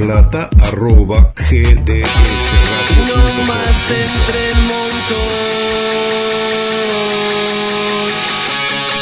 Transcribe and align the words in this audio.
Plata, 0.00 0.48
arroba 0.62 1.30
GDS 1.36 2.46
No 3.06 3.44
más 3.46 3.90
entre 3.90 4.54
montón. 4.54 5.18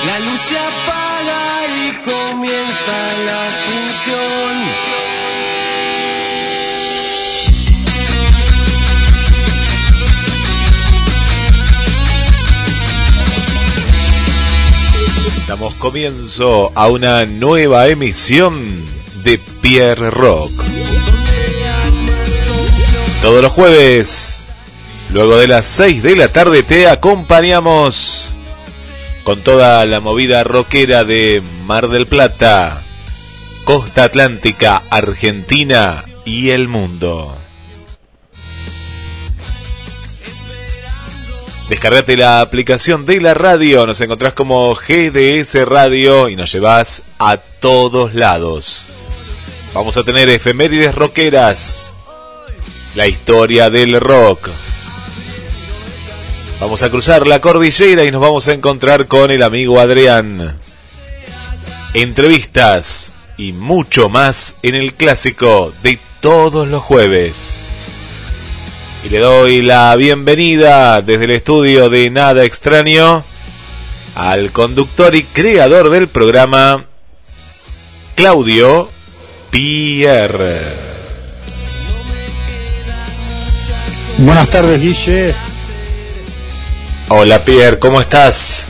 La 0.06 0.18
luz 0.18 0.40
se 0.40 0.58
apaga 0.58 1.66
y 1.86 1.92
comienza 2.04 2.96
la 3.26 3.42
función. 3.64 4.54
Damos 15.46 15.74
comienzo 15.76 16.72
a 16.74 16.88
una 16.88 17.24
nueva 17.24 17.86
emisión 17.86 18.58
de 19.22 19.38
Pierre 19.62 20.10
Rock. 20.10 20.67
Todos 23.22 23.42
los 23.42 23.52
jueves, 23.52 24.46
luego 25.12 25.36
de 25.38 25.48
las 25.48 25.66
6 25.66 26.02
de 26.02 26.16
la 26.16 26.28
tarde, 26.28 26.62
te 26.62 26.88
acompañamos 26.88 28.32
con 29.24 29.40
toda 29.40 29.84
la 29.86 30.00
movida 30.00 30.44
rockera 30.44 31.04
de 31.04 31.42
Mar 31.66 31.88
del 31.88 32.06
Plata, 32.06 32.84
Costa 33.64 34.04
Atlántica, 34.04 34.82
Argentina 34.88 36.04
y 36.24 36.50
el 36.50 36.68
mundo. 36.68 37.36
Descargate 41.68 42.16
la 42.16 42.40
aplicación 42.40 43.04
de 43.04 43.20
la 43.20 43.34
radio, 43.34 43.86
nos 43.86 44.00
encontrás 44.00 44.32
como 44.32 44.74
GDS 44.74 45.66
Radio 45.66 46.30
y 46.30 46.36
nos 46.36 46.50
llevas 46.50 47.02
a 47.18 47.36
todos 47.36 48.14
lados. 48.14 48.88
Vamos 49.74 49.98
a 49.98 50.04
tener 50.04 50.30
efemérides 50.30 50.94
rockeras, 50.94 51.87
la 52.98 53.06
historia 53.06 53.70
del 53.70 54.00
rock. 54.00 54.50
Vamos 56.58 56.82
a 56.82 56.90
cruzar 56.90 57.28
la 57.28 57.40
cordillera 57.40 58.04
y 58.04 58.10
nos 58.10 58.20
vamos 58.20 58.48
a 58.48 58.52
encontrar 58.54 59.06
con 59.06 59.30
el 59.30 59.44
amigo 59.44 59.78
Adrián. 59.78 60.58
Entrevistas 61.94 63.12
y 63.36 63.52
mucho 63.52 64.08
más 64.08 64.56
en 64.64 64.74
el 64.74 64.94
clásico 64.94 65.72
de 65.84 66.00
todos 66.18 66.66
los 66.66 66.82
jueves. 66.82 67.62
Y 69.04 69.10
le 69.10 69.20
doy 69.20 69.62
la 69.62 69.94
bienvenida 69.94 71.00
desde 71.00 71.26
el 71.26 71.30
estudio 71.30 71.90
de 71.90 72.10
Nada 72.10 72.44
Extraño 72.44 73.22
al 74.16 74.50
conductor 74.50 75.14
y 75.14 75.22
creador 75.22 75.90
del 75.90 76.08
programa, 76.08 76.86
Claudio 78.16 78.90
Pierre. 79.50 80.87
Buenas 84.18 84.50
tardes, 84.50 84.80
Guille. 84.80 85.32
Hola 87.08 87.44
Pierre, 87.44 87.78
¿cómo 87.78 88.00
estás? 88.00 88.64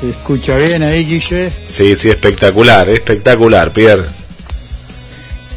¿Se 0.00 0.08
escucha 0.08 0.56
bien 0.56 0.82
ahí, 0.82 1.04
Guille? 1.04 1.52
Sí, 1.68 1.94
sí, 1.96 2.08
espectacular, 2.08 2.88
espectacular, 2.88 3.72
Pierre. 3.72 4.06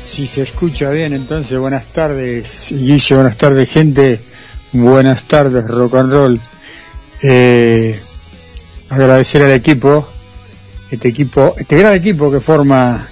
Si 0.06 0.28
se 0.28 0.42
escucha 0.42 0.90
bien, 0.90 1.14
entonces 1.14 1.58
buenas 1.58 1.86
tardes, 1.88 2.68
Guille, 2.72 3.16
buenas 3.16 3.38
tardes, 3.38 3.70
gente. 3.70 4.20
Buenas 4.74 5.24
tardes, 5.24 5.66
rock 5.68 5.96
and 5.96 6.12
roll. 6.12 6.42
Eh, 7.22 7.98
agradecer 8.90 9.42
al 9.44 9.52
equipo, 9.52 10.06
este 10.92 11.08
equipo, 11.08 11.56
este 11.58 11.78
gran 11.78 11.94
equipo 11.94 12.30
que 12.30 12.42
forma 12.42 13.08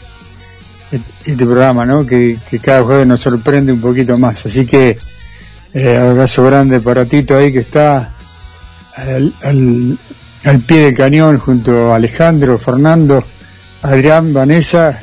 este 0.92 1.46
programa, 1.46 1.86
¿no? 1.86 2.06
Que, 2.06 2.38
que 2.50 2.60
cada 2.60 2.84
jueves 2.84 3.08
nos 3.08 3.22
sorprende 3.22 3.72
un 3.72 3.80
poquito 3.80 4.18
más. 4.18 4.46
Así 4.46 4.66
que, 4.66 4.98
eh, 5.74 5.98
abrazo 5.98 6.44
grande 6.44 6.80
para 6.80 7.06
Tito 7.06 7.38
ahí 7.38 7.52
que 7.52 7.60
está 7.60 8.14
al, 8.96 9.34
al, 9.44 9.98
al 10.46 10.60
pie 10.60 10.86
del 10.86 10.96
cañón 10.96 11.38
junto 11.40 11.92
a 11.92 11.96
Alejandro, 11.96 12.60
Fernando, 12.60 13.24
Adrián, 13.82 14.34
Vanessa 14.34 15.02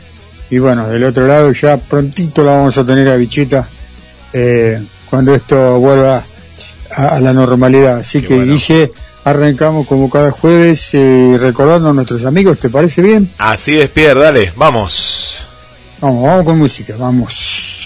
y 0.50 0.59
bueno, 0.59 0.88
del 0.88 1.05
otro 1.05 1.26
lado 1.26 1.53
ya 1.53 1.76
prontito 1.76 2.44
la 2.44 2.56
vamos 2.56 2.79
a 2.79 2.85
tener 2.85 3.09
a 3.09 3.17
Bichita 3.17 3.69
eh, 4.32 4.82
cuando 5.09 5.35
esto 5.35 5.79
vuelva 5.79 6.23
a, 6.94 7.06
a 7.06 7.20
la 7.20 7.32
normalidad. 7.32 7.99
Así 7.99 8.20
Qué 8.20 8.29
que 8.29 8.37
bueno. 8.37 8.53
Guille, 8.53 8.93
arrancamos 9.25 9.87
como 9.87 10.09
cada 10.09 10.31
jueves 10.31 10.91
eh, 10.94 11.37
recordando 11.38 11.91
a 11.91 11.93
nuestros 11.93 12.25
amigos, 12.25 12.59
¿te 12.59 12.70
parece 12.70 13.03
bien? 13.03 13.31
Así 13.38 13.79
es, 13.79 13.91
Pierre, 13.91 14.20
dale, 14.20 14.53
vamos. 14.56 15.43
Vamos, 16.00 16.23
vamos 16.25 16.44
con 16.44 16.59
música, 16.59 16.94
vamos. 16.99 17.77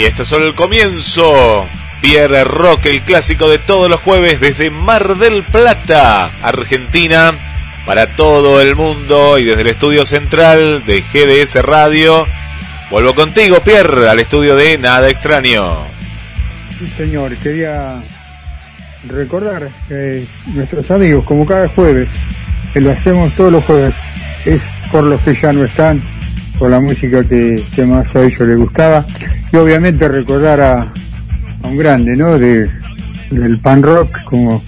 Y 0.00 0.06
esto 0.06 0.22
es 0.22 0.28
solo 0.28 0.46
el 0.46 0.54
comienzo. 0.54 1.68
Pierre 2.00 2.44
Rock, 2.44 2.86
el 2.86 3.02
clásico 3.02 3.50
de 3.50 3.58
todos 3.58 3.90
los 3.90 4.00
jueves 4.00 4.40
desde 4.40 4.70
Mar 4.70 5.18
del 5.18 5.42
Plata, 5.42 6.30
Argentina, 6.40 7.34
para 7.84 8.06
todo 8.16 8.62
el 8.62 8.76
mundo 8.76 9.38
y 9.38 9.44
desde 9.44 9.60
el 9.60 9.66
estudio 9.66 10.06
central 10.06 10.86
de 10.86 11.02
GDS 11.02 11.62
Radio. 11.62 12.26
Vuelvo 12.90 13.14
contigo, 13.14 13.60
Pierre, 13.62 14.08
al 14.08 14.20
estudio 14.20 14.56
de 14.56 14.78
Nada 14.78 15.10
Extraño. 15.10 15.84
Sí, 16.78 16.86
señor, 16.96 17.36
quería 17.36 18.00
recordar 19.06 19.68
que 19.86 20.24
nuestros 20.46 20.90
amigos, 20.90 21.26
como 21.26 21.44
cada 21.44 21.68
jueves, 21.68 22.08
que 22.72 22.80
lo 22.80 22.90
hacemos 22.90 23.34
todos 23.34 23.52
los 23.52 23.64
jueves, 23.64 23.96
es 24.46 24.64
por 24.90 25.04
los 25.04 25.20
que 25.20 25.34
ya 25.34 25.52
no 25.52 25.62
están, 25.62 26.02
por 26.60 26.70
la 26.70 26.78
música 26.78 27.24
que, 27.24 27.64
que 27.74 27.86
más 27.86 28.14
a 28.14 28.22
ellos 28.22 28.40
les 28.40 28.58
gustaba, 28.58 29.06
y 29.50 29.56
obviamente 29.56 30.06
recordar 30.06 30.60
a, 30.60 30.92
un 31.64 31.76
grande, 31.76 32.14
¿no? 32.16 32.38
De, 32.38 32.68
del 33.30 33.58
pan 33.60 33.82
rock, 33.82 34.24
como, 34.24 34.62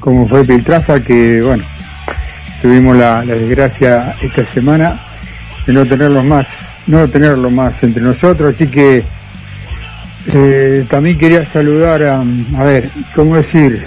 como 0.00 0.26
fue 0.26 0.44
Piltrafa, 0.46 1.00
que, 1.00 1.42
bueno, 1.42 1.62
tuvimos 2.62 2.96
la, 2.96 3.22
la 3.22 3.34
desgracia 3.34 4.16
esta 4.22 4.46
semana 4.46 4.98
de 5.66 5.74
no 5.74 5.86
tenerlo 5.86 6.24
más, 6.24 6.74
no 6.86 7.06
tenerlo 7.06 7.50
más 7.50 7.82
entre 7.82 8.02
nosotros, 8.02 8.54
así 8.54 8.66
que 8.68 9.04
eh, 10.32 10.86
también 10.88 11.18
quería 11.18 11.44
saludar 11.44 12.02
a, 12.02 12.22
a 12.56 12.64
ver, 12.64 12.88
¿cómo 13.14 13.36
decir? 13.36 13.84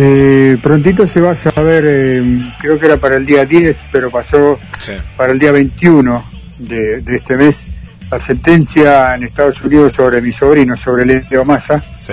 Eh, 0.00 0.56
prontito 0.62 1.08
se 1.08 1.20
va 1.20 1.32
a 1.32 1.36
saber, 1.36 1.82
eh, 1.84 2.52
creo 2.60 2.78
que 2.78 2.86
era 2.86 2.98
para 2.98 3.16
el 3.16 3.26
día 3.26 3.44
10, 3.44 3.76
pero 3.90 4.12
pasó 4.12 4.56
Sí. 4.78 4.92
para 5.16 5.32
el 5.32 5.40
día 5.40 5.50
21 5.50 6.24
de, 6.58 7.00
de 7.00 7.16
este 7.16 7.36
mes, 7.36 7.66
la 8.08 8.20
sentencia 8.20 9.16
en 9.16 9.24
Estados 9.24 9.60
Unidos 9.64 9.92
sobre 9.96 10.20
mi 10.20 10.30
sobrino, 10.30 10.76
sobre 10.76 11.04
Leo 11.28 11.44
Massa. 11.44 11.82
Sí. 11.98 12.12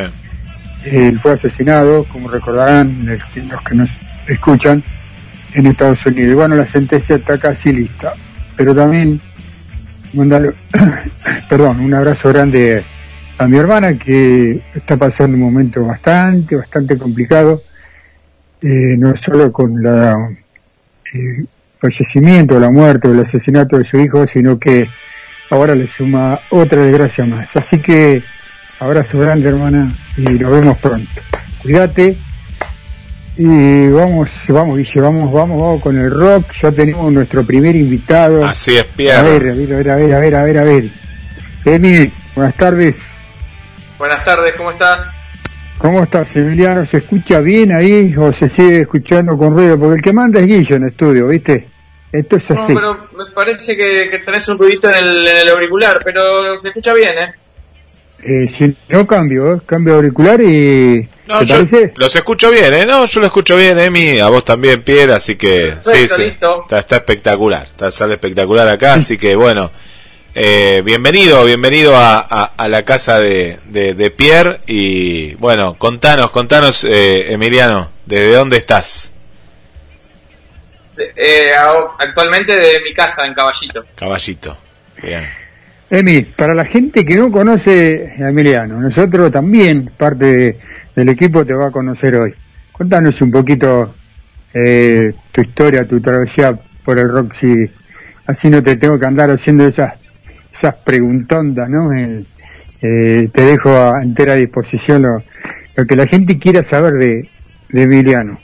Él 0.84 1.20
fue 1.20 1.34
asesinado, 1.34 2.06
como 2.06 2.28
recordarán 2.30 3.06
los 3.06 3.24
que- 3.26 3.44
los 3.44 3.62
que 3.62 3.76
nos 3.76 3.92
escuchan, 4.28 4.84
en 5.54 5.68
Estados 5.68 6.04
Unidos. 6.08 6.32
Y 6.32 6.34
bueno, 6.34 6.56
la 6.56 6.66
sentencia 6.66 7.16
está 7.18 7.38
casi 7.38 7.72
lista. 7.72 8.14
Pero 8.58 8.74
también, 8.74 9.22
mandarle, 10.14 10.54
perdón, 11.50 11.82
un 11.82 11.94
abrazo 11.94 12.30
grande 12.30 12.84
a 13.38 13.48
mi 13.48 13.58
hermana 13.58 13.96
que 13.98 14.62
está 14.74 14.98
pasando 14.98 15.36
un 15.38 15.44
momento 15.44 15.84
bastante, 15.86 16.56
bastante 16.56 16.98
complicado, 16.98 17.62
eh, 18.66 18.96
no 18.98 19.16
solo 19.16 19.52
con 19.52 19.84
la 19.84 20.30
eh, 21.14 21.46
fallecimiento, 21.80 22.60
la 22.60 22.72
muerte 22.72 23.08
o 23.08 23.14
el 23.14 23.20
asesinato 23.20 23.78
de 23.78 23.86
su 23.86 23.98
hijo, 24.00 24.26
sino 24.26 24.58
que 24.58 24.88
ahora 25.52 25.76
le 25.76 25.88
suma 25.88 26.40
otra 26.50 26.82
desgracia 26.82 27.26
más. 27.26 27.56
Así 27.56 27.80
que 27.80 28.24
abrazo 28.80 29.20
grande 29.20 29.50
hermana 29.50 29.94
y 30.18 30.24
nos 30.24 30.52
vemos 30.52 30.78
pronto. 30.80 31.22
Cuídate 31.62 32.18
y 33.38 33.88
vamos, 33.90 34.32
vamos, 34.48 34.78
Guille, 34.78 35.02
vamos, 35.02 35.32
vamos, 35.32 35.62
vamos 35.62 35.82
con 35.82 35.98
el 35.98 36.10
rock. 36.10 36.52
Ya 36.54 36.72
tenemos 36.72 37.12
nuestro 37.12 37.46
primer 37.46 37.76
invitado. 37.76 38.46
Así 38.46 38.76
es, 38.78 38.84
A 38.84 38.96
Pierre. 38.96 39.40
ver, 39.40 39.52
a 39.52 39.54
ver, 39.54 39.74
a 39.74 39.78
ver, 39.78 39.90
a 39.92 39.96
ver, 39.96 40.14
a 40.14 40.20
ver, 40.20 40.36
a 40.36 40.44
ver, 40.44 40.58
a 40.58 40.64
ver. 40.64 40.90
Emi, 41.66 42.12
buenas 42.36 42.56
tardes. 42.56 43.12
Buenas 44.00 44.24
tardes, 44.24 44.54
¿cómo 44.56 44.72
estás? 44.72 45.10
¿Cómo 45.78 46.04
estás, 46.04 46.36
Emiliano? 46.36 46.86
¿Se 46.86 46.98
escucha 46.98 47.40
bien 47.42 47.72
ahí 47.74 48.16
o 48.18 48.32
se 48.34 48.50
sigue 48.50 48.82
escuchando 48.82 49.38
con 49.38 49.54
ruido? 49.56 49.78
Porque 49.80 49.98
el 49.98 50.02
que 50.02 50.14
manda 50.14 50.40
es 50.40 50.48
Guillo 50.48 50.76
en 50.78 50.84
el 50.84 50.90
estudio, 50.90 51.28
¿viste? 51.28 51.68
Esto 52.12 52.38
es 52.38 52.50
No, 52.50 52.64
así. 52.64 52.74
pero 52.74 52.94
me 53.18 53.32
parece 53.34 53.76
que, 53.76 54.08
que 54.10 54.20
tenés 54.20 54.48
un 54.48 54.58
ruidito 54.58 54.90
en 54.90 54.96
el, 54.96 55.28
en 55.28 55.38
el 55.38 55.50
auricular, 55.50 56.00
pero 56.04 56.58
se 56.60 56.70
escucha 56.70 56.94
bien, 56.94 57.12
¿eh? 57.18 57.34
Eh, 58.24 58.48
si 58.48 58.76
no 58.90 59.06
cambio, 59.06 59.56
¿eh? 59.56 59.60
cambio 59.66 59.94
de 59.94 59.98
auricular 59.98 60.42
y... 60.42 61.08
No, 61.28 61.40
¿Te 61.40 61.46
yo 61.46 61.56
parece? 61.56 61.94
los 61.98 62.16
escucho 62.16 62.50
bien, 62.50 62.74
¿eh? 62.74 62.86
No, 62.86 63.06
yo 63.06 63.20
lo 63.20 63.26
escucho 63.28 63.56
bien, 63.58 63.78
Emi, 63.78 64.20
a 64.20 64.30
vos 64.30 64.46
también, 64.46 64.82
Pierre, 64.82 65.14
así 65.14 65.36
que 65.36 65.74
sí, 65.82 66.08
sí, 66.08 66.22
listo. 66.24 66.64
está, 66.64 66.80
está 66.80 66.96
espectacular, 66.96 67.64
está 67.66 67.92
sale 67.92 68.14
espectacular 68.14 68.68
acá, 68.70 68.94
así 68.94 69.18
que 69.18 69.36
bueno, 69.36 69.70
eh, 70.36 70.82
bienvenido, 70.86 71.46
bienvenido 71.46 71.96
a, 71.96 72.20
a- 72.20 72.52
a 72.58 72.68
la 72.68 72.84
casa 72.84 73.20
de, 73.20 73.60
de, 73.66 73.94
de 73.94 74.12
Pierre 74.12 74.60
y 74.68 75.34
bueno, 75.36 75.76
contanos, 75.78 76.30
contanos, 76.32 76.84
eh, 76.84 77.32
Emiliano, 77.34 77.90
¿desde 78.06 78.34
dónde 78.34 78.58
estás? 78.58 79.12
Eh, 80.98 81.52
actualmente 82.00 82.54
de 82.56 82.82
mi 82.84 82.94
casa 82.94 83.26
en 83.26 83.34
Caballito. 83.34 83.86
Caballito. 83.96 84.58
Bien. 85.02 85.24
Emi, 85.90 86.22
para 86.22 86.54
la 86.56 86.66
gente 86.66 87.06
que 87.06 87.16
no 87.16 87.30
conoce 87.32 88.16
a 88.20 88.30
Emiliano, 88.30 88.80
nosotros 88.80 89.32
también, 89.32 89.92
parte 89.98 90.26
de- 90.26 90.58
del 90.96 91.10
equipo, 91.10 91.46
te 91.46 91.54
va 91.54 91.68
a 91.68 91.72
conocer 91.72 92.16
hoy. 92.16 92.34
Cuéntanos 92.72 93.22
un 93.22 93.32
poquito 93.32 93.94
eh, 94.54 95.14
tu 95.32 95.42
historia, 95.42 95.86
tu 95.86 96.00
travesía 96.02 96.58
por 96.84 96.98
el 96.98 97.10
rock, 97.10 97.36
si 97.36 97.70
así 98.26 98.50
no 98.50 98.64
te 98.64 98.78
tengo 98.78 98.98
que 99.00 99.06
andar 99.06 99.30
haciendo 99.30 99.68
esas 99.68 99.94
esas 100.56 100.76
preguntondas, 100.76 101.70
¿no? 101.70 101.94
Eh, 101.94 102.24
eh, 102.82 103.30
te 103.34 103.42
dejo 103.42 103.70
a 103.70 104.02
entera 104.02 104.36
disposición 104.36 105.02
lo, 105.04 105.86
que 105.86 105.96
la 105.96 106.08
gente 106.08 106.40
quiera 106.40 106.64
saber 106.64 106.94
de, 106.94 107.30
de 107.70 107.82
Emiliano. 107.84 108.40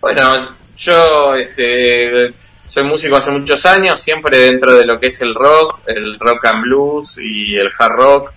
Bueno, 0.00 0.56
yo 0.78 1.34
este, 1.34 2.32
soy 2.64 2.84
músico 2.84 3.16
hace 3.16 3.32
muchos 3.32 3.66
años, 3.66 4.00
siempre 4.00 4.38
dentro 4.38 4.72
de 4.74 4.86
lo 4.86 4.98
que 4.98 5.08
es 5.08 5.20
el 5.20 5.34
rock, 5.34 5.80
el 5.86 6.18
rock 6.18 6.46
and 6.46 6.62
blues 6.62 7.18
y 7.18 7.56
el 7.56 7.68
hard 7.78 7.92
rock. 7.92 8.32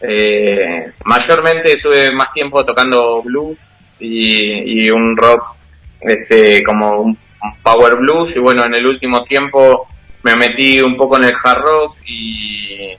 Eh, 0.00 0.92
mayormente 1.04 1.74
estuve 1.74 2.10
más 2.12 2.32
tiempo 2.32 2.64
tocando 2.64 3.22
blues 3.22 3.58
y, 4.00 4.86
y 4.86 4.90
un 4.90 5.16
rock 5.16 5.44
este, 6.00 6.64
como 6.64 7.02
un 7.02 7.18
power 7.62 7.96
blues 7.96 8.34
y 8.36 8.38
bueno, 8.38 8.64
en 8.64 8.74
el 8.74 8.86
último 8.86 9.24
tiempo 9.24 9.86
me 10.22 10.36
metí 10.36 10.80
un 10.80 10.96
poco 10.96 11.16
en 11.16 11.24
el 11.24 11.34
hard 11.42 11.62
rock 11.62 11.96
y, 12.06 12.90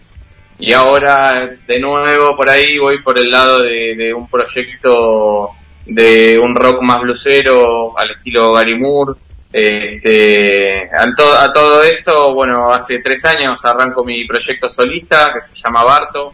y 0.59 0.73
ahora 0.73 1.49
de 1.67 1.79
nuevo 1.79 2.35
por 2.35 2.49
ahí 2.49 2.77
voy 2.77 3.01
por 3.01 3.17
el 3.17 3.29
lado 3.29 3.61
de, 3.63 4.13
un 4.13 4.27
proyecto 4.29 5.49
de 5.85 6.37
un 6.39 6.55
rock 6.55 6.81
más 6.81 6.99
blusero 7.01 7.97
al 7.97 8.11
estilo 8.11 8.53
Gary 8.53 8.77
Moore. 8.77 9.13
Este, 9.53 10.89
a, 10.93 11.13
to- 11.15 11.37
a 11.37 11.51
todo 11.51 11.83
esto, 11.83 12.33
bueno, 12.33 12.71
hace 12.73 12.99
tres 12.99 13.25
años 13.25 13.63
arranco 13.65 14.03
mi 14.05 14.25
proyecto 14.25 14.69
solista 14.69 15.31
que 15.33 15.41
se 15.41 15.53
llama 15.55 15.83
Barto, 15.83 16.33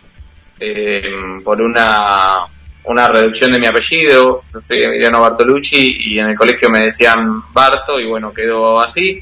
eh, 0.59 1.01
por 1.43 1.59
una, 1.61 2.39
una 2.83 3.07
reducción 3.07 3.51
de 3.51 3.59
mi 3.59 3.65
apellido. 3.65 4.43
Yo 4.53 4.61
soy 4.61 4.83
Emiliano 4.83 5.21
Bartolucci 5.21 5.97
y 5.99 6.19
en 6.19 6.29
el 6.29 6.37
colegio 6.37 6.69
me 6.69 6.81
decían 6.81 7.41
Barto 7.53 7.99
y 7.99 8.05
bueno, 8.07 8.31
quedó 8.33 8.79
así. 8.79 9.19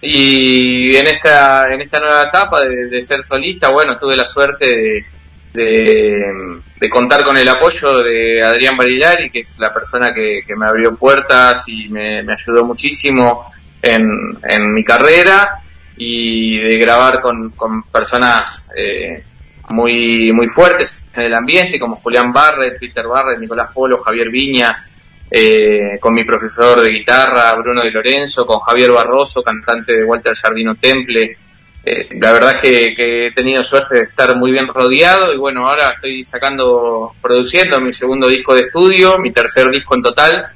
Y 0.00 0.94
en 0.94 1.06
esta, 1.06 1.72
en 1.72 1.80
esta 1.80 2.00
nueva 2.00 2.24
etapa 2.24 2.62
de, 2.62 3.02
ser 3.02 3.24
solista, 3.24 3.70
bueno, 3.70 3.98
tuve 3.98 4.16
la 4.16 4.26
suerte 4.26 5.04
de, 5.52 6.60
de, 6.78 6.90
contar 6.90 7.24
con 7.24 7.36
el 7.36 7.48
apoyo 7.48 8.02
de 8.02 8.42
Adrián 8.42 8.76
Barilari, 8.76 9.30
que 9.30 9.40
es 9.40 9.58
la 9.58 9.72
persona 9.72 10.12
que, 10.12 10.42
me 10.56 10.66
abrió 10.66 10.94
puertas 10.96 11.64
y 11.68 11.88
me, 11.88 12.22
me 12.22 12.34
ayudó 12.34 12.64
muchísimo 12.64 13.50
en, 13.80 14.06
en 14.46 14.72
mi 14.72 14.84
carrera 14.84 15.62
y 15.96 16.58
de 16.58 16.76
grabar 16.76 17.20
con, 17.20 17.50
con 17.50 17.84
personas 17.84 18.68
eh, 18.76 19.24
muy, 19.70 20.32
muy 20.32 20.48
fuertes 20.48 21.04
en 21.16 21.22
el 21.24 21.34
ambiente, 21.34 21.78
como 21.78 21.96
Julián 21.96 22.32
Barret, 22.32 22.78
Peter 22.78 23.06
Barret, 23.06 23.38
Nicolás 23.38 23.70
Polo, 23.72 24.02
Javier 24.02 24.30
Viñas, 24.30 24.90
eh, 25.30 25.98
con 26.00 26.14
mi 26.14 26.24
profesor 26.24 26.80
de 26.80 26.90
guitarra, 26.90 27.54
Bruno 27.54 27.82
de 27.82 27.90
Lorenzo, 27.90 28.46
con 28.46 28.60
Javier 28.60 28.92
Barroso, 28.92 29.42
cantante 29.42 29.96
de 29.96 30.04
Walter 30.04 30.34
Jardino 30.36 30.76
Temple. 30.76 31.36
Eh, 31.84 32.08
la 32.20 32.32
verdad 32.32 32.56
es 32.62 32.96
que, 32.96 33.26
he 33.26 33.32
tenido 33.32 33.64
suerte 33.64 33.96
de 33.96 34.02
estar 34.02 34.36
muy 34.36 34.50
bien 34.50 34.68
rodeado 34.68 35.32
y 35.32 35.38
bueno, 35.38 35.68
ahora 35.68 35.90
estoy 35.94 36.24
sacando, 36.24 37.14
produciendo 37.20 37.80
mi 37.80 37.92
segundo 37.92 38.28
disco 38.28 38.54
de 38.54 38.62
estudio, 38.62 39.18
mi 39.18 39.32
tercer 39.32 39.70
disco 39.70 39.94
en 39.94 40.02
total 40.02 40.48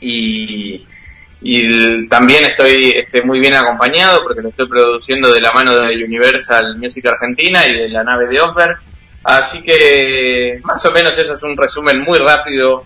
y, 0.00 0.86
y 1.40 2.08
también 2.08 2.44
estoy 2.44 2.90
este, 2.90 3.22
muy 3.22 3.40
bien 3.40 3.54
acompañado 3.54 4.22
porque 4.22 4.42
lo 4.42 4.50
estoy 4.50 4.68
produciendo 4.68 5.32
de 5.32 5.40
la 5.40 5.52
mano 5.52 5.76
de 5.76 6.04
Universal 6.04 6.76
Music 6.78 7.06
Argentina 7.06 7.66
y 7.66 7.74
de 7.74 7.88
la 7.88 8.04
nave 8.04 8.26
de 8.26 8.40
Osberg. 8.40 8.78
Así 9.24 9.62
que 9.62 10.60
más 10.64 10.84
o 10.86 10.92
menos 10.92 11.16
eso 11.16 11.34
es 11.34 11.42
un 11.44 11.56
resumen 11.56 12.00
muy 12.00 12.18
rápido 12.18 12.84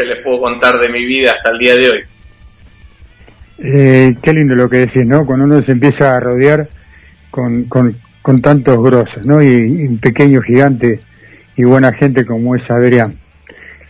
que 0.00 0.06
les 0.06 0.22
puedo 0.22 0.40
contar 0.40 0.78
de 0.78 0.88
mi 0.88 1.04
vida 1.04 1.32
hasta 1.32 1.50
el 1.50 1.58
día 1.58 1.76
de 1.76 1.90
hoy. 1.90 2.00
Eh, 3.58 4.16
qué 4.22 4.32
lindo 4.32 4.54
lo 4.54 4.68
que 4.68 4.78
decís, 4.78 5.06
¿no? 5.06 5.26
Cuando 5.26 5.44
uno 5.44 5.60
se 5.60 5.72
empieza 5.72 6.16
a 6.16 6.20
rodear 6.20 6.68
con, 7.30 7.64
con, 7.64 7.96
con 8.22 8.40
tantos 8.40 8.82
grosos, 8.82 9.24
¿no? 9.24 9.42
Y, 9.42 9.48
y 9.48 9.86
un 9.86 9.98
pequeño 9.98 10.40
gigante 10.40 11.00
y 11.56 11.64
buena 11.64 11.92
gente 11.92 12.24
como 12.24 12.54
es 12.54 12.70
Adrián. 12.70 13.16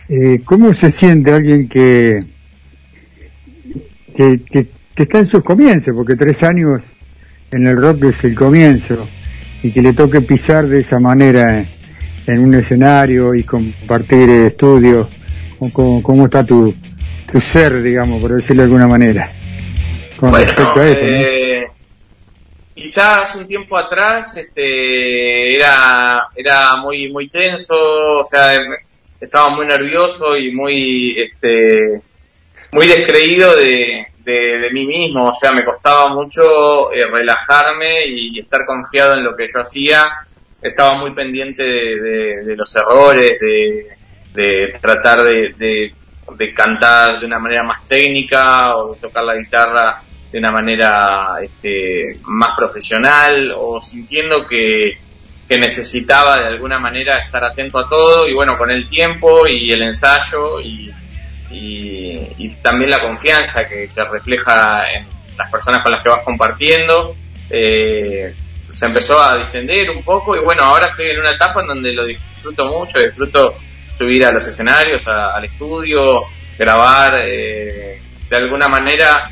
Eh, 0.09 0.41
¿Cómo 0.43 0.75
se 0.75 0.91
siente 0.91 1.31
alguien 1.31 1.69
que, 1.69 2.19
que, 4.15 4.41
que 4.43 4.67
está 5.03 5.19
en 5.19 5.25
sus 5.25 5.43
comienzos? 5.43 5.95
Porque 5.95 6.17
tres 6.17 6.43
años 6.43 6.81
en 7.51 7.67
el 7.67 7.77
rock 7.77 8.05
es 8.05 8.23
el 8.23 8.35
comienzo. 8.35 9.07
y 9.63 9.71
que 9.71 9.81
le 9.81 9.93
toque 9.93 10.21
pisar 10.21 10.67
de 10.67 10.81
esa 10.81 10.99
manera 10.99 11.65
en, 12.25 12.39
un 12.39 12.53
escenario 12.55 13.35
y 13.35 13.43
compartir 13.43 14.29
estudios, 14.29 15.07
¿cómo, 15.69 16.25
está 16.25 16.43
tu, 16.43 16.73
tu 17.31 17.39
ser, 17.39 17.81
digamos, 17.81 18.21
por 18.21 18.35
decirlo 18.35 18.63
de 18.63 18.65
alguna 18.65 18.87
manera? 18.87 19.31
Con 20.17 20.33
respecto 20.33 20.79
a 20.79 20.87
eso. 20.87 21.01
Eh, 21.03 21.67
quizás 22.73 23.35
un 23.35 23.47
tiempo 23.47 23.77
atrás 23.77 24.37
este, 24.37 25.55
era, 25.55 26.27
era 26.35 26.75
muy, 26.77 27.11
muy 27.11 27.29
tenso, 27.29 27.75
o 28.19 28.23
sea, 28.23 28.59
estaba 29.19 29.49
muy 29.49 29.67
nervioso 29.67 30.35
y 30.35 30.51
muy, 30.51 31.19
este, 31.19 32.01
muy 32.71 32.87
descreído 32.87 33.55
de, 33.55 34.07
de, 34.23 34.69
mí 34.71 34.85
mismo, 34.85 35.29
o 35.29 35.33
sea, 35.33 35.51
me 35.51 35.63
costaba 35.63 36.13
mucho 36.13 36.91
eh, 36.91 37.05
relajarme 37.05 38.07
y 38.07 38.39
estar 38.39 38.65
confiado 38.65 39.13
en 39.13 39.23
lo 39.23 39.35
que 39.35 39.47
yo 39.53 39.61
hacía, 39.61 40.05
estaba 40.61 40.97
muy 40.97 41.13
pendiente 41.13 41.63
de, 41.63 42.55
los 42.55 42.75
errores, 42.75 43.39
de, 43.39 43.87
tratar 44.81 45.23
de, 45.23 45.93
cantar 46.55 47.19
de 47.19 47.25
una 47.25 47.39
manera 47.39 47.63
más 47.63 47.87
técnica 47.87 48.75
o 48.75 48.93
de 48.93 48.99
tocar 48.99 49.23
la 49.23 49.35
guitarra 49.35 50.01
de 50.31 50.39
una 50.39 50.51
manera 50.51 51.35
este, 51.41 52.17
más 52.23 52.55
profesional 52.57 53.53
o 53.55 53.81
sintiendo 53.81 54.47
que, 54.47 54.97
que 55.47 55.57
necesitaba 55.57 56.39
de 56.39 56.47
alguna 56.47 56.79
manera 56.79 57.17
estar 57.17 57.43
atento 57.43 57.79
a 57.79 57.89
todo 57.89 58.29
y 58.29 58.33
bueno, 58.33 58.57
con 58.57 58.71
el 58.71 58.87
tiempo 58.87 59.45
y 59.47 59.71
el 59.71 59.81
ensayo 59.81 60.61
y, 60.61 60.89
y, 61.51 62.49
también 62.61 62.91
la 62.91 63.01
confianza 63.01 63.67
que, 63.67 63.89
refleja 64.09 64.83
en 64.93 65.05
las 65.37 65.51
personas 65.51 65.81
con 65.81 65.91
las 65.91 66.03
que 66.03 66.09
vas 66.09 66.23
compartiendo. 66.23 67.15
Eh, 67.49 68.33
se 68.71 68.85
empezó 68.85 69.21
a 69.21 69.37
distender 69.37 69.89
un 69.91 70.03
poco 70.03 70.35
y 70.35 70.39
bueno, 70.39 70.63
ahora 70.63 70.87
estoy 70.87 71.07
en 71.07 71.19
una 71.19 71.31
etapa 71.31 71.61
en 71.61 71.67
donde 71.67 71.93
lo 71.93 72.05
disfruto 72.05 72.65
mucho, 72.65 72.99
disfruto 72.99 73.55
subir 74.01 74.25
a 74.25 74.31
los 74.31 74.47
escenarios, 74.47 75.07
al 75.07 75.45
estudio, 75.45 76.21
grabar, 76.57 77.21
eh, 77.23 78.01
de 78.27 78.35
alguna 78.35 78.67
manera 78.67 79.29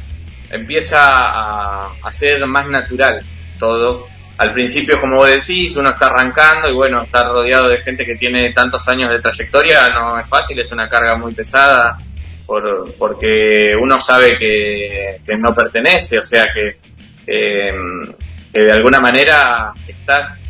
empieza 0.52 1.00
a, 1.02 1.92
a, 2.04 2.12
ser 2.12 2.46
más 2.46 2.68
natural 2.68 3.24
todo. 3.58 4.08
Al 4.38 4.54
principio, 4.54 5.02
como 5.02 5.18
vos 5.18 5.28
decís, 5.28 5.76
uno 5.76 5.90
está 5.90 6.06
arrancando 6.06 6.70
y 6.70 6.74
bueno, 6.74 7.02
estar 7.02 7.26
rodeado 7.26 7.68
de 7.68 7.82
gente 7.82 8.06
que 8.06 8.16
tiene 8.16 8.54
tantos 8.54 8.88
años 8.88 9.10
de 9.10 9.20
trayectoria 9.20 9.90
no 9.90 10.20
es 10.20 10.28
fácil, 10.28 10.60
es 10.60 10.72
una 10.72 10.88
carga 10.88 11.18
muy 11.18 11.34
pesada 11.34 11.98
por, 12.46 12.94
porque 12.94 13.72
uno 13.82 14.00
sabe 14.00 14.38
que, 14.38 15.20
no 15.42 15.54
pertenece, 15.54 16.20
o 16.20 16.24
sea 16.24 16.48
que, 16.54 16.78
que 17.26 18.62
de 18.62 18.72
alguna 18.72 19.00
manera 19.00 19.74
estás 19.88 20.44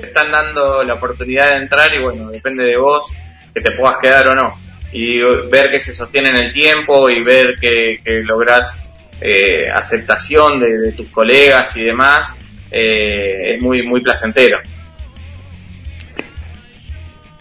te 0.00 0.08
están 0.08 0.30
dando 0.32 0.82
la 0.82 0.94
oportunidad 0.94 1.52
de 1.52 1.62
entrar 1.62 1.94
y 1.94 2.02
bueno, 2.02 2.30
depende 2.30 2.64
de 2.64 2.76
vos 2.76 3.12
que 3.54 3.60
te 3.60 3.72
puedas 3.72 3.96
quedar 4.00 4.28
o 4.28 4.34
no. 4.34 4.54
Y 4.92 5.20
ver 5.50 5.70
que 5.70 5.80
se 5.80 5.92
sostiene 5.92 6.30
en 6.30 6.36
el 6.36 6.52
tiempo 6.52 7.10
y 7.10 7.22
ver 7.22 7.54
que, 7.60 8.00
que 8.04 8.22
lográs 8.22 8.92
eh, 9.20 9.70
aceptación 9.72 10.60
de, 10.60 10.92
tus 10.92 11.08
colegas 11.08 11.76
y 11.76 11.84
demás, 11.84 12.40
eh, 12.70 13.54
es 13.54 13.62
muy, 13.62 13.82
muy 13.86 14.02
placentero. 14.02 14.58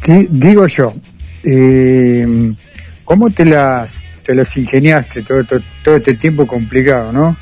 Digo 0.05 0.67
yo, 0.67 0.93
eh, 1.43 2.25
¿Cómo 3.03 3.29
te 3.29 3.45
las, 3.45 4.05
te 4.23 4.33
las 4.33 4.55
ingeniaste 4.55 5.23
todo, 5.23 5.43
todo, 5.83 5.95
este 5.97 6.13
tiempo 6.15 6.47
complicado, 6.47 7.11
¿no? 7.11 7.35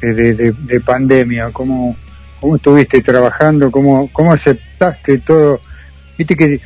De, 0.00 0.34
de, 0.52 0.80
pandemia, 0.80 1.50
¿cómo, 1.50 1.96
¿cómo 2.38 2.56
estuviste 2.56 3.00
trabajando? 3.00 3.70
¿Cómo, 3.70 4.10
¿Cómo 4.12 4.32
aceptaste 4.32 5.18
todo? 5.18 5.60
Viste 6.18 6.36
que 6.36 6.60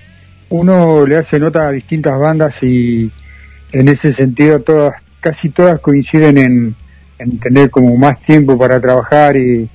uno 0.50 1.06
le 1.06 1.16
hace 1.16 1.38
nota 1.38 1.68
a 1.68 1.72
distintas 1.72 2.18
bandas 2.18 2.62
y 2.62 3.10
en 3.72 3.88
ese 3.88 4.12
sentido 4.12 4.60
todas, 4.60 5.02
casi 5.20 5.50
todas 5.50 5.80
coinciden 5.80 6.38
en, 6.38 6.76
en 7.18 7.38
tener 7.38 7.70
como 7.70 7.96
más 7.96 8.22
tiempo 8.22 8.58
para 8.58 8.80
trabajar 8.80 9.36
y, 9.36 9.68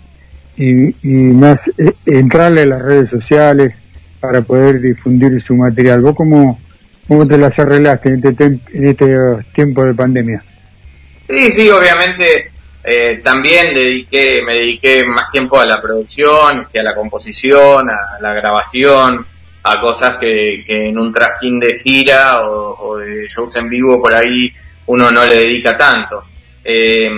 y, 0.57 0.73
más 1.03 1.67
eh, 1.77 1.93
entrarle 2.05 2.61
a 2.61 2.67
las 2.67 2.81
redes 2.81 3.09
sociales 3.09 3.73
para 4.19 4.41
poder 4.41 4.81
difundir 4.81 5.41
su 5.41 5.55
material. 5.55 6.01
¿Vos 6.01 6.15
cómo, 6.15 6.59
¿Cómo 7.07 7.27
te 7.27 7.37
las 7.37 7.59
arreglaste 7.59 8.09
en 8.09 8.27
este, 8.27 8.45
en 8.45 8.87
este 8.87 9.17
tiempo 9.53 9.83
de 9.83 9.93
pandemia? 9.93 10.43
Sí, 11.27 11.51
sí, 11.51 11.69
obviamente 11.69 12.51
eh, 12.83 13.19
también 13.23 13.73
dediqué, 13.73 14.41
me 14.45 14.53
dediqué 14.53 15.05
más 15.05 15.31
tiempo 15.31 15.59
a 15.59 15.65
la 15.65 15.81
producción, 15.81 16.67
a 16.73 16.83
la 16.83 16.95
composición, 16.95 17.89
a 17.89 18.19
la 18.21 18.33
grabación, 18.33 19.25
a 19.63 19.79
cosas 19.79 20.17
que, 20.17 20.63
en 20.67 20.97
un 20.97 21.11
trajín 21.13 21.59
de 21.59 21.79
gira 21.79 22.41
o, 22.41 22.97
de 22.97 23.27
shows 23.27 23.55
en 23.55 23.69
vivo 23.69 24.01
por 24.01 24.13
ahí 24.13 24.51
uno 24.87 25.11
no 25.11 25.25
le 25.25 25.35
dedica 25.35 25.77
tanto. 25.77 26.23
Eh, 26.63 27.09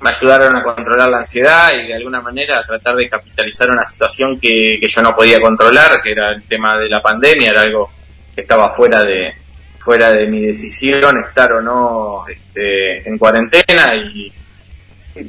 me 0.00 0.10
ayudaron 0.10 0.54
a 0.56 0.62
controlar 0.62 1.08
la 1.08 1.18
ansiedad 1.18 1.72
y 1.74 1.88
de 1.88 1.94
alguna 1.94 2.20
manera 2.20 2.58
a 2.58 2.66
tratar 2.66 2.96
de 2.96 3.08
capitalizar 3.08 3.70
una 3.70 3.84
situación 3.84 4.38
que, 4.40 4.78
que 4.80 4.88
yo 4.88 5.02
no 5.02 5.14
podía 5.14 5.40
controlar, 5.40 6.00
que 6.02 6.12
era 6.12 6.32
el 6.32 6.42
tema 6.44 6.76
de 6.78 6.88
la 6.88 7.02
pandemia, 7.02 7.50
era 7.50 7.62
algo 7.62 7.90
estaba 8.36 8.70
fuera 8.70 9.02
de 9.04 9.34
fuera 9.78 10.10
de 10.12 10.26
mi 10.26 10.46
decisión 10.46 11.18
estar 11.26 11.52
o 11.52 11.62
no 11.62 12.24
este, 12.28 13.08
en 13.08 13.16
cuarentena 13.16 13.94
y 13.96 14.32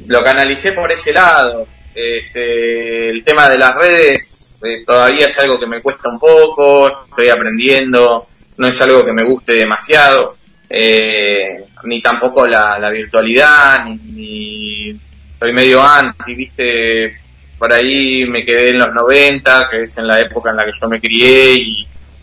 lo 0.06 0.22
canalicé 0.22 0.72
por 0.72 0.92
ese 0.92 1.12
lado. 1.12 1.66
Este, 1.94 3.10
el 3.10 3.24
tema 3.24 3.48
de 3.48 3.58
las 3.58 3.74
redes 3.74 4.49
eh, 4.62 4.84
todavía 4.86 5.26
es 5.26 5.38
algo 5.38 5.58
que 5.58 5.66
me 5.66 5.82
cuesta 5.82 6.08
un 6.08 6.18
poco, 6.18 7.06
estoy 7.08 7.28
aprendiendo, 7.28 8.26
no 8.56 8.66
es 8.66 8.80
algo 8.82 9.04
que 9.04 9.12
me 9.12 9.24
guste 9.24 9.54
demasiado, 9.54 10.36
eh, 10.68 11.64
ni 11.84 12.02
tampoco 12.02 12.46
la, 12.46 12.90
virtualidad, 12.90 13.84
ni, 13.84 13.96
ni, 14.12 15.00
soy 15.38 15.52
medio 15.52 15.82
anti, 15.82 16.34
viste, 16.34 17.16
por 17.58 17.72
ahí 17.72 18.26
me 18.26 18.44
quedé 18.44 18.70
en 18.70 18.78
los 18.78 18.92
90, 18.92 19.68
que 19.70 19.82
es 19.82 19.98
en 19.98 20.06
la 20.06 20.20
época 20.20 20.50
en 20.50 20.56
la 20.56 20.64
que 20.64 20.72
yo 20.78 20.88
me 20.88 21.00
crié 21.00 21.56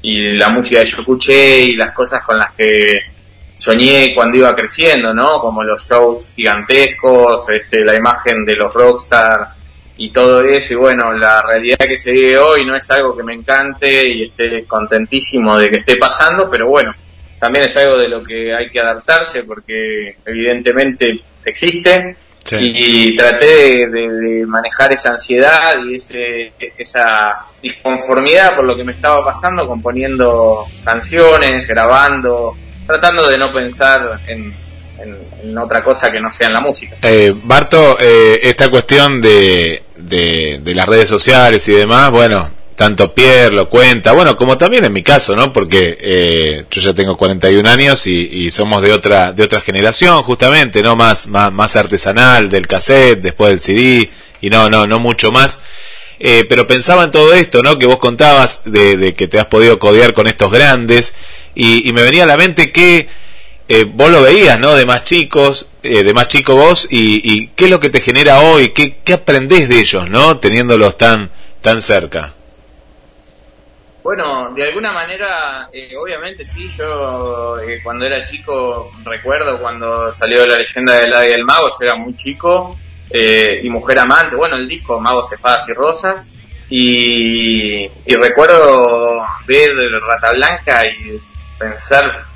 y 0.01 0.37
la 0.37 0.49
música 0.49 0.79
que 0.81 0.85
yo 0.85 0.97
escuché 0.97 1.61
y 1.63 1.75
las 1.75 1.93
cosas 1.93 2.23
con 2.23 2.37
las 2.37 2.53
que 2.53 2.93
soñé 3.57 4.13
cuando 4.13 4.37
iba 4.37 4.55
creciendo, 4.55 5.13
¿no? 5.13 5.41
Como 5.41 5.63
los 5.63 5.89
shows 5.89 6.33
gigantescos, 6.35 7.49
este, 7.49 7.83
la 7.83 7.95
imagen 7.95 8.45
de 8.45 8.55
los 8.55 8.73
rockstar 8.73 9.56
y 9.97 10.11
todo 10.11 10.41
eso. 10.41 10.73
Y 10.73 10.77
bueno, 10.77 11.13
la 11.13 11.41
realidad 11.41 11.85
que 11.87 11.97
se 11.97 12.13
vive 12.13 12.37
hoy 12.37 12.65
no 12.65 12.75
es 12.75 12.89
algo 12.91 13.15
que 13.15 13.23
me 13.23 13.33
encante 13.33 14.07
y 14.07 14.25
esté 14.25 14.65
contentísimo 14.65 15.57
de 15.57 15.69
que 15.69 15.77
esté 15.77 15.97
pasando, 15.97 16.49
pero 16.49 16.67
bueno, 16.67 16.93
también 17.39 17.65
es 17.65 17.77
algo 17.77 17.97
de 17.97 18.07
lo 18.07 18.23
que 18.23 18.53
hay 18.55 18.69
que 18.69 18.79
adaptarse 18.79 19.43
porque 19.43 20.17
evidentemente 20.25 21.21
existe 21.45 22.15
y, 22.51 23.15
traté 23.15 23.87
de, 23.87 24.45
manejar 24.47 24.93
esa 24.93 25.11
ansiedad 25.11 25.75
y 25.85 25.95
ese, 25.95 26.53
esa 26.77 27.45
disconformidad 27.61 28.55
por 28.55 28.65
lo 28.65 28.75
que 28.75 28.83
me 28.83 28.93
estaba 28.93 29.23
pasando, 29.25 29.67
componiendo 29.67 30.65
canciones, 30.83 31.67
grabando, 31.67 32.55
tratando 32.85 33.27
de 33.27 33.37
no 33.37 33.51
pensar 33.51 34.21
en, 34.27 34.55
otra 35.57 35.83
cosa 35.83 36.11
que 36.11 36.19
no 36.19 36.31
sea 36.31 36.47
en 36.47 36.53
la 36.53 36.61
música. 36.61 36.97
Eh, 37.01 37.33
Barto, 37.43 37.97
eh, 37.99 38.39
esta 38.43 38.69
cuestión 38.69 39.21
de, 39.21 39.83
de, 40.07 40.59
de 40.63 40.75
las 40.75 40.87
redes 40.87 41.09
sociales 41.09 41.67
y 41.67 41.73
demás, 41.73 42.11
bueno, 42.11 42.49
tanto 42.77 43.11
Pierre 43.11 43.55
lo 43.55 43.69
cuenta, 43.69 44.11
bueno, 44.11 44.37
como 44.37 44.55
también 44.55 44.85
en 44.85 44.93
mi 44.93 45.01
caso, 45.01 45.35
¿no? 45.35 45.51
Porque 45.51 45.97
eh, 45.99 46.65
yo 46.69 46.79
ya 46.79 46.93
tengo 46.93 47.17
41 47.17 47.67
años 47.67 48.05
y, 48.05 48.51
somos 48.51 48.83
de 48.83 48.93
otra 48.93 49.33
de 49.33 49.43
otra 49.43 49.61
generación, 49.61 50.21
justamente, 50.21 50.83
¿no? 50.83 50.95
Más, 50.95 51.25
más, 51.25 51.51
más 51.51 51.75
artesanal, 51.75 52.49
del 52.49 52.67
cassette, 52.67 53.19
después 53.19 53.49
del 53.49 53.59
CD, 53.59 54.11
y 54.41 54.51
no, 54.51 54.69
no, 54.69 54.85
no 54.85 54.99
mucho 54.99 55.31
más. 55.31 55.59
Eh, 56.19 56.45
pero 56.47 56.67
pensaba 56.67 57.03
en 57.03 57.09
todo 57.09 57.33
esto, 57.33 57.63
¿no? 57.63 57.79
Que 57.79 57.87
vos 57.87 57.97
contabas 57.97 58.61
de, 58.65 59.15
que 59.15 59.27
te 59.27 59.39
has 59.39 59.47
podido 59.47 59.79
codear 59.79 60.13
con 60.13 60.27
estos 60.27 60.51
grandes, 60.51 61.15
y, 61.55 61.91
me 61.93 62.03
venía 62.03 62.25
a 62.25 62.27
la 62.27 62.37
mente 62.37 62.71
que 62.71 63.07
eh, 63.67 63.85
vos 63.85 64.09
lo 64.09 64.21
veías, 64.21 64.59
¿no? 64.59 64.75
De 64.75 64.85
más 64.85 65.03
chicos, 65.03 65.71
de 65.81 66.13
más 66.13 66.27
chico 66.27 66.55
vos, 66.55 66.87
y, 66.89 67.47
qué 67.49 67.65
es 67.65 67.71
lo 67.71 67.79
que 67.79 67.89
te 67.89 68.01
genera 68.01 68.39
hoy, 68.39 68.69
qué, 68.69 68.97
qué 69.03 69.13
aprendés 69.13 69.69
de 69.69 69.79
ellos, 69.79 70.09
¿no? 70.09 70.39
Teniéndolos 70.39 70.97
tan, 70.97 71.31
tan 71.61 71.81
cerca. 71.81 72.33
Bueno, 74.07 74.53
de 74.55 74.63
alguna 74.63 74.93
manera, 74.93 75.67
eh, 75.73 75.93
obviamente 75.97 76.45
sí, 76.45 76.69
yo 76.69 77.59
eh, 77.59 77.81
cuando 77.83 78.05
era 78.05 78.23
chico 78.23 78.89
recuerdo 79.03 79.59
cuando 79.59 80.13
salió 80.13 80.47
la 80.47 80.57
leyenda 80.57 80.93
del 80.93 81.11
Ave 81.11 81.27
del 81.31 81.43
Mago, 81.43 81.67
yo 81.67 81.85
era 81.85 81.95
muy 81.97 82.15
chico 82.15 82.79
eh, 83.09 83.59
y 83.61 83.69
mujer 83.69 83.99
amante, 83.99 84.37
bueno, 84.37 84.55
el 84.55 84.65
disco 84.65 84.97
Magos, 85.01 85.33
Espadas 85.33 85.67
y 85.67 85.73
Rosas, 85.73 86.31
y, 86.69 87.89
recuerdo 88.15 89.25
ver 89.45 89.73
Rata 90.01 90.31
Blanca 90.31 90.85
y 90.85 91.19
pensar 91.59 92.26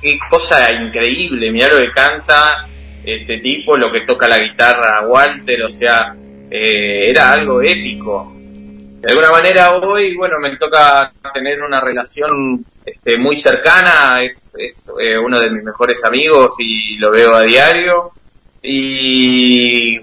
qué 0.00 0.18
cosa 0.30 0.72
increíble, 0.72 1.50
mirar 1.50 1.72
lo 1.72 1.80
que 1.80 1.92
canta 1.92 2.66
este 3.04 3.38
tipo, 3.38 3.76
lo 3.76 3.92
que 3.92 4.02
toca 4.02 4.28
la 4.28 4.38
guitarra 4.38 5.06
Walter, 5.06 5.62
o 5.62 5.70
sea, 5.70 6.14
era 6.50 7.32
algo 7.32 7.60
épico 7.60 8.34
de 9.04 9.12
alguna 9.12 9.32
manera 9.32 9.74
hoy, 9.74 10.16
bueno, 10.16 10.38
me 10.40 10.56
toca 10.56 11.12
tener 11.34 11.62
una 11.62 11.78
relación 11.78 12.64
este, 12.86 13.18
muy 13.18 13.36
cercana, 13.36 14.22
es, 14.22 14.54
es 14.58 14.90
eh, 14.98 15.18
uno 15.18 15.38
de 15.40 15.50
mis 15.50 15.62
mejores 15.62 16.02
amigos 16.04 16.56
y 16.58 16.96
lo 16.96 17.10
veo 17.10 17.34
a 17.34 17.42
diario. 17.42 18.12
Y 18.62 20.00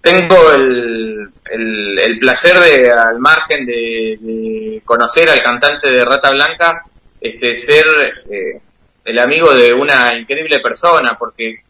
tengo 0.00 0.52
el, 0.52 1.30
el, 1.50 2.18
placer 2.20 2.56
de, 2.60 2.92
al 2.92 3.18
margen 3.18 3.66
de, 3.66 4.80
conocer 4.84 5.28
al 5.30 5.42
cantante 5.42 5.90
de 5.90 6.04
Rata 6.04 6.30
Blanca, 6.30 6.84
este, 7.20 7.56
ser 7.56 7.86
eh, 8.30 8.60
el 9.04 9.18
amigo 9.18 9.52
de 9.52 9.72
una 9.72 10.16
increíble 10.18 10.60
persona, 10.60 11.16
porque 11.18 11.62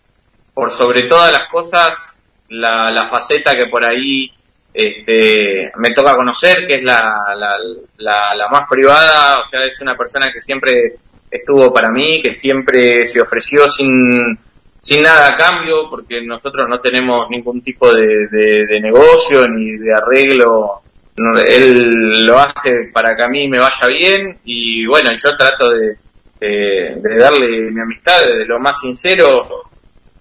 por 0.52 0.70
sobre 0.70 1.04
todas 1.04 1.32
las 1.32 1.48
cosas, 1.50 2.26
la, 2.48 2.90
la 2.90 3.08
faceta 3.08 3.56
que 3.56 3.66
por 3.66 3.84
ahí 3.84 4.30
este, 4.72 5.70
me 5.76 5.92
toca 5.92 6.16
conocer, 6.16 6.66
que 6.66 6.76
es 6.76 6.82
la, 6.82 7.02
la, 7.36 8.34
la, 8.34 8.48
más 8.50 8.68
privada, 8.68 9.40
o 9.40 9.44
sea, 9.44 9.64
es 9.64 9.80
una 9.80 9.96
persona 9.96 10.30
que 10.32 10.40
siempre 10.40 10.96
estuvo 11.30 11.72
para 11.72 11.90
mí, 11.90 12.20
que 12.22 12.34
siempre 12.34 13.06
se 13.06 13.20
ofreció 13.20 13.68
sin, 13.68 14.38
sin 14.80 15.02
nada 15.02 15.28
a 15.28 15.36
cambio, 15.36 15.88
porque 15.88 16.22
nosotros 16.22 16.66
no 16.68 16.80
tenemos 16.80 17.28
ningún 17.30 17.62
tipo 17.62 17.92
de, 17.92 18.28
de, 18.30 18.80
negocio 18.80 19.48
ni 19.48 19.76
de 19.76 19.92
arreglo. 19.92 20.82
él 21.48 22.26
lo 22.26 22.38
hace 22.38 22.90
para 22.92 23.16
que 23.16 23.22
a 23.22 23.28
mí 23.28 23.48
me 23.48 23.58
vaya 23.58 23.86
bien 23.86 24.38
y 24.44 24.86
bueno, 24.86 25.10
yo 25.16 25.36
trato 25.36 25.70
de, 25.70 25.96
de, 26.40 27.00
darle 27.18 27.70
mi 27.70 27.80
amistad 27.80 28.26
de 28.26 28.44
lo 28.44 28.58
más 28.58 28.80
sincero. 28.80 29.64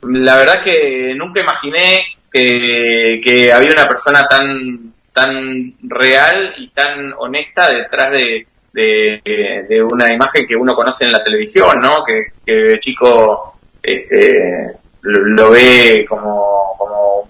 La 0.04 0.38
verdad 0.38 0.64
que 0.64 1.14
nunca 1.16 1.42
imaginé 1.42 2.06
que, 2.32 3.52
había 3.54 3.72
una 3.72 3.88
persona 3.88 4.28
tan, 4.28 4.94
tan 5.14 5.74
real 5.84 6.54
y 6.58 6.70
tan 6.70 7.14
honesta 7.18 7.70
detrás 7.70 8.12
de, 8.12 8.48
de, 8.74 9.84
una 9.84 10.14
imagen 10.14 10.46
que 10.46 10.56
uno 10.56 10.76
conoce 10.76 11.06
en 11.06 11.12
la 11.12 11.24
televisión, 11.24 11.80
¿no? 11.80 12.04
Que, 12.04 12.28
que 12.46 12.80
chico 12.80 13.58
este, 13.82 14.72
lo, 15.02 15.52
ve 15.52 16.06
como, 16.08 16.76
como, 16.78 17.30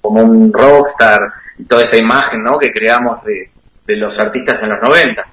como 0.00 0.22
un 0.22 0.52
rockstar 0.52 1.20
toda 1.68 1.82
esa 1.82 1.96
imagen 1.96 2.42
¿no? 2.42 2.58
que 2.58 2.72
creamos 2.72 3.24
de, 3.24 3.50
de 3.86 3.96
los 3.96 4.18
artistas 4.18 4.62
en 4.62 4.70
los 4.70 4.80
90. 4.80 5.26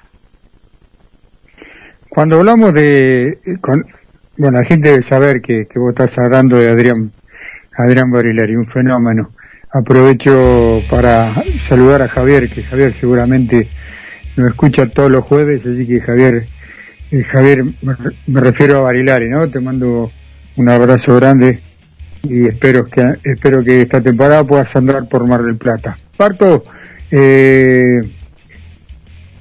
Cuando 2.14 2.38
hablamos 2.38 2.74
de... 2.74 3.38
Con, 3.62 3.86
bueno, 4.36 4.58
la 4.58 4.64
gente 4.66 4.90
debe 4.90 5.02
saber 5.02 5.40
que, 5.40 5.66
que 5.66 5.78
vos 5.78 5.90
estás 5.90 6.18
hablando 6.18 6.58
de 6.58 6.68
Adrián, 6.68 7.10
Adrián 7.74 8.10
Barilari, 8.10 8.54
un 8.54 8.66
fenómeno. 8.66 9.30
Aprovecho 9.70 10.82
para 10.90 11.42
saludar 11.58 12.02
a 12.02 12.08
Javier, 12.08 12.50
que 12.50 12.64
Javier 12.64 12.92
seguramente 12.92 13.68
nos 14.36 14.50
escucha 14.50 14.90
todos 14.90 15.10
los 15.10 15.24
jueves, 15.24 15.62
así 15.64 15.86
que 15.86 16.02
Javier 16.02 16.46
eh, 17.10 17.24
Javier, 17.24 17.64
me, 18.26 18.40
refiero 18.40 18.76
a 18.76 18.80
Barilari, 18.82 19.30
¿no? 19.30 19.48
Te 19.48 19.60
mando 19.60 20.12
un 20.56 20.68
abrazo 20.68 21.16
grande 21.16 21.60
y 22.24 22.46
espero 22.46 22.84
que 22.84 23.16
espero 23.24 23.64
que 23.64 23.80
esta 23.80 24.02
temporada 24.02 24.44
puedas 24.44 24.76
andar 24.76 25.08
por 25.08 25.26
Mar 25.26 25.42
del 25.42 25.56
Plata. 25.56 25.96
Parto, 26.14 26.64
eh, 27.10 28.02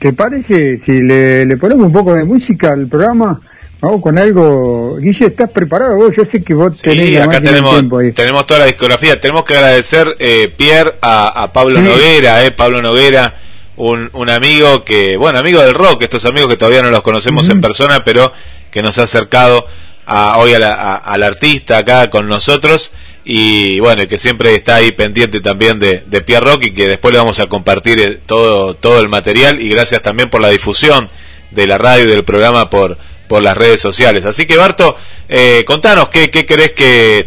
¿te 0.01 0.13
parece 0.13 0.79
si 0.83 0.99
le, 0.99 1.45
ponemos 1.57 1.85
un 1.85 1.93
poco 1.93 2.15
de 2.15 2.23
música 2.23 2.71
al 2.71 2.87
programa? 2.87 3.39
Vamos 3.79 4.01
con 4.01 4.17
algo. 4.17 4.97
Guille, 4.97 5.27
¿estás 5.27 5.51
preparado 5.51 5.95
vos? 5.95 6.15
Yo 6.15 6.25
sé 6.25 6.43
que 6.43 6.55
vos 6.55 6.75
sí, 6.75 7.17
acá 7.17 7.39
tenemos, 7.39 7.83
tenemos 8.15 8.47
toda 8.47 8.61
la 8.61 8.65
discografía. 8.65 9.19
Tenemos 9.19 9.45
que 9.45 9.53
agradecer, 9.53 10.07
eh, 10.17 10.51
Pierre, 10.57 10.93
a, 11.03 11.51
Pablo 11.53 11.81
Noguera, 11.81 12.43
eh, 12.43 12.51
Pablo 12.51 12.81
Noguera, 12.81 13.35
un, 13.77 14.09
un 14.13 14.29
amigo 14.31 14.83
que, 14.83 15.17
bueno, 15.17 15.37
amigo 15.37 15.61
del 15.61 15.75
rock, 15.75 16.01
estos 16.01 16.25
amigos 16.25 16.49
que 16.49 16.57
todavía 16.57 16.81
no 16.81 16.89
los 16.89 17.03
conocemos 17.03 17.47
en 17.49 17.61
persona, 17.61 18.03
pero 18.03 18.33
que 18.71 18.81
nos 18.81 18.97
ha 18.97 19.03
acercado 19.03 19.67
a, 20.07 20.37
hoy 20.37 20.53
al 20.55 21.23
artista 21.23 21.77
acá 21.77 22.09
con 22.09 22.27
nosotros 22.27 22.91
y 23.23 23.79
bueno, 23.79 24.07
que 24.07 24.17
siempre 24.17 24.55
está 24.55 24.75
ahí 24.75 24.91
pendiente 24.91 25.41
también 25.41 25.79
de, 25.79 26.03
de 26.05 26.21
Pierre 26.21 26.45
Rock 26.45 26.65
y 26.65 26.73
que 26.73 26.87
después 26.87 27.11
le 27.11 27.19
vamos 27.19 27.39
a 27.39 27.47
compartir 27.47 27.99
eh, 27.99 28.19
todo, 28.25 28.75
todo 28.75 28.99
el 28.99 29.09
material 29.09 29.61
y 29.61 29.69
gracias 29.69 30.01
también 30.01 30.29
por 30.29 30.41
la 30.41 30.49
difusión 30.49 31.09
de 31.51 31.67
la 31.67 31.77
radio 31.77 32.05
y 32.05 32.07
del 32.07 32.23
programa 32.23 32.69
por, 32.69 32.97
por 33.27 33.41
las 33.41 33.57
redes 33.57 33.79
sociales. 33.79 34.25
Así 34.25 34.45
que 34.45 34.57
Barto, 34.57 34.97
eh, 35.29 35.63
contanos 35.65 36.09
qué, 36.09 36.31
qué 36.31 36.45
crees 36.45 36.71
que 36.71 37.25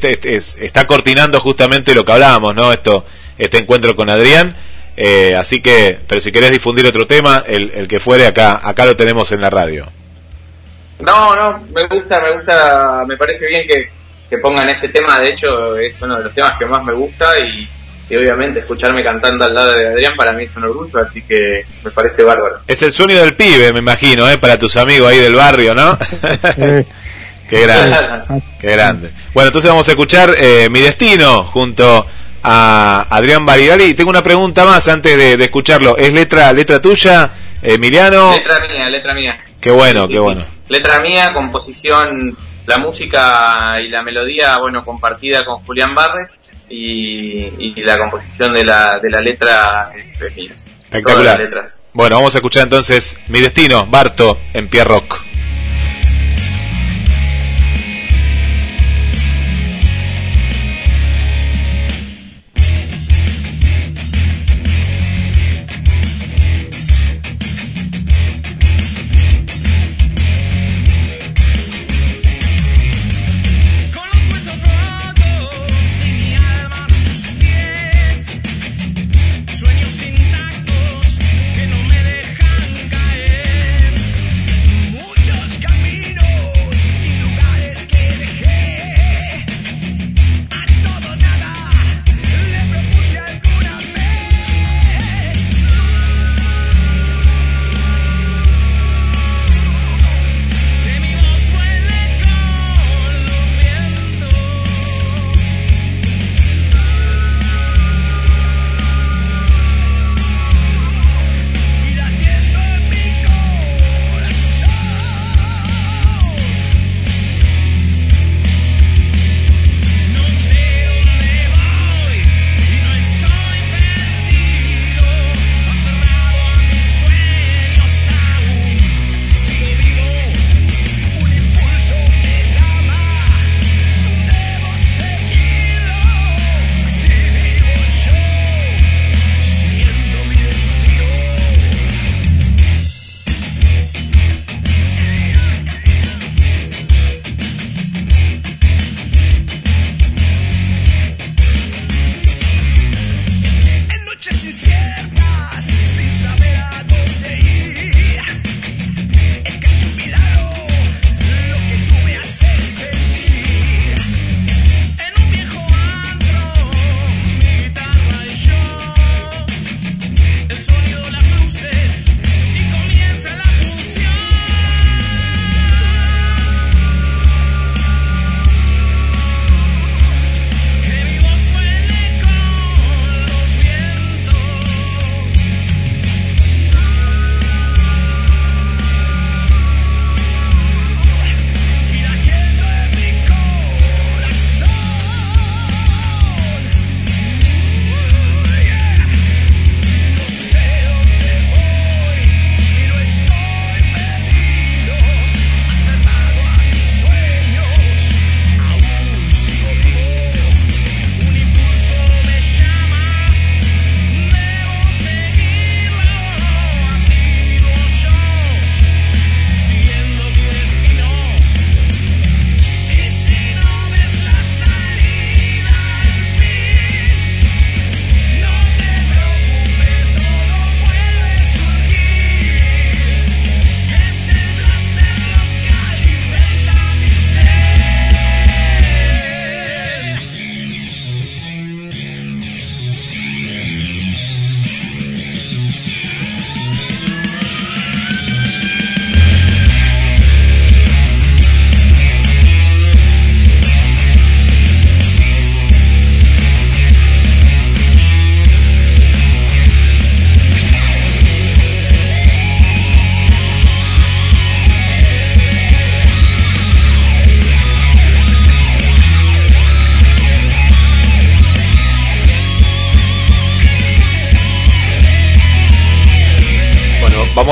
está 0.61 0.87
cortinando 0.87 1.39
justamente 1.41 1.95
lo 1.95 2.05
que 2.05 2.13
hablábamos, 2.13 2.55
¿no? 2.55 2.73
Esto, 2.73 3.05
este 3.39 3.59
encuentro 3.59 3.95
con 3.95 4.11
Adrián 4.11 4.57
eh, 4.97 5.35
así 5.35 5.61
que, 5.61 5.99
pero 6.07 6.21
si 6.21 6.31
querés 6.31 6.53
difundir 6.53 6.87
otro 6.87 7.07
tema, 7.07 7.43
el, 7.47 7.71
el 7.75 7.89
que 7.89 8.01
fuere 8.01 8.27
acá, 8.27 8.61
acá 8.63 8.87
lo 8.87 8.97
tenemos 8.97 9.33
en 9.33 9.41
la 9.41 9.51
radio. 9.51 9.87
No, 11.05 11.35
no, 11.35 11.59
me 11.75 11.87
gusta, 11.89 12.21
me 12.21 12.35
gusta, 12.35 13.05
me 13.07 13.17
parece 13.17 13.47
bien 13.49 13.67
que, 13.67 13.91
que 14.35 14.41
pongan 14.41 14.69
ese 14.69 14.89
tema, 14.89 15.21
de 15.21 15.31
hecho 15.31 15.77
es 15.77 16.01
uno 16.03 16.17
de 16.19 16.25
los 16.25 16.35
temas 16.35 16.55
que 16.59 16.67
más 16.67 16.83
me 16.83 16.93
gusta 16.93 17.39
y, 17.39 17.69
obviamente 18.17 18.61
escucharme 18.61 19.03
cantando 19.03 19.45
al 19.45 19.55
lado 19.55 19.73
de 19.73 19.89
Adrián 19.89 20.15
para 20.17 20.33
mí 20.33 20.45
es 20.45 20.55
un 20.57 20.65
orgullo, 20.65 20.99
así 21.01 21.23
que 21.23 21.65
me 21.83 21.91
parece 21.91 22.23
bárbaro. 22.23 22.61
Es 22.67 22.83
el 22.83 22.93
sueño 22.93 23.19
del 23.19 23.35
pibe, 23.35 23.73
me 23.73 23.81
imagino, 23.81 24.29
¿eh? 24.29 24.39
para 24.39 24.59
tus 24.59 24.77
amigos 24.77 25.11
ahí 25.11 25.19
del 25.19 25.35
barrio, 25.35 25.75
¿no? 25.75 25.99
Qué 27.49 27.61
grande, 27.61 28.41
qué 28.59 28.71
grande. 28.71 29.11
Bueno, 29.35 29.49
entonces 29.49 29.71
vamos 29.71 29.87
a 29.87 29.91
escuchar 29.91 30.35
eh, 30.37 30.69
Mi 30.71 30.81
Destino 30.81 31.45
junto 31.45 32.07
a 32.43 33.07
Adrián 33.11 33.45
Barigari. 33.45 33.85
Y 33.85 33.95
tengo 33.95 34.09
una 34.09 34.23
pregunta 34.23 34.65
más 34.65 34.89
antes 34.89 35.17
de, 35.17 35.45
escucharlo. 35.45 35.97
¿Es 35.99 36.13
letra 36.15 36.51
letra 36.55 36.81
tuya, 36.81 37.33
Emiliano? 37.63 38.33
Letra 38.33 38.61
mía, 38.61 38.89
letra 38.89 39.15
mía. 39.15 39.45
Qué 39.61 39.71
bueno, 39.71 40.09
qué 40.09 40.19
bueno. 40.19 40.47
Letra 40.69 41.01
mía, 41.01 41.33
composición, 41.35 42.37
la 42.67 42.79
música 42.79 43.81
y 43.81 43.89
la 43.89 44.03
melodía, 44.03 44.59
bueno, 44.59 44.85
compartida 44.85 45.45
con 45.45 45.65
Julián 45.65 45.95
Barre. 45.95 46.29
Y, 46.69 47.81
la 47.83 47.99
composición 47.99 48.53
de 48.53 48.65
la, 48.65 48.99
de 48.99 49.11
la 49.11 49.21
letra 49.21 49.93
es. 49.97 50.23
Espectacular. 50.23 51.41
Bueno, 51.93 52.17
vamos 52.17 52.35
a 52.35 52.39
escuchar 52.39 52.65
entonces 52.65 53.19
Mi 53.29 53.41
Destino, 53.41 53.87
Barto, 53.87 54.39
en 54.53 54.69
Pierre 54.69 54.89
Rock. 54.89 55.34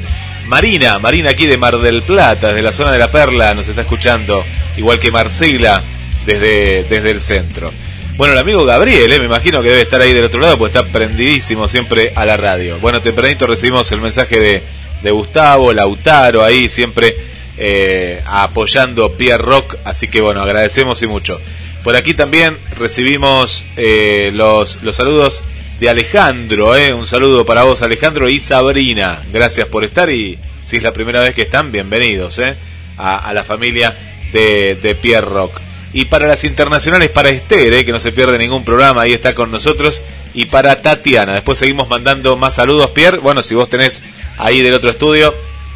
Marina, 0.46 1.00
Marina 1.00 1.30
aquí 1.30 1.46
de 1.46 1.58
Mar 1.58 1.78
del 1.78 2.04
Plata, 2.04 2.48
desde 2.48 2.62
la 2.62 2.72
zona 2.72 2.92
de 2.92 2.98
la 2.98 3.10
Perla, 3.10 3.52
nos 3.54 3.66
está 3.66 3.80
escuchando, 3.80 4.44
igual 4.76 5.00
que 5.00 5.10
Marcela 5.10 5.82
desde, 6.24 6.84
desde 6.84 7.10
el 7.10 7.20
centro. 7.20 7.72
Bueno, 8.16 8.32
el 8.32 8.38
amigo 8.38 8.64
Gabriel, 8.64 9.10
eh, 9.12 9.18
me 9.18 9.26
imagino 9.26 9.60
que 9.60 9.70
debe 9.70 9.82
estar 9.82 10.00
ahí 10.00 10.12
del 10.12 10.24
otro 10.24 10.40
lado, 10.40 10.56
pues 10.56 10.74
está 10.74 10.90
prendidísimo 10.90 11.66
siempre 11.66 12.12
a 12.14 12.24
la 12.24 12.36
radio. 12.36 12.78
Bueno, 12.78 13.02
tempranito 13.02 13.46
recibimos 13.46 13.90
el 13.90 14.00
mensaje 14.00 14.38
de, 14.38 14.62
de 15.02 15.10
Gustavo, 15.10 15.72
Lautaro, 15.72 16.44
ahí 16.44 16.68
siempre 16.68 17.16
eh, 17.58 18.22
apoyando 18.24 19.16
Pierre 19.16 19.42
Rock, 19.42 19.76
así 19.84 20.06
que 20.06 20.20
bueno, 20.20 20.42
agradecemos 20.42 21.02
y 21.02 21.08
mucho. 21.08 21.40
Por 21.82 21.96
aquí 21.96 22.14
también 22.14 22.58
recibimos 22.76 23.66
eh, 23.76 24.30
los, 24.32 24.80
los 24.82 24.94
saludos 24.94 25.42
de 25.80 25.90
Alejandro, 25.90 26.74
¿eh? 26.74 26.94
un 26.94 27.06
saludo 27.06 27.44
para 27.44 27.64
vos 27.64 27.82
Alejandro 27.82 28.30
y 28.30 28.40
Sabrina, 28.40 29.22
gracias 29.30 29.68
por 29.68 29.84
estar 29.84 30.08
y 30.10 30.38
si 30.62 30.78
es 30.78 30.82
la 30.82 30.92
primera 30.92 31.20
vez 31.20 31.34
que 31.34 31.42
están, 31.42 31.70
bienvenidos 31.70 32.38
¿eh? 32.38 32.56
a, 32.96 33.32
la 33.34 33.44
familia 33.44 33.96
de, 34.32 34.98
Pierre 35.00 35.26
Rock. 35.26 35.60
Y 35.92 36.06
para 36.06 36.26
las 36.26 36.44
internacionales, 36.44 37.10
para 37.10 37.28
Esther, 37.28 37.72
¿eh? 37.72 37.84
que 37.84 37.92
no 37.92 37.98
se 37.98 38.12
pierde 38.12 38.38
ningún 38.38 38.64
programa, 38.64 39.02
ahí 39.02 39.12
está 39.12 39.34
con 39.34 39.50
nosotros, 39.50 40.02
y 40.34 40.46
para 40.46 40.80
Tatiana, 40.80 41.34
después 41.34 41.58
seguimos 41.58 41.88
mandando 41.88 42.36
más 42.36 42.54
saludos, 42.54 42.90
Pierre, 42.90 43.18
bueno, 43.18 43.42
si 43.42 43.54
vos 43.54 43.68
tenés 43.68 44.02
ahí 44.38 44.62
del 44.62 44.74
otro 44.74 44.90
estudio, 44.90 45.34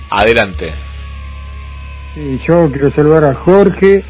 adelante. 0.08 0.72
Sí, 2.14 2.38
yo 2.38 2.70
quiero 2.72 2.90
saludar 2.90 3.24
a 3.24 3.34
Jorge, 3.34 4.02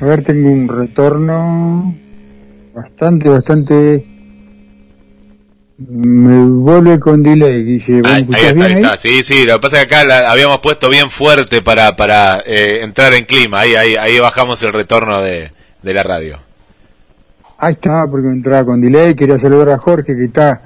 a 0.00 0.04
ver, 0.04 0.24
tengo 0.24 0.50
un 0.50 0.68
retorno 0.68 1.94
bastante, 2.74 3.28
bastante 3.28 4.15
me 5.78 6.44
vuelve 6.46 6.98
con 6.98 7.22
delay, 7.22 7.62
dice. 7.62 8.00
ahí, 8.04 8.26
está, 8.30 8.64
ahí, 8.64 8.72
está. 8.72 8.96
Sí, 8.96 9.22
sí, 9.22 9.44
lo 9.44 9.54
que 9.54 9.60
pasa 9.60 9.82
es 9.82 9.86
que 9.86 9.94
acá 9.94 10.06
la 10.06 10.30
habíamos 10.30 10.60
puesto 10.60 10.88
bien 10.88 11.10
fuerte 11.10 11.60
para, 11.60 11.96
para 11.96 12.40
eh, 12.46 12.80
entrar 12.82 13.12
en 13.12 13.26
clima. 13.26 13.60
Ahí, 13.60 13.74
ahí, 13.74 13.96
ahí 13.96 14.18
bajamos 14.18 14.62
el 14.62 14.72
retorno 14.72 15.20
de, 15.20 15.50
de 15.82 15.94
la 15.94 16.02
radio. 16.02 16.38
Ahí 17.58 17.74
está, 17.74 18.06
porque 18.10 18.28
entraba 18.28 18.64
con 18.64 18.80
delay. 18.80 19.14
Quería 19.14 19.38
saludar 19.38 19.70
a 19.70 19.78
Jorge 19.78 20.16
que 20.16 20.24
está 20.24 20.62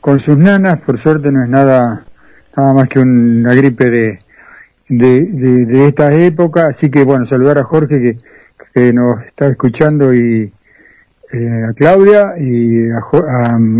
con 0.00 0.18
sus 0.18 0.38
nanas. 0.38 0.80
Por 0.80 0.98
suerte 0.98 1.30
no 1.30 1.42
es 1.42 1.48
nada, 1.50 2.04
nada 2.56 2.72
más 2.72 2.88
que 2.88 3.00
una 3.00 3.52
gripe 3.54 3.90
de, 3.90 4.18
de, 4.88 5.26
de, 5.66 5.88
esta 5.88 6.14
época. 6.14 6.68
Así 6.68 6.90
que 6.90 7.04
bueno, 7.04 7.26
saludar 7.26 7.58
a 7.58 7.64
Jorge 7.64 8.00
que, 8.00 8.18
que 8.72 8.92
nos 8.94 9.22
está 9.24 9.46
escuchando 9.48 10.14
y 10.14 10.50
eh, 11.32 11.66
a 11.68 11.72
Claudia 11.72 12.34
y 12.38 12.90
a, 12.90 13.00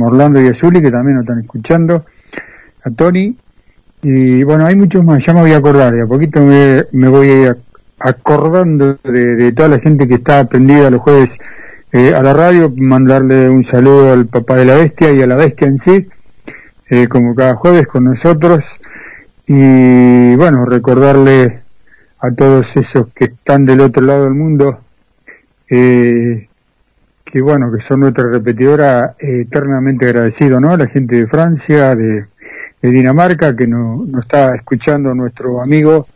Orlando 0.02 0.40
y 0.40 0.48
a 0.48 0.54
Zuli 0.54 0.80
que 0.80 0.90
también 0.90 1.16
nos 1.16 1.24
están 1.24 1.40
escuchando, 1.40 2.04
a 2.82 2.90
Tony 2.90 3.36
y 4.02 4.42
bueno, 4.42 4.66
hay 4.66 4.76
muchos 4.76 5.02
más, 5.02 5.24
ya 5.24 5.32
me 5.32 5.40
voy 5.40 5.52
a 5.52 5.56
acordar, 5.56 5.92
de 5.94 6.02
a 6.02 6.06
poquito 6.06 6.40
me, 6.40 6.84
me 6.92 7.08
voy 7.08 7.48
acordando 7.98 8.98
de, 9.02 9.52
toda 9.52 9.68
la 9.68 9.78
gente 9.78 10.06
que 10.06 10.14
está 10.14 10.40
aprendida 10.40 10.90
los 10.90 11.00
jueves 11.00 11.38
eh, 11.92 12.14
a 12.14 12.22
la 12.22 12.34
radio, 12.34 12.72
mandarle 12.76 13.48
un 13.48 13.64
saludo 13.64 14.12
al 14.12 14.26
papá 14.26 14.56
de 14.56 14.66
la 14.66 14.76
bestia 14.76 15.12
y 15.12 15.22
a 15.22 15.26
la 15.26 15.36
bestia 15.36 15.68
en 15.68 15.78
sí, 15.78 16.06
eh, 16.90 17.08
como 17.08 17.34
cada 17.34 17.54
jueves 17.54 17.86
con 17.86 18.04
nosotros. 18.04 18.80
Y 19.46 20.34
bueno, 20.34 20.64
recordarle 20.64 21.60
a 22.18 22.30
todos 22.32 22.76
esos 22.76 23.08
que 23.14 23.26
están 23.26 23.64
del 23.64 23.80
otro 23.80 24.02
lado 24.02 24.24
del 24.24 24.34
mundo 24.34 24.80
eh, 25.70 26.48
que 27.24 27.40
bueno, 27.40 27.72
que 27.72 27.80
son 27.80 28.00
nuestra 28.00 28.28
repetidora, 28.28 29.16
eh, 29.18 29.42
eternamente 29.42 30.06
agradecido, 30.06 30.60
¿no? 30.60 30.76
La 30.76 30.86
gente 30.86 31.16
de 31.16 31.26
Francia, 31.26 31.96
de, 31.96 32.26
Dinamarca, 32.82 33.56
que 33.56 33.66
nos 33.66 34.06
no 34.06 34.20
está 34.20 34.54
escuchando 34.54 35.14
nuestro 35.14 35.62
amigo 35.62 36.06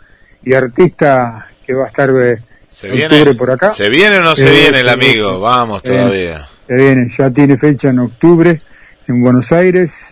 y 0.44 0.52
artista 0.52 1.46
que 1.66 1.72
va 1.72 1.86
a 1.86 1.88
estar 1.88 2.10
eh, 2.10 2.38
¿Se 2.68 2.90
viene, 2.90 3.34
por 3.34 3.50
acá. 3.50 3.70
¿Se 3.70 3.88
viene 3.88 4.18
o 4.18 4.22
no 4.22 4.36
se 4.36 4.48
eh, 4.48 4.60
viene 4.60 4.80
el 4.80 4.88
amigo? 4.90 5.40
Vamos 5.40 5.82
todavía. 5.82 6.46
Se 6.66 6.76
viene, 6.76 7.10
ya 7.16 7.30
tiene 7.30 7.56
fecha 7.56 7.88
en 7.88 8.00
octubre 8.00 8.60
en 9.08 9.22
Buenos 9.22 9.50
Aires. 9.50 10.10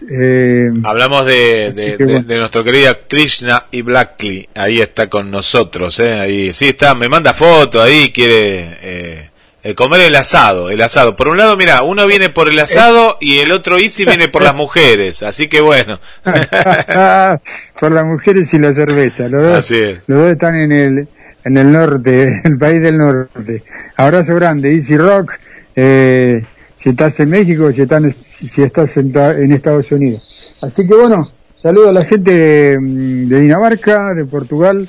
Hablamos 0.82 1.26
de, 1.26 1.72
de, 1.98 2.38
nuestro 2.38 2.64
querido 2.64 2.96
Krishna 3.06 3.66
y 3.70 3.82
Blackley, 3.82 4.48
ahí 4.54 4.80
está 4.80 5.10
con 5.10 5.30
nosotros, 5.30 6.00
¿eh? 6.00 6.14
ahí 6.14 6.52
sí 6.54 6.68
está, 6.68 6.94
me 6.94 7.10
manda 7.10 7.34
foto 7.34 7.82
ahí, 7.82 8.10
quiere 8.10 9.30
el 9.66 9.74
comer 9.74 10.00
el 10.02 10.14
asado, 10.14 10.70
el 10.70 10.80
asado. 10.80 11.16
Por 11.16 11.26
un 11.26 11.38
lado, 11.38 11.56
mira, 11.56 11.82
uno 11.82 12.06
viene 12.06 12.28
por 12.28 12.48
el 12.48 12.56
asado 12.60 13.16
y 13.20 13.38
el 13.38 13.50
otro 13.50 13.78
Easy 13.78 14.04
viene 14.04 14.28
por 14.28 14.42
las 14.42 14.54
mujeres, 14.54 15.24
así 15.24 15.48
que 15.48 15.60
bueno. 15.60 15.98
por 17.80 17.90
las 17.90 18.04
mujeres 18.04 18.54
y 18.54 18.60
la 18.60 18.72
cerveza, 18.72 19.28
los 19.28 19.42
dos, 19.42 19.70
los 20.06 20.18
dos 20.20 20.30
están 20.30 20.54
en 20.54 20.70
el, 20.70 21.08
en 21.44 21.56
el 21.56 21.72
norte, 21.72 22.40
el 22.44 22.56
país 22.58 22.80
del 22.80 22.96
norte. 22.96 23.64
Abrazo 23.96 24.36
grande, 24.36 24.72
Easy 24.72 24.96
Rock, 24.96 25.32
eh, 25.74 26.44
si 26.76 26.90
estás 26.90 27.18
en 27.18 27.30
México, 27.30 27.72
si, 27.72 27.82
estás, 27.82 28.04
si 28.24 28.62
estás 28.62 28.96
en, 28.98 29.12
en 29.16 29.50
Estados 29.50 29.90
Unidos. 29.90 30.22
Así 30.62 30.86
que 30.86 30.94
bueno, 30.94 31.32
saludo 31.60 31.88
a 31.88 31.92
la 31.92 32.04
gente 32.04 32.30
de, 32.30 32.78
de 32.78 33.40
Dinamarca, 33.40 34.14
de 34.14 34.26
Portugal, 34.26 34.86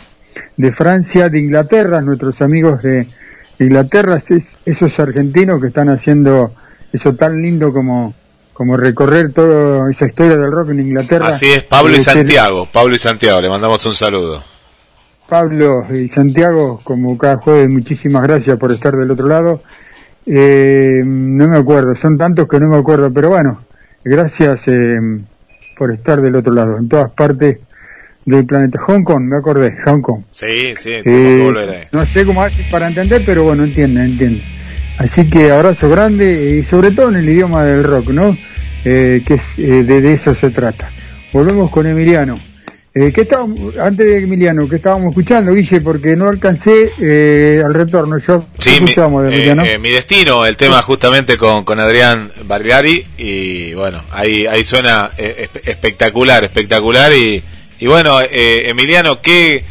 de 0.55 0.71
Francia, 0.71 1.29
de 1.29 1.39
Inglaterra, 1.39 1.99
nuestros 1.99 2.43
amigos 2.43 2.83
de 2.83 3.07
Inglaterra, 3.59 4.17
es 4.17 4.31
esos 4.65 4.99
argentinos 4.99 5.59
que 5.61 5.67
están 5.67 5.89
haciendo 5.89 6.51
eso 6.93 7.13
tan 7.15 7.41
lindo 7.41 7.73
como, 7.73 8.13
como 8.53 8.77
recorrer 8.77 9.33
toda 9.33 9.89
esa 9.89 10.07
historia 10.07 10.37
del 10.37 10.51
rock 10.51 10.69
en 10.69 10.81
Inglaterra. 10.81 11.27
Así 11.27 11.47
es, 11.49 11.63
Pablo 11.63 11.95
y 11.95 12.01
Santiago, 12.01 12.67
Pablo 12.71 12.95
y 12.95 12.99
Santiago, 12.99 13.41
le 13.41 13.49
mandamos 13.49 13.85
un 13.85 13.93
saludo. 13.93 14.43
Pablo 15.27 15.85
y 15.93 16.07
Santiago, 16.07 16.79
como 16.83 17.17
cada 17.17 17.37
jueves, 17.37 17.69
muchísimas 17.69 18.23
gracias 18.23 18.57
por 18.57 18.71
estar 18.71 18.95
del 18.95 19.11
otro 19.11 19.27
lado. 19.27 19.61
Eh, 20.25 21.01
no 21.03 21.47
me 21.47 21.57
acuerdo, 21.57 21.95
son 21.95 22.17
tantos 22.17 22.47
que 22.47 22.59
no 22.59 22.69
me 22.69 22.77
acuerdo, 22.77 23.11
pero 23.11 23.29
bueno, 23.29 23.61
gracias 24.03 24.67
eh, 24.67 24.99
por 25.77 25.91
estar 25.93 26.21
del 26.21 26.35
otro 26.35 26.53
lado. 26.53 26.77
En 26.77 26.87
todas 26.87 27.11
partes 27.11 27.59
del 28.27 28.45
planeta 28.45 28.79
Hong 28.85 29.03
Kong, 29.03 29.23
me 29.23 29.37
acordé, 29.37 29.73
Hong 29.85 30.01
Kong. 30.01 30.21
Sí, 30.31 30.73
sí, 30.77 30.91
eh, 30.93 31.87
No 31.93 32.05
sé 32.05 32.25
cómo 32.25 32.43
hace 32.43 32.61
para 32.69 32.87
entender, 32.87 33.23
pero 33.25 33.43
bueno, 33.43 33.63
entiende, 33.63 34.01
entiende. 34.03 34.43
Así 34.97 35.29
que 35.29 35.49
abrazo 35.49 35.89
grande 35.89 36.57
y 36.57 36.63
sobre 36.63 36.91
todo 36.91 37.09
en 37.09 37.15
el 37.15 37.29
idioma 37.29 37.63
del 37.63 37.83
rock, 37.85 38.09
¿no? 38.09 38.37
Eh, 38.83 39.23
que 39.25 39.35
es, 39.35 39.57
eh, 39.57 39.83
de, 39.83 40.11
eso 40.11 40.35
se 40.35 40.49
trata. 40.49 40.91
Volvemos 41.31 41.71
con 41.71 41.87
Emiliano. 41.87 42.37
Eh, 42.93 43.13
¿qué 43.13 43.21
estábamos, 43.21 43.77
antes 43.77 44.05
de 44.05 44.17
Emiliano, 44.17 44.67
¿qué 44.67 44.77
estábamos 44.77 45.09
escuchando, 45.09 45.53
Guille? 45.53 45.79
Porque 45.81 46.15
no 46.15 46.27
alcancé 46.27 46.89
eh, 46.99 47.61
al 47.63 47.73
retorno. 47.73 48.17
Yo, 48.17 48.45
sí, 48.57 48.71
mi, 48.81 48.93
de 48.93 49.79
mi 49.79 49.89
destino, 49.91 50.45
el 50.45 50.57
tema 50.57 50.81
justamente 50.81 51.37
con, 51.37 51.63
con 51.63 51.79
Adrián 51.79 52.31
Barriari. 52.43 53.05
Y 53.17 53.73
bueno, 53.73 54.03
ahí, 54.11 54.47
ahí 54.47 54.65
suena 54.65 55.11
espectacular, 55.17 56.43
espectacular. 56.43 57.13
Y, 57.13 57.41
y 57.79 57.87
bueno, 57.87 58.21
eh, 58.21 58.69
Emiliano, 58.69 59.21
¿qué, 59.21 59.63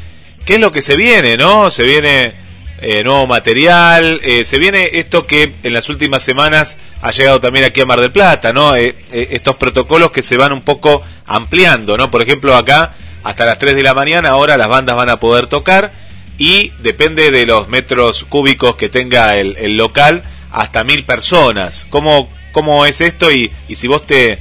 ¿qué 0.44 0.54
es 0.54 0.60
lo 0.60 0.72
que 0.72 0.82
se 0.82 0.96
viene, 0.96 1.36
no? 1.36 1.70
Se 1.70 1.82
viene 1.82 2.46
eh, 2.78 3.02
nuevo 3.04 3.26
material, 3.26 4.20
eh, 4.22 4.44
se 4.44 4.58
viene 4.58 4.90
esto 4.92 5.26
que 5.26 5.54
en 5.62 5.72
las 5.72 5.88
últimas 5.88 6.22
semanas 6.22 6.76
ha 7.00 7.10
llegado 7.10 7.40
también 7.40 7.64
aquí 7.64 7.80
a 7.80 7.86
Mar 7.86 8.00
del 8.00 8.12
Plata, 8.12 8.52
¿no? 8.52 8.76
Eh, 8.76 8.94
estos 9.10 9.56
protocolos 9.56 10.10
que 10.10 10.22
se 10.22 10.36
van 10.36 10.52
un 10.52 10.60
poco 10.60 11.02
ampliando, 11.24 11.96
¿no? 11.96 12.10
Por 12.10 12.20
ejemplo, 12.20 12.54
acá 12.54 12.94
hasta 13.22 13.46
las 13.46 13.58
3 13.58 13.76
de 13.76 13.82
la 13.82 13.94
mañana 13.94 14.28
ahora 14.28 14.58
las 14.58 14.68
bandas 14.68 14.94
van 14.94 15.08
a 15.08 15.18
poder 15.18 15.46
tocar 15.46 15.92
y 16.36 16.70
depende 16.80 17.30
de 17.30 17.46
los 17.46 17.68
metros 17.68 18.26
cúbicos 18.28 18.76
que 18.76 18.90
tenga 18.90 19.38
el, 19.38 19.56
el 19.56 19.78
local, 19.78 20.22
hasta 20.50 20.84
mil 20.84 21.06
personas. 21.06 21.86
¿Cómo, 21.88 22.30
cómo 22.52 22.84
es 22.84 23.00
esto? 23.00 23.32
Y, 23.32 23.50
y 23.68 23.76
si 23.76 23.88
vos 23.88 24.04
te 24.06 24.38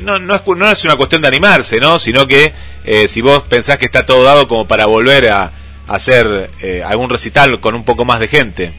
no, 0.00 0.18
no, 0.18 0.34
es, 0.34 0.42
no 0.46 0.70
es 0.70 0.84
una 0.84 0.96
cuestión 0.96 1.22
de 1.22 1.28
animarse, 1.28 1.78
¿no? 1.78 1.98
Sino 1.98 2.26
que 2.26 2.52
eh, 2.84 3.08
si 3.08 3.20
vos 3.20 3.42
pensás 3.44 3.78
que 3.78 3.84
está 3.84 4.06
todo 4.06 4.24
dado 4.24 4.48
como 4.48 4.66
para 4.66 4.86
volver 4.86 5.28
a, 5.28 5.52
hacer 5.90 6.50
eh, 6.62 6.82
algún 6.86 7.10
recital 7.10 7.60
con 7.60 7.74
un 7.74 7.84
poco 7.84 8.04
más 8.04 8.20
de 8.20 8.28
gente. 8.28 8.72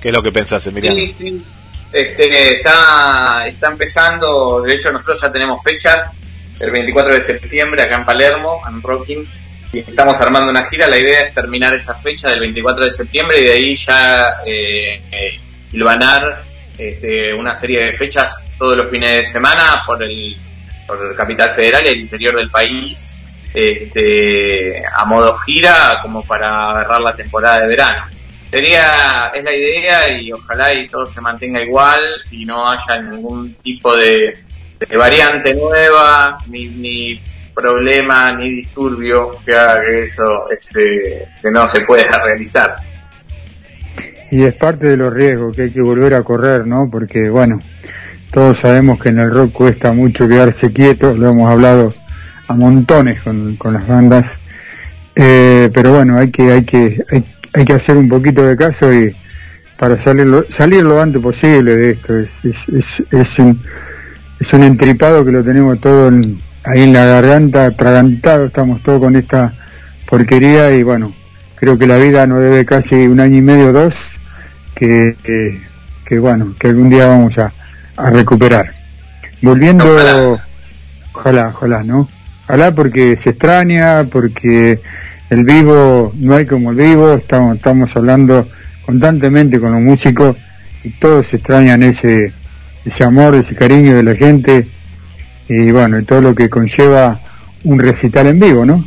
¿Qué 0.00 0.08
es 0.08 0.14
lo 0.14 0.22
que 0.22 0.30
pensás, 0.30 0.66
Emiliano? 0.66 0.94
Sí, 0.96 1.42
Este, 1.90 2.56
está, 2.56 3.46
está 3.46 3.68
empezando, 3.68 4.60
de 4.60 4.74
hecho 4.74 4.92
nosotros 4.92 5.20
ya 5.22 5.32
tenemos 5.32 5.64
fecha, 5.64 6.12
el 6.58 6.70
24 6.70 7.14
de 7.14 7.22
septiembre 7.22 7.82
acá 7.82 7.96
en 7.96 8.04
Palermo, 8.04 8.60
en 8.68 8.82
Rocking. 8.82 9.26
estamos 9.72 10.20
armando 10.20 10.50
una 10.50 10.68
gira. 10.68 10.86
La 10.86 10.98
idea 10.98 11.22
es 11.22 11.34
terminar 11.34 11.72
esa 11.74 11.94
fecha 11.94 12.28
del 12.28 12.40
24 12.40 12.84
de 12.84 12.90
septiembre 12.90 13.40
y 13.40 13.44
de 13.44 13.52
ahí 13.52 13.76
ya 13.76 14.34
eh, 14.44 15.02
eh 15.10 15.40
este, 16.76 17.32
una 17.32 17.54
serie 17.54 17.86
de 17.86 17.92
fechas 17.94 18.46
todos 18.58 18.76
los 18.76 18.90
fines 18.90 19.16
de 19.16 19.24
semana 19.24 19.82
por 19.86 20.02
el, 20.02 20.36
por 20.90 21.14
Capital 21.14 21.54
Federal 21.54 21.82
y 21.84 21.88
el 21.88 22.00
interior 22.00 22.36
del 22.36 22.50
país 22.50 23.16
este, 23.54 24.84
a 24.86 25.04
modo 25.04 25.38
gira 25.38 25.98
como 26.02 26.22
para 26.22 26.70
agarrar 26.70 27.00
la 27.00 27.14
temporada 27.14 27.60
de 27.60 27.68
verano. 27.68 28.06
Sería, 28.50 29.30
es 29.32 29.44
la 29.44 29.54
idea 29.54 30.20
y 30.20 30.32
ojalá 30.32 30.74
y 30.74 30.88
todo 30.88 31.06
se 31.06 31.20
mantenga 31.20 31.62
igual 31.62 32.00
y 32.32 32.44
no 32.44 32.68
haya 32.68 33.00
ningún 33.00 33.54
tipo 33.62 33.96
de, 33.96 34.38
variante 34.96 35.54
nueva, 35.54 36.38
ni, 36.48 36.66
ni 36.68 37.20
problema, 37.54 38.32
ni 38.32 38.50
disturbio 38.50 39.36
que 39.44 39.54
haga 39.54 39.82
que 39.82 40.04
eso 40.04 40.50
este, 40.50 41.28
que 41.40 41.50
no 41.50 41.68
se 41.68 41.82
pueda 41.82 42.20
realizar. 42.24 42.76
Y 44.32 44.44
es 44.44 44.54
parte 44.54 44.88
de 44.88 44.96
los 44.96 45.12
riesgos 45.12 45.54
que 45.54 45.62
hay 45.62 45.70
que 45.70 45.82
volver 45.82 46.14
a 46.14 46.22
correr, 46.22 46.66
¿no? 46.66 46.88
Porque, 46.90 47.28
bueno, 47.28 47.60
todos 48.32 48.58
sabemos 48.58 49.00
que 49.00 49.08
en 49.08 49.18
el 49.18 49.30
rock 49.30 49.52
cuesta 49.52 49.92
mucho 49.92 50.28
quedarse 50.28 50.72
quieto, 50.72 51.14
lo 51.14 51.30
hemos 51.30 51.50
hablado 51.50 51.94
a 52.46 52.54
montones 52.54 53.20
con, 53.22 53.56
con 53.56 53.74
las 53.74 53.86
bandas, 53.86 54.38
eh, 55.14 55.70
pero 55.74 55.94
bueno, 55.94 56.18
hay 56.18 56.30
que, 56.30 56.50
hay 56.50 56.64
que, 56.64 57.02
hay, 57.52 57.64
que 57.64 57.72
hacer 57.72 57.96
un 57.96 58.08
poquito 58.08 58.42
de 58.42 58.56
caso 58.56 58.92
y 58.92 59.14
para 59.78 59.98
salir 59.98 60.26
lo, 60.26 60.44
salir 60.50 60.82
lo 60.82 61.00
antes 61.00 61.20
posible 61.22 61.76
de 61.76 61.90
esto. 61.90 62.16
Es, 62.16 62.28
es, 62.68 63.02
es, 63.10 63.38
un, 63.38 63.60
es 64.38 64.52
un 64.52 64.62
entripado 64.62 65.24
que 65.24 65.32
lo 65.32 65.42
tenemos 65.42 65.80
todo 65.80 66.08
ahí 66.64 66.82
en 66.82 66.92
la 66.92 67.04
garganta, 67.04 67.66
atragantado, 67.66 68.46
estamos 68.46 68.82
todos 68.82 69.00
con 69.00 69.16
esta 69.16 69.54
porquería 70.08 70.72
y 70.72 70.82
bueno, 70.82 71.14
creo 71.56 71.78
que 71.78 71.86
la 71.86 71.96
vida 71.96 72.26
nos 72.26 72.40
debe 72.40 72.64
casi 72.64 72.94
un 73.06 73.20
año 73.20 73.38
y 73.38 73.42
medio, 73.42 73.72
dos, 73.72 73.94
que, 74.74 75.16
que, 76.04 76.18
bueno, 76.18 76.54
que 76.58 76.68
algún 76.68 76.90
día 76.90 77.06
vamos 77.06 77.38
a, 77.38 77.52
a 78.00 78.10
recuperar. 78.10 78.72
Volviendo, 79.42 79.84
ojalá, 81.12 81.48
ojalá, 81.48 81.82
¿no? 81.82 82.08
Ojalá 82.44 82.74
porque 82.74 83.16
se 83.16 83.30
extraña, 83.30 84.04
porque 84.04 84.80
el 85.30 85.44
vivo 85.44 86.12
no 86.16 86.34
hay 86.34 86.46
como 86.46 86.72
el 86.72 86.76
vivo, 86.76 87.14
estamos, 87.14 87.56
estamos 87.56 87.96
hablando 87.96 88.48
constantemente 88.84 89.60
con 89.60 89.72
los 89.72 89.80
músicos 89.80 90.36
y 90.82 90.90
todos 90.90 91.32
extrañan 91.32 91.82
ese, 91.82 92.32
ese 92.84 93.04
amor, 93.04 93.34
ese 93.34 93.54
cariño 93.54 93.96
de 93.96 94.02
la 94.02 94.14
gente 94.14 94.66
y 95.48 95.70
bueno, 95.70 95.98
y 95.98 96.04
todo 96.04 96.20
lo 96.20 96.34
que 96.34 96.48
conlleva 96.48 97.20
un 97.64 97.78
recital 97.78 98.26
en 98.26 98.40
vivo, 98.40 98.64
¿no? 98.64 98.84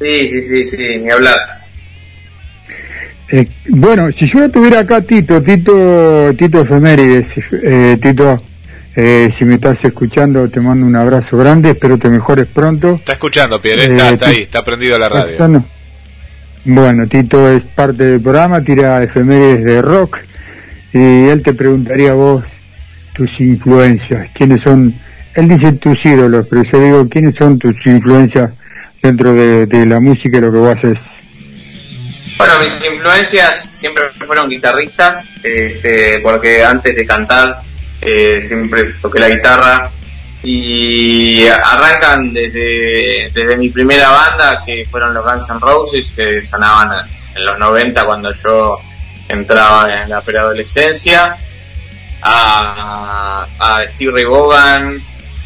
Sí, 0.00 0.30
sí, 0.30 0.42
sí, 0.42 0.66
sí, 0.66 0.98
ni 0.98 1.10
hablar. 1.10 1.59
Eh, 3.32 3.48
bueno, 3.68 4.10
si 4.10 4.26
yo 4.26 4.50
tuviera 4.50 4.80
acá 4.80 5.02
Tito, 5.02 5.40
Tito, 5.42 6.34
Tito 6.36 6.62
Efemérides, 6.62 7.40
eh, 7.62 7.96
Tito, 8.02 8.42
eh, 8.96 9.30
si 9.32 9.44
me 9.44 9.54
estás 9.54 9.84
escuchando, 9.84 10.48
te 10.48 10.60
mando 10.60 10.84
un 10.84 10.96
abrazo 10.96 11.36
grande, 11.36 11.70
espero 11.70 11.96
te 11.96 12.08
mejores 12.08 12.46
pronto. 12.46 12.96
Está 12.96 13.12
escuchando, 13.12 13.60
Pierre, 13.60 13.84
está, 13.84 14.10
eh, 14.10 14.18
ahí, 14.30 14.42
está 14.42 14.64
prendido 14.64 14.98
la 14.98 15.08
radio. 15.08 15.64
Bueno, 16.64 17.06
Tito 17.06 17.48
es 17.48 17.64
parte 17.64 18.04
del 18.04 18.20
programa, 18.20 18.62
tira 18.62 19.02
efemérides 19.02 19.64
de 19.64 19.80
rock, 19.80 20.18
y 20.92 20.98
él 20.98 21.42
te 21.42 21.54
preguntaría 21.54 22.10
a 22.10 22.14
vos 22.14 22.44
tus 23.14 23.40
influencias, 23.40 24.28
quiénes 24.34 24.60
son, 24.60 24.94
él 25.34 25.48
dice 25.48 25.72
tus 25.72 26.04
ídolos, 26.04 26.46
pero 26.50 26.62
yo 26.62 26.84
digo, 26.84 27.08
quiénes 27.08 27.36
son 27.36 27.58
tus 27.58 27.86
influencias 27.86 28.50
dentro 29.02 29.32
de, 29.32 29.86
la 29.86 30.00
música 30.00 30.38
y 30.38 30.40
lo 30.40 30.52
que 30.52 30.58
vos 30.58 30.70
haces. 30.70 31.22
Bueno, 32.40 32.58
mis 32.60 32.82
influencias 32.86 33.68
siempre 33.74 34.04
fueron 34.26 34.48
guitarristas, 34.48 35.28
este, 35.42 36.20
porque 36.20 36.64
antes 36.64 36.96
de 36.96 37.06
cantar 37.06 37.60
eh, 38.00 38.40
siempre 38.48 38.94
toqué 39.02 39.20
la 39.20 39.28
guitarra. 39.28 39.90
Y 40.42 41.46
arrancan 41.46 42.32
desde, 42.32 43.30
desde 43.34 43.58
mi 43.58 43.68
primera 43.68 44.08
banda 44.08 44.62
que 44.64 44.86
fueron 44.90 45.12
los 45.12 45.22
Guns 45.22 45.50
N' 45.50 45.60
Roses 45.60 46.14
que 46.16 46.42
sonaban 46.42 47.06
en 47.34 47.44
los 47.44 47.58
90 47.58 48.06
cuando 48.06 48.32
yo 48.32 48.78
entraba 49.28 50.02
en 50.02 50.08
la 50.08 50.22
preadolescencia 50.22 51.36
a, 52.22 53.46
a 53.58 53.86
Steve 53.86 54.12
Ray 54.12 54.24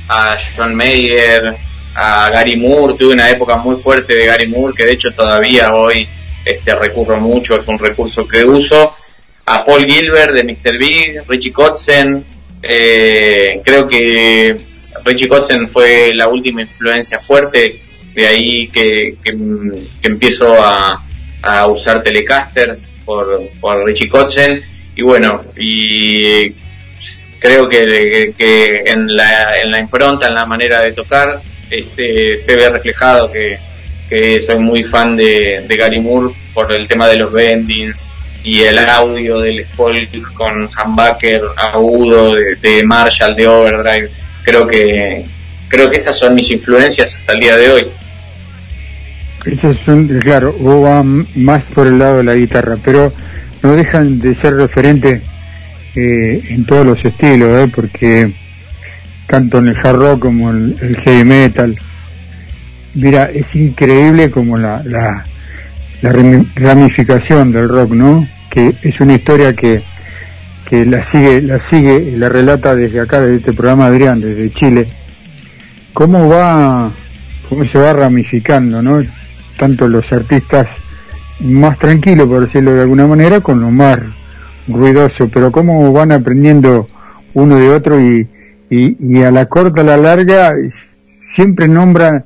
a 0.08 0.36
John 0.56 0.76
Mayer 0.76 1.56
a 1.96 2.30
Gary 2.30 2.56
Moore. 2.56 2.94
Tuve 2.94 3.14
una 3.14 3.30
época 3.30 3.56
muy 3.56 3.76
fuerte 3.76 4.14
de 4.14 4.26
Gary 4.26 4.46
Moore 4.46 4.74
que 4.76 4.86
de 4.86 4.92
hecho 4.92 5.12
todavía 5.12 5.74
hoy 5.74 6.08
este 6.44 6.74
recurro 6.74 7.18
mucho 7.18 7.56
es 7.58 7.66
un 7.68 7.78
recurso 7.78 8.26
que 8.26 8.44
uso 8.44 8.94
a 9.46 9.64
Paul 9.64 9.84
Gilbert 9.84 10.32
de 10.32 10.44
Mr. 10.44 10.78
Big 10.78 11.22
Richie 11.28 11.52
Kotzen 11.52 12.24
eh, 12.62 13.60
creo 13.62 13.86
que 13.86 14.74
Richie 15.04 15.28
Kotzen 15.28 15.68
fue 15.68 16.14
la 16.14 16.28
última 16.28 16.62
influencia 16.62 17.18
fuerte, 17.18 17.80
de 18.14 18.26
ahí 18.26 18.68
que, 18.68 19.16
que, 19.22 19.36
empiezo 20.02 20.54
a, 20.58 21.00
usar 21.68 22.02
Telecasters 22.02 22.90
por, 23.04 23.50
Richie 23.84 24.08
Kotzen 24.08 24.62
y 24.96 25.02
bueno, 25.02 25.44
y 25.56 26.52
creo 27.38 27.68
que, 27.68 28.32
que 28.36 28.82
en, 28.86 29.14
la, 29.14 29.60
en 29.60 29.70
la 29.70 29.78
impronta, 29.78 30.26
en 30.26 30.34
la 30.34 30.46
manera 30.46 30.80
de 30.80 30.92
tocar, 30.92 31.42
este, 31.68 32.38
se 32.38 32.56
ve 32.56 32.70
reflejado 32.70 33.30
que, 33.30 33.58
que 34.08 34.40
soy 34.40 34.58
muy 34.58 34.84
fan 34.84 35.16
de, 35.16 35.64
de 35.66 35.76
Gary 35.76 36.00
Moore 36.00 36.34
por 36.52 36.72
el 36.72 36.86
tema 36.88 37.08
de 37.08 37.16
los 37.16 37.32
bendings, 37.32 38.08
y 38.44 38.60
el 38.60 38.78
audio 38.78 39.40
del 39.40 39.64
folk 39.64 40.10
con 40.34 40.68
humbucker 40.68 41.42
agudo 41.56 42.34
de, 42.34 42.84
Marshall, 42.84 43.34
de 43.34 43.48
Overdrive, 43.48 44.10
creo 44.44 44.66
que 44.66 45.24
creo 45.68 45.90
que 45.90 45.96
esas 45.96 46.18
son 46.18 46.34
mis 46.34 46.50
influencias 46.50 47.14
hasta 47.14 47.32
el 47.32 47.40
día 47.40 47.56
de 47.56 47.70
hoy. 47.70 47.86
Esas 49.46 49.76
son, 49.76 50.06
claro, 50.20 50.52
vos 50.52 50.84
va 50.84 51.02
más 51.02 51.64
por 51.64 51.86
el 51.86 51.98
lado 51.98 52.18
de 52.18 52.24
la 52.24 52.34
guitarra, 52.34 52.76
pero 52.84 53.12
no 53.62 53.74
dejan 53.74 54.20
de 54.20 54.34
ser 54.34 54.54
referentes 54.54 55.22
eh, 55.96 56.42
en 56.50 56.66
todos 56.66 56.86
los 56.86 57.04
estilos, 57.04 57.66
¿eh? 57.66 57.72
porque 57.74 58.32
tanto 59.26 59.58
en 59.58 59.68
el 59.68 59.76
hard 59.76 59.96
rock 59.96 60.20
como 60.20 60.50
en 60.50 60.76
el 60.80 60.96
heavy 60.98 61.24
metal, 61.24 61.78
mira, 62.94 63.30
es 63.30 63.54
increíble 63.54 64.30
como 64.30 64.56
la, 64.56 64.82
la, 64.84 65.24
la 66.02 66.12
ramificación 66.56 67.52
del 67.52 67.68
rock, 67.68 67.92
¿no? 67.92 68.26
que 68.54 68.76
es 68.82 69.00
una 69.00 69.14
historia 69.14 69.54
que, 69.54 69.82
que 70.64 70.86
la 70.86 71.02
sigue, 71.02 71.42
la 71.42 71.58
sigue 71.58 71.96
y 71.96 72.16
la 72.16 72.28
relata 72.28 72.76
desde 72.76 73.00
acá, 73.00 73.20
desde 73.20 73.36
este 73.38 73.52
programa 73.52 73.86
Adrián, 73.86 74.20
desde 74.20 74.52
Chile, 74.52 74.88
cómo 75.92 76.28
va, 76.28 76.92
cómo 77.48 77.66
se 77.66 77.78
va 77.78 77.92
ramificando, 77.92 78.80
¿no? 78.80 79.02
Tanto 79.56 79.88
los 79.88 80.12
artistas 80.12 80.76
más 81.40 81.78
tranquilos, 81.80 82.28
por 82.28 82.42
decirlo 82.42 82.74
de 82.74 82.82
alguna 82.82 83.08
manera, 83.08 83.40
con 83.40 83.60
lo 83.60 83.72
más 83.72 83.98
ruidoso, 84.68 85.28
pero 85.28 85.50
cómo 85.50 85.92
van 85.92 86.12
aprendiendo 86.12 86.88
uno 87.34 87.56
de 87.56 87.70
otro 87.70 88.00
y, 88.00 88.28
y, 88.70 89.22
a 89.22 89.32
la 89.32 89.46
corta, 89.46 89.80
a 89.80 89.84
la 89.84 89.96
larga, 89.96 90.54
siempre 91.28 91.66
nombran 91.66 92.24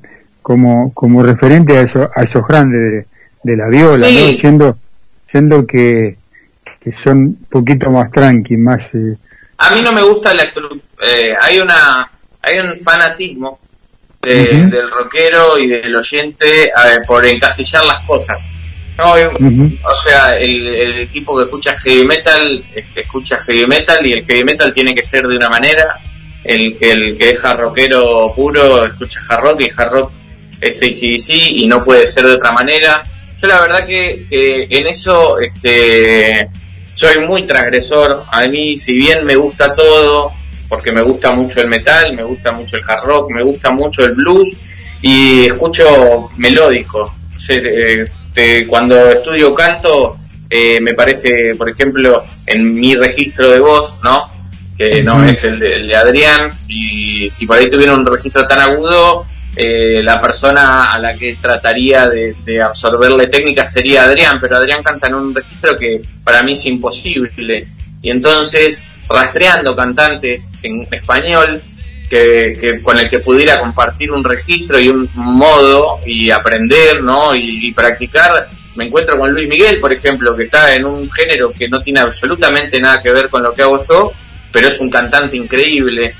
como, 0.49 0.95
como 0.95 1.23
referente 1.23 1.77
a, 1.77 1.83
eso, 1.83 2.11
a 2.17 2.23
esos 2.23 2.43
grandes 2.49 3.05
de, 3.43 3.55
la 3.55 3.69
viola, 3.69 4.09
¿no? 4.09 4.29
Siendo, 4.39 4.79
siendo 5.31 5.67
que, 5.67 6.17
que 6.81 6.91
son 6.91 7.19
un 7.19 7.47
poquito 7.51 7.91
más 7.91 8.11
tranqui, 8.11 8.57
más... 8.57 8.83
Eh, 8.95 9.15
a 9.59 9.75
mí 9.75 9.83
no 9.83 9.93
me 9.93 10.01
gusta 10.01 10.33
la... 10.33 10.45
Eh, 10.45 11.35
hay 11.39 11.59
una 11.59 12.11
hay 12.41 12.61
un 12.61 12.75
fanatismo 12.79 13.59
del 14.23 14.91
rockero 14.91 15.59
y 15.59 15.69
del 15.69 15.95
oyente 15.95 16.73
por 17.07 17.27
encasillar 17.27 17.85
las 17.85 18.01
cosas. 18.07 18.43
No, 18.97 19.13
O 19.13 19.97
sea, 19.97 20.39
el, 20.39 21.11
tipo 21.13 21.37
que 21.37 21.45
escucha 21.45 21.77
heavy 21.79 22.07
metal 22.07 22.65
escucha 22.95 23.37
heavy 23.41 23.67
metal 23.67 24.05
y 24.07 24.13
el 24.13 24.25
heavy 24.25 24.45
metal 24.45 24.73
tiene 24.73 24.95
que 24.95 25.05
ser 25.05 25.27
de 25.27 25.37
una 25.37 25.51
manera. 25.51 26.01
El 26.43 26.79
que 26.79 26.93
el 26.93 27.19
que 27.19 27.33
es 27.33 27.43
rockero 27.43 28.33
puro 28.35 28.87
escucha 28.87 29.21
hard 29.29 29.43
rock 29.43 29.61
y 29.61 29.71
hard 29.77 29.93
rock 29.93 30.13
es 30.61 30.83
ACDC 30.83 31.31
y 31.57 31.67
no 31.67 31.85
puede 31.85 32.07
ser 32.07 32.25
de 32.27 32.33
otra 32.33 32.53
manera. 32.53 33.05
Yo 33.41 33.47
la 33.47 33.61
verdad 33.61 33.87
que, 33.87 34.27
que 34.29 34.67
en 34.71 34.87
eso 34.87 35.39
este, 35.39 36.49
soy 36.95 37.21
muy 37.27 37.45
transgresor. 37.47 38.25
A 38.31 38.47
mí, 38.49 38.77
si 38.77 38.95
bien 38.95 39.25
me 39.25 39.37
gusta 39.37 39.75
todo, 39.75 40.33
porque 40.69 40.93
me 40.93 41.03
gusta 41.03 41.33
mucho 41.33 41.61
el 41.61 41.69
metal, 41.69 42.15
me 42.15 42.25
gusta 42.25 42.53
mucho 42.53 42.77
el 42.77 42.83
hard 42.87 43.05
rock, 43.05 43.31
me 43.31 43.43
gusta 43.43 43.71
mucho 43.71 44.05
el 44.05 44.15
blues 44.15 44.57
y 45.01 45.47
escucho 45.47 46.31
melódico. 46.37 47.15
Eh, 47.49 48.67
cuando 48.69 49.09
estudio 49.09 49.55
canto, 49.55 50.17
eh, 50.51 50.81
me 50.81 50.95
parece, 50.95 51.55
por 51.57 51.69
ejemplo, 51.69 52.25
en 52.47 52.75
mi 52.75 52.95
registro 52.95 53.51
de 53.51 53.61
voz, 53.61 53.99
¿no? 54.03 54.31
Que 54.77 55.03
no 55.03 55.25
es 55.25 55.43
el 55.45 55.59
de, 55.59 55.97
Adrián, 55.97 56.63
si, 56.63 57.29
si 57.31 57.47
por 57.47 57.59
ahí 57.59 57.69
tuviera 57.69 57.95
un 57.95 58.07
registro 58.07 58.47
tan 58.47 58.61
agudo, 58.61 59.25
eh, 59.59 60.03
la 60.03 60.21
persona 60.21 60.93
a 60.93 60.99
la 60.99 61.15
que 61.17 61.37
trataría 61.41 62.09
de, 62.09 62.37
de, 62.45 62.63
absorberle 62.63 63.27
técnica 63.27 63.67
sería 63.67 64.05
Adrián, 64.05 64.39
pero 64.41 64.57
Adrián 64.57 64.83
canta 64.83 65.09
en 65.09 65.17
un 65.17 65.35
registro 65.35 65.77
que 65.77 66.01
para 66.23 66.43
mí 66.43 66.53
es 66.53 66.65
imposible. 66.67 67.67
Y 68.01 68.11
entonces, 68.11 68.93
rastreando 69.09 69.75
cantantes 69.75 70.53
en 70.63 70.87
español, 70.91 71.61
que, 72.09 72.81
con 72.83 72.99
el 72.99 73.09
que 73.09 73.19
pudiera 73.19 73.61
compartir 73.61 74.11
un 74.11 74.25
registro 74.25 74.79
y 74.79 74.89
un 74.89 75.09
modo 75.15 76.01
y 76.07 76.31
aprender, 76.31 77.03
¿no? 77.03 77.35
Y, 77.35 77.73
practicar. 77.73 78.49
Me 78.75 78.87
encuentro 78.87 79.19
con 79.19 79.33
Luis 79.33 79.49
Miguel, 79.49 79.81
por 79.81 79.93
ejemplo, 79.93 80.37
que 80.37 80.45
está 80.45 80.75
en 80.75 80.85
un 80.85 81.11
género 81.11 81.53
que 81.53 81.69
no 81.69 81.83
tiene 81.83 82.01
absolutamente 82.01 82.81
nada 82.81 83.03
que 83.03 83.11
ver 83.11 83.29
con 83.29 83.43
lo 83.43 83.53
que 83.53 83.63
hago 83.63 83.79
yo, 83.87 84.13
pero 84.53 84.69
es 84.69 84.79
un 84.81 84.89
cantante 84.89 85.37
increíble. 85.37 86.15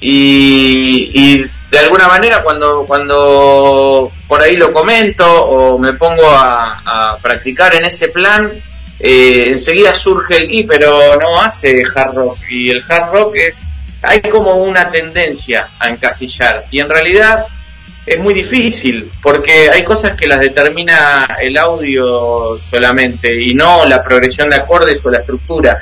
Y, 0.00 1.44
de 1.70 1.78
alguna 1.78 2.08
manera 2.08 2.42
cuando, 2.42 2.84
cuando 2.86 4.10
por 4.26 4.42
ahí 4.42 4.56
lo 4.56 4.72
comento 4.72 5.26
o 5.26 5.78
me 5.78 5.92
pongo 5.92 6.28
a, 6.28 7.16
practicar 7.22 7.74
en 7.74 7.84
ese 7.84 8.08
plan, 8.08 8.52
eh, 8.98 9.44
enseguida 9.48 9.94
surge 9.94 10.38
el 10.38 10.52
y 10.52 10.64
pero 10.64 11.16
no 11.16 11.40
hace 11.40 11.82
hard 11.94 12.14
rock. 12.14 12.38
Y 12.50 12.70
el 12.70 12.82
hard 12.86 13.12
rock 13.12 13.36
es 13.36 13.62
hay 14.02 14.20
como 14.22 14.54
una 14.56 14.90
tendencia 14.90 15.70
a 15.78 15.88
encasillar 15.88 16.66
y 16.70 16.80
en 16.80 16.88
realidad 16.88 17.46
es 18.06 18.18
muy 18.18 18.32
difícil 18.32 19.10
porque 19.22 19.68
hay 19.70 19.84
cosas 19.84 20.16
que 20.16 20.26
las 20.26 20.40
determina 20.40 21.36
el 21.40 21.56
audio 21.58 22.58
solamente 22.60 23.30
y 23.40 23.54
no 23.54 23.84
la 23.84 24.02
progresión 24.02 24.48
de 24.48 24.56
acordes 24.56 25.04
o 25.04 25.10
la 25.10 25.18
estructura. 25.18 25.78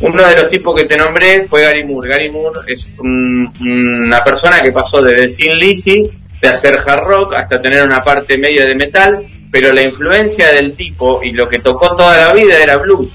Uno 0.00 0.28
de 0.28 0.36
los 0.36 0.48
tipos 0.48 0.78
que 0.78 0.86
te 0.86 0.96
nombré 0.96 1.42
fue 1.42 1.62
Gary 1.62 1.84
Moore. 1.84 2.08
Gary 2.08 2.30
Moore 2.30 2.60
es 2.66 2.88
una 2.98 4.22
persona 4.22 4.62
que 4.62 4.70
pasó 4.70 5.02
desde 5.02 5.28
Sin 5.28 5.58
Lizzy, 5.58 6.10
de 6.40 6.48
hacer 6.48 6.78
hard 6.86 7.04
rock 7.04 7.34
hasta 7.34 7.60
tener 7.60 7.82
una 7.82 8.04
parte 8.04 8.38
media 8.38 8.64
de 8.64 8.76
metal, 8.76 9.26
pero 9.50 9.72
la 9.72 9.82
influencia 9.82 10.52
del 10.52 10.74
tipo 10.74 11.20
y 11.22 11.32
lo 11.32 11.48
que 11.48 11.58
tocó 11.58 11.96
toda 11.96 12.16
la 12.16 12.32
vida 12.32 12.62
era 12.62 12.76
blues. 12.76 13.12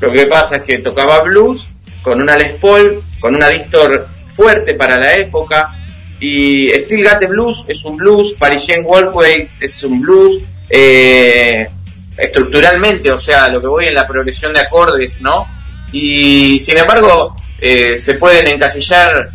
Lo 0.00 0.10
que 0.10 0.26
pasa 0.26 0.56
es 0.56 0.62
que 0.62 0.78
tocaba 0.78 1.22
blues 1.22 1.68
con 2.02 2.20
una 2.20 2.36
Les 2.36 2.54
Paul, 2.54 3.02
con 3.20 3.34
una 3.34 3.48
distor 3.48 4.08
fuerte 4.26 4.74
para 4.74 4.98
la 4.98 5.16
época. 5.16 5.78
Y 6.18 6.70
Still 6.70 7.04
Got 7.04 7.28
Blues 7.28 7.64
es 7.68 7.84
un 7.84 7.96
blues, 7.96 8.34
Parisian 8.38 8.82
Walkways 8.84 9.54
es 9.60 9.82
un 9.82 10.00
blues, 10.00 10.40
eh, 10.70 11.68
estructuralmente, 12.16 13.10
o 13.10 13.18
sea, 13.18 13.48
lo 13.48 13.60
que 13.60 13.66
voy 13.66 13.86
en 13.86 13.94
la 13.94 14.06
progresión 14.06 14.52
de 14.52 14.60
acordes, 14.60 15.20
¿no? 15.20 15.46
Y 15.92 16.58
sin 16.58 16.78
embargo, 16.78 17.36
eh, 17.60 17.98
se 17.98 18.14
pueden 18.14 18.48
encasillar 18.48 19.30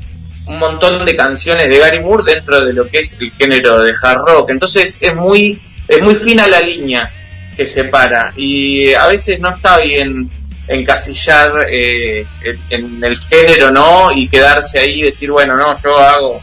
un 0.47 0.59
montón 0.59 1.05
de 1.05 1.15
canciones 1.15 1.69
de 1.69 1.77
Gary 1.77 1.99
Moore 1.99 2.33
dentro 2.33 2.61
de 2.61 2.73
lo 2.73 2.87
que 2.89 2.99
es 2.99 3.19
el 3.21 3.31
género 3.31 3.79
de 3.79 3.93
hard 4.01 4.25
rock. 4.25 4.49
Entonces 4.49 4.97
es 5.01 5.15
muy, 5.15 5.61
es 5.87 6.01
muy 6.01 6.15
fina 6.15 6.47
la 6.47 6.61
línea 6.61 7.11
que 7.55 7.65
separa 7.65 8.33
y 8.37 8.93
a 8.93 9.07
veces 9.07 9.39
no 9.39 9.49
está 9.49 9.79
bien 9.79 10.29
encasillar 10.67 11.67
eh, 11.69 12.25
en 12.69 13.03
el 13.03 13.17
género, 13.17 13.71
¿no? 13.71 14.11
Y 14.11 14.27
quedarse 14.27 14.79
ahí 14.79 14.99
y 14.99 15.03
decir, 15.03 15.31
bueno, 15.31 15.55
no, 15.55 15.73
yo 15.81 15.97
hago 15.97 16.41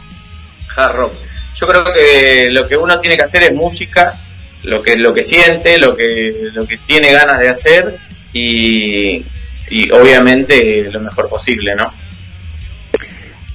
hard 0.75 0.95
rock. 0.95 1.13
Yo 1.55 1.67
creo 1.67 1.85
que 1.93 2.49
lo 2.51 2.67
que 2.67 2.75
uno 2.75 2.99
tiene 2.99 3.17
que 3.17 3.23
hacer 3.23 3.43
es 3.43 3.53
música, 3.53 4.19
lo 4.63 4.83
que 4.83 4.97
lo 4.97 5.13
que 5.13 5.23
siente, 5.23 5.77
lo 5.77 5.95
que 5.95 6.49
lo 6.53 6.67
que 6.67 6.77
tiene 6.79 7.13
ganas 7.13 7.39
de 7.39 7.49
hacer 7.49 7.97
y, 8.33 9.23
y 9.69 9.91
obviamente 9.91 10.89
lo 10.91 10.99
mejor 10.99 11.29
posible, 11.29 11.75
¿no? 11.75 11.91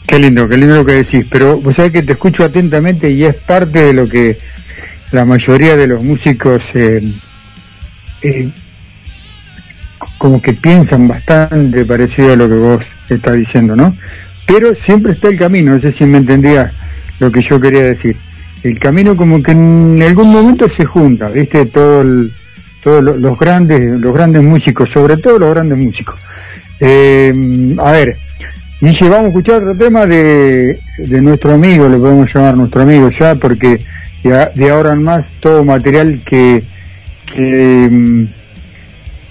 Qué 0.07 0.19
lindo, 0.19 0.49
qué 0.49 0.57
lindo 0.57 0.75
lo 0.75 0.85
que 0.85 0.95
decís, 0.95 1.25
pero 1.31 1.61
vos 1.61 1.77
sabés 1.77 1.93
que 1.93 2.03
te 2.03 2.13
escucho 2.13 2.45
atentamente 2.45 3.11
y 3.11 3.25
es 3.25 3.35
parte 3.35 3.79
de 3.79 3.93
lo 3.93 4.09
que 4.09 4.37
la 5.13 5.25
mayoría 5.25 5.77
de 5.77 5.87
los 5.87 6.03
músicos 6.03 6.63
eh, 6.75 7.13
eh, 8.23 8.51
como 10.19 10.43
que 10.43 10.53
piensan 10.53 11.09
bastante 11.09 11.85
parecido 11.85 12.33
a 12.33 12.37
lo 12.37 12.49
que 12.49 12.55
vos 12.55 12.85
estás 13.09 13.35
diciendo, 13.35 13.77
¿no? 13.77 13.97
Pero 14.47 14.75
siempre 14.75 15.13
está 15.13 15.29
el 15.29 15.39
camino, 15.39 15.75
no 15.75 15.81
sé 15.81 15.93
si 15.93 16.05
me 16.05 16.19
entendías 16.19 16.73
lo 17.21 17.31
que 17.31 17.41
yo 17.41 17.61
quería 17.61 17.85
decir. 17.85 18.17
El 18.63 18.79
camino 18.79 19.17
como 19.17 19.43
que 19.43 19.53
en 19.53 20.03
algún 20.03 20.33
momento 20.33 20.69
se 20.69 20.85
junta, 20.85 21.29
¿viste? 21.29 21.67
Todo 21.67 22.05
todos 22.83 23.03
los 23.03 23.39
grandes, 23.39 24.01
los 24.01 24.15
grandes 24.15 24.43
músicos, 24.43 24.91
sobre 24.91 25.17
todo 25.17 25.39
los 25.39 25.55
grandes 25.55 25.79
músicos. 25.79 26.19
Eh, 26.81 27.75
a 27.79 27.93
ver, 27.93 28.17
dice, 28.81 29.09
vamos 29.09 29.27
a 29.27 29.29
escuchar 29.29 29.63
otro 29.63 29.77
tema 29.77 30.07
de, 30.07 30.81
de 30.99 31.21
nuestro 31.21 31.53
amigo, 31.53 31.89
le 31.89 31.99
podemos 31.99 32.33
llamar 32.33 32.57
nuestro 32.57 32.83
amigo 32.83 33.11
ya, 33.11 33.35
porque 33.35 33.85
de, 34.23 34.71
ahora 34.71 34.93
en 34.93 35.03
más 35.03 35.27
todo 35.41 35.65
material 35.65 36.23
que, 36.25 36.63
que 37.27 37.89
mm, 37.91 38.25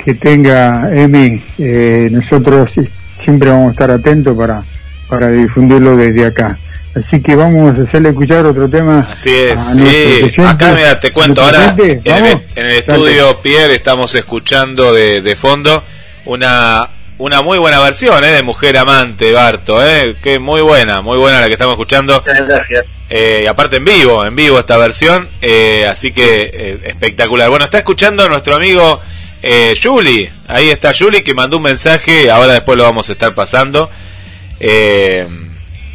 que 0.03 0.13
tenga 0.13 0.89
Emi, 0.91 1.41
eh, 1.57 2.09
nosotros 2.11 2.73
siempre 3.15 3.49
vamos 3.49 3.69
a 3.69 3.71
estar 3.71 3.91
atentos 3.91 4.35
para, 4.35 4.63
para 5.09 5.29
difundirlo 5.29 5.97
desde 5.97 6.25
acá. 6.25 6.57
Así 6.95 7.21
que 7.21 7.35
vamos 7.35 7.77
a 7.77 7.81
hacerle 7.83 8.09
escuchar 8.09 8.45
otro 8.45 8.67
tema. 8.69 9.07
Así 9.11 9.31
es, 9.31 9.59
sí. 9.61 10.41
Acá 10.41 10.73
mira, 10.73 10.99
te 10.99 11.13
cuento, 11.13 11.41
ahora 11.41 11.75
en 11.77 12.01
el, 12.55 12.71
estudio 12.71 13.41
Pierre 13.41 13.75
estamos 13.75 14.13
escuchando 14.15 14.93
de, 14.93 15.21
de 15.21 15.35
fondo 15.35 15.83
una 16.25 16.89
una 17.19 17.41
muy 17.41 17.57
buena 17.57 17.79
versión 17.81 18.23
¿eh? 18.23 18.31
de 18.31 18.43
Mujer 18.43 18.77
Amante, 18.77 19.33
Barto, 19.33 19.85
¿eh? 19.85 20.15
que 20.21 20.39
muy 20.39 20.61
buena, 20.61 21.01
muy 21.01 21.17
buena 21.17 21.41
la 21.41 21.47
que 21.47 21.53
estamos 21.53 21.73
escuchando. 21.73 22.23
Gracias. 22.25 22.85
Eh, 23.09 23.41
y 23.43 23.45
aparte 23.47 23.75
en 23.77 23.85
vivo, 23.85 24.25
en 24.25 24.35
vivo 24.35 24.57
esta 24.57 24.77
versión, 24.77 25.29
eh, 25.41 25.85
así 25.85 26.13
que 26.13 26.49
eh, 26.53 26.79
espectacular. 26.85 27.49
Bueno, 27.49 27.65
está 27.65 27.77
escuchando 27.77 28.27
nuestro 28.29 28.55
amigo 28.55 29.01
eh, 29.43 29.77
Julie, 29.81 30.31
ahí 30.47 30.69
está 30.69 30.93
Julie 30.97 31.23
que 31.23 31.33
mandó 31.33 31.57
un 31.57 31.63
mensaje, 31.63 32.31
ahora 32.31 32.53
después 32.53 32.77
lo 32.77 32.85
vamos 32.85 33.09
a 33.09 33.11
estar 33.11 33.33
pasando. 33.35 33.89
Eh, 34.61 35.27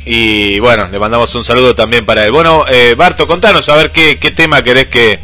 y 0.05 0.59
bueno, 0.61 0.89
le 0.89 0.99
mandamos 0.99 1.35
un 1.35 1.45
saludo 1.45 1.75
también 1.75 2.05
para 2.05 2.25
él. 2.25 2.33
Bueno, 2.33 2.67
eh, 2.69 2.95
Barto, 2.97 3.27
contanos 3.27 3.69
a 3.69 3.77
ver 3.77 3.91
qué, 3.91 4.19
qué 4.19 4.31
tema 4.31 4.63
querés 4.63 4.89
que, 4.89 5.19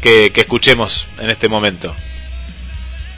que, 0.00 0.32
escuchemos 0.34 1.08
en 1.18 1.30
este 1.30 1.48
momento. 1.48 1.94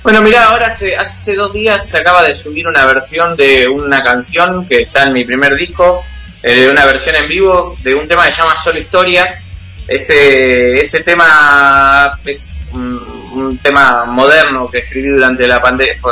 Bueno, 0.03 0.23
mira, 0.23 0.45
ahora 0.47 0.69
hace, 0.69 0.97
hace 0.97 1.35
dos 1.35 1.53
días 1.53 1.89
se 1.89 1.99
acaba 1.99 2.23
de 2.23 2.35
subir 2.35 2.67
una 2.67 2.85
versión 2.85 3.37
de 3.37 3.69
una 3.69 4.03
canción 4.03 4.67
que 4.67 4.83
está 4.83 5.05
en 5.05 5.13
mi 5.13 5.25
primer 5.25 5.55
disco, 5.55 6.05
eh, 6.43 6.69
una 6.71 6.85
versión 6.85 7.17
en 7.17 7.29
vivo 7.29 7.77
de 7.83 7.95
un 7.95 8.09
tema 8.09 8.27
que 8.27 8.33
se 8.33 8.39
llama 8.39 8.57
Solo 8.57 8.79
Historias. 8.79 9.43
Ese, 9.87 10.81
ese 10.81 11.03
tema 11.03 12.19
es 12.25 12.63
un 12.73 13.59
tema 13.63 14.05
moderno 14.05 14.71
que 14.71 14.79
escribí 14.79 15.09
durante 15.09 15.47
la, 15.47 15.61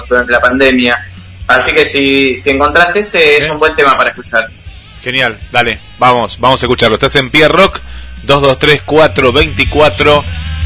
durante 0.09 0.33
la 0.33 0.41
pandemia. 0.41 1.07
Así 1.47 1.75
que 1.75 1.85
si, 1.85 2.37
si 2.37 2.51
encontrás 2.51 2.95
ese, 2.97 3.39
es 3.39 3.49
un 3.49 3.59
buen 3.59 3.75
tema 3.75 3.97
para 3.97 4.11
escuchar. 4.11 4.49
Genial, 5.03 5.39
dale, 5.51 5.81
vamos, 5.99 6.39
vamos 6.39 6.63
a 6.63 6.67
escucharlo. 6.67 6.97
Estás 6.97 7.17
en 7.17 7.31
Pierre 7.31 7.55
Rock, 7.55 7.81
223-424. 8.27 10.23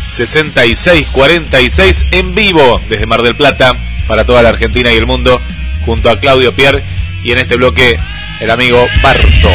6646 0.06 2.06
en 2.10 2.34
vivo 2.34 2.80
desde 2.88 3.06
Mar 3.06 3.22
del 3.22 3.36
Plata 3.36 3.74
para 4.06 4.24
toda 4.24 4.42
la 4.42 4.50
Argentina 4.50 4.92
y 4.92 4.96
el 4.96 5.06
mundo 5.06 5.40
junto 5.86 6.10
a 6.10 6.20
Claudio 6.20 6.54
Pierre 6.54 6.84
y 7.22 7.32
en 7.32 7.38
este 7.38 7.56
bloque 7.56 7.98
el 8.40 8.50
amigo 8.50 8.86
Barto. 9.02 9.48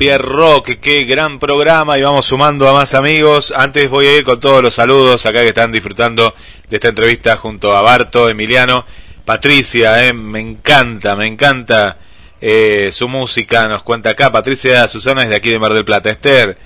Pierre 0.00 0.24
Rock, 0.24 0.78
qué 0.80 1.04
gran 1.04 1.38
programa 1.38 1.98
y 1.98 2.02
vamos 2.02 2.24
sumando 2.24 2.66
a 2.66 2.72
más 2.72 2.94
amigos. 2.94 3.52
Antes 3.54 3.90
voy 3.90 4.06
a 4.06 4.16
ir 4.16 4.24
con 4.24 4.40
todos 4.40 4.62
los 4.62 4.72
saludos 4.72 5.26
acá 5.26 5.42
que 5.42 5.48
están 5.48 5.72
disfrutando 5.72 6.34
de 6.70 6.76
esta 6.76 6.88
entrevista 6.88 7.36
junto 7.36 7.76
a 7.76 7.82
Barto, 7.82 8.30
Emiliano, 8.30 8.86
Patricia, 9.26 10.08
eh, 10.08 10.14
me 10.14 10.40
encanta, 10.40 11.16
me 11.16 11.26
encanta 11.26 11.98
eh, 12.40 12.88
su 12.92 13.10
música, 13.10 13.68
nos 13.68 13.82
cuenta 13.82 14.08
acá. 14.08 14.32
Patricia 14.32 14.88
Susana 14.88 15.24
es 15.24 15.28
de 15.28 15.36
aquí 15.36 15.50
de 15.50 15.58
Mar 15.58 15.74
del 15.74 15.84
Plata. 15.84 16.08
Esther, 16.08 16.56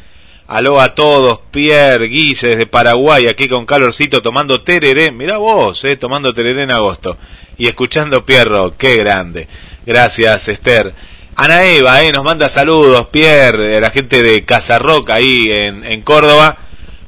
aló 0.46 0.80
a 0.80 0.94
todos, 0.94 1.40
Pierre, 1.50 2.06
Guille 2.06 2.50
desde 2.50 2.66
Paraguay, 2.66 3.26
aquí 3.26 3.48
con 3.48 3.66
calorcito 3.66 4.22
tomando 4.22 4.62
tereré, 4.62 5.10
mirá 5.10 5.38
vos, 5.38 5.82
eh, 5.82 5.96
tomando 5.96 6.32
tereré 6.32 6.62
en 6.62 6.70
agosto 6.70 7.18
y 7.58 7.66
escuchando 7.66 8.24
Pierre 8.24 8.70
qué 8.78 8.96
grande. 8.98 9.48
Gracias 9.84 10.46
Esther. 10.46 10.94
Ana 11.36 11.64
Eva, 11.64 12.00
eh, 12.04 12.12
nos 12.12 12.22
manda 12.22 12.48
saludos, 12.48 13.08
Pierre, 13.08 13.80
la 13.80 13.90
gente 13.90 14.22
de 14.22 14.44
Casa 14.44 14.78
Roca 14.78 15.14
ahí 15.14 15.50
en, 15.50 15.84
en 15.84 16.02
Córdoba. 16.02 16.58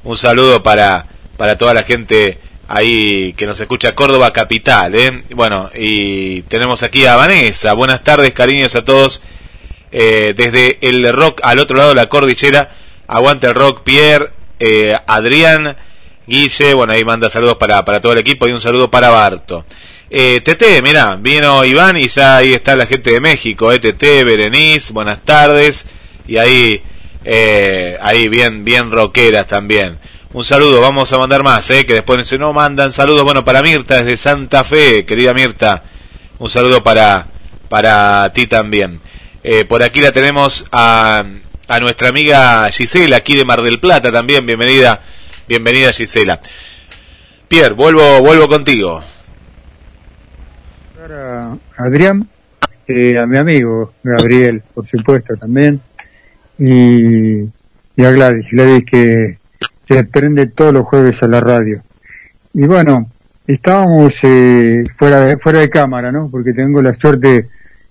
Un 0.03 0.17
saludo 0.17 0.65
para, 0.65 1.07
para 1.37 1.57
toda 1.57 1.75
la 1.75 1.85
gente 1.85 2.39
ahí 2.67 3.35
que 3.35 3.47
nos 3.47 3.61
escucha 3.61 3.95
Córdoba 3.95 4.33
Capital. 4.33 4.97
¿eh? 4.97 5.23
Bueno, 5.31 5.71
y 5.77 6.43
tenemos 6.43 6.83
aquí 6.83 7.07
a 7.07 7.15
Vanessa. 7.15 7.73
Buenas 7.75 8.03
tardes, 8.03 8.33
cariños 8.33 8.75
a 8.75 8.85
todos. 8.85 9.23
Eh, 9.93 10.35
desde 10.37 10.79
el 10.81 11.13
rock 11.13 11.41
al 11.45 11.61
otro 11.61 11.77
lado 11.77 11.91
de 11.91 11.95
la 11.95 12.09
cordillera. 12.09 12.75
Aguante 13.07 13.47
el 13.47 13.55
rock, 13.55 13.85
Pierre, 13.85 14.31
eh, 14.59 14.99
Adrián, 15.07 15.77
Guille. 16.27 16.75
Bueno, 16.75 16.95
ahí 16.95 17.05
manda 17.05 17.31
saludos 17.31 17.59
para, 17.59 17.85
para 17.85 18.01
todo 18.01 18.11
el 18.11 18.19
equipo 18.19 18.49
y 18.49 18.53
un 18.53 18.61
saludo 18.61 18.91
para 18.91 19.11
Barto. 19.11 19.65
Eh, 20.09 20.41
Tete, 20.45 20.83
mira, 20.83 21.17
vino 21.17 21.65
Iván 21.65 21.97
y 21.97 22.07
ya 22.07 22.37
ahí 22.37 22.55
está 22.55 22.77
la 22.77 22.87
gente 22.87 23.11
de 23.11 23.21
México, 23.21 23.73
eh, 23.73 23.81
Tete, 23.81 24.23
Berenice, 24.23 24.93
buenas 24.93 25.25
tardes. 25.25 25.87
Y 26.29 26.37
ahí, 26.37 26.81
eh, 27.25 27.99
ahí 28.01 28.29
bien, 28.29 28.65
bien 28.65 28.93
rockeras 28.93 29.49
también. 29.49 29.99
Un 30.33 30.45
saludo, 30.45 30.81
vamos 30.81 31.13
a 31.13 31.19
mandar 31.19 31.43
más, 31.43 31.69
eh, 31.71 31.85
que 31.87 31.95
después 31.95 32.33
no 32.39 32.53
mandan 32.53 32.93
saludos. 32.93 33.25
Bueno, 33.25 33.45
para 33.45 33.63
Mirta 33.63 33.97
desde 33.97 34.17
Santa 34.17 34.63
Fe, 34.63 35.05
querida 35.05 35.35
Mirta, 35.35 35.83
un 36.39 36.51
saludo 36.51 36.85
para, 36.85 37.27
para 37.69 38.31
ti 38.33 38.47
también. 38.47 39.01
Eh, 39.43 39.65
por 39.65 39.83
aquí 39.83 40.01
la 40.01 40.13
tenemos 40.13 40.67
a, 40.71 41.25
a 41.67 41.81
nuestra 41.81 42.11
amiga 42.11 42.71
Gisela, 42.71 43.17
aquí 43.17 43.35
de 43.35 43.45
Mar 43.45 43.61
del 43.63 43.81
Plata 43.81 44.13
también. 44.13 44.47
Bienvenida, 44.47 45.03
bienvenida 45.49 45.93
Gisela. 45.93 46.41
Pierre, 47.49 47.75
vuelvo, 47.75 48.21
vuelvo 48.21 48.49
contigo 48.49 49.03
a 51.13 51.57
Adrián, 51.77 52.27
eh, 52.87 53.19
a 53.19 53.27
mi 53.27 53.37
amigo 53.37 53.93
Gabriel, 54.03 54.63
por 54.75 54.87
supuesto, 54.87 55.37
también, 55.37 55.81
y, 56.59 57.41
y 57.43 58.05
a 58.05 58.11
Gladys, 58.11 58.51
Gladys 58.51 58.85
que 58.85 59.39
se 59.87 60.05
prende 60.05 60.49
todos 60.49 60.73
los 60.73 60.87
jueves 60.87 61.23
a 61.23 61.29
la 61.29 61.41
radio. 61.41 61.83
Y 62.55 62.67
bueno, 62.67 63.09
estábamos 63.47 64.19
eh, 64.23 64.85
fuera, 64.97 65.21
de, 65.21 65.37
fuera 65.37 65.61
de 65.61 65.71
cámara, 65.71 66.11
¿no? 66.11 66.29
Porque 66.31 66.53
tengo 66.53 66.83
la 66.83 66.95
suerte, 66.95 67.49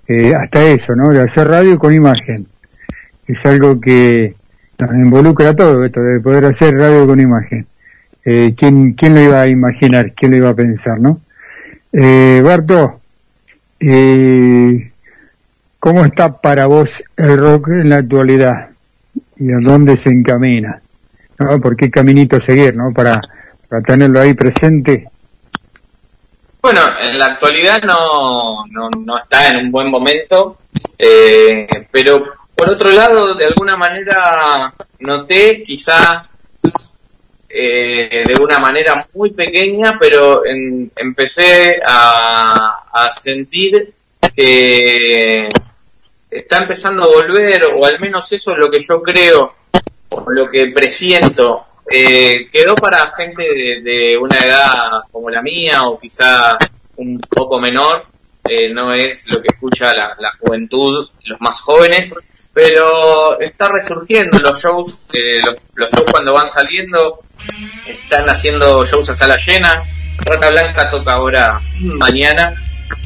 eh, 0.07 0.35
hasta 0.35 0.63
eso, 0.63 0.95
¿no? 0.95 1.09
De 1.09 1.21
hacer 1.21 1.47
radio 1.47 1.79
con 1.79 1.93
imagen. 1.93 2.47
Es 3.27 3.45
algo 3.45 3.79
que 3.79 4.35
nos 4.79 4.93
involucra 4.93 5.55
todo 5.55 5.83
esto, 5.85 6.01
de 6.01 6.19
poder 6.19 6.45
hacer 6.45 6.75
radio 6.75 7.07
con 7.07 7.19
imagen. 7.19 7.65
Eh, 8.25 8.55
¿quién, 8.57 8.93
¿Quién 8.93 9.13
lo 9.13 9.21
iba 9.21 9.41
a 9.41 9.47
imaginar? 9.47 10.13
¿Quién 10.13 10.31
lo 10.31 10.37
iba 10.37 10.49
a 10.49 10.55
pensar, 10.55 10.99
no? 10.99 11.21
Eh, 11.97 12.41
Barto, 12.43 12.99
eh, 13.79 14.89
¿cómo 15.79 16.05
está 16.05 16.41
para 16.41 16.65
vos 16.65 17.03
el 17.17 17.37
rock 17.37 17.69
en 17.69 17.89
la 17.89 17.97
actualidad? 17.97 18.69
¿Y 19.37 19.51
a 19.51 19.57
dónde 19.61 19.97
se 19.97 20.09
encamina? 20.09 20.81
¿No? 21.39 21.59
¿Por 21.59 21.75
qué 21.75 21.91
caminito 21.91 22.39
seguir, 22.39 22.75
no? 22.75 22.91
Para, 22.93 23.21
para 23.69 23.81
tenerlo 23.81 24.21
ahí 24.21 24.33
presente. 24.33 25.07
Bueno, 26.61 26.81
en 26.99 27.17
la 27.17 27.25
actualidad 27.27 27.83
no, 27.83 28.65
no, 28.71 28.89
no 28.89 29.17
está 29.17 29.49
en 29.49 29.65
un 29.65 29.71
buen 29.71 29.89
momento, 29.89 30.57
eh, 30.97 31.67
pero 31.91 32.23
por 32.55 32.69
otro 32.69 32.89
lado, 32.89 33.35
de 33.35 33.45
alguna 33.45 33.75
manera 33.75 34.73
noté 34.99 35.61
quizá 35.61 36.27
eh, 37.49 38.23
de 38.27 38.35
una 38.41 38.59
manera 38.59 39.07
muy 39.13 39.31
pequeña, 39.31 39.97
pero 39.99 40.45
en, 40.45 40.91
empecé 40.95 41.79
a, 41.85 42.81
sentir 43.11 43.93
que 44.35 45.49
está 46.29 46.57
empezando 46.59 47.03
a 47.03 47.07
volver, 47.07 47.65
o 47.65 47.85
al 47.85 47.99
menos 47.99 48.31
eso 48.31 48.51
es 48.51 48.57
lo 48.57 48.69
que 48.69 48.81
yo 48.81 49.01
creo, 49.01 49.55
o 50.09 50.29
lo 50.29 50.49
que 50.49 50.67
presiento. 50.67 51.65
Eh, 51.89 52.49
quedó 52.51 52.75
para 52.75 53.11
gente 53.11 53.43
de, 53.81 54.17
una 54.17 54.39
edad 54.39 54.89
como 55.11 55.29
la 55.29 55.41
mía, 55.41 55.83
o 55.83 55.99
quizá 55.99 56.57
un 56.97 57.19
poco 57.19 57.59
menor, 57.59 58.05
eh, 58.47 58.69
no 58.73 58.93
es 58.93 59.29
lo 59.31 59.41
que 59.41 59.49
escucha 59.53 59.93
la 59.93 60.31
juventud, 60.39 61.09
los 61.25 61.41
más 61.41 61.61
jóvenes, 61.61 62.13
pero 62.55 63.37
está 63.41 63.67
resurgiendo 63.67 64.39
los 64.39 64.63
shows, 64.63 65.03
eh, 65.11 65.41
los, 65.43 65.55
los, 65.73 65.91
shows 65.91 66.09
cuando 66.09 66.33
van 66.33 66.47
saliendo, 66.47 67.19
están 67.85 68.29
haciendo 68.29 68.85
shows 68.85 69.09
a 69.09 69.13
sala 69.13 69.35
llena, 69.35 69.83
Rata 70.19 70.49
Blanca 70.49 70.89
toca 70.89 71.11
ahora 71.11 71.59
mañana 71.81 72.55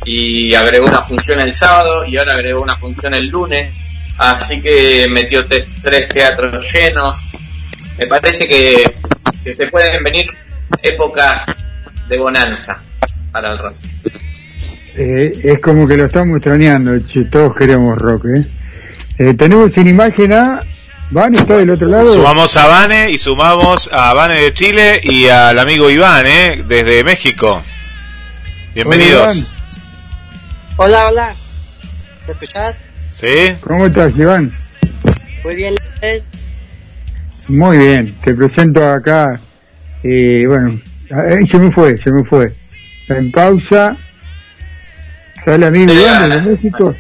y 0.06 0.54
agregó 0.54 0.86
una 0.86 1.02
función 1.02 1.40
el 1.40 1.52
sábado 1.52 2.06
y 2.06 2.20
ahora 2.20 2.34
agregó 2.34 2.62
una 2.62 2.78
función 2.78 3.16
el 3.16 3.26
lunes, 3.26 3.74
así 4.20 4.62
que 4.62 5.08
metió 5.10 5.48
tres 5.48 6.10
teatros 6.10 6.72
llenos, 6.72 7.16
me 7.98 8.06
parece 8.06 8.48
que, 8.48 8.96
que 9.44 9.54
se 9.54 9.68
pueden 9.72 10.04
venir 10.04 10.28
épocas 10.84 11.68
de 12.08 12.20
bonanza 12.20 12.84
para 13.32 13.54
el 13.54 13.58
rock. 13.58 13.74
Eh, 14.96 15.32
es 15.44 15.60
como 15.60 15.88
que 15.88 15.98
lo 15.98 16.06
estamos 16.06 16.38
extrañando, 16.38 16.92
todos 17.32 17.56
queremos 17.56 17.98
rock, 17.98 18.26
¿eh? 18.26 18.46
Eh, 19.20 19.34
tenemos 19.34 19.78
en 19.78 19.90
imagen 19.90 20.32
a 20.32 20.62
Vane, 21.12 21.40
está 21.40 21.58
del 21.58 21.72
otro 21.72 21.90
lado. 21.90 22.14
Sumamos 22.14 22.56
a 22.56 22.68
Vane 22.68 23.12
y 23.12 23.18
sumamos 23.18 23.90
a 23.92 24.14
Vane 24.14 24.36
de 24.36 24.54
Chile 24.54 25.02
y 25.04 25.28
al 25.28 25.60
amigo 25.60 25.90
Iván, 25.90 26.26
¿eh? 26.26 26.64
desde 26.66 27.04
México. 27.04 27.62
Bienvenidos. 28.74 29.52
Hola, 30.78 31.10
hola. 31.10 31.10
hola. 31.10 31.36
¿Me 32.28 32.32
escuchás? 32.34 32.78
Sí. 33.14 33.58
¿Cómo 33.60 33.88
estás, 33.88 34.16
Iván? 34.16 34.56
Muy 35.44 35.56
bien. 35.56 35.76
¿eh? 36.02 36.24
Muy 37.50 37.78
bien. 37.78 38.16
Te 38.24 38.34
presento 38.34 38.90
acá. 38.90 39.42
Eh, 40.02 40.46
bueno, 40.48 40.80
eh, 41.10 41.46
se 41.46 41.60
me 41.60 41.74
fue, 41.74 41.98
se 41.98 42.10
me 42.10 42.24
fue. 42.24 42.56
En 43.10 43.34
pausa. 43.34 43.98
Sale 45.44 45.66
amigo 45.66 45.92
Iván 45.92 46.30
de 46.30 46.42
México. 46.42 46.96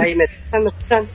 Ahí 0.00 0.14
me 0.14 0.24
están 0.24 0.66
escuchando. 0.66 1.10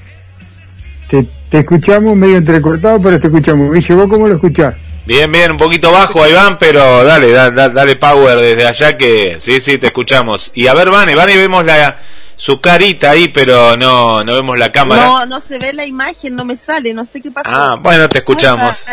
Te, 1.10 1.28
te, 1.50 1.60
escuchamos 1.60 2.16
medio 2.16 2.38
entrecortado, 2.38 3.02
pero 3.02 3.20
te 3.20 3.28
escuchamos. 3.28 3.70
¿vos 3.70 4.08
cómo 4.10 4.28
lo 4.28 4.36
escuchás? 4.36 4.76
Bien, 5.06 5.32
bien, 5.32 5.52
un 5.52 5.58
poquito 5.58 5.90
bajo, 5.92 6.28
Iván, 6.28 6.58
pero 6.58 7.04
dale, 7.06 7.32
dale, 7.32 7.70
dale 7.70 7.96
power 7.96 8.38
desde 8.38 8.68
allá 8.68 8.98
que 8.98 9.38
sí, 9.40 9.62
sí, 9.62 9.78
te 9.78 9.88
escuchamos. 9.88 10.52
Y 10.54 10.68
a 10.68 10.74
ver, 10.74 10.90
Vane, 10.90 11.16
Vane, 11.16 11.38
vemos 11.38 11.64
la 11.66 11.98
su 12.36 12.60
carita 12.60 13.12
ahí, 13.12 13.30
pero 13.30 13.78
no 13.78 14.24
no 14.26 14.36
vemos 14.36 14.58
la 14.60 14.72
cámara. 14.72 15.06
No, 15.06 15.26
no 15.26 15.40
se 15.40 15.60
ve 15.60 15.72
la 15.72 15.86
imagen, 15.86 16.36
no 16.36 16.44
me 16.44 16.58
sale, 16.58 16.94
no 16.94 17.06
sé 17.06 17.22
qué 17.22 17.32
pasa. 17.32 17.50
Ah, 17.50 17.76
bueno, 17.82 18.10
te 18.10 18.18
escuchamos. 18.18 18.86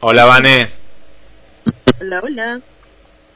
Hola, 0.00 0.26
Vane. 0.26 0.68
Hola, 2.00 2.20
hola. 2.22 2.60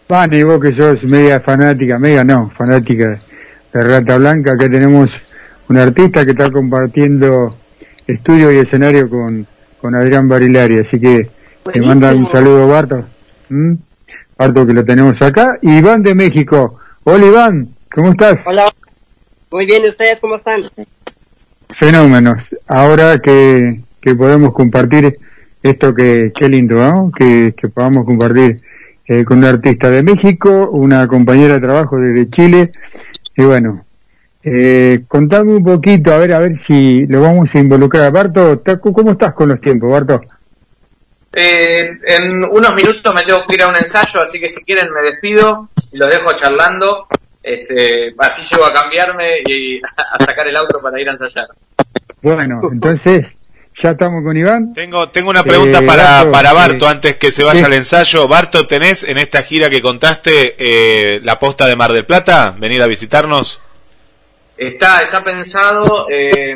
Vane, 0.07 0.45
vos 0.45 0.61
que 0.61 0.73
sos 0.73 1.05
media 1.05 1.41
fanática, 1.41 1.99
media 1.99 2.23
no, 2.23 2.53
fanática 2.57 3.21
de 3.73 3.83
Rata 3.83 4.19
Blanca, 4.19 4.59
que 4.59 4.69
tenemos 4.69 5.19
un 5.69 5.79
artista 5.79 6.25
que 6.25 6.33
está 6.33 6.51
compartiendo 6.51 7.57
estudio 8.07 8.53
y 8.53 8.59
escenario 8.59 9.09
con, 9.09 9.47
con 9.81 9.95
Adrián 9.95 10.29
Barilari, 10.29 10.79
así 10.79 10.99
que 10.99 11.29
te 11.73 11.81
manda 11.81 12.15
un 12.15 12.31
saludo 12.31 12.69
Barto. 12.69 13.05
¿Mm? 13.49 13.75
Barto 14.37 14.67
que 14.67 14.73
lo 14.73 14.85
tenemos 14.85 15.21
acá. 15.23 15.59
Y 15.63 15.79
Iván 15.79 16.03
de 16.03 16.15
México. 16.15 16.79
Hola 17.05 17.27
Iván, 17.27 17.69
¿cómo 17.95 18.11
estás? 18.11 18.47
Hola, 18.47 18.73
muy 19.51 19.67
bien, 19.67 19.87
¿ustedes 19.87 20.19
cómo 20.21 20.37
están? 20.37 20.63
Fenómenos. 21.71 22.55
Ahora 22.67 23.19
que, 23.19 23.81
que 24.01 24.15
podemos 24.15 24.53
compartir 24.53 25.19
esto 25.63 25.95
que, 25.95 26.33
qué 26.35 26.49
lindo, 26.49 26.77
¿no? 26.77 27.13
Que, 27.17 27.55
que 27.57 27.69
podamos 27.69 28.05
compartir 28.05 28.61
eh, 29.07 29.25
con 29.25 29.39
un 29.39 29.45
artista 29.45 29.91
de 29.91 30.03
México, 30.03 30.71
una 30.71 31.07
compañera 31.07 31.55
de 31.55 31.61
trabajo 31.61 31.99
desde 31.99 32.31
Chile, 32.31 32.73
y 33.37 33.43
bueno, 33.43 33.85
eh, 34.45 35.05
contame 35.07 35.55
un 35.55 35.65
poquito, 35.65 36.13
a 36.13 36.19
ver, 36.19 36.33
a 36.33 36.39
ver 36.39 36.57
si 36.59 37.07
lo 37.07 37.21
vamos 37.21 37.55
a 37.55 37.59
involucrar. 37.59 38.11
Barto, 38.11 38.63
¿cómo 38.81 39.13
estás 39.13 39.35
con 39.35 39.49
los 39.49 39.61
tiempos, 39.61 39.91
Barto? 39.91 40.21
Eh, 41.35 41.99
en 42.05 42.45
unos 42.45 42.75
minutos 42.75 43.15
me 43.15 43.23
tengo 43.23 43.45
que 43.47 43.55
ir 43.55 43.63
a 43.63 43.69
un 43.69 43.77
ensayo, 43.77 44.21
así 44.21 44.39
que 44.39 44.49
si 44.49 44.65
quieren 44.65 44.93
me 44.93 45.03
despido 45.03 45.69
y 45.93 45.99
los 45.99 46.11
dejo 46.11 46.33
charlando. 46.35 47.07
Este, 47.43 48.15
así 48.19 48.43
llego 48.49 48.65
a 48.65 48.73
cambiarme 48.73 49.43
y 49.47 49.81
a 49.97 50.25
sacar 50.25 50.47
el 50.47 50.57
auto 50.57 50.81
para 50.81 51.01
ir 51.01 51.09
a 51.09 51.13
ensayar. 51.13 51.49
Bueno, 52.21 52.61
entonces, 52.71 53.37
ya 53.75 53.91
estamos 53.91 54.23
con 54.23 54.37
Iván. 54.37 54.75
Tengo, 54.75 55.09
tengo 55.09 55.31
una 55.31 55.43
pregunta 55.43 55.81
Eh, 55.81 55.87
para, 55.87 56.03
Barto, 56.05 56.33
para 56.33 56.51
eh, 56.51 56.55
Barto 56.55 56.89
antes 56.89 57.17
que 57.17 57.33
se 57.33 57.43
vaya 57.43 57.61
sí. 57.61 57.65
al 57.65 57.73
ensayo. 57.73 58.29
Barto, 58.29 58.67
¿tenés 58.67 59.03
en 59.05 59.19
esta 59.19 59.43
gira 59.43 59.71
que 59.71 59.81
contaste 59.81 60.57
eh, 60.59 61.21
la 61.23 61.39
posta 61.39 61.67
de 61.67 61.77
Mar 61.77 61.93
del 61.93 62.05
Plata? 62.05 62.55
¿Venir 62.59 62.83
a 62.83 62.87
visitarnos? 62.87 63.61
Está, 64.69 65.03
está 65.03 65.25
pensado, 65.25 66.07
eh, 66.09 66.55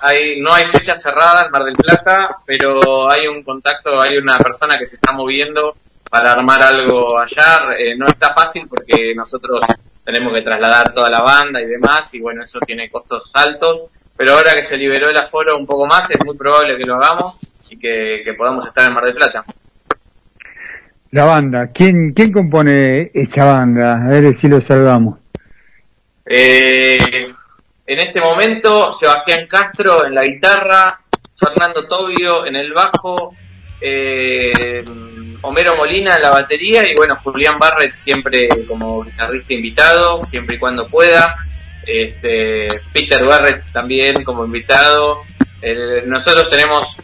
hay, 0.00 0.40
no 0.40 0.52
hay 0.52 0.66
fecha 0.66 0.96
cerrada 0.96 1.44
en 1.44 1.52
Mar 1.52 1.62
del 1.62 1.74
Plata, 1.74 2.38
pero 2.44 3.08
hay 3.08 3.28
un 3.28 3.44
contacto, 3.44 4.00
hay 4.00 4.16
una 4.16 4.36
persona 4.38 4.76
que 4.76 4.86
se 4.86 4.96
está 4.96 5.12
moviendo 5.12 5.76
para 6.10 6.32
armar 6.32 6.60
algo 6.60 7.16
allá. 7.16 7.68
Eh, 7.78 7.96
no 7.96 8.08
está 8.08 8.32
fácil 8.32 8.66
porque 8.68 9.14
nosotros 9.14 9.64
tenemos 10.04 10.34
que 10.34 10.42
trasladar 10.42 10.92
toda 10.92 11.08
la 11.08 11.20
banda 11.20 11.60
y 11.60 11.66
demás, 11.66 12.12
y 12.14 12.20
bueno, 12.20 12.42
eso 12.42 12.58
tiene 12.60 12.90
costos 12.90 13.30
altos, 13.34 13.86
pero 14.16 14.32
ahora 14.32 14.54
que 14.54 14.62
se 14.62 14.76
liberó 14.76 15.08
el 15.08 15.16
aforo 15.16 15.56
un 15.56 15.66
poco 15.66 15.86
más, 15.86 16.10
es 16.10 16.24
muy 16.24 16.36
probable 16.36 16.76
que 16.76 16.84
lo 16.84 16.96
hagamos 16.96 17.38
y 17.70 17.78
que, 17.78 18.24
podamos 18.36 18.66
estar 18.66 18.88
en 18.88 18.94
Mar 18.94 19.04
del 19.04 19.14
Plata. 19.14 19.44
La 21.12 21.24
banda, 21.24 21.68
¿quién, 21.68 22.12
quién 22.12 22.32
compone 22.32 23.12
esa 23.14 23.44
banda? 23.44 24.04
A 24.04 24.08
ver 24.08 24.34
si 24.34 24.48
lo 24.48 24.60
saludamos. 24.60 25.18
Eh, 26.28 26.98
en 27.86 27.98
este 28.00 28.20
momento, 28.20 28.92
Sebastián 28.92 29.46
Castro 29.46 30.04
en 30.04 30.14
la 30.14 30.24
guitarra, 30.24 31.00
Fernando 31.36 31.86
Tobio 31.86 32.44
en 32.46 32.56
el 32.56 32.72
bajo, 32.72 33.34
eh, 33.80 34.84
Homero 35.42 35.76
Molina 35.76 36.16
en 36.16 36.22
la 36.22 36.30
batería 36.30 36.90
y 36.90 36.96
bueno, 36.96 37.16
Julián 37.22 37.58
Barrett 37.58 37.94
siempre 37.94 38.48
como 38.66 39.04
guitarrista 39.04 39.54
invitado, 39.54 40.20
siempre 40.22 40.56
y 40.56 40.58
cuando 40.58 40.86
pueda. 40.86 41.36
Este, 41.86 42.66
Peter 42.92 43.24
Barrett 43.24 43.70
también 43.72 44.24
como 44.24 44.44
invitado. 44.44 45.22
Nosotros 46.06 46.50
tenemos, 46.50 47.00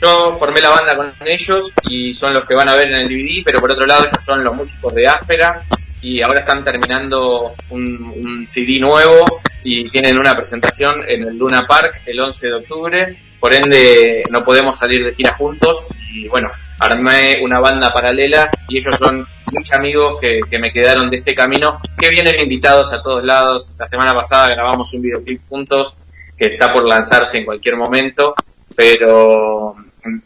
yo 0.00 0.34
formé 0.34 0.60
la 0.60 0.70
banda 0.70 0.96
con 0.96 1.14
ellos 1.26 1.72
y 1.84 2.12
son 2.12 2.34
los 2.34 2.44
que 2.44 2.54
van 2.54 2.68
a 2.68 2.74
ver 2.74 2.88
en 2.88 2.98
el 2.98 3.08
DVD, 3.08 3.42
pero 3.44 3.60
por 3.60 3.72
otro 3.72 3.86
lado 3.86 4.04
ellos 4.04 4.22
son 4.22 4.44
los 4.44 4.54
músicos 4.54 4.94
de 4.94 5.08
Áspera 5.08 5.64
y 6.02 6.20
ahora 6.20 6.40
están 6.40 6.64
terminando 6.64 7.54
un, 7.70 8.02
un 8.02 8.46
CD 8.46 8.78
nuevo 8.78 9.24
y 9.64 9.90
tienen 9.90 10.18
una 10.18 10.34
presentación 10.34 11.02
en 11.06 11.24
el 11.24 11.36
Luna 11.36 11.66
Park 11.66 12.02
el 12.06 12.20
11 12.20 12.46
de 12.46 12.54
octubre, 12.54 13.18
por 13.40 13.52
ende 13.52 14.24
no 14.30 14.44
podemos 14.44 14.76
salir 14.76 15.04
de 15.04 15.14
gira 15.14 15.34
juntos 15.34 15.86
y 16.12 16.28
bueno, 16.28 16.50
armé 16.78 17.38
una 17.42 17.58
banda 17.58 17.92
paralela 17.92 18.50
y 18.68 18.78
ellos 18.78 18.96
son 18.96 19.26
muchos 19.52 19.74
amigos 19.74 20.20
que, 20.20 20.40
que 20.48 20.58
me 20.58 20.72
quedaron 20.72 21.10
de 21.10 21.18
este 21.18 21.34
camino, 21.34 21.80
que 21.98 22.08
vienen 22.08 22.38
invitados 22.38 22.92
a 22.92 23.02
todos 23.02 23.24
lados. 23.24 23.76
La 23.78 23.86
semana 23.86 24.14
pasada 24.14 24.48
grabamos 24.48 24.92
un 24.94 25.02
videoclip 25.02 25.40
juntos 25.48 25.96
que 26.36 26.46
está 26.46 26.72
por 26.72 26.86
lanzarse 26.86 27.38
en 27.38 27.44
cualquier 27.44 27.76
momento, 27.76 28.34
pero 28.76 29.74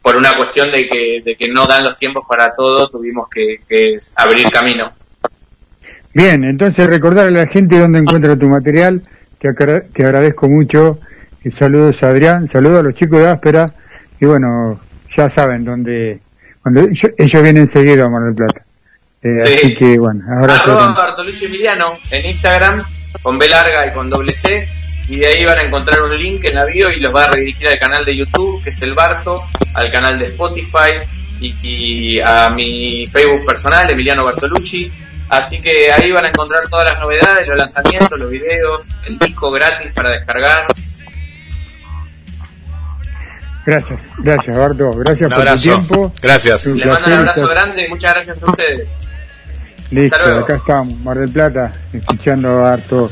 por 0.01 0.17
una 0.17 0.37
cuestión 0.37 0.71
de 0.71 0.87
que, 0.87 1.23
de 1.25 1.37
que 1.37 1.49
no 1.49 1.67
dan 1.67 1.85
los 1.85 1.97
tiempos 1.97 2.25
para 2.29 2.55
todo, 2.55 2.89
tuvimos 2.89 3.29
que, 3.29 3.61
que 3.69 3.97
abrir 4.17 4.51
camino. 4.51 4.93
Bien, 6.15 6.45
entonces 6.45 6.87
recordar 6.87 7.27
a 7.27 7.31
la 7.31 7.47
gente 7.47 7.79
dónde 7.79 7.99
encuentra 7.99 8.37
tu 8.37 8.49
material. 8.49 9.03
Te, 9.39 9.49
agra- 9.49 9.83
te 9.93 10.05
agradezco 10.05 10.49
mucho. 10.49 10.99
Y 11.45 11.51
saludos 11.51 12.03
a 12.03 12.09
Adrián, 12.11 12.47
saludos 12.47 12.81
a 12.81 12.83
los 12.83 12.95
chicos 12.95 13.19
de 13.21 13.29
Áspera. 13.29 13.73
Y 14.21 14.27
bueno, 14.27 14.81
ya 15.15 15.29
saben 15.29 15.65
dónde. 15.65 16.21
Cuando 16.63 16.81
ellos, 16.83 17.11
ellos 17.19 17.43
vienen 17.43 17.67
seguido 17.67 18.05
a 18.07 18.09
Mar 18.11 18.23
del 18.25 18.35
Plata. 18.35 18.63
Eh, 19.23 19.39
Sí. 19.41 19.53
Así 19.55 19.75
que 19.77 19.99
bueno, 19.99 20.21
ahora 20.29 20.57
Arroba 20.57 20.95
Bartolucci 20.95 21.47
Emiliano 21.47 21.97
en 22.11 22.27
Instagram, 22.31 22.83
con 23.23 23.39
B 23.39 23.49
larga 23.49 23.87
y 23.87 23.93
con 23.93 24.11
doble 24.11 24.33
C. 24.35 24.69
Y 25.09 25.17
de 25.17 25.27
ahí 25.27 25.45
van 25.45 25.59
a 25.59 25.63
encontrar 25.63 26.01
un 26.03 26.17
link 26.17 26.45
en 26.45 26.55
la 26.55 26.65
bio 26.65 26.89
y 26.91 27.01
los 27.01 27.13
va 27.15 27.25
a 27.25 27.31
redirigir 27.31 27.67
al 27.69 27.79
canal 27.79 28.05
de 28.05 28.17
YouTube, 28.17 28.63
que 28.63 28.71
es 28.71 28.83
el 28.83 28.95
Barto, 28.95 29.35
al 29.75 29.91
canal 29.91 30.19
de 30.19 30.27
Spotify 30.27 30.93
y, 31.41 31.55
y 31.63 32.21
a 32.21 32.51
mi 32.51 33.07
Facebook 33.09 33.45
personal, 33.45 33.91
Emiliano 33.91 34.25
Bartolucci. 34.25 34.91
Así 35.33 35.63
que 35.63 35.91
ahí 35.91 36.13
van 36.13 36.27
a 36.27 36.29
encontrar 36.29 36.69
todas 36.69 36.93
las 36.93 37.01
novedades, 37.03 37.49
los 37.49 37.59
lanzamientos, 37.59 38.19
los 38.19 38.31
videos, 38.31 38.87
el 39.09 39.19
disco 39.19 39.51
gratis 39.51 39.91
para 39.95 40.11
descargar. 40.11 40.67
Gracias, 43.65 44.01
gracias 44.19 44.57
Barto, 44.59 44.91
gracias 44.93 45.31
Un 45.31 45.37
por 45.37 45.47
tu 45.47 45.57
tiempo. 45.57 46.13
Gracias. 46.21 46.67
Les 46.67 46.85
mando 46.85 47.07
un 47.07 47.13
abrazo 47.15 47.49
grande 47.49 47.87
y 47.87 47.89
muchas 47.89 48.13
gracias 48.13 48.43
a 48.43 48.51
ustedes. 48.51 48.95
Listo, 49.91 50.17
Hasta 50.17 50.29
luego. 50.29 50.45
acá 50.45 50.57
estamos, 50.57 50.99
Mar 51.01 51.19
del 51.19 51.31
Plata, 51.31 51.73
escuchando 51.95 52.51
a 52.51 52.63
Barto, 52.71 53.11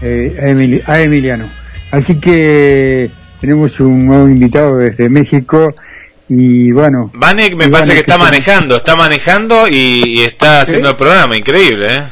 eh, 0.00 0.38
a, 0.40 0.44
Emili- 0.46 0.82
a 0.86 1.00
Emiliano. 1.02 1.50
Así 1.90 2.18
que 2.18 3.10
tenemos 3.42 3.78
un 3.80 4.06
nuevo 4.06 4.26
invitado 4.28 4.76
desde 4.78 5.10
México 5.10 5.74
y 6.28 6.70
bueno. 6.72 7.10
Vanek 7.14 7.54
me 7.54 7.68
parece 7.68 7.90
Vanek 7.90 7.94
que 7.94 8.00
está 8.00 8.18
manejando, 8.18 8.76
está 8.76 8.96
manejando 8.96 9.68
y, 9.68 10.02
y 10.06 10.20
está 10.22 10.60
haciendo 10.62 10.90
el 10.90 10.96
programa, 10.96 11.36
increíble, 11.36 11.96
¿eh? 11.96 12.02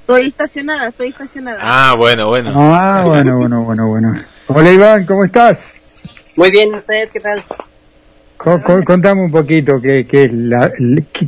Estoy 0.00 0.26
estacionada, 0.28 0.88
estoy 0.88 1.08
estacionada. 1.08 1.58
Ah, 1.60 1.94
bueno, 1.94 2.28
bueno. 2.28 2.52
Ah, 2.54 3.02
bueno, 3.04 3.38
bueno, 3.38 3.62
bueno, 3.64 3.88
bueno. 3.88 4.22
Hola 4.48 4.72
Iván, 4.72 5.04
¿cómo 5.06 5.24
estás? 5.24 5.74
Muy 6.36 6.50
bien, 6.50 6.74
¿ustedes 6.74 7.10
qué 7.12 7.20
tal? 7.20 7.42
Co- 8.36 8.60
co- 8.62 8.84
contame 8.84 9.22
un 9.24 9.32
poquito 9.32 9.80
qué, 9.80 10.06
qué 10.06 10.24
es 10.26 10.32
la, 10.32 10.70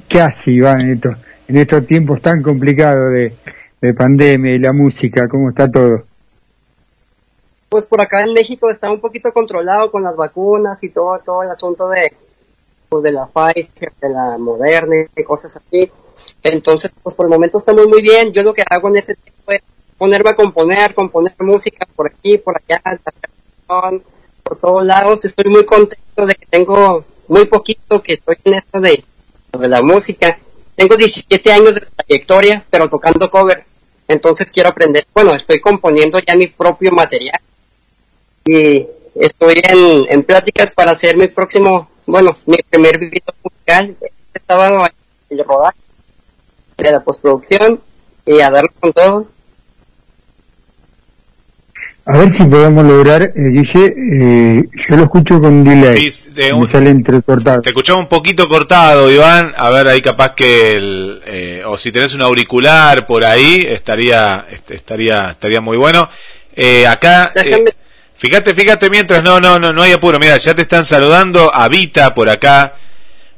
qué 0.08 0.20
hace 0.20 0.52
Iván 0.52 0.82
en 0.82 0.92
estos, 0.92 1.16
en 1.48 1.56
estos 1.56 1.86
tiempos 1.86 2.22
tan 2.22 2.42
complicados 2.42 3.12
de, 3.12 3.34
de 3.80 3.94
pandemia 3.94 4.54
y 4.54 4.58
la 4.58 4.72
música, 4.72 5.26
cómo 5.28 5.48
está 5.50 5.68
todo. 5.70 6.04
Pues 7.68 7.84
por 7.86 8.00
acá 8.00 8.22
en 8.22 8.32
México 8.32 8.70
está 8.70 8.90
un 8.90 9.00
poquito 9.00 9.32
controlado 9.32 9.90
con 9.90 10.02
las 10.04 10.14
vacunas 10.16 10.82
y 10.84 10.90
todo, 10.90 11.18
todo 11.24 11.42
el 11.42 11.50
asunto 11.50 11.88
de, 11.88 12.12
de 12.90 13.12
la 13.12 13.26
Pfizer, 13.26 13.92
de 14.00 14.08
la 14.08 14.38
Moderna 14.38 15.06
y 15.14 15.22
cosas 15.22 15.54
así. 15.56 15.90
Entonces, 16.42 16.90
pues 17.02 17.14
por 17.14 17.26
el 17.26 17.30
momento 17.30 17.58
estamos 17.58 17.86
muy 17.86 18.02
bien. 18.02 18.32
Yo 18.32 18.42
lo 18.42 18.54
que 18.54 18.64
hago 18.68 18.88
en 18.88 18.96
este 18.96 19.14
tiempo 19.14 19.52
es 19.52 19.62
ponerme 19.96 20.30
a 20.30 20.36
componer, 20.36 20.94
componer 20.94 21.34
música 21.40 21.86
por 21.94 22.06
aquí, 22.06 22.38
por 22.38 22.56
allá, 22.56 22.80
por 23.66 24.58
todos 24.58 24.84
lados. 24.84 25.24
Estoy 25.24 25.50
muy 25.50 25.64
contento 25.66 26.26
de 26.26 26.34
que 26.34 26.46
tengo 26.46 27.04
muy 27.28 27.44
poquito 27.44 28.02
que 28.02 28.14
estoy 28.14 28.36
en 28.44 28.54
esto 28.54 28.80
de, 28.80 29.04
la 29.52 29.82
música. 29.82 30.38
Tengo 30.74 30.96
17 30.96 31.52
años 31.52 31.74
de 31.74 31.86
trayectoria, 31.96 32.64
pero 32.70 32.88
tocando 32.88 33.30
cover. 33.30 33.64
Entonces 34.06 34.50
quiero 34.50 34.70
aprender, 34.70 35.06
bueno, 35.12 35.34
estoy 35.34 35.60
componiendo 35.60 36.18
ya 36.18 36.34
mi 36.34 36.46
propio 36.46 36.92
material 36.92 37.38
y 38.46 38.86
estoy 39.14 39.60
en 40.08 40.22
pláticas 40.24 40.72
para 40.72 40.92
hacer 40.92 41.18
mi 41.18 41.28
próximo, 41.28 41.90
bueno, 42.08 42.36
mi 42.46 42.56
primer 42.70 42.98
video 42.98 43.34
musical. 43.44 43.96
Este 44.00 44.40
sábado 44.46 44.86
el 45.30 45.44
rodaje 45.44 45.76
de 46.78 46.90
la 46.90 47.00
postproducción 47.00 47.80
y 48.24 48.40
a 48.40 48.50
darle 48.50 48.70
con 48.80 48.92
todo. 48.92 49.28
A 52.06 52.16
ver 52.16 52.32
si 52.32 52.42
podemos 52.44 52.86
lograr, 52.86 53.22
eh, 53.22 53.32
Guille, 53.36 53.94
eh, 53.94 54.64
yo 54.88 54.96
lo 54.96 55.02
escucho 55.02 55.38
con 55.38 55.62
delay, 55.62 56.10
Sí, 56.10 56.30
de 56.30 56.54
me 56.54 56.66
sale 56.66 56.88
entrecortado. 56.88 57.60
Te 57.60 57.68
escuchaba 57.68 57.98
un 57.98 58.08
poquito 58.08 58.48
cortado, 58.48 59.10
Iván. 59.10 59.52
A 59.58 59.68
ver, 59.68 59.88
ahí 59.88 60.00
capaz 60.00 60.34
que 60.34 60.76
el, 60.76 61.20
eh, 61.26 61.62
o 61.66 61.76
si 61.76 61.92
tenés 61.92 62.14
un 62.14 62.22
auricular 62.22 63.06
por 63.06 63.24
ahí, 63.26 63.66
estaría, 63.68 64.46
estaría, 64.70 65.32
estaría 65.32 65.60
muy 65.60 65.76
bueno. 65.76 66.08
Eh, 66.56 66.86
acá, 66.86 67.32
eh, 67.34 67.42
Déjame- 67.44 67.74
fíjate, 68.18 68.54
fíjate 68.54 68.90
mientras, 68.90 69.22
no, 69.22 69.40
no, 69.40 69.58
no, 69.58 69.72
no 69.72 69.82
hay 69.82 69.92
apuro. 69.92 70.18
Mira, 70.18 70.36
ya 70.36 70.54
te 70.54 70.62
están 70.62 70.84
saludando. 70.84 71.54
Avita 71.54 72.14
por 72.14 72.28
acá. 72.28 72.74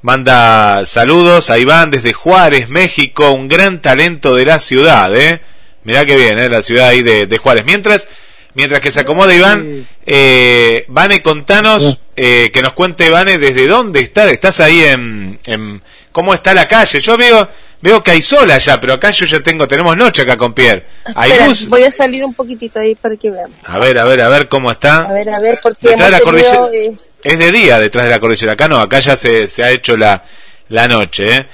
Manda 0.03 0.87
saludos 0.87 1.51
a 1.51 1.59
Iván 1.59 1.91
desde 1.91 2.15
Juárez, 2.15 2.71
México, 2.71 3.33
un 3.33 3.49
gran 3.49 3.83
talento 3.83 4.35
de 4.35 4.47
la 4.47 4.59
ciudad, 4.59 5.15
eh. 5.15 5.43
Mirá 5.85 6.07
que 6.07 6.17
bien, 6.17 6.39
eh, 6.39 6.49
la 6.49 6.63
ciudad 6.63 6.89
ahí 6.89 7.03
de, 7.03 7.27
de 7.27 7.39
Juárez. 7.39 7.67
Mientras, 7.67 8.09
mientras 8.55 8.81
que 8.81 8.93
se 8.93 9.01
acomoda 9.01 9.35
Iván, 9.35 9.87
eh, 10.07 10.87
Vane, 10.89 11.23
contanos, 11.23 11.99
eh, 12.17 12.51
que 12.51 12.63
nos 12.63 12.73
cuente 12.73 13.11
Vane 13.11 13.37
desde 13.37 13.67
dónde 13.67 14.01
está, 14.01 14.31
estás 14.31 14.61
ahí 14.61 14.83
en, 14.85 15.39
en, 15.45 15.83
cómo 16.13 16.33
está 16.33 16.55
la 16.55 16.67
calle. 16.67 17.01
Yo 17.01 17.19
veo, 17.19 17.49
veo 17.83 18.03
que 18.03 18.11
hay 18.13 18.23
sol 18.23 18.51
allá, 18.51 18.81
pero 18.81 18.95
acá 18.95 19.11
yo 19.11 19.27
ya 19.27 19.41
tengo, 19.41 19.67
tenemos 19.69 19.97
noche 19.97 20.23
acá 20.23 20.37
con 20.37 20.53
Pierre. 20.55 20.85
Hay 21.15 21.31
Espera, 21.31 21.49
luz. 21.49 21.69
voy 21.69 21.83
a 21.85 21.93
salir 21.93 22.25
un 22.25 22.35
poquito 22.35 22.79
ahí 22.79 22.95
para 22.95 23.17
que 23.17 23.31
vean. 23.31 23.51
A 23.65 23.79
ver, 23.79 23.99
a 23.99 24.05
ver, 24.05 24.21
a 24.21 24.29
ver 24.29 24.49
cómo 24.49 24.69
A 24.69 24.73
está. 24.73 25.13
ver, 25.13 25.29
a 25.31 25.41
ver, 25.41 25.59
porque 25.63 25.89
Detrás 25.89 26.07
de 26.11 26.19
la 26.19 26.21
cordillera. 26.21 26.69
eh, 26.73 26.93
Es 27.23 27.39
de 27.39 27.53
día 27.53 27.79
detrás 27.79 28.05
de 28.05 28.11
la 28.11 28.21
cordillera. 28.21 28.53
Acá 28.53 28.69
no, 28.69 28.79
acá 28.81 29.01
ya 29.01 29.17
se, 29.17 29.47
se 29.47 29.63
ha 29.65 29.71
hecho 29.71 29.97
la, 29.97 30.25
la 30.69 30.89
noche. 30.89 31.37
¿eh? 31.37 31.47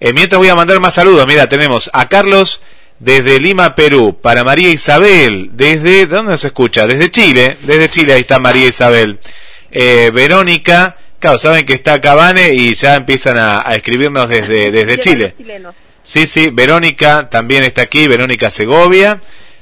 Eh, 0.00 0.12
mientras 0.12 0.38
voy 0.38 0.48
a 0.48 0.54
mandar 0.54 0.78
más 0.80 0.94
saludos. 0.94 1.26
Mira, 1.26 1.48
tenemos 1.48 1.90
a 1.92 2.08
Carlos 2.08 2.60
desde 3.00 3.40
Lima, 3.40 3.74
Perú. 3.74 4.18
Para 4.20 4.44
María 4.44 4.70
Isabel, 4.70 5.50
desde... 5.54 6.06
¿Dónde 6.06 6.32
nos 6.32 6.44
escucha? 6.44 6.86
Desde 6.86 7.10
Chile. 7.10 7.56
Desde 7.62 7.88
Chile, 7.88 8.12
ahí 8.14 8.20
está 8.20 8.38
María 8.38 8.66
Isabel. 8.68 9.18
Eh, 9.70 10.10
Verónica. 10.14 10.96
Claro, 11.18 11.38
saben 11.38 11.66
que 11.66 11.74
está 11.74 12.00
Cabane 12.00 12.52
y 12.54 12.74
ya 12.74 12.94
empiezan 12.96 13.38
a, 13.38 13.60
a 13.68 13.74
escribirnos 13.74 14.28
desde, 14.28 14.70
desde 14.72 15.00
Chile. 15.00 15.34
Sí, 16.02 16.26
sí, 16.26 16.50
Verónica 16.50 17.28
también 17.28 17.64
está 17.64 17.82
aquí, 17.82 18.06
Verónica 18.06 18.50
Segovia. 18.50 19.18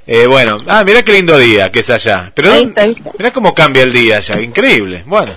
Eh, 0.07 0.27
bueno, 0.27 0.57
ah, 0.69 0.85
mirá 0.85 1.03
qué 1.03 1.13
lindo 1.13 1.37
día 1.39 1.73
que 1.73 1.81
es 1.81 1.91
allá. 1.91 2.31
Pero 2.35 2.53
Ahí 2.53 2.65
está, 2.65 2.83
ahí 2.83 2.93
está. 2.97 3.11
mirá 3.19 3.31
cómo 3.33 3.55
cambia 3.55 3.83
el 3.83 3.93
día 3.93 4.19
allá, 4.19 4.41
increíble. 4.41 5.03
Bueno, 5.07 5.33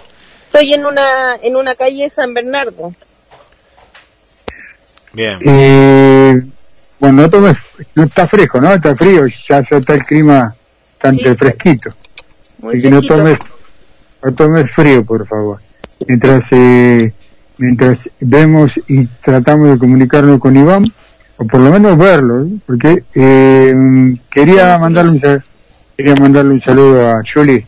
Estoy 0.46 0.74
en 0.74 0.86
una 0.86 1.36
en 1.42 1.56
una 1.56 1.74
calle 1.76 2.04
de 2.04 2.10
San 2.10 2.34
Bernardo. 2.34 2.94
bien. 5.14 5.40
Eh, 5.46 6.42
bueno, 7.00 7.22
no 7.24 7.30
tomes, 7.30 7.58
no 7.96 8.04
está 8.04 8.28
fresco, 8.28 8.60
¿no? 8.60 8.74
Está 8.74 8.96
frío, 8.96 9.26
ya, 9.28 9.62
ya 9.68 9.78
está 9.78 9.94
el 9.94 10.04
clima 10.04 10.56
bastante 10.94 11.30
Sí. 11.30 11.36
fresquito. 11.36 11.94
Muy 12.60 12.74
Así 12.74 12.82
que 12.82 12.90
no 12.92 13.02
tomes, 13.02 13.40
no 14.22 14.34
tomes 14.34 14.72
frío, 14.72 15.04
por 15.06 15.26
favor. 15.28 15.62
Mientras, 16.08 16.46
eh, 16.52 17.12
mientras 17.58 18.10
vemos 18.20 18.80
y 18.88 19.06
tratamos 19.24 19.70
de 19.72 19.78
comunicarnos 19.78 20.40
con 20.40 20.56
Iván, 20.58 20.84
o 21.38 21.46
por 21.46 21.60
lo 21.60 21.72
menos 21.72 21.98
verlo, 21.98 22.46
¿eh? 22.46 22.50
porque 22.66 23.04
eh, 23.16 23.74
quería 24.30 24.78
mandarle 24.78 25.12
un, 25.12 25.44
quería 25.98 26.16
mandarle 26.16 26.52
un 26.54 26.60
saludo 26.60 27.10
a 27.12 27.22
Julie, 27.32 27.66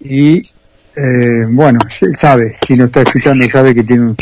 y 0.00 0.38
eh, 0.96 1.46
bueno, 1.48 1.80
él 2.00 2.16
sabe, 2.18 2.56
si 2.66 2.76
no 2.76 2.86
está 2.86 3.02
escuchando, 3.02 3.48
sabe 3.50 3.74
que 3.74 3.82
tiene 3.82 4.02
un, 4.02 4.16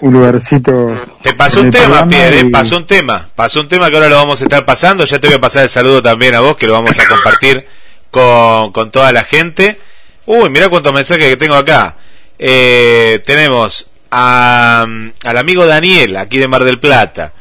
un 0.00 0.12
lugarcito. 0.12 0.90
Te 1.22 1.34
pasó 1.34 1.60
un 1.60 1.70
tema, 1.70 2.08
Pierre, 2.08 2.40
¿eh? 2.40 2.44
y- 2.46 2.50
pasó 2.50 2.76
un 2.76 2.86
tema. 2.86 3.28
Pasó 3.34 3.60
un 3.60 3.68
tema 3.68 3.90
que 3.90 3.96
ahora 3.96 4.08
lo 4.08 4.16
vamos 4.16 4.40
a 4.40 4.44
estar 4.44 4.64
pasando. 4.64 5.04
Ya 5.04 5.18
te 5.18 5.26
voy 5.26 5.36
a 5.36 5.40
pasar 5.40 5.64
el 5.64 5.68
saludo 5.68 6.02
también 6.02 6.34
a 6.34 6.40
vos, 6.40 6.56
que 6.56 6.66
lo 6.66 6.72
vamos 6.74 6.98
a 6.98 7.06
compartir 7.06 7.66
con, 8.10 8.72
con 8.72 8.90
toda 8.90 9.12
la 9.12 9.24
gente. 9.24 9.78
Uy, 10.26 10.48
mira 10.48 10.68
cuántos 10.68 10.92
mensajes 10.92 11.28
que 11.28 11.36
tengo 11.36 11.54
acá. 11.54 11.96
Eh, 12.38 13.20
tenemos 13.24 13.90
a, 14.10 14.86
al 15.22 15.36
amigo 15.36 15.66
Daniel, 15.66 16.16
aquí 16.16 16.38
de 16.38 16.48
Mar 16.48 16.64
del 16.64 16.78
Plata. 16.78 17.32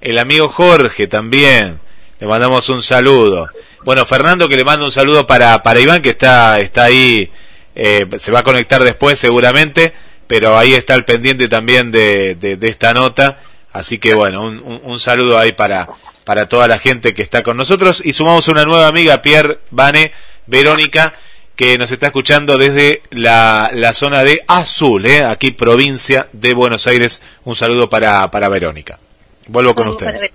El 0.00 0.18
amigo 0.18 0.48
Jorge 0.48 1.06
también. 1.06 1.78
Le 2.18 2.26
mandamos 2.26 2.68
un 2.68 2.82
saludo. 2.82 3.48
Bueno, 3.84 4.04
Fernando 4.06 4.48
que 4.48 4.56
le 4.56 4.64
manda 4.64 4.84
un 4.84 4.92
saludo 4.92 5.26
para, 5.26 5.62
para 5.62 5.80
Iván, 5.80 6.02
que 6.02 6.10
está, 6.10 6.60
está 6.60 6.84
ahí, 6.84 7.30
eh, 7.74 8.06
se 8.18 8.30
va 8.32 8.40
a 8.40 8.42
conectar 8.42 8.82
después 8.84 9.18
seguramente, 9.18 9.94
pero 10.26 10.58
ahí 10.58 10.74
está 10.74 10.94
el 10.94 11.04
pendiente 11.04 11.48
también 11.48 11.90
de, 11.90 12.34
de, 12.34 12.68
esta 12.68 12.92
nota. 12.92 13.40
Así 13.72 13.98
que 13.98 14.14
bueno, 14.14 14.42
un, 14.42 14.58
un, 14.58 14.80
un 14.82 15.00
saludo 15.00 15.38
ahí 15.38 15.52
para, 15.52 15.88
para 16.24 16.48
toda 16.48 16.68
la 16.68 16.78
gente 16.78 17.14
que 17.14 17.22
está 17.22 17.42
con 17.42 17.56
nosotros. 17.56 18.02
Y 18.04 18.12
sumamos 18.12 18.48
una 18.48 18.64
nueva 18.64 18.86
amiga, 18.86 19.22
Pierre 19.22 19.58
Vane, 19.70 20.12
Verónica, 20.46 21.14
que 21.60 21.76
nos 21.76 21.92
está 21.92 22.06
escuchando 22.06 22.56
desde 22.56 23.02
la, 23.10 23.70
la 23.74 23.92
zona 23.92 24.24
de 24.24 24.42
Azul, 24.46 25.04
¿eh? 25.04 25.26
aquí 25.26 25.50
provincia 25.50 26.26
de 26.32 26.54
Buenos 26.54 26.86
Aires. 26.86 27.20
Un 27.44 27.54
saludo 27.54 27.90
para, 27.90 28.30
para 28.30 28.48
Verónica. 28.48 28.98
Vuelvo 29.46 29.74
con 29.74 29.88
ustedes. 29.88 30.32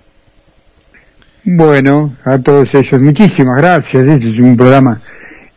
Bueno, 1.42 2.14
a 2.24 2.38
todos 2.38 2.72
ellos, 2.76 3.00
muchísimas 3.00 3.56
gracias. 3.56 4.06
Este 4.06 4.30
es 4.30 4.38
un 4.38 4.56
programa 4.56 5.02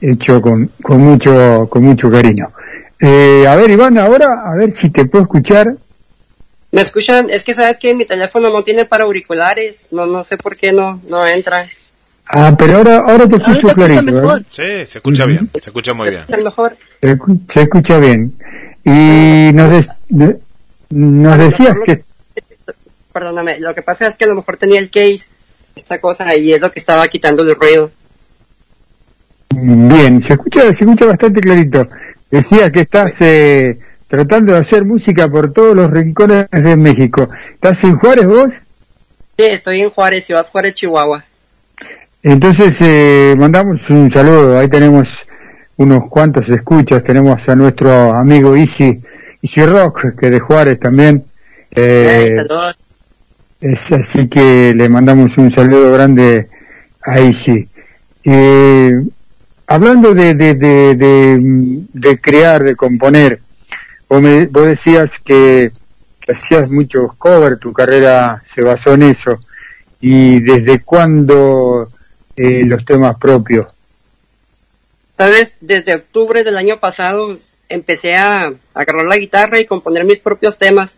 hecho 0.01 0.41
con, 0.41 0.72
con 0.82 1.01
mucho, 1.01 1.67
con 1.70 1.84
mucho 1.84 2.09
cariño. 2.09 2.51
Eh, 2.99 3.45
a 3.47 3.55
ver, 3.55 3.70
Iván, 3.70 3.99
ahora, 3.99 4.45
a 4.51 4.55
ver 4.55 4.72
si 4.72 4.89
te 4.89 5.05
puedo 5.05 5.26
escuchar. 5.26 5.76
¿Me 6.72 6.82
escuchan? 6.82 7.30
Es 7.30 7.43
que 7.43 7.53
sabes 7.53 7.78
que 7.78 7.93
mi 7.93 8.05
teléfono 8.05 8.49
no 8.49 8.63
tiene 8.63 8.86
para 8.86 9.03
auriculares. 9.03 9.86
No, 9.91 10.07
no 10.07 10.24
sé 10.24 10.38
por 10.38 10.57
qué 10.57 10.72
no, 10.72 10.99
no 11.07 11.28
entra. 11.28 11.67
Ah, 12.32 12.56
pero 12.58 12.78
ahora, 12.78 12.98
ahora 13.00 13.28
te 13.28 13.36
Ahora 13.36 13.54
escucho 13.54 13.74
clarito. 13.74 14.04
mejor. 14.04 14.40
¿eh? 14.42 14.46
Sí, 14.52 14.92
se 14.92 14.98
escucha 15.00 15.26
bien, 15.26 15.50
se 15.54 15.60
escucha 15.70 15.94
muy 15.94 16.10
bien. 16.12 16.24
A 16.32 16.38
lo 16.38 16.44
mejor. 16.44 16.78
Se, 17.02 17.18
se 17.52 17.62
escucha 17.64 17.98
bien. 17.98 18.34
Y 18.86 19.52
nos, 19.54 19.72
des- 19.72 19.90
nos 20.90 21.38
decías 21.40 21.76
que... 21.86 22.04
Perdóname, 23.12 23.60
lo 23.60 23.74
que 23.74 23.82
pasa 23.82 24.08
es 24.08 24.16
que 24.18 24.26
a 24.26 24.28
lo 24.28 24.36
mejor 24.36 24.58
tenía 24.58 24.80
el 24.80 24.92
case, 24.92 25.28
esta 25.76 26.00
cosa, 26.00 26.36
y 26.36 26.54
es 26.54 26.62
lo 26.62 26.72
que 26.72 26.78
estaba 26.80 27.08
quitando 27.08 27.42
el 27.44 27.56
ruido. 27.56 27.92
Bien, 29.52 30.24
se 30.24 30.34
escucha, 30.34 30.62
se 30.74 30.84
escucha 30.84 31.06
bastante 31.06 31.42
clarito. 31.42 31.88
Decías 32.30 32.72
que 32.72 32.82
estás 32.82 33.14
eh, 33.22 33.80
tratando 34.08 34.54
de 34.54 34.60
hacer 34.60 34.86
música 34.86 35.28
por 35.28 35.52
todos 35.52 35.76
los 35.76 35.90
rincones 35.90 36.46
de 36.52 36.76
México. 36.76 37.28
¿Estás 37.54 37.84
en 37.84 37.96
Juárez 37.98 38.28
vos? 38.28 38.54
Sí, 39.38 39.46
estoy 39.46 39.82
en 39.82 39.90
Juárez, 39.90 40.26
Ciudad 40.28 40.48
Juárez, 40.52 40.76
Chihuahua. 40.76 41.26
Entonces 42.22 42.78
eh, 42.82 43.34
mandamos 43.38 43.89
un 43.89 44.11
saludo, 44.11 44.59
ahí 44.59 44.67
tenemos 44.67 45.26
unos 45.78 46.09
cuantos 46.09 46.49
escuchas, 46.49 47.01
tenemos 47.01 47.47
a 47.47 47.55
nuestro 47.55 48.13
amigo 48.13 48.57
Easy, 48.57 49.01
Easy 49.41 49.65
Rock, 49.65 50.20
que 50.20 50.30
de 50.30 50.41
Juárez 50.41 50.80
también, 50.82 51.24
eh, 51.72 52.34
saludos. 52.36 52.76
es 53.61 53.91
así 53.93 54.28
que 54.28 54.74
le 54.76 54.89
mandamos 54.89 55.38
un 55.38 55.49
saludo 55.49 55.93
grande 55.93 56.49
a 57.01 57.20
Easy. 57.20 57.70
Eh, 58.26 59.01
hablando 59.67 60.13
de, 60.13 60.34
de, 60.34 60.55
de, 60.55 60.95
de, 60.95 61.38
de 61.93 62.20
crear, 62.20 62.63
de 62.63 62.76
componer, 62.76 63.39
vos, 64.09 64.22
me, 64.22 64.45
vos 64.47 64.65
decías 64.65 65.20
que, 65.20 65.72
que 66.20 66.34
hacías 66.34 66.70
muchos 66.70 67.15
covers, 67.15 67.61
tu 67.61 67.72
carrera 67.72 68.43
se 68.45 68.61
basó 68.61 68.95
en 68.95 69.03
eso, 69.03 69.39
y 70.01 70.41
desde 70.41 70.82
cuándo 70.82 71.88
eh, 72.40 72.64
los 72.66 72.84
temas 72.86 73.18
propios. 73.20 73.68
Sabes, 75.18 75.56
desde 75.60 75.96
octubre 75.96 76.44
del 76.44 76.58
año 76.58 76.80
pasado 76.80 77.36
empecé 77.68 78.16
a 78.16 78.54
agarrar 78.74 79.06
la 79.06 79.18
guitarra 79.18 79.60
y 79.60 79.66
componer 79.66 80.06
mis 80.06 80.20
propios 80.20 80.58
temas. 80.58 80.98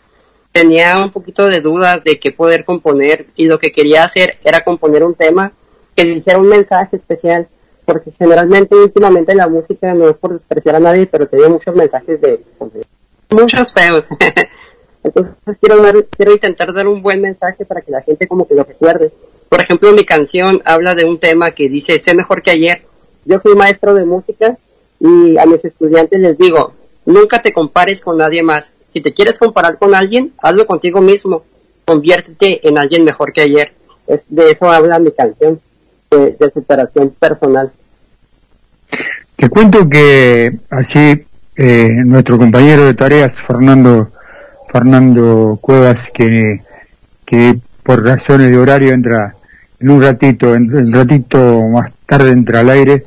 Tenía 0.52 1.00
un 1.04 1.12
poquito 1.12 1.48
de 1.48 1.62
dudas 1.62 2.04
de 2.04 2.20
qué 2.20 2.32
poder 2.32 2.66
componer 2.66 3.26
y 3.36 3.46
lo 3.46 3.58
que 3.58 3.72
quería 3.72 4.04
hacer 4.04 4.38
era 4.44 4.62
componer 4.62 5.04
un 5.04 5.16
tema 5.16 5.54
que 5.96 6.06
dijera 6.06 6.38
un 6.39 6.50
mensaje 6.50 6.98
especial, 6.98 7.48
porque 7.86 8.12
generalmente 8.18 8.76
últimamente 8.76 9.34
la 9.34 9.48
música 9.48 9.94
no 9.94 10.10
es 10.10 10.18
por 10.18 10.34
despreciar 10.34 10.76
a 10.76 10.80
nadie, 10.80 11.06
pero 11.08 11.28
tenía 11.28 11.50
muchos 11.50 11.76
mensajes 11.76 12.22
de, 12.22 12.28
de- 12.32 12.86
muchos 13.32 13.74
feos. 13.74 14.06
Entonces 15.04 15.34
quiero 15.60 15.82
dar- 15.82 16.06
quiero 16.16 16.34
intentar 16.34 16.72
dar 16.74 16.88
un 16.88 17.02
buen 17.02 17.22
mensaje 17.22 17.66
para 17.66 17.82
que 17.82 17.92
la 17.92 18.02
gente 18.04 18.28
como 18.28 18.48
que 18.48 18.54
lo 18.56 18.64
recuerde. 18.64 19.12
Por 19.52 19.60
ejemplo, 19.60 19.91
mi 19.91 20.06
canción 20.06 20.62
habla 20.64 20.95
de 20.95 21.04
un 21.04 21.20
tema 21.20 21.52
que 21.52 21.68
dice, 21.68 21.99
sé 21.99 22.14
mejor 22.14 22.41
que 22.41 22.52
ayer. 22.52 22.84
Yo 23.26 23.38
soy 23.41 23.54
maestro 23.54 23.93
de 23.93 24.06
música 24.06 24.58
y 24.97 25.38
a 25.38 25.45
mis 25.45 25.66
estudiantes 25.66 26.22
les 26.22 26.38
digo, 26.38 26.74
nunca 27.06 27.41
te 27.41 27.52
compares 27.52 27.99
con 27.99 28.18
nadie 28.18 28.43
más. 28.43 28.74
Si 28.93 29.02
te 29.02 29.14
quieres 29.14 29.38
comparar 29.38 29.78
con 29.78 29.93
alguien, 29.93 30.32
hazlo 30.41 30.66
contigo 30.66 31.02
mismo. 31.02 31.43
Conviértete 31.84 32.66
en 32.66 32.78
alguien 32.78 33.04
mejor 33.04 33.34
que 33.34 33.41
ayer. 33.41 33.74
Es, 34.08 34.22
de 34.30 34.52
eso 34.52 34.72
habla 34.72 34.99
mi 34.99 35.12
canción, 35.12 35.60
de, 36.10 36.32
de 36.39 36.52
superación 36.52 37.10
personal. 37.20 37.74
Te 39.36 39.49
cuento 39.49 39.89
que 39.89 40.60
así 40.70 41.26
eh, 41.58 41.89
nuestro 42.06 42.38
compañero 42.38 42.86
de 42.86 42.93
tareas, 42.93 43.36
Fernando 43.36 44.12
Fernando 44.72 45.60
Cuevas, 45.60 46.10
que, 46.10 46.62
que 47.26 47.60
por 47.84 48.02
razones 48.06 48.49
de 48.49 48.58
horario 48.58 48.93
entra 48.93 49.36
en 49.82 49.90
un 49.90 50.02
ratito, 50.02 50.54
en 50.56 50.74
un 50.74 50.94
ratito 50.94 51.68
más 51.68 51.92
tarde 52.06 52.32
entra 52.32 52.60
al 52.60 52.70
aire, 52.70 53.04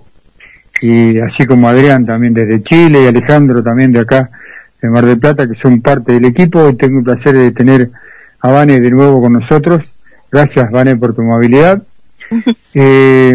y 0.80 1.18
así 1.20 1.46
como 1.46 1.68
Adrián 1.68 2.04
también 2.04 2.34
desde 2.34 2.62
Chile 2.62 3.04
y 3.04 3.06
Alejandro 3.06 3.62
también 3.62 3.92
de 3.92 4.00
acá, 4.00 4.28
de 4.82 4.90
Mar 4.90 5.06
del 5.06 5.18
Plata, 5.18 5.48
que 5.48 5.54
son 5.54 5.80
parte 5.80 6.12
del 6.12 6.24
equipo. 6.24 6.74
Tengo 6.76 6.98
el 6.98 7.04
placer 7.04 7.34
de 7.36 7.52
tener 7.52 7.90
a 8.40 8.50
Vane 8.50 8.80
de 8.80 8.90
nuevo 8.90 9.22
con 9.22 9.32
nosotros. 9.32 9.96
Gracias, 10.30 10.70
Vane, 10.70 10.96
por 10.96 11.14
tu 11.14 11.22
amabilidad. 11.22 11.82
Eh, 12.76 13.32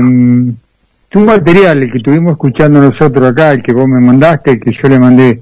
tu 1.08 1.20
material, 1.22 1.82
el 1.82 1.90
que 1.90 2.00
estuvimos 2.00 2.34
escuchando 2.34 2.82
nosotros 2.82 3.32
acá, 3.32 3.54
el 3.54 3.64
que 3.64 3.72
vos 3.72 3.88
me 3.88 4.02
mandaste, 4.02 4.52
el 4.52 4.60
que 4.60 4.74
yo 4.74 4.90
le 4.90 5.00
mandé 5.00 5.42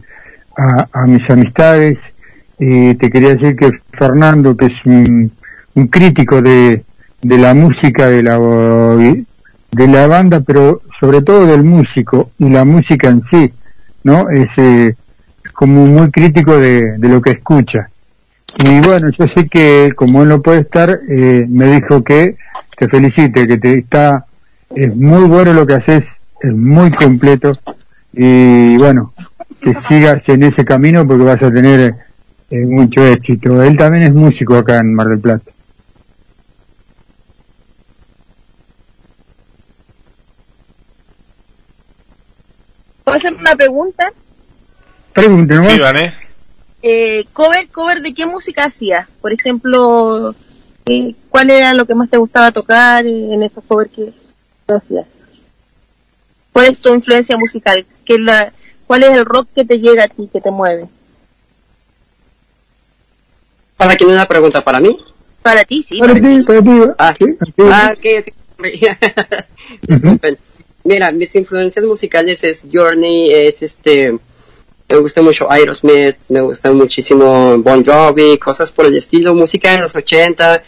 a, 0.56 0.88
a 0.91 1.08
mis 1.08 1.28
amistades, 1.32 2.14
eh, 2.60 2.95
te 3.00 3.10
quería 3.10 3.30
decir 3.30 3.56
que 3.56 3.72
Fernando, 3.91 4.56
que 4.56 4.68
es 4.68 4.86
un, 4.86 5.32
un 5.74 5.88
crítico 5.88 6.43
de, 6.43 6.84
de 7.22 7.38
la 7.38 7.53
música 7.53 8.07
de 8.07 8.24
la, 8.24 8.38
de 8.39 9.88
la 9.88 10.07
banda, 10.07 10.41
pero 10.41 10.82
sobre 10.99 11.22
todo 11.22 11.45
del 11.45 11.63
músico 11.63 12.32
y 12.39 12.49
la 12.49 12.65
música 12.65 13.09
en 13.09 13.22
sí, 13.22 13.51
¿no? 14.03 14.30
Es 14.30 14.57
eh, 14.57 14.95
como 15.53 15.86
muy 15.86 16.11
crítico 16.11 16.57
de, 16.57 16.97
de 16.97 17.09
lo 17.09 17.22
que 17.22 17.32
escucha. 17.32 17.89
Y 18.57 18.80
bueno, 18.80 19.09
yo 19.09 19.28
sé 19.28 19.47
que 19.47 19.91
como 19.95 20.24
él 20.24 20.30
no 20.30 20.41
puede 20.41 20.61
estar, 20.61 20.99
eh, 21.09 21.45
me 21.47 21.76
dijo 21.76 22.03
que 22.03 22.38
te 22.78 22.88
felicite, 22.88 23.47
que 23.47 23.57
te 23.57 23.80
está, 23.80 24.26
es 24.76 24.95
muy 24.95 25.28
bueno 25.28 25.53
lo 25.53 25.65
que 25.68 25.76
haces, 25.76 26.15
es 26.41 26.53
muy 26.53 26.91
completo 26.91 27.57
y 28.13 28.78
bueno, 28.78 29.13
que 29.61 29.74
sigas 29.74 30.28
en 30.30 30.43
ese 30.43 30.65
camino 30.65 31.05
porque 31.07 31.24
vas 31.24 31.43
a 31.43 31.51
tener 31.51 31.95
eh, 32.49 32.65
mucho 32.65 33.05
éxito. 33.05 33.61
Él 33.61 33.78
también 33.78 34.05
es 34.05 34.13
músico 34.13 34.55
acá 34.55 34.80
en 34.80 34.93
Mar 34.93 35.07
del 35.07 35.20
Plata. 35.20 35.51
¿Puedo 43.08 43.16
hacer 43.16 43.34
una 43.36 43.55
pregunta? 43.55 44.12
Sí, 45.16 45.80
Vané. 45.80 46.14
Eh, 46.84 47.24
cover, 47.32 47.70
cover 47.70 48.01
de 48.01 48.14
qué 48.14 48.26
música 48.26 48.66
hacías? 48.66 49.08
Por 49.22 49.32
ejemplo, 49.32 50.36
¿Qué- 50.86 51.16
¿Cuál 51.30 51.49
era 51.51 51.74
lo 51.74 51.86
que 51.86 51.95
más 51.95 52.10
te 52.10 52.18
gustaba 52.18 52.51
tocar 52.51 53.05
en 53.08 53.41
esos 53.43 53.64
covers 53.64 53.91
que 53.95 54.12
hacías? 54.68 55.05
¿Cuál 56.51 56.66
es 56.66 56.80
tu 56.80 56.93
influencia 56.93 57.38
musical? 57.38 57.86
¿Qué 58.03 58.16
es 58.16 58.20
la, 58.20 58.51
¿Cuál 58.86 59.03
es 59.03 59.12
el 59.12 59.24
rock 59.24 59.47
que 59.55 59.64
te 59.64 59.80
llega 59.80 60.03
a 60.03 60.08
ti, 60.10 60.30
que 60.32 60.41
te 60.41 60.51
mueve? 60.51 60.89
¿Para 63.78 63.95
quién 63.95 64.10
una 64.10 64.28
pregunta? 64.28 64.62
¿Para 64.66 64.82
mí? 64.82 64.97
Para 65.41 65.64
ti, 65.64 65.86
sí. 65.88 65.97
Para 65.97 66.14
ti, 66.14 66.41
para 66.45 66.62
ti. 66.62 66.70
Ah, 66.97 67.16
Sí, 67.18 67.26
ah 67.72 67.93
ok. 67.95 68.34
Disculpen. 69.88 70.38
Mira, 70.88 71.11
mis 71.11 71.35
influencias 71.35 71.83
musicales 71.83 72.45
es 72.45 72.63
Journey, 72.71 73.29
es 73.29 73.61
este, 73.61 74.17
me 74.88 74.97
gusta 74.99 75.21
mucho 75.21 75.51
Aerosmith, 75.51 76.15
me 76.29 76.39
gusta 76.39 76.71
muchísimo 76.71 77.57
Bon 77.57 77.83
Jovi, 77.83 78.38
cosas 78.38 78.71
por 78.71 78.85
el 78.85 78.95
estilo, 78.95 79.35
música 79.35 79.73
de 79.73 79.79
los 79.79 79.93
80, 79.93 80.63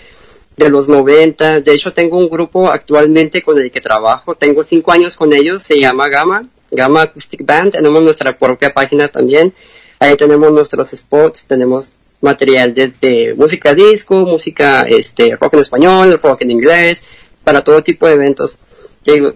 de 0.57 0.69
los 0.69 0.89
90. 0.89 1.61
De 1.61 1.71
hecho, 1.71 1.93
tengo 1.93 2.17
un 2.17 2.29
grupo 2.29 2.67
actualmente 2.67 3.41
con 3.41 3.59
el 3.59 3.71
que 3.71 3.79
trabajo, 3.79 4.35
tengo 4.35 4.61
cinco 4.61 4.91
años 4.91 5.15
con 5.15 5.31
ellos, 5.31 5.63
se 5.63 5.79
llama 5.79 6.09
Gamma, 6.09 6.49
Gamma 6.69 7.03
Acoustic 7.03 7.45
Band, 7.45 7.71
tenemos 7.71 8.03
nuestra 8.03 8.37
propia 8.37 8.73
página 8.73 9.07
también. 9.07 9.53
Ahí 9.99 10.17
tenemos 10.17 10.51
nuestros 10.51 10.89
spots, 10.89 11.45
tenemos 11.45 11.93
material 12.19 12.73
desde 12.73 13.35
música 13.35 13.73
disco, 13.73 14.15
música 14.25 14.81
este 14.81 15.37
rock 15.37 15.53
en 15.53 15.59
español, 15.61 16.19
rock 16.21 16.41
en 16.41 16.51
inglés, 16.51 17.05
para 17.41 17.63
todo 17.63 17.81
tipo 17.81 18.05
de 18.05 18.15
eventos. 18.15 18.59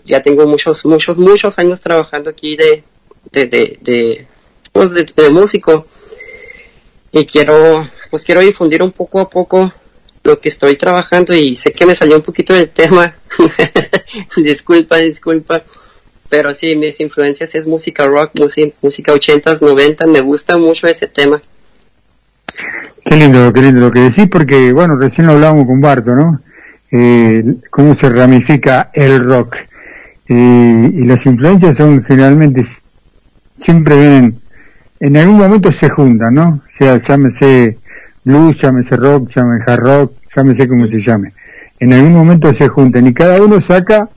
Ya, 0.05 0.21
tengo 0.21 0.45
muchos, 0.47 0.86
muchos, 0.86 1.17
muchos 1.17 1.59
años 1.59 1.82
trabajando 1.82 2.30
aquí 2.30 2.55
de, 2.55 2.84
de, 3.32 3.47
de, 3.82 4.28
pues 4.71 4.91
de, 4.93 5.30
músico 5.30 5.88
y 7.11 7.26
quiero, 7.26 7.88
pues 8.09 8.24
quiero 8.24 8.41
difundir 8.41 8.82
un 8.82 8.91
poco 8.91 9.19
a 9.19 9.30
poco 9.30 9.74
lo 10.24 10.39
que 10.39 10.49
estoy 10.49 10.78
trabajando 10.78 11.34
y 11.34 11.55
sé 11.55 11.71
que 11.71 11.86
me 11.86 11.95
salió 11.95 12.15
un 12.15 12.21
poquito 12.21 12.53
del 12.53 12.69
tema. 12.69 13.15
disculpa, 14.38 14.97
disculpa. 14.97 15.63
Pero 16.30 16.53
sí, 16.53 16.76
mis 16.76 16.99
influencias 16.99 17.53
es 17.53 17.67
música 17.67 18.07
rock, 18.07 18.32
música, 18.39 18.76
música 18.82 19.13
80s, 19.13 19.61
90 19.61 20.07
me 20.07 20.21
gusta 20.21 20.57
mucho 20.57 20.88
ese 20.88 21.07
tema. 21.07 21.41
Qué 23.05 23.15
lindo, 23.15 23.51
qué 23.53 23.61
lindo 23.61 23.82
lo 23.82 23.91
que 23.91 23.99
decís, 23.99 24.28
porque, 24.32 24.71
bueno, 24.71 24.95
recién 24.97 25.28
lo 25.28 25.34
hablábamos 25.34 25.67
con 25.67 25.82
Barto, 25.82 26.15
¿no? 26.15 26.41
Eh, 26.96 27.44
cómo 27.72 27.98
se 27.98 28.08
ramifica 28.08 28.91
el 28.94 29.24
rock. 29.24 29.56
Y, 30.30 30.34
y 30.36 31.06
las 31.06 31.26
influencias 31.26 31.76
son 31.76 32.04
generalmente, 32.04 32.64
siempre 33.58 33.96
vienen, 33.96 34.39
en 35.00 35.18
algún 35.18 35.38
momento 35.38 35.72
se 35.72 35.89
juntan, 35.89 36.36
¿no? 36.36 36.62
O 36.64 36.78
sea, 36.78 37.00
llámese 37.00 37.80
blues, 38.24 38.61
llámese 38.61 38.95
rock, 38.95 39.32
llámese 39.36 39.72
hard 39.72 39.80
rock, 39.80 40.14
llámese 40.36 40.68
como 40.68 40.88
se 40.88 41.02
llame. 41.02 41.34
En 41.80 41.94
algún 41.94 42.14
momento 42.14 42.53
se 42.53 42.68
juntan 42.70 43.07
y 43.07 43.14
cada 43.14 43.41
uno 43.41 43.60
saca, 43.60 44.07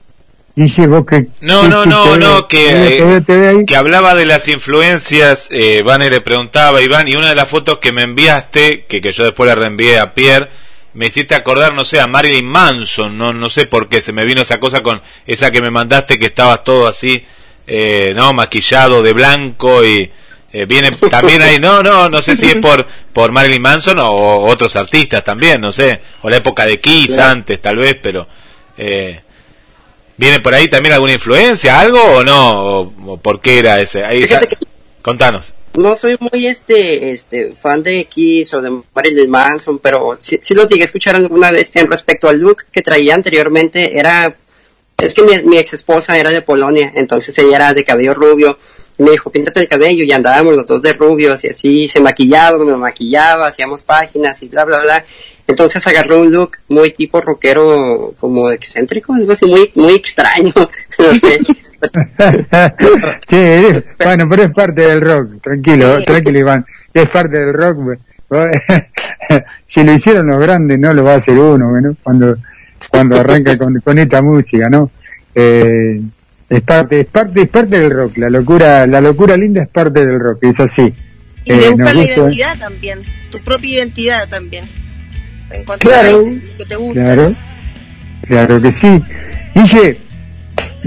dice 0.54 0.86
vos 0.86 1.06
que... 1.06 1.28
No, 1.40 1.66
no, 1.68 1.86
no, 1.86 2.16
no, 2.16 2.46
que, 2.46 3.64
que 3.66 3.76
hablaba 3.76 4.14
de 4.14 4.26
las 4.26 4.48
influencias, 4.48 5.48
eh, 5.50 5.82
Vane 5.82 6.10
le 6.10 6.20
preguntaba 6.20 6.82
Iván, 6.82 7.08
y 7.08 7.16
una 7.16 7.30
de 7.30 7.34
las 7.36 7.48
fotos 7.48 7.78
que 7.78 7.92
me 7.92 8.02
enviaste, 8.02 8.84
que, 8.86 9.00
que 9.00 9.12
yo 9.12 9.24
después 9.24 9.48
la 9.48 9.54
reenvié 9.54 9.98
a 9.98 10.12
Pierre, 10.12 10.50
me 10.96 11.06
hiciste 11.06 11.34
acordar, 11.34 11.74
no 11.74 11.84
sé, 11.84 12.00
a 12.00 12.06
Marilyn 12.06 12.46
Manson, 12.46 13.16
no, 13.16 13.32
no 13.32 13.48
sé 13.50 13.66
por 13.66 13.88
qué, 13.88 14.00
se 14.02 14.12
me 14.12 14.24
vino 14.24 14.42
esa 14.42 14.58
cosa 14.58 14.82
con 14.82 15.00
esa 15.26 15.50
que 15.50 15.60
me 15.62 15.70
mandaste 15.70 16.18
que 16.18 16.26
estabas 16.26 16.64
todo 16.64 16.86
así, 16.88 17.24
eh, 17.66 18.12
no, 18.16 18.32
maquillado 18.32 19.02
de 19.02 19.12
blanco 19.12 19.84
y 19.84 20.10
eh, 20.52 20.64
viene 20.66 20.92
también 21.10 21.42
ahí, 21.42 21.60
no, 21.60 21.82
no, 21.82 22.08
no 22.08 22.22
sé 22.22 22.36
si 22.36 22.46
es 22.46 22.56
por, 22.56 22.86
por 23.12 23.30
Marilyn 23.30 23.62
Manson 23.62 23.98
o, 23.98 24.40
otros 24.44 24.74
artistas 24.76 25.22
también, 25.22 25.60
no 25.60 25.70
sé, 25.70 26.00
o 26.22 26.30
la 26.30 26.36
época 26.38 26.64
de 26.66 26.80
Kiss 26.80 27.18
antes 27.18 27.60
tal 27.60 27.76
vez, 27.76 27.96
pero... 28.02 28.26
Eh, 28.78 29.20
¿Viene 30.18 30.40
por 30.40 30.54
ahí 30.54 30.66
también 30.68 30.94
alguna 30.94 31.12
influencia, 31.12 31.78
algo 31.78 32.02
o 32.02 32.24
no? 32.24 32.80
¿O, 32.80 32.92
o 33.12 33.16
por 33.18 33.38
qué 33.38 33.58
era 33.58 33.78
ese? 33.82 34.02
Ahí 34.02 34.22
Fíjate 34.22 34.48
sa- 34.48 34.56
que- 34.56 34.65
Contanos. 35.06 35.54
No 35.78 35.94
soy 35.94 36.16
muy 36.18 36.48
este, 36.48 37.12
este, 37.12 37.52
fan 37.52 37.80
de 37.80 38.00
X 38.00 38.54
o 38.54 38.60
de 38.60 38.82
Marilyn 38.92 39.30
Manson, 39.30 39.78
pero 39.78 40.18
sí, 40.18 40.40
sí 40.42 40.52
lo 40.52 40.68
llegué 40.68 40.82
a 40.82 40.86
escuchar 40.86 41.14
alguna 41.14 41.52
vez. 41.52 41.70
En 41.74 41.88
respecto 41.88 42.28
al 42.28 42.40
look 42.40 42.64
que 42.72 42.82
traía 42.82 43.14
anteriormente, 43.14 43.96
era, 43.96 44.34
es 44.98 45.14
que 45.14 45.22
mi, 45.22 45.58
ex 45.58 45.74
esposa 45.74 46.18
era 46.18 46.30
de 46.30 46.42
Polonia, 46.42 46.90
entonces 46.96 47.38
ella 47.38 47.54
era 47.54 47.72
de 47.72 47.84
cabello 47.84 48.14
rubio, 48.14 48.58
y 48.98 49.04
me 49.04 49.12
dijo, 49.12 49.30
píntate 49.30 49.60
el 49.60 49.68
cabello, 49.68 50.02
y 50.02 50.10
andábamos 50.10 50.56
los 50.56 50.66
dos 50.66 50.82
de 50.82 50.92
rubios, 50.94 51.44
y 51.44 51.50
así, 51.50 51.86
se 51.86 52.00
maquillaba, 52.00 52.58
me 52.58 52.76
maquillaba, 52.76 53.46
hacíamos 53.46 53.84
páginas, 53.84 54.42
y 54.42 54.48
bla, 54.48 54.64
bla, 54.64 54.80
bla, 54.80 55.04
entonces 55.48 55.86
agarró 55.86 56.20
un 56.20 56.32
look 56.32 56.52
muy 56.68 56.92
tipo 56.92 57.20
rockero, 57.20 58.14
como 58.18 58.50
excéntrico, 58.50 59.14
algo 59.14 59.32
así, 59.32 59.46
muy, 59.46 59.70
muy 59.74 59.94
extraño, 59.94 60.52
no 60.98 61.14
sé. 61.20 61.40
sí, 63.28 63.82
bueno, 64.02 64.28
pero 64.28 64.42
es 64.44 64.50
parte 64.50 64.82
del 64.82 65.00
rock, 65.00 65.40
tranquilo, 65.42 66.02
tranquilo 66.04 66.38
Iván, 66.38 66.66
es 66.92 67.08
parte 67.08 67.38
del 67.38 67.52
rock. 67.52 67.78
pues. 67.84 67.98
si 69.66 69.84
lo 69.84 69.92
hicieron 69.92 70.26
los 70.26 70.40
grandes, 70.40 70.78
no 70.78 70.92
lo 70.92 71.04
va 71.04 71.14
a 71.14 71.16
hacer 71.18 71.38
uno, 71.38 71.70
¿no? 71.80 71.96
Cuando, 72.02 72.36
cuando 72.90 73.20
arranca 73.20 73.56
con, 73.56 73.80
con 73.80 73.98
esta 73.98 74.20
música, 74.22 74.68
¿no? 74.68 74.90
Eh, 75.34 76.00
es 76.48 76.60
parte, 76.62 77.00
es 77.00 77.06
parte, 77.06 77.42
es 77.42 77.48
parte 77.48 77.78
del 77.78 77.90
rock, 77.90 78.16
la 78.18 78.30
locura, 78.30 78.86
la 78.86 79.00
locura 79.00 79.36
linda 79.36 79.62
es 79.62 79.68
parte 79.68 80.04
del 80.04 80.18
rock, 80.18 80.42
es 80.44 80.58
así. 80.60 80.92
Y 81.44 81.52
Eh, 81.52 81.70
buscar 81.70 81.94
la 81.94 82.00
gusta- 82.02 82.14
identidad 82.20 82.58
también, 82.58 83.02
tu 83.30 83.38
propia 83.40 83.74
identidad 83.78 84.28
también. 84.28 84.64
Encontrar 85.50 85.78
Claro. 86.02 86.24
que 86.58 86.64
te 86.64 86.76
gusta. 86.76 87.02
Claro, 87.02 87.34
claro 88.26 88.62
que 88.62 88.72
sí. 88.72 89.02
Guille, 89.54 89.98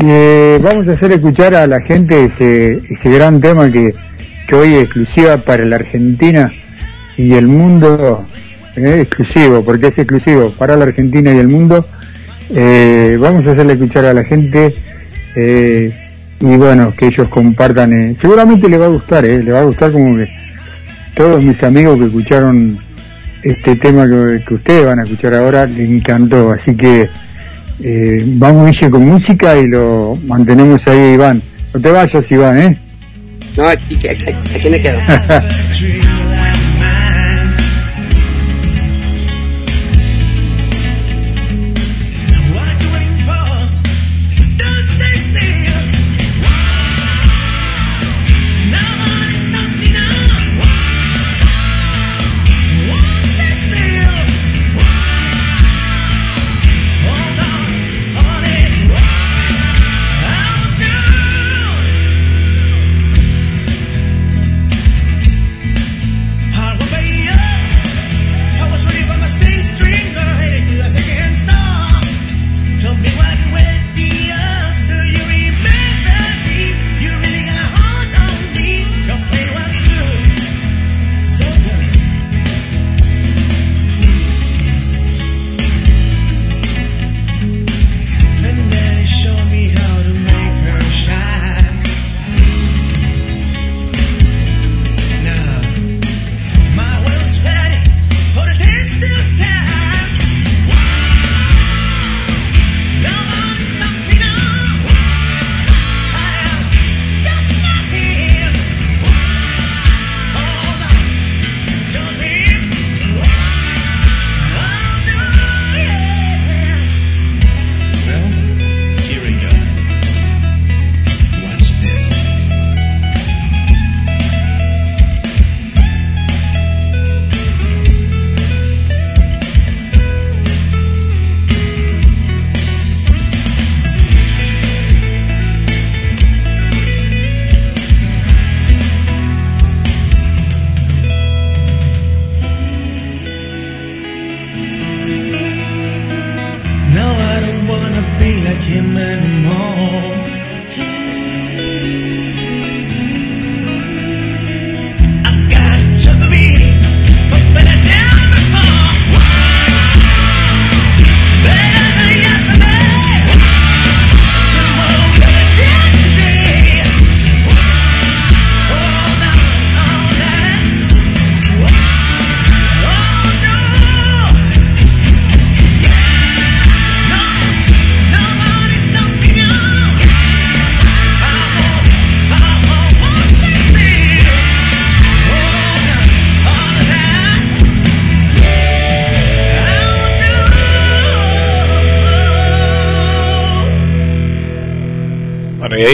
eh, 0.03 0.59
vamos 0.61 0.87
a 0.87 0.93
hacer 0.93 1.11
escuchar 1.13 1.55
a 1.55 1.67
la 1.67 1.81
gente 1.81 2.25
ese, 2.25 2.81
ese 2.89 3.09
gran 3.09 3.39
tema 3.41 3.71
que, 3.71 3.93
que 4.47 4.55
hoy 4.55 4.75
es 4.75 4.83
exclusiva 4.83 5.37
para 5.37 5.65
la 5.65 5.77
Argentina 5.77 6.51
y 7.17 7.33
el 7.33 7.47
mundo, 7.47 8.25
eh, 8.75 8.99
exclusivo, 9.01 9.63
porque 9.63 9.87
es 9.87 9.97
exclusivo 9.97 10.51
para 10.51 10.75
la 10.75 10.85
Argentina 10.85 11.33
y 11.33 11.37
el 11.39 11.47
mundo. 11.47 11.85
Eh, 12.51 13.17
vamos 13.19 13.45
a 13.47 13.51
hacerle 13.51 13.73
escuchar 13.73 14.05
a 14.05 14.13
la 14.13 14.23
gente 14.23 14.73
eh, 15.35 15.93
y 16.39 16.45
bueno, 16.57 16.93
que 16.97 17.07
ellos 17.07 17.27
compartan. 17.27 17.93
eh, 17.93 18.15
seguramente 18.17 18.67
le 18.69 18.77
va 18.77 18.85
a 18.85 18.89
gustar, 18.89 19.25
eh, 19.25 19.43
le 19.43 19.51
va 19.51 19.61
a 19.61 19.65
gustar 19.65 19.91
como 19.91 20.15
que 20.17 20.27
todos 21.15 21.43
mis 21.43 21.61
amigos 21.63 21.97
que 21.99 22.05
escucharon 22.05 22.77
este 23.43 23.75
tema 23.75 24.07
que, 24.07 24.43
que 24.45 24.53
ustedes 24.53 24.85
van 24.85 24.99
a 24.99 25.03
escuchar 25.03 25.33
ahora 25.33 25.65
le 25.65 25.83
encantó, 25.85 26.51
así 26.51 26.75
que 26.75 27.09
eh, 27.81 28.23
vamos 28.25 28.67
Guille 28.67 28.89
con 28.89 29.07
música 29.07 29.57
y 29.57 29.67
lo 29.67 30.17
mantenemos 30.25 30.87
ahí 30.87 31.13
Iván. 31.13 31.41
No 31.73 31.79
te 31.79 31.91
vayas 31.91 32.31
Iván, 32.31 32.57
¿eh? 32.59 32.77
No, 33.57 33.67
aquí, 33.67 33.95
aquí, 34.07 34.25
aquí 34.55 34.69
me 34.69 34.81
quedo. 34.81 34.99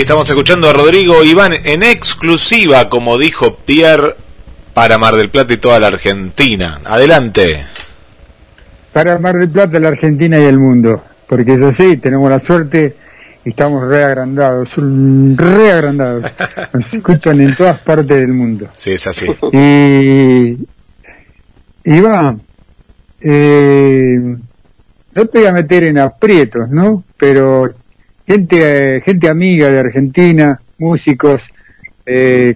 estamos 0.05 0.29
escuchando 0.29 0.69
a 0.69 0.73
Rodrigo 0.73 1.23
Iván 1.23 1.53
en 1.65 1.81
exclusiva, 1.81 2.89
como 2.89 3.17
dijo 3.17 3.55
Pierre, 3.55 4.13
para 4.75 4.99
Mar 4.99 5.15
del 5.15 5.31
Plata 5.31 5.53
y 5.53 5.57
toda 5.57 5.79
la 5.79 5.87
Argentina. 5.87 6.79
Adelante. 6.85 7.65
Para 8.93 9.17
Mar 9.17 9.35
del 9.35 9.49
Plata, 9.49 9.79
la 9.79 9.87
Argentina 9.87 10.39
y 10.39 10.43
el 10.43 10.59
mundo. 10.59 11.03
Porque 11.27 11.55
es 11.55 11.63
así, 11.63 11.97
tenemos 11.97 12.29
la 12.29 12.39
suerte 12.39 12.95
y 13.43 13.49
estamos 13.49 13.87
re 13.87 14.03
agrandados, 14.03 14.69
son 14.69 15.35
re 15.35 15.71
agrandados. 15.71 16.31
Nos 16.73 16.93
escuchan 16.93 17.41
en 17.41 17.55
todas 17.55 17.79
partes 17.79 18.15
del 18.15 18.31
mundo. 18.31 18.67
Sí, 18.77 18.91
es 18.91 19.07
así. 19.07 19.25
Y 19.53 20.55
Iván, 21.83 22.41
eh, 23.21 24.19
no 25.15 25.25
te 25.25 25.39
voy 25.39 25.47
a 25.47 25.51
meter 25.51 25.85
en 25.85 25.97
aprietos, 25.97 26.69
¿no? 26.69 27.03
Pero 27.17 27.73
gente, 28.27 29.01
gente 29.01 29.29
amiga 29.29 29.69
de 29.69 29.79
Argentina, 29.79 30.59
músicos, 30.77 31.43
eh, 32.05 32.55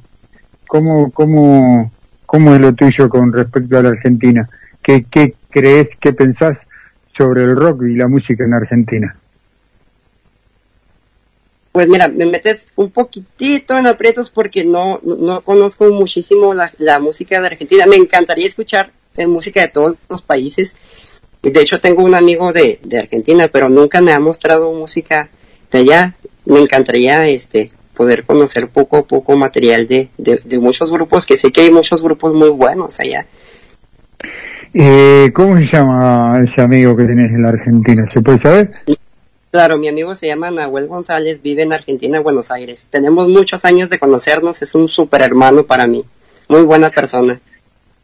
¿cómo, 0.68 1.12
cómo, 1.12 1.92
¿cómo 2.26 2.56
es 2.56 2.62
lo 2.62 2.74
tuyo 2.74 3.10
con 3.10 3.32
respecto 3.32 3.78
a 3.78 3.84
la 3.84 3.90
Argentina? 3.90 4.50
¿Qué, 4.82 5.06
qué 5.10 5.36
crees, 5.50 5.90
qué 6.00 6.14
pensás 6.14 6.68
sobre 7.12 7.44
el 7.44 7.56
rock 7.56 7.84
y 7.84 7.96
la 7.96 8.08
música 8.08 8.44
en 8.44 8.54
Argentina? 8.54 9.16
Pues 11.72 11.88
mira, 11.88 12.08
me 12.08 12.26
metes 12.26 12.66
un 12.76 12.90
poquitito 12.90 13.78
en 13.78 13.86
aprietos 13.86 14.32
porque 14.32 14.66
no, 14.66 15.00
no, 15.04 15.16
no 15.16 15.42
conozco 15.42 15.86
muchísimo 15.92 16.54
la, 16.54 17.00
música 17.00 17.40
de 17.40 17.48
Argentina. 17.48 17.86
Me 17.86 17.96
encantaría 17.96 18.48
escuchar 18.48 18.92
eh, 19.16 19.28
música 19.28 19.62
de 19.62 19.68
todos 19.68 19.98
los 20.10 20.24
países. 20.24 20.76
De 21.44 21.62
hecho 21.62 21.80
tengo 21.80 22.04
un 22.04 22.16
amigo 22.16 22.52
de 22.52 22.80
Argentina, 22.98 23.48
pero 23.48 23.70
nunca 23.70 24.02
me 24.02 24.12
ha 24.12 24.20
mostrado 24.20 24.74
música 24.74 25.30
de 25.72 25.80
allá. 25.80 26.14
Me 26.46 26.60
encantaría 26.60 27.28
este 27.28 27.72
poder 27.94 28.24
conocer 28.24 28.70
poco 28.70 28.98
a 28.98 29.04
poco 29.04 29.36
material 29.36 29.88
de, 29.88 30.10
de, 30.18 30.40
de 30.44 30.60
muchos 30.60 30.92
grupos, 30.92 31.26
que 31.26 31.36
sé 31.36 31.52
que 31.52 31.62
hay 31.62 31.72
muchos 31.72 32.02
grupos 32.02 32.34
muy 32.34 32.50
buenos 32.50 33.00
allá. 33.00 33.26
Eh, 34.74 35.32
¿Cómo 35.34 35.58
se 35.58 35.64
llama 35.64 36.40
ese 36.44 36.62
amigo 36.62 36.96
que 36.96 37.04
tenés 37.04 37.32
en 37.32 37.42
la 37.42 37.50
Argentina? 37.50 38.08
¿Se 38.10 38.22
puede 38.22 38.40
saber? 38.40 38.72
Claro, 39.52 39.80
mi 39.80 39.90
amigo 39.90 40.14
se 40.14 40.28
llama 40.28 40.52
Nahuel 40.52 40.88
González, 40.88 41.42
vive 41.42 41.64
en 41.64 41.74
Argentina, 41.74 42.20
Buenos 42.20 42.52
Aires. 42.52 42.88
Tenemos 42.90 43.28
muchos 43.28 43.66
años 43.66 43.90
de 43.90 43.98
conocernos, 43.98 44.62
es 44.62 44.76
un 44.76 44.88
super 44.88 45.24
hermano 45.24 45.64
para 45.64 45.88
mí, 45.88 46.06
muy 46.48 46.62
buena 46.62 46.92
persona. 46.92 47.40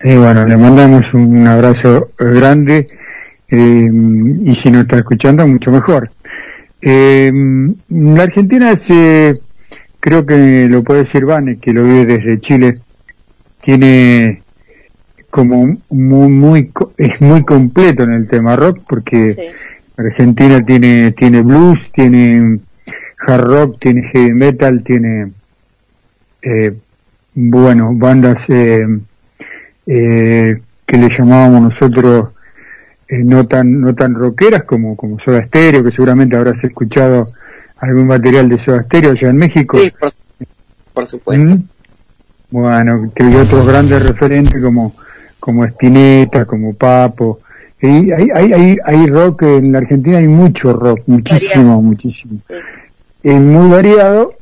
Y 0.03 0.15
bueno, 0.15 0.45
le 0.45 0.57
mandamos 0.57 1.13
un 1.13 1.45
abrazo 1.47 2.09
eh, 2.19 2.23
grande 2.25 2.87
eh, 3.47 3.89
y 4.43 4.55
si 4.55 4.71
nos 4.71 4.81
está 4.83 4.97
escuchando, 4.97 5.47
mucho 5.47 5.71
mejor. 5.71 6.09
Eh, 6.87 7.31
la 7.89 8.23
Argentina 8.23 8.71
es, 8.71 8.87
eh, 8.91 9.39
creo 9.99 10.23
que 10.23 10.67
lo 10.69 10.83
puede 10.83 10.99
decir 10.99 11.25
Vane, 11.25 11.57
que 11.57 11.73
lo 11.73 11.83
vive 11.83 12.05
desde 12.05 12.39
Chile, 12.39 12.79
tiene 13.63 14.43
como 15.31 15.77
muy, 15.89 16.29
muy, 16.29 16.71
es 16.97 17.19
muy 17.19 17.43
completo 17.43 18.03
en 18.03 18.13
el 18.13 18.27
tema 18.27 18.55
rock 18.55 18.81
porque 18.87 19.51
Argentina 19.97 20.63
tiene, 20.63 21.11
tiene 21.13 21.41
blues, 21.41 21.91
tiene 21.91 22.59
hard 23.17 23.45
rock, 23.45 23.79
tiene 23.79 24.07
heavy 24.09 24.33
metal, 24.33 24.83
tiene, 24.83 25.31
eh, 26.43 26.71
bueno, 27.33 27.95
bandas, 27.95 28.47
eh, 28.47 28.85
eh, 29.87 30.61
que 30.85 30.97
le 30.97 31.09
llamábamos 31.09 31.63
nosotros 31.63 32.34
eh, 33.07 33.23
no 33.23 33.47
tan 33.47 33.81
no 33.81 33.93
tan 33.93 34.15
rockeras 34.15 34.63
como 34.63 34.95
como 34.95 35.19
Soda 35.19 35.45
Stereo 35.45 35.83
que 35.83 35.91
seguramente 35.91 36.35
habrás 36.35 36.63
escuchado 36.63 37.31
algún 37.77 38.07
material 38.07 38.49
de 38.49 38.57
Soda 38.57 38.83
Stereo 38.83 39.11
allá 39.11 39.29
en 39.29 39.37
México. 39.37 39.77
Sí, 39.79 39.91
por, 39.99 40.11
por 40.93 41.05
supuesto. 41.05 41.49
¿Mm? 41.49 41.63
bueno 42.51 43.11
que 43.13 43.23
hay 43.23 43.35
otros 43.35 43.67
grandes 43.67 44.05
referentes 44.05 44.61
como 44.61 44.95
como 45.39 45.65
Spinetta 45.65 46.45
como 46.45 46.73
Papo. 46.73 47.41
Y 47.81 48.11
hay, 48.11 48.29
hay, 48.33 48.53
hay, 48.53 48.77
hay 48.83 49.07
rock 49.07 49.43
en 49.43 49.71
la 49.71 49.79
Argentina 49.79 50.17
hay 50.17 50.27
mucho 50.27 50.73
rock 50.73 51.01
muchísimo 51.05 51.81
muchísimo. 51.81 52.39
Es 53.21 53.39
muy 53.39 53.69
variado 53.69 54.33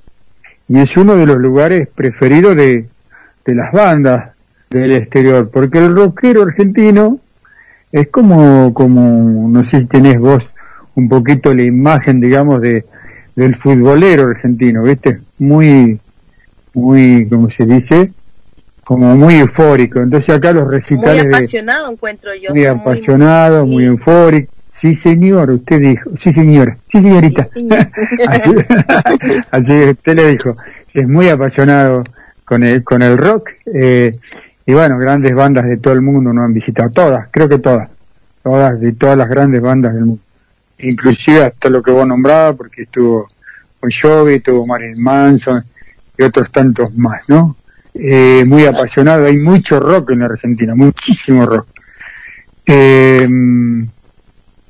y 0.67 0.79
es 0.79 0.95
uno 0.95 1.15
de 1.15 1.25
los 1.25 1.37
lugares 1.37 1.87
preferidos 1.93 2.55
de, 2.55 2.87
de 3.45 3.55
las 3.55 3.71
bandas 3.73 4.29
del 4.69 4.93
exterior, 4.93 5.49
porque 5.49 5.77
el 5.79 5.95
rockero 5.95 6.43
argentino 6.43 7.19
es 7.93 8.09
como, 8.09 8.73
como, 8.73 9.47
no 9.47 9.63
sé 9.63 9.81
si 9.81 9.85
tenés 9.85 10.19
vos 10.19 10.43
un 10.95 11.07
poquito 11.07 11.53
la 11.53 11.63
imagen, 11.63 12.19
digamos, 12.19 12.59
de 12.59 12.83
del 13.35 13.55
futbolero 13.55 14.29
argentino, 14.29 14.83
¿viste? 14.83 15.19
Muy, 15.39 15.99
muy, 16.73 17.27
como 17.29 17.49
se 17.49 17.65
dice, 17.65 18.11
como 18.83 19.15
muy 19.15 19.35
eufórico. 19.35 20.01
Entonces 20.01 20.35
acá 20.35 20.51
los 20.51 20.65
Muy 20.65 20.75
recitales 20.75 21.23
de, 21.23 21.29
apasionado 21.29 21.91
encuentro 21.91 22.31
yo. 22.35 22.51
muy 22.51 22.65
apasionado, 22.65 23.65
muy 23.65 23.85
eufórico. 23.85 24.51
Sí, 24.75 24.95
señor, 24.95 25.49
usted 25.51 25.79
dijo. 25.79 26.11
Sí, 26.19 26.33
señora. 26.33 26.77
Sí, 26.91 27.01
señorita. 27.01 27.47
así, 28.27 28.51
así 29.51 29.73
usted 29.89 30.15
le 30.15 30.31
dijo. 30.31 30.57
Es 30.93 31.07
muy 31.07 31.29
apasionado 31.29 32.03
con 32.43 32.63
el, 32.63 32.83
con 32.83 33.01
el 33.01 33.17
rock. 33.17 33.51
Eh, 33.73 34.17
y 34.65 34.73
bueno, 34.73 34.97
grandes 34.97 35.33
bandas 35.35 35.65
de 35.65 35.77
todo 35.77 35.93
el 35.93 36.01
mundo 36.01 36.31
nos 36.33 36.45
han 36.45 36.53
visitado. 36.53 36.89
Todas, 36.89 37.27
creo 37.31 37.49
que 37.49 37.59
todas. 37.59 37.89
Todas, 38.41 38.79
de 38.79 38.93
todas 38.93 39.17
las 39.17 39.29
grandes 39.29 39.61
bandas 39.61 39.93
del 39.93 40.05
mundo. 40.05 40.23
Inclusive 40.79 41.45
hasta 41.45 41.69
lo 41.69 41.81
que 41.81 41.91
vos 41.91 42.07
nombrabas, 42.07 42.55
porque 42.55 42.83
estuvo 42.83 43.27
Bon 43.81 43.91
Jovi, 43.91 44.35
estuvo 44.35 44.65
Marilyn 44.65 45.01
Manson 45.01 45.63
y 46.17 46.23
otros 46.23 46.51
tantos 46.51 46.93
más, 46.95 47.27
¿no? 47.27 47.55
Eh, 47.93 48.43
muy 48.45 48.65
apasionado. 48.65 49.25
Hay 49.25 49.37
mucho 49.37 49.79
rock 49.79 50.11
en 50.11 50.19
la 50.19 50.25
Argentina, 50.25 50.75
muchísimo 50.75 51.45
rock. 51.45 51.67
Eh, 52.65 53.27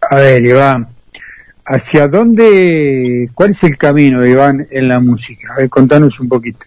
a 0.10 0.16
ver, 0.16 0.44
Iván, 0.44 0.88
¿hacia 1.66 2.08
dónde, 2.08 3.30
cuál 3.34 3.52
es 3.52 3.64
el 3.64 3.78
camino, 3.78 4.26
Iván, 4.26 4.68
en 4.70 4.88
la 4.88 5.00
música? 5.00 5.54
A 5.54 5.58
ver, 5.58 5.70
contanos 5.70 6.20
un 6.20 6.28
poquito. 6.28 6.66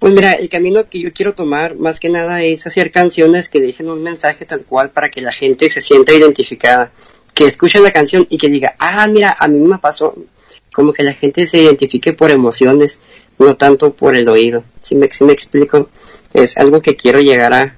Pues 0.00 0.14
mira, 0.14 0.32
el 0.32 0.48
camino 0.48 0.88
que 0.88 0.98
yo 0.98 1.12
quiero 1.12 1.34
tomar 1.34 1.76
más 1.76 2.00
que 2.00 2.08
nada 2.08 2.42
es 2.42 2.66
hacer 2.66 2.90
canciones 2.90 3.50
que 3.50 3.60
dejen 3.60 3.90
un 3.90 4.02
mensaje 4.02 4.46
tal 4.46 4.64
cual 4.64 4.88
para 4.88 5.10
que 5.10 5.20
la 5.20 5.30
gente 5.30 5.68
se 5.68 5.82
sienta 5.82 6.14
identificada, 6.14 6.90
que 7.34 7.44
escuche 7.44 7.78
la 7.80 7.92
canción 7.92 8.26
y 8.30 8.38
que 8.38 8.48
diga, 8.48 8.74
ah, 8.78 9.06
mira, 9.08 9.36
a 9.38 9.46
mí 9.46 9.58
me 9.58 9.76
pasó, 9.76 10.14
como 10.72 10.94
que 10.94 11.02
la 11.02 11.12
gente 11.12 11.46
se 11.46 11.58
identifique 11.58 12.14
por 12.14 12.30
emociones, 12.30 13.02
no 13.38 13.58
tanto 13.58 13.92
por 13.92 14.16
el 14.16 14.26
oído. 14.30 14.64
Si 14.80 14.94
me, 14.94 15.12
si 15.12 15.22
me 15.24 15.34
explico, 15.34 15.90
es 16.32 16.56
algo 16.56 16.80
que 16.80 16.96
quiero 16.96 17.20
llegar 17.20 17.52
a, 17.52 17.76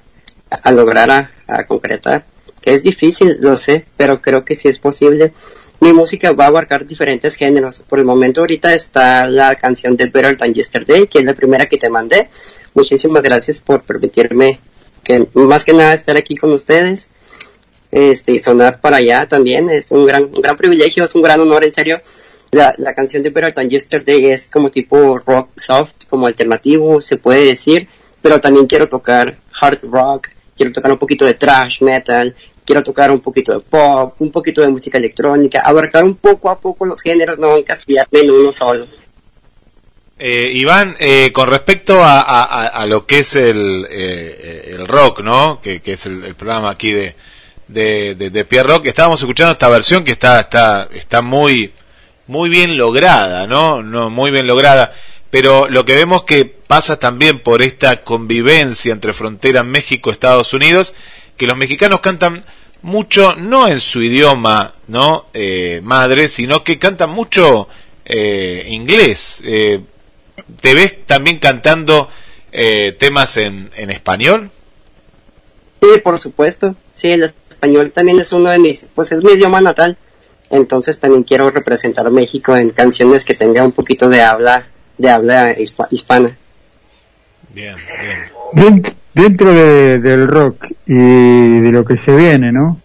a 0.48 0.70
lograr 0.70 1.10
a, 1.10 1.32
a 1.48 1.66
concretar. 1.66 2.24
Es 2.62 2.84
difícil, 2.84 3.38
lo 3.40 3.56
sé, 3.56 3.84
pero 3.96 4.22
creo 4.22 4.44
que 4.44 4.54
sí 4.54 4.68
es 4.68 4.78
posible. 4.78 5.32
Mi 5.82 5.92
música 5.92 6.30
va 6.30 6.44
a 6.44 6.46
abarcar 6.46 6.86
diferentes 6.86 7.34
géneros. 7.34 7.80
Por 7.80 7.98
el 7.98 8.04
momento 8.04 8.40
ahorita 8.40 8.72
está 8.72 9.26
la 9.26 9.56
canción 9.56 9.96
de 9.96 10.04
Better 10.04 10.36
Than 10.36 10.54
Yesterday, 10.54 11.08
que 11.08 11.18
es 11.18 11.24
la 11.24 11.34
primera 11.34 11.66
que 11.66 11.76
te 11.76 11.90
mandé. 11.90 12.28
Muchísimas 12.72 13.20
gracias 13.20 13.58
por 13.58 13.82
permitirme 13.82 14.60
que 15.02 15.26
más 15.34 15.64
que 15.64 15.72
nada 15.72 15.92
estar 15.92 16.16
aquí 16.16 16.36
con 16.36 16.52
ustedes. 16.52 17.08
Este, 17.90 18.38
sonar 18.38 18.80
para 18.80 18.98
allá 18.98 19.26
también 19.26 19.70
es 19.70 19.90
un 19.90 20.06
gran, 20.06 20.26
un 20.32 20.40
gran 20.40 20.56
privilegio, 20.56 21.02
es 21.02 21.16
un 21.16 21.22
gran 21.22 21.40
honor, 21.40 21.64
en 21.64 21.72
serio. 21.72 22.00
La, 22.52 22.76
la 22.78 22.94
canción 22.94 23.24
de 23.24 23.30
Better 23.30 23.52
Than 23.52 23.68
Yesterday 23.68 24.26
es 24.26 24.46
como 24.46 24.70
tipo 24.70 25.18
rock 25.18 25.48
soft, 25.58 26.06
como 26.08 26.28
alternativo, 26.28 27.00
se 27.00 27.16
puede 27.16 27.44
decir, 27.44 27.88
pero 28.20 28.40
también 28.40 28.68
quiero 28.68 28.88
tocar 28.88 29.36
hard 29.60 29.80
rock, 29.82 30.28
quiero 30.56 30.72
tocar 30.72 30.92
un 30.92 30.98
poquito 30.98 31.24
de 31.24 31.34
thrash 31.34 31.82
metal, 31.82 32.36
quiero 32.72 32.82
tocar 32.82 33.10
un 33.10 33.20
poquito 33.20 33.52
de 33.52 33.60
pop, 33.60 34.14
un 34.18 34.30
poquito 34.30 34.62
de 34.62 34.68
música 34.68 34.96
electrónica, 34.96 35.60
abarcar 35.60 36.04
un 36.04 36.14
poco 36.14 36.48
a 36.48 36.58
poco 36.58 36.86
los 36.86 37.02
géneros, 37.02 37.38
no 37.38 37.58
encastillarme 37.58 38.20
en 38.20 38.30
uno 38.30 38.50
solo. 38.50 38.86
Eh, 40.18 40.52
Iván, 40.54 40.96
eh, 40.98 41.30
con 41.34 41.50
respecto 41.50 42.00
a, 42.02 42.86
lo 42.88 43.04
que 43.04 43.18
es 43.18 43.36
el, 43.36 43.86
eh, 43.90 44.74
rock, 44.86 45.20
¿no? 45.20 45.60
Que, 45.60 45.82
es 45.84 46.06
el, 46.06 46.24
el 46.24 46.34
programa 46.34 46.70
aquí 46.70 46.92
de, 46.92 47.14
de, 47.68 48.14
de, 48.14 48.30
de 48.30 48.44
Pierre 48.46 48.68
Rock, 48.68 48.86
estábamos 48.86 49.20
escuchando 49.20 49.52
esta 49.52 49.68
versión 49.68 50.02
que 50.02 50.12
está, 50.12 50.40
está, 50.40 50.88
está 50.94 51.20
muy, 51.20 51.72
muy 52.26 52.48
bien 52.48 52.78
lograda, 52.78 53.46
¿no? 53.46 53.82
No, 53.82 54.08
muy 54.08 54.30
bien 54.30 54.46
lograda. 54.46 54.94
Pero 55.30 55.68
lo 55.68 55.84
que 55.84 55.94
vemos 55.94 56.24
que 56.24 56.46
pasa 56.46 56.98
también 56.98 57.40
por 57.40 57.60
esta 57.60 58.02
convivencia 58.02 58.92
entre 58.92 59.12
frontera 59.12 59.62
México-Estados 59.62 60.54
Unidos, 60.54 60.94
que 61.36 61.46
los 61.46 61.56
mexicanos 61.56 62.00
cantan 62.00 62.44
mucho, 62.82 63.34
no 63.36 63.68
en 63.68 63.80
su 63.80 64.02
idioma, 64.02 64.74
¿no? 64.88 65.26
Eh, 65.34 65.80
madre, 65.82 66.28
sino 66.28 66.62
que 66.64 66.78
cantan 66.78 67.10
mucho 67.10 67.68
eh, 68.04 68.66
inglés. 68.68 69.40
Eh, 69.44 69.80
¿Te 70.60 70.74
ves 70.74 71.06
también 71.06 71.38
cantando 71.38 72.08
eh, 72.50 72.94
temas 72.98 73.36
en, 73.36 73.70
en 73.76 73.90
español? 73.90 74.50
Sí, 75.80 75.88
por 76.02 76.18
supuesto. 76.18 76.74
Sí, 76.90 77.10
el 77.10 77.22
español 77.24 77.92
también 77.92 78.20
es 78.20 78.32
uno 78.32 78.50
de 78.50 78.58
mis, 78.58 78.86
pues 78.94 79.12
es 79.12 79.22
mi 79.22 79.32
idioma 79.32 79.60
natal. 79.60 79.96
Entonces 80.50 80.98
también 81.00 81.22
quiero 81.22 81.50
representar 81.50 82.06
a 82.06 82.10
México 82.10 82.56
en 82.56 82.70
canciones 82.70 83.24
que 83.24 83.34
tenga 83.34 83.62
un 83.64 83.72
poquito 83.72 84.08
de 84.08 84.20
habla, 84.22 84.66
de 84.98 85.08
habla 85.10 85.56
hispa- 85.56 85.88
hispana. 85.90 86.36
Bien, 87.54 87.76
bien. 88.02 88.41
Dent- 88.52 88.94
Dentro 89.14 89.52
de- 89.52 89.98
del 89.98 90.26
rock 90.26 90.68
y 90.86 90.94
de 91.60 91.70
lo 91.70 91.84
que 91.84 91.98
se 91.98 92.16
viene, 92.16 92.50
¿no? 92.50 92.78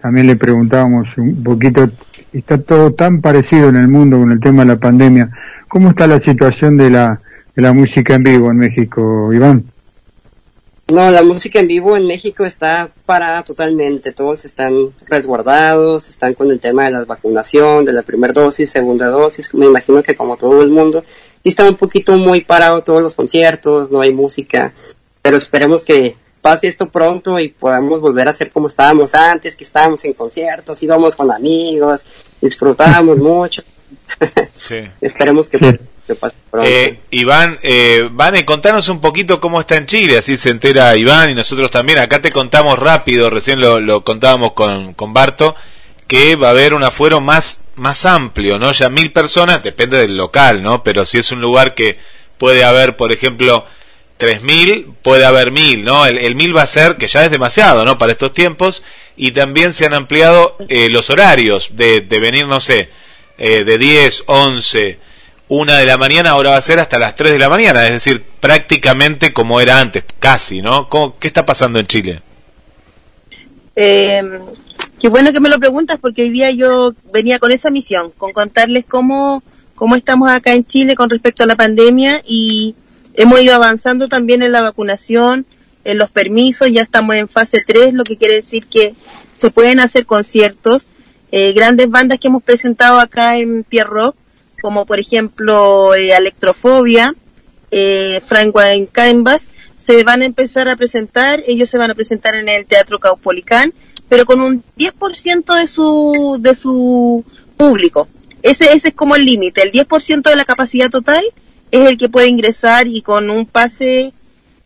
También 0.00 0.28
le 0.28 0.36
preguntábamos 0.36 1.08
un 1.18 1.42
poquito, 1.42 1.88
está 2.32 2.58
todo 2.58 2.92
tan 2.92 3.20
parecido 3.20 3.68
en 3.68 3.74
el 3.76 3.88
mundo 3.88 4.16
con 4.18 4.30
el 4.30 4.38
tema 4.38 4.62
de 4.62 4.68
la 4.68 4.76
pandemia. 4.76 5.30
¿Cómo 5.66 5.90
está 5.90 6.06
la 6.06 6.20
situación 6.20 6.76
de 6.76 6.88
la, 6.90 7.20
de 7.56 7.62
la 7.62 7.72
música 7.72 8.14
en 8.14 8.22
vivo 8.22 8.48
en 8.52 8.58
México, 8.58 9.32
Iván? 9.32 9.64
No, 10.92 11.10
la 11.10 11.24
música 11.24 11.58
en 11.58 11.66
vivo 11.66 11.96
en 11.96 12.06
México 12.06 12.44
está 12.44 12.90
parada 13.06 13.42
totalmente. 13.42 14.12
Todos 14.12 14.44
están 14.44 14.74
resguardados, 15.08 16.08
están 16.08 16.34
con 16.34 16.48
el 16.52 16.60
tema 16.60 16.84
de 16.84 16.90
la 16.92 17.04
vacunación, 17.04 17.84
de 17.84 17.92
la 17.92 18.02
primera 18.02 18.32
dosis, 18.32 18.70
segunda 18.70 19.06
dosis. 19.08 19.52
Me 19.54 19.66
imagino 19.66 20.00
que 20.04 20.14
como 20.14 20.36
todo 20.36 20.62
el 20.62 20.70
mundo, 20.70 21.02
sí 21.42 21.48
está 21.48 21.68
un 21.68 21.76
poquito 21.76 22.16
muy 22.18 22.42
parado 22.42 22.82
todos 22.84 23.02
los 23.02 23.16
conciertos, 23.16 23.90
no 23.90 24.00
hay 24.00 24.12
música. 24.12 24.72
Pero 25.22 25.36
esperemos 25.36 25.84
que 25.84 26.16
pase 26.40 26.66
esto 26.66 26.88
pronto 26.88 27.38
y 27.38 27.48
podamos 27.50 28.00
volver 28.00 28.28
a 28.28 28.32
ser 28.32 28.50
como 28.50 28.66
estábamos 28.66 29.14
antes, 29.14 29.54
que 29.56 29.64
estábamos 29.64 30.04
en 30.04 30.12
conciertos, 30.14 30.82
íbamos 30.82 31.14
con 31.14 31.30
amigos, 31.30 32.02
disfrutábamos 32.40 33.16
mucho. 33.18 33.62
Sí. 34.60 34.88
esperemos 35.00 35.48
que, 35.48 35.58
Sí. 35.58 35.66
que 36.06 36.14
pase 36.16 36.34
pronto. 36.50 36.68
Eh, 36.68 36.98
Iván, 37.10 37.58
eh, 37.62 38.08
Vane, 38.10 38.44
contanos 38.44 38.88
un 38.88 39.00
poquito 39.00 39.40
cómo 39.40 39.60
está 39.60 39.76
en 39.76 39.86
Chile, 39.86 40.18
así 40.18 40.36
se 40.36 40.50
entera 40.50 40.96
Iván 40.96 41.30
y 41.30 41.34
nosotros 41.34 41.70
también. 41.70 42.00
Acá 42.00 42.20
te 42.20 42.32
contamos 42.32 42.78
rápido, 42.78 43.30
recién 43.30 43.60
lo, 43.60 43.80
lo 43.80 44.02
contábamos 44.02 44.52
con, 44.52 44.94
con 44.94 45.12
Barto, 45.14 45.54
que 46.08 46.34
va 46.34 46.48
a 46.48 46.50
haber 46.50 46.74
un 46.74 46.82
afuero 46.82 47.20
más, 47.20 47.60
más 47.76 48.04
amplio, 48.04 48.58
¿no? 48.58 48.72
Ya 48.72 48.88
mil 48.88 49.12
personas, 49.12 49.62
depende 49.62 49.98
del 49.98 50.16
local, 50.16 50.62
¿no? 50.62 50.82
Pero 50.82 51.04
si 51.04 51.18
es 51.18 51.30
un 51.30 51.40
lugar 51.40 51.74
que 51.74 51.96
puede 52.36 52.64
haber, 52.64 52.96
por 52.96 53.12
ejemplo, 53.12 53.64
tres 54.22 54.40
mil, 54.40 54.86
puede 55.02 55.24
haber 55.26 55.50
mil, 55.50 55.82
¿no? 55.84 56.06
El, 56.06 56.16
el 56.16 56.36
mil 56.36 56.56
va 56.56 56.62
a 56.62 56.66
ser, 56.68 56.96
que 56.96 57.08
ya 57.08 57.24
es 57.24 57.30
demasiado, 57.32 57.84
¿no? 57.84 57.98
Para 57.98 58.12
estos 58.12 58.32
tiempos, 58.32 58.84
y 59.16 59.32
también 59.32 59.72
se 59.72 59.84
han 59.84 59.94
ampliado 59.94 60.56
eh, 60.68 60.88
los 60.90 61.10
horarios 61.10 61.70
de, 61.72 62.02
de 62.02 62.20
venir, 62.20 62.46
no 62.46 62.60
sé, 62.60 62.88
eh, 63.36 63.64
de 63.64 63.78
10, 63.78 64.22
11, 64.26 64.98
una 65.48 65.76
de 65.78 65.86
la 65.86 65.98
mañana, 65.98 66.30
ahora 66.30 66.50
va 66.50 66.56
a 66.56 66.60
ser 66.60 66.78
hasta 66.78 67.00
las 67.00 67.16
3 67.16 67.32
de 67.32 67.38
la 67.40 67.48
mañana, 67.48 67.84
es 67.86 67.92
decir, 67.94 68.22
prácticamente 68.38 69.32
como 69.32 69.60
era 69.60 69.80
antes, 69.80 70.04
casi, 70.20 70.62
¿no? 70.62 70.88
¿Cómo- 70.88 71.18
¿Qué 71.18 71.26
está 71.26 71.44
pasando 71.44 71.80
en 71.80 71.86
Chile? 71.88 72.22
Eh, 73.74 74.22
qué 75.00 75.08
bueno 75.08 75.32
que 75.32 75.40
me 75.40 75.48
lo 75.48 75.58
preguntas 75.58 75.98
porque 76.00 76.22
hoy 76.22 76.30
día 76.30 76.52
yo 76.52 76.94
venía 77.12 77.40
con 77.40 77.50
esa 77.50 77.70
misión, 77.70 78.12
con 78.16 78.32
contarles 78.32 78.84
cómo, 78.88 79.42
cómo 79.74 79.96
estamos 79.96 80.30
acá 80.30 80.52
en 80.54 80.64
Chile 80.64 80.94
con 80.94 81.10
respecto 81.10 81.42
a 81.42 81.46
la 81.46 81.56
pandemia 81.56 82.22
y 82.24 82.76
hemos 83.14 83.40
ido 83.40 83.54
avanzando 83.54 84.08
también 84.08 84.42
en 84.42 84.52
la 84.52 84.60
vacunación, 84.60 85.46
en 85.84 85.98
los 85.98 86.10
permisos, 86.10 86.70
ya 86.70 86.82
estamos 86.82 87.16
en 87.16 87.28
fase 87.28 87.62
3, 87.66 87.94
lo 87.94 88.04
que 88.04 88.16
quiere 88.16 88.34
decir 88.34 88.66
que 88.66 88.94
se 89.34 89.50
pueden 89.50 89.80
hacer 89.80 90.06
conciertos. 90.06 90.86
Eh, 91.30 91.52
grandes 91.54 91.88
bandas 91.88 92.18
que 92.18 92.28
hemos 92.28 92.42
presentado 92.42 93.00
acá 93.00 93.38
en 93.38 93.64
Pierre 93.64 93.88
Rock, 93.88 94.16
como 94.60 94.84
por 94.84 95.00
ejemplo 95.00 95.94
eh, 95.94 96.14
Electrofobia, 96.14 97.14
eh, 97.70 98.20
Frank 98.24 98.54
Wayne 98.54 98.88
Canvas, 98.92 99.48
se 99.78 100.04
van 100.04 100.22
a 100.22 100.26
empezar 100.26 100.68
a 100.68 100.76
presentar, 100.76 101.42
ellos 101.46 101.70
se 101.70 101.78
van 101.78 101.90
a 101.90 101.94
presentar 101.94 102.34
en 102.34 102.48
el 102.48 102.66
Teatro 102.66 103.00
Caupolicán, 103.00 103.72
pero 104.08 104.26
con 104.26 104.40
un 104.42 104.62
10% 104.78 105.58
de 105.58 105.66
su, 105.66 106.36
de 106.38 106.54
su 106.54 107.24
público. 107.56 108.08
Ese, 108.42 108.72
ese 108.74 108.88
es 108.88 108.94
como 108.94 109.16
el 109.16 109.24
límite, 109.24 109.62
el 109.62 109.72
10% 109.72 110.22
de 110.22 110.36
la 110.36 110.44
capacidad 110.44 110.90
total 110.90 111.24
es 111.72 111.88
el 111.88 111.96
que 111.96 112.10
puede 112.10 112.28
ingresar 112.28 112.86
y 112.86 113.00
con 113.00 113.30
un 113.30 113.46
pase, 113.46 114.12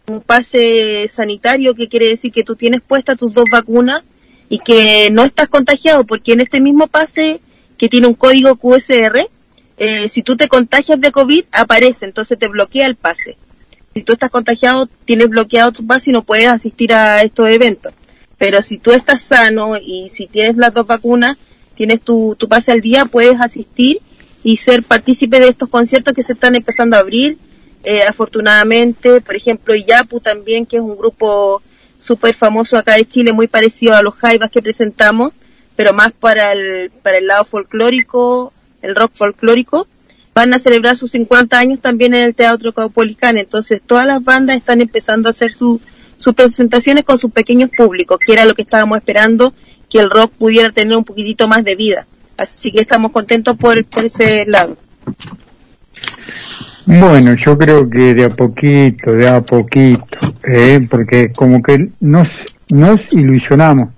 un 0.09 0.21
pase 0.21 1.09
sanitario 1.11 1.75
que 1.75 1.89
quiere 1.89 2.09
decir 2.09 2.33
que 2.33 2.43
tú 2.43 2.57
tienes 2.57 2.83
puestas 2.83 3.17
tus 3.17 3.33
dos 3.33 3.45
vacunas 3.51 4.03
y 4.49 4.59
que 4.59 5.09
no 5.11 5.25
estás 5.25 5.49
contagiado, 5.49 6.05
porque 6.05 6.33
en 6.33 6.41
este 6.41 6.61
mismo 6.61 6.89
pase 6.89 7.41
que 7.79 7.89
tiene 7.89 8.09
un 8.09 8.15
código 8.15 8.57
QSR, 8.57 9.29
eh, 9.79 10.09
si 10.09 10.23
tú 10.23 10.37
te 10.37 10.49
contagias 10.49 11.01
de 11.01 11.13
COVID, 11.13 11.45
aparece, 11.53 12.07
entonces 12.07 12.39
te 12.39 12.49
bloquea 12.49 12.87
el 12.87 12.97
pase. 12.97 13.37
Si 13.95 14.03
tú 14.03 14.13
estás 14.13 14.31
contagiado, 14.31 14.89
tienes 15.05 15.29
bloqueado 15.29 15.73
tu 15.73 15.87
pase 15.87 16.11
y 16.11 16.13
no 16.13 16.23
puedes 16.23 16.49
asistir 16.49 16.93
a 16.93 17.23
estos 17.23 17.49
eventos. 17.49 17.93
Pero 18.37 18.63
si 18.63 18.79
tú 18.79 18.91
estás 18.91 19.23
sano 19.23 19.77
y 19.77 20.09
si 20.09 20.27
tienes 20.27 20.57
las 20.57 20.75
dos 20.75 20.87
vacunas, 20.87 21.37
tienes 21.77 22.01
tu, 22.01 22.35
tu 22.37 22.49
pase 22.49 22.73
al 22.73 22.81
día, 22.81 23.05
puedes 23.05 23.41
asistir 23.41 24.01
y 24.47 24.59
ser 24.59 24.85
partícipe 24.85 25.41
de 25.41 25.49
estos 25.49 25.69
conciertos 25.69 26.15
que 26.15 26.23
se 26.23 26.35
están 26.35 26.55
empezando 26.55 26.97
a 26.97 27.01
abrir. 27.01 27.37
Eh, 27.83 28.03
afortunadamente, 28.05 29.21
por 29.21 29.35
ejemplo, 29.35 29.75
Iyapu 29.75 30.21
también, 30.21 30.67
que 30.67 30.77
es 30.77 30.83
un 30.83 30.97
grupo 30.97 31.61
súper 31.99 32.33
famoso 32.33 32.77
acá 32.79 32.95
de 32.95 33.05
Chile, 33.07 33.33
muy 33.33 33.49
parecido 33.49 33.97
a 33.97 34.03
los 34.03 34.15
Jaivas 34.15 34.51
que 34.53 34.63
presentamos, 34.63 35.33
pero 35.75 35.93
más 35.93 36.13
para 36.13 36.53
el, 36.53 36.91
para 37.03 37.19
el 37.19 37.27
lado 37.27 37.45
folclórico, 37.45 38.53
el 38.83 38.95
rock 38.95 39.11
folclórico. 39.15 39.89
Van 40.33 40.55
a 40.55 40.61
celebrar 40.61 40.97
sus 40.97 41.11
50 41.11 41.59
años 41.59 41.81
también 41.81 42.15
en 42.15 42.23
el 42.23 42.35
Teatro 42.37 42.73
Caupolicán, 42.73 43.39
entonces 43.39 43.83
todas 43.85 44.07
las 44.07 44.23
bandas 44.23 44.57
están 44.57 44.81
empezando 44.81 45.29
a 45.29 45.31
hacer 45.31 45.55
su- 45.55 45.81
sus 46.19 46.35
presentaciones 46.35 47.05
con 47.05 47.19
sus 47.19 47.33
pequeños 47.33 47.71
públicos, 47.77 48.19
que 48.25 48.33
era 48.33 48.45
lo 48.45 48.55
que 48.55 48.63
estábamos 48.63 48.99
esperando, 48.99 49.53
que 49.91 49.99
el 49.99 50.09
rock 50.09 50.31
pudiera 50.39 50.71
tener 50.71 50.97
un 50.97 51.05
poquitito 51.05 51.49
más 51.49 51.65
de 51.65 51.75
vida. 51.75 52.07
Así 52.37 52.71
que 52.73 52.81
estamos 52.81 53.13
contentos 53.13 53.57
por, 53.57 53.83
por 53.87 54.05
ese 54.05 54.45
lado. 54.47 54.77
Bueno, 56.85 57.35
yo 57.35 57.59
creo 57.59 57.89
que 57.91 58.15
de 58.15 58.25
a 58.27 58.31
poquito, 58.31 59.13
de 59.13 59.29
a 59.29 59.41
poquito, 59.41 60.05
¿eh? 60.45 60.87
porque 60.89 61.33
como 61.33 61.63
que 61.63 61.89
nos, 62.01 62.47
nos 62.69 63.13
ilusionamos. 63.13 63.89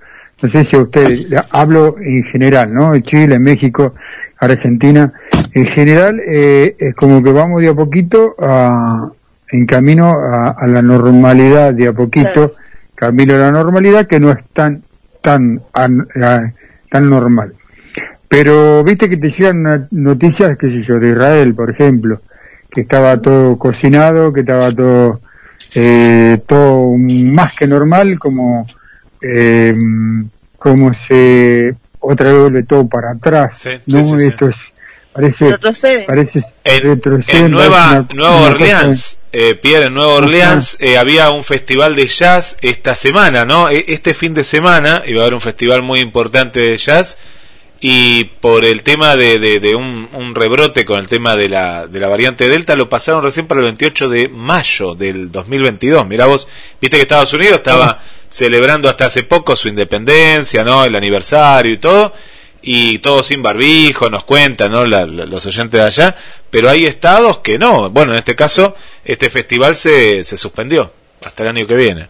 No 0.41 0.49
sé 0.49 0.63
si 0.65 0.77
a 0.77 0.81
ustedes, 0.81 1.27
hablo 1.51 1.97
en 2.01 2.23
general, 2.25 2.73
¿no? 2.73 2.95
En 2.95 3.03
Chile, 3.03 3.39
México, 3.39 3.95
Argentina. 4.39 5.13
En 5.53 5.67
general, 5.67 6.21
eh, 6.25 6.77
es 6.79 6.95
como 6.95 7.23
que 7.23 7.33
vamos 7.33 7.61
de 7.61 7.69
a 7.69 7.75
poquito 7.75 8.37
a, 8.39 9.11
en 9.51 9.67
camino 9.67 10.11
a, 10.11 10.51
a 10.51 10.67
la 10.69 10.81
normalidad, 10.81 11.75
de 11.75 11.89
a 11.89 11.93
poquito, 11.93 12.53
camino 12.95 13.35
a 13.35 13.39
la 13.39 13.51
normalidad 13.51 14.07
que 14.07 14.21
no 14.21 14.31
es 14.31 14.39
tan, 14.53 14.83
tan, 15.21 15.61
an- 15.73 16.07
a- 16.23 16.53
tan 16.91 17.11
normal. 17.11 17.53
Pero 18.29 18.85
viste 18.85 19.09
que 19.09 19.17
te 19.17 19.31
llegan 19.31 19.89
noticias, 19.91 20.57
qué 20.59 20.67
sé 20.69 20.83
yo, 20.83 20.99
de 20.99 21.11
Israel, 21.11 21.55
por 21.55 21.71
ejemplo, 21.71 22.21
que 22.71 22.83
estaba 22.83 23.17
todo 23.21 23.57
cocinado, 23.59 24.33
que 24.33 24.41
estaba 24.41 24.71
todo, 24.73 25.21
eh, 25.75 26.39
todo 26.47 26.93
más 26.99 27.55
que 27.55 27.67
normal, 27.67 28.19
como, 28.19 28.67
eh, 29.23 29.75
como 30.59 30.93
se 30.93 31.75
otra 32.01 32.31
vez 32.33 32.41
vuelve 32.43 32.63
todo 32.65 32.87
para 32.87 33.13
atrás. 33.13 33.59
Sí, 33.59 33.71
¿no? 33.87 34.05
sí, 34.05 34.11
sí, 34.11 34.19
sí. 34.19 34.27
Esto 34.29 34.49
es, 34.51 34.57
parece, 35.13 35.51
Retrocede. 35.51 36.05
parece 36.07 36.43
En, 36.65 37.51
Nueva, 37.51 37.91
una- 37.93 38.09
Nueva 38.15 38.37
una 38.37 38.47
Orleans, 38.51 39.19
eh, 39.33 39.55
Pierre, 39.55 39.87
en 39.87 39.95
Nueva 39.95 40.13
Orleans 40.15 40.77
eh, 40.81 40.99
había 40.99 41.31
un 41.31 41.45
festival 41.45 41.97
de 41.97 42.07
jazz 42.07 42.59
esta 42.61 42.95
semana, 42.95 43.45
¿no? 43.47 43.71
E- 43.71 43.87
Este 43.89 44.13
fin 44.15 44.35
de 44.35 44.45
semana 44.45 45.03
iba 45.07 45.21
a 45.21 45.23
haber 45.25 45.35
un 45.35 45.41
festival 45.41 45.83
muy 45.83 46.01
importante 46.01 46.61
de 46.61 46.77
jazz 46.77 47.19
y 47.81 48.25
por 48.25 48.65
el 48.65 48.83
tema 48.83 49.15
de, 49.17 49.39
de, 49.39 49.61
de 49.61 49.75
un, 49.77 50.09
un 50.13 50.35
rebrote 50.35 50.85
con 50.85 50.99
el 50.99 51.07
tema 51.09 51.37
de 51.37 51.49
la, 51.49 51.87
de 51.87 52.01
la 52.01 52.09
variante 52.09 52.49
Delta 52.49 52.75
lo 52.75 52.89
pasaron 52.89 53.23
recién 53.23 53.47
para 53.47 53.61
el 53.61 53.65
28 53.67 54.09
de 54.09 54.29
mayo 54.29 54.95
del 54.95 55.31
2022. 55.31 56.07
Mirá 56.07 56.27
vos, 56.27 56.49
viste 56.81 56.97
que 56.97 57.03
Estados 57.03 57.33
Unidos 57.33 57.55
estaba 57.55 58.03
celebrando 58.31 58.89
hasta 58.89 59.07
hace 59.07 59.23
poco 59.23 59.55
su 59.55 59.69
independencia, 59.69 60.65
¿no? 60.65 60.85
El 60.85 60.97
aniversario 60.97 61.73
y 61.73 61.79
todo, 61.79 62.13
y 62.63 62.99
todo 62.99 63.23
sin 63.23 63.43
barbijo, 63.43 64.11
nos 64.11 64.25
cuentan, 64.25 64.73
¿no? 64.73 64.85
La- 64.85 65.07
la- 65.07 65.25
los 65.27 65.47
oyentes 65.47 65.81
de 65.81 65.87
allá, 65.87 66.17
pero 66.51 66.69
hay 66.69 66.85
estados 66.85 67.39
que 67.39 67.59
no. 67.59 67.91
Bueno, 67.91 68.13
en 68.13 68.19
este 68.19 68.35
caso, 68.35 68.75
este 69.05 69.31
festival 69.31 69.77
se, 69.77 70.25
se 70.25 70.37
suspendió 70.37 70.93
hasta 71.25 71.45
el 71.45 71.51
año 71.51 71.67
que 71.67 71.77
viene. 71.77 72.09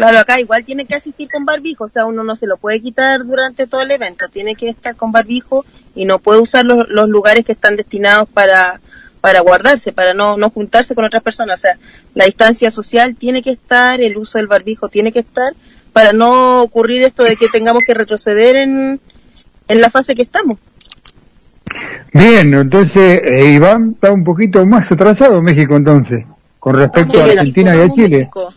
Claro, 0.00 0.18
acá 0.18 0.40
igual 0.40 0.64
tiene 0.64 0.86
que 0.86 0.94
asistir 0.94 1.28
con 1.30 1.44
barbijo, 1.44 1.84
o 1.84 1.88
sea, 1.88 2.06
uno 2.06 2.24
no 2.24 2.34
se 2.34 2.46
lo 2.46 2.56
puede 2.56 2.80
quitar 2.80 3.22
durante 3.24 3.66
todo 3.66 3.82
el 3.82 3.90
evento, 3.90 4.28
tiene 4.28 4.54
que 4.54 4.70
estar 4.70 4.96
con 4.96 5.12
barbijo 5.12 5.66
y 5.94 6.06
no 6.06 6.18
puede 6.18 6.40
usar 6.40 6.64
los, 6.64 6.88
los 6.88 7.08
lugares 7.08 7.44
que 7.44 7.52
están 7.52 7.76
destinados 7.76 8.26
para, 8.28 8.80
para 9.20 9.40
guardarse, 9.40 9.92
para 9.92 10.14
no, 10.14 10.38
no 10.38 10.48
juntarse 10.48 10.94
con 10.94 11.04
otras 11.04 11.22
personas. 11.22 11.60
O 11.60 11.62
sea, 11.62 11.78
la 12.14 12.24
distancia 12.24 12.70
social 12.70 13.14
tiene 13.14 13.42
que 13.42 13.50
estar, 13.50 14.00
el 14.00 14.16
uso 14.16 14.38
del 14.38 14.46
barbijo 14.46 14.88
tiene 14.88 15.12
que 15.12 15.20
estar, 15.20 15.52
para 15.92 16.14
no 16.14 16.62
ocurrir 16.62 17.02
esto 17.02 17.22
de 17.22 17.36
que 17.36 17.48
tengamos 17.48 17.82
que 17.84 17.92
retroceder 17.92 18.56
en, 18.56 19.00
en 19.68 19.80
la 19.80 19.90
fase 19.90 20.14
que 20.14 20.22
estamos. 20.22 20.56
Bien, 22.12 22.54
entonces 22.54 23.20
eh, 23.22 23.52
Iván 23.52 23.92
está 23.94 24.10
un 24.12 24.24
poquito 24.24 24.64
más 24.64 24.90
atrasado 24.90 25.42
México 25.42 25.76
entonces, 25.76 26.24
con 26.58 26.74
respecto 26.74 27.20
a 27.20 27.24
Argentina 27.24 27.76
y 27.76 27.80
a 27.80 27.90
Chile. 27.90 28.18
México. 28.18 28.54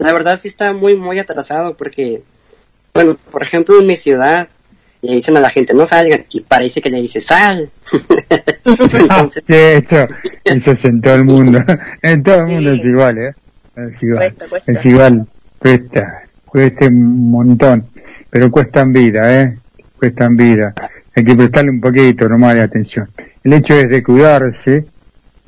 La 0.00 0.14
verdad 0.14 0.40
sí 0.40 0.48
está 0.48 0.72
muy, 0.72 0.96
muy 0.96 1.18
atrasado 1.18 1.76
porque, 1.76 2.22
bueno, 2.94 3.18
por 3.30 3.42
ejemplo, 3.42 3.78
en 3.78 3.86
mi 3.86 3.96
ciudad 3.96 4.48
le 5.02 5.14
dicen 5.14 5.36
a 5.36 5.40
la 5.40 5.50
gente 5.50 5.74
no 5.74 5.84
salgan 5.84 6.24
y 6.30 6.40
parece 6.40 6.80
que 6.80 6.88
le 6.88 7.02
dice 7.02 7.20
sal. 7.20 7.68
Entonces, 8.64 9.42
sí, 9.46 9.54
eso, 9.54 10.06
eso 10.42 10.70
es 10.72 10.84
en 10.86 11.02
todo 11.02 11.14
el 11.16 11.24
mundo. 11.24 11.62
En 12.02 12.22
todo 12.22 12.36
el 12.36 12.46
mundo 12.46 12.70
es 12.72 12.82
igual, 12.82 13.18
¿eh? 13.18 13.34
Es 13.76 14.02
igual. 14.02 14.18
Cuesta, 14.18 14.46
cuesta. 14.48 14.72
Es 14.72 14.86
igual. 14.86 15.26
Cuesta. 15.58 16.22
Cuesta 16.46 16.86
un 16.86 17.30
montón. 17.30 17.84
Pero 18.30 18.50
cuestan 18.50 18.94
vida, 18.94 19.42
¿eh? 19.42 19.58
Cuestan 19.98 20.34
vida. 20.34 20.74
Hay 21.14 21.24
que 21.24 21.36
prestarle 21.36 21.72
un 21.72 21.80
poquito 21.82 22.26
nomás 22.26 22.54
de 22.54 22.62
atención. 22.62 23.06
El 23.44 23.52
hecho 23.52 23.74
es 23.74 23.90
de 23.90 24.02
cuidarse 24.02 24.86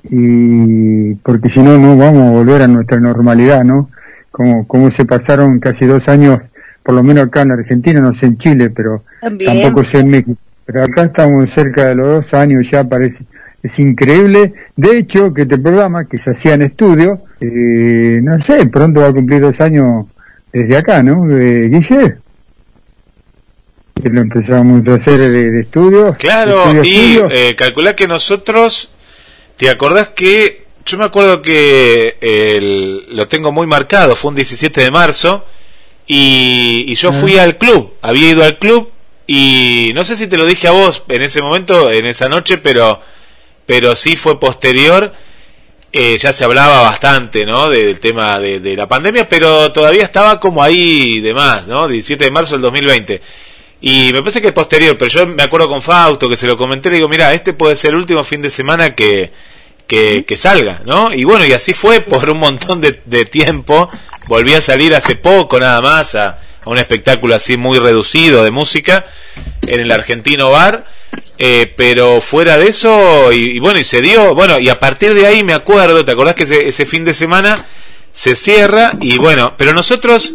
y 0.05 1.15
porque 1.15 1.49
si 1.49 1.61
no, 1.61 1.79
no 1.79 1.97
vamos 1.97 2.29
a 2.29 2.33
volver 2.33 2.61
a 2.61 2.69
nuestra 2.69 3.01
normalidad, 3.01 3.65
¿no? 3.65 3.89
Como, 4.33 4.67
como 4.67 4.91
se 4.91 5.05
pasaron 5.05 5.61
casi 5.61 5.87
dos 5.87 6.09
años, 6.09 6.41
por 6.83 6.95
lo 6.97 7.03
menos 7.05 7.27
acá 7.27 7.43
en 7.43 7.53
Argentina, 7.53 8.01
no 8.01 8.15
sé 8.15 8.27
en 8.27 8.39
Chile, 8.39 8.71
pero 8.71 9.05
También. 9.21 9.61
tampoco 9.63 9.85
sé 9.85 9.99
en 10.01 10.09
México. 10.09 10.37
Pero 10.67 10.83
acá 10.83 11.05
estamos 11.05 11.51
cerca 11.53 11.87
de 11.89 11.95
los 11.95 12.07
dos 12.25 12.35
años 12.35 12.69
ya 12.71 12.83
parece. 12.83 13.25
Es 13.63 13.79
increíble. 13.79 14.53
De 14.75 14.99
hecho, 14.99 15.33
que 15.33 15.43
este 15.43 15.59
programa, 15.59 16.07
que 16.07 16.19
se 16.19 16.31
hacía 16.33 16.55
en 16.55 16.63
estudio, 16.63 17.21
eh, 17.41 18.19
no 18.23 18.41
sé, 18.43 18.67
pronto 18.67 19.01
va 19.01 19.09
a 19.09 19.13
cumplir 19.13 19.41
dos 19.41 19.61
años 19.61 20.07
desde 20.53 20.77
acá, 20.77 21.03
¿no? 21.03 21.31
Eh, 21.31 21.69
Guille. 21.69 22.17
Que 24.03 24.09
lo 24.09 24.21
empezamos 24.23 24.87
a 24.89 24.95
hacer 24.95 25.19
de, 25.19 25.51
de 25.51 25.61
estudio. 25.61 26.17
Claro, 26.19 26.63
estudio, 26.73 26.85
y 26.85 26.89
estudio. 27.13 27.29
eh, 27.31 27.55
calculá 27.57 27.95
que 27.95 28.09
nosotros, 28.09 28.91
¿te 29.57 29.69
acordás 29.71 30.09
que 30.09 30.62
yo 30.85 30.99
me 30.99 31.05
acuerdo 31.05 31.43
que 31.43 32.17
el- 32.21 33.05
lo 33.17 33.27
tengo 33.29 33.53
muy 33.53 33.67
marcado, 33.67 34.17
fue 34.17 34.31
un 34.31 34.35
17 34.37 34.81
de 34.81 34.91
marzo, 34.91 35.45
y, 36.07 36.85
y 36.89 36.95
yo 36.97 37.13
fui 37.13 37.39
al 37.39 37.57
club, 37.57 37.95
había 38.03 38.31
ido 38.31 38.45
al 38.45 38.59
club, 38.59 38.91
y 39.27 39.93
no 39.95 40.05
sé 40.05 40.17
si 40.17 40.27
te 40.27 40.37
lo 40.37 40.47
dije 40.47 40.67
a 40.69 40.73
vos 40.73 41.05
en 41.09 41.23
ese 41.23 41.41
momento, 41.41 41.91
en 41.91 42.07
esa 42.07 42.29
noche, 42.29 42.59
pero, 42.59 43.01
pero 43.67 43.95
sí 43.95 44.17
fue 44.17 44.39
posterior, 44.41 45.13
eh, 45.93 46.17
ya 46.19 46.33
se 46.33 46.45
hablaba 46.45 46.83
bastante, 46.83 47.47
¿no? 47.47 47.69
de- 47.71 47.85
del 47.87 48.01
tema 48.01 48.39
de, 48.41 48.61
de 48.61 48.77
la 48.77 48.89
pandemia, 48.89 49.29
pero 49.29 49.71
todavía 49.73 50.05
estaba 50.05 50.41
como 50.41 50.63
ahí 50.63 51.21
de 51.21 51.35
más, 51.35 51.67
¿no? 51.67 51.87
17 51.87 52.25
de 52.25 52.31
marzo 52.31 52.55
del 52.55 52.63
2020. 52.63 53.21
Y 53.85 54.11
me 54.13 54.21
parece 54.21 54.41
que 54.41 54.49
es 54.49 54.53
posterior, 54.53 54.97
pero 54.97 55.11
yo 55.11 55.27
me 55.27 55.43
acuerdo 55.43 55.69
con 55.69 55.83
Fausto 55.83 56.29
que 56.29 56.37
se 56.37 56.47
lo 56.47 56.57
comenté, 56.57 56.89
le 56.89 56.97
digo, 56.97 57.09
mira, 57.09 57.33
este 57.35 57.53
puede 57.53 57.77
ser 57.77 57.91
el 57.91 57.97
último 57.97 58.23
fin 58.25 58.41
de 58.41 58.49
semana 58.51 58.95
que, 58.95 59.33
que, 59.87 60.25
que 60.27 60.37
salga, 60.37 60.83
¿no? 60.85 61.13
Y 61.13 61.25
bueno, 61.25 61.45
y 61.45 61.53
así 61.53 61.73
fue 61.73 62.01
por 62.01 62.29
un 62.31 62.39
montón 62.39 62.81
de, 62.81 63.01
de 63.05 63.25
tiempo. 63.25 63.91
Volví 64.27 64.55
a 64.55 64.61
salir 64.61 64.95
hace 64.95 65.17
poco 65.17 65.59
nada 65.59 65.81
más 65.81 66.15
a, 66.15 66.39
a 66.65 66.71
un 66.71 66.79
espectáculo 66.79 67.35
así 67.35 67.57
muy 67.57 67.79
reducido 67.79 68.45
de 68.45 68.51
música 68.51 69.07
en 69.67 69.81
el 69.81 69.91
Argentino 69.91 70.51
Bar. 70.51 70.87
Eh, 71.37 71.75
pero 71.77 72.23
fuera 72.23 72.57
de 72.57 72.69
eso, 72.69 73.33
y, 73.33 73.57
y 73.57 73.59
bueno, 73.59 73.79
y 73.79 73.85
se 73.85 74.01
dio, 74.01 74.35
bueno, 74.35 74.59
y 74.59 74.71
a 74.71 74.79
partir 74.81 75.13
de 75.13 75.27
ahí 75.27 75.43
me 75.43 75.53
acuerdo, 75.53 76.05
¿te 76.07 76.13
acordás 76.13 76.35
que 76.35 76.45
ese, 76.45 76.69
ese 76.69 76.87
fin 76.87 77.05
de 77.05 77.13
semana 77.13 77.63
se 78.15 78.35
cierra? 78.35 78.93
Y 78.99 79.19
bueno, 79.19 79.55
pero 79.59 79.75
nosotros, 79.75 80.33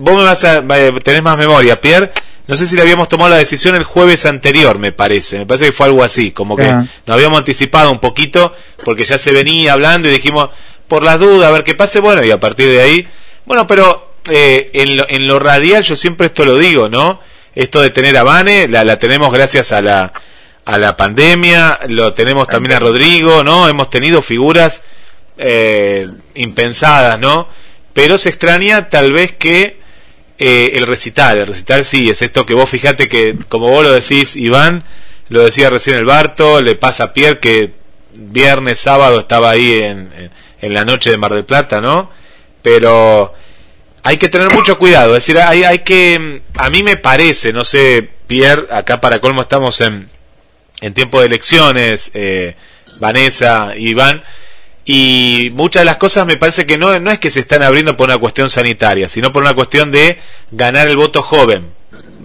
vos 0.00 0.14
me 0.14 0.22
vas 0.22 0.44
a, 0.44 0.58
eh, 0.76 0.92
tenés 1.02 1.24
más 1.24 1.36
memoria, 1.36 1.80
Pierre, 1.80 2.12
no 2.46 2.56
sé 2.56 2.66
si 2.66 2.74
le 2.76 2.82
habíamos 2.82 3.08
tomado 3.08 3.30
la 3.30 3.36
decisión 3.38 3.74
el 3.76 3.84
jueves 3.84 4.26
anterior, 4.26 4.78
me 4.78 4.92
parece, 4.92 5.38
me 5.38 5.46
parece 5.46 5.66
que 5.66 5.72
fue 5.72 5.86
algo 5.86 6.02
así, 6.02 6.32
como 6.32 6.56
que 6.56 6.64
Ah. 6.64 6.84
nos 7.06 7.14
habíamos 7.14 7.38
anticipado 7.38 7.90
un 7.90 8.00
poquito, 8.00 8.54
porque 8.84 9.04
ya 9.04 9.18
se 9.18 9.32
venía 9.32 9.72
hablando 9.74 10.08
y 10.08 10.12
dijimos, 10.12 10.50
por 10.88 11.02
las 11.02 11.20
dudas, 11.20 11.48
a 11.48 11.52
ver 11.52 11.64
qué 11.64 11.74
pase, 11.74 12.00
bueno, 12.00 12.24
y 12.24 12.30
a 12.30 12.40
partir 12.40 12.68
de 12.68 12.82
ahí, 12.82 13.08
bueno, 13.46 13.66
pero 13.66 14.12
eh, 14.30 14.70
en, 14.74 14.96
lo, 14.96 15.08
en 15.08 15.26
lo 15.26 15.38
radial 15.38 15.82
yo 15.82 15.96
siempre 15.96 16.26
esto 16.26 16.44
lo 16.44 16.56
digo, 16.58 16.88
¿no? 16.88 17.20
Esto 17.54 17.80
de 17.80 17.90
tener 17.90 18.16
a 18.16 18.22
Vane, 18.22 18.68
la, 18.68 18.84
la 18.84 18.98
tenemos 18.98 19.32
gracias 19.32 19.72
a 19.72 19.80
la, 19.82 20.12
a 20.64 20.78
la 20.78 20.96
pandemia, 20.96 21.80
lo 21.88 22.12
tenemos 22.14 22.46
también 22.48 22.74
a 22.76 22.78
Rodrigo, 22.78 23.42
¿no? 23.44 23.68
Hemos 23.68 23.90
tenido 23.90 24.22
figuras 24.22 24.82
eh, 25.38 26.06
impensadas, 26.34 27.18
¿no? 27.18 27.48
Pero 27.92 28.16
se 28.18 28.28
extraña 28.30 28.88
tal 28.88 29.12
vez 29.12 29.32
que 29.32 29.81
eh, 30.44 30.72
el 30.74 30.88
recital, 30.88 31.38
el 31.38 31.46
recital 31.46 31.84
sí, 31.84 32.10
es 32.10 32.20
esto 32.20 32.44
que 32.44 32.54
vos 32.54 32.68
fijate 32.68 33.08
que, 33.08 33.36
como 33.48 33.68
vos 33.68 33.84
lo 33.84 33.92
decís, 33.92 34.34
Iván, 34.34 34.82
lo 35.28 35.44
decía 35.44 35.70
recién 35.70 35.96
el 35.96 36.04
Barto, 36.04 36.60
le 36.60 36.74
pasa 36.74 37.04
a 37.04 37.12
Pierre 37.12 37.38
que 37.38 37.70
viernes, 38.14 38.80
sábado 38.80 39.20
estaba 39.20 39.50
ahí 39.50 39.72
en, 39.82 40.30
en, 40.60 40.74
la 40.74 40.84
noche 40.84 41.10
de 41.10 41.16
Mar 41.16 41.32
del 41.32 41.44
Plata, 41.44 41.80
¿no? 41.80 42.10
Pero 42.60 43.32
hay 44.02 44.16
que 44.16 44.28
tener 44.28 44.50
mucho 44.52 44.78
cuidado, 44.78 45.16
es 45.16 45.24
decir, 45.24 45.40
hay, 45.40 45.62
hay 45.62 45.78
que, 45.78 46.42
a 46.56 46.70
mí 46.70 46.82
me 46.82 46.96
parece, 46.96 47.52
no 47.52 47.64
sé, 47.64 48.10
Pierre, 48.26 48.66
acá 48.72 49.00
para 49.00 49.20
colmo 49.20 49.42
estamos 49.42 49.80
en, 49.80 50.08
en 50.80 50.92
tiempo 50.92 51.20
de 51.20 51.26
elecciones, 51.26 52.10
eh, 52.14 52.56
Vanessa, 52.98 53.74
Iván, 53.76 54.24
y 54.84 55.50
muchas 55.54 55.82
de 55.82 55.84
las 55.84 55.96
cosas 55.96 56.26
me 56.26 56.36
parece 56.36 56.66
que 56.66 56.78
no, 56.78 56.98
no 56.98 57.10
es 57.10 57.18
que 57.18 57.30
se 57.30 57.40
están 57.40 57.62
abriendo 57.62 57.96
por 57.96 58.08
una 58.08 58.18
cuestión 58.18 58.50
sanitaria, 58.50 59.08
sino 59.08 59.32
por 59.32 59.42
una 59.42 59.54
cuestión 59.54 59.92
de 59.92 60.18
ganar 60.50 60.88
el 60.88 60.96
voto 60.96 61.22
joven. 61.22 61.66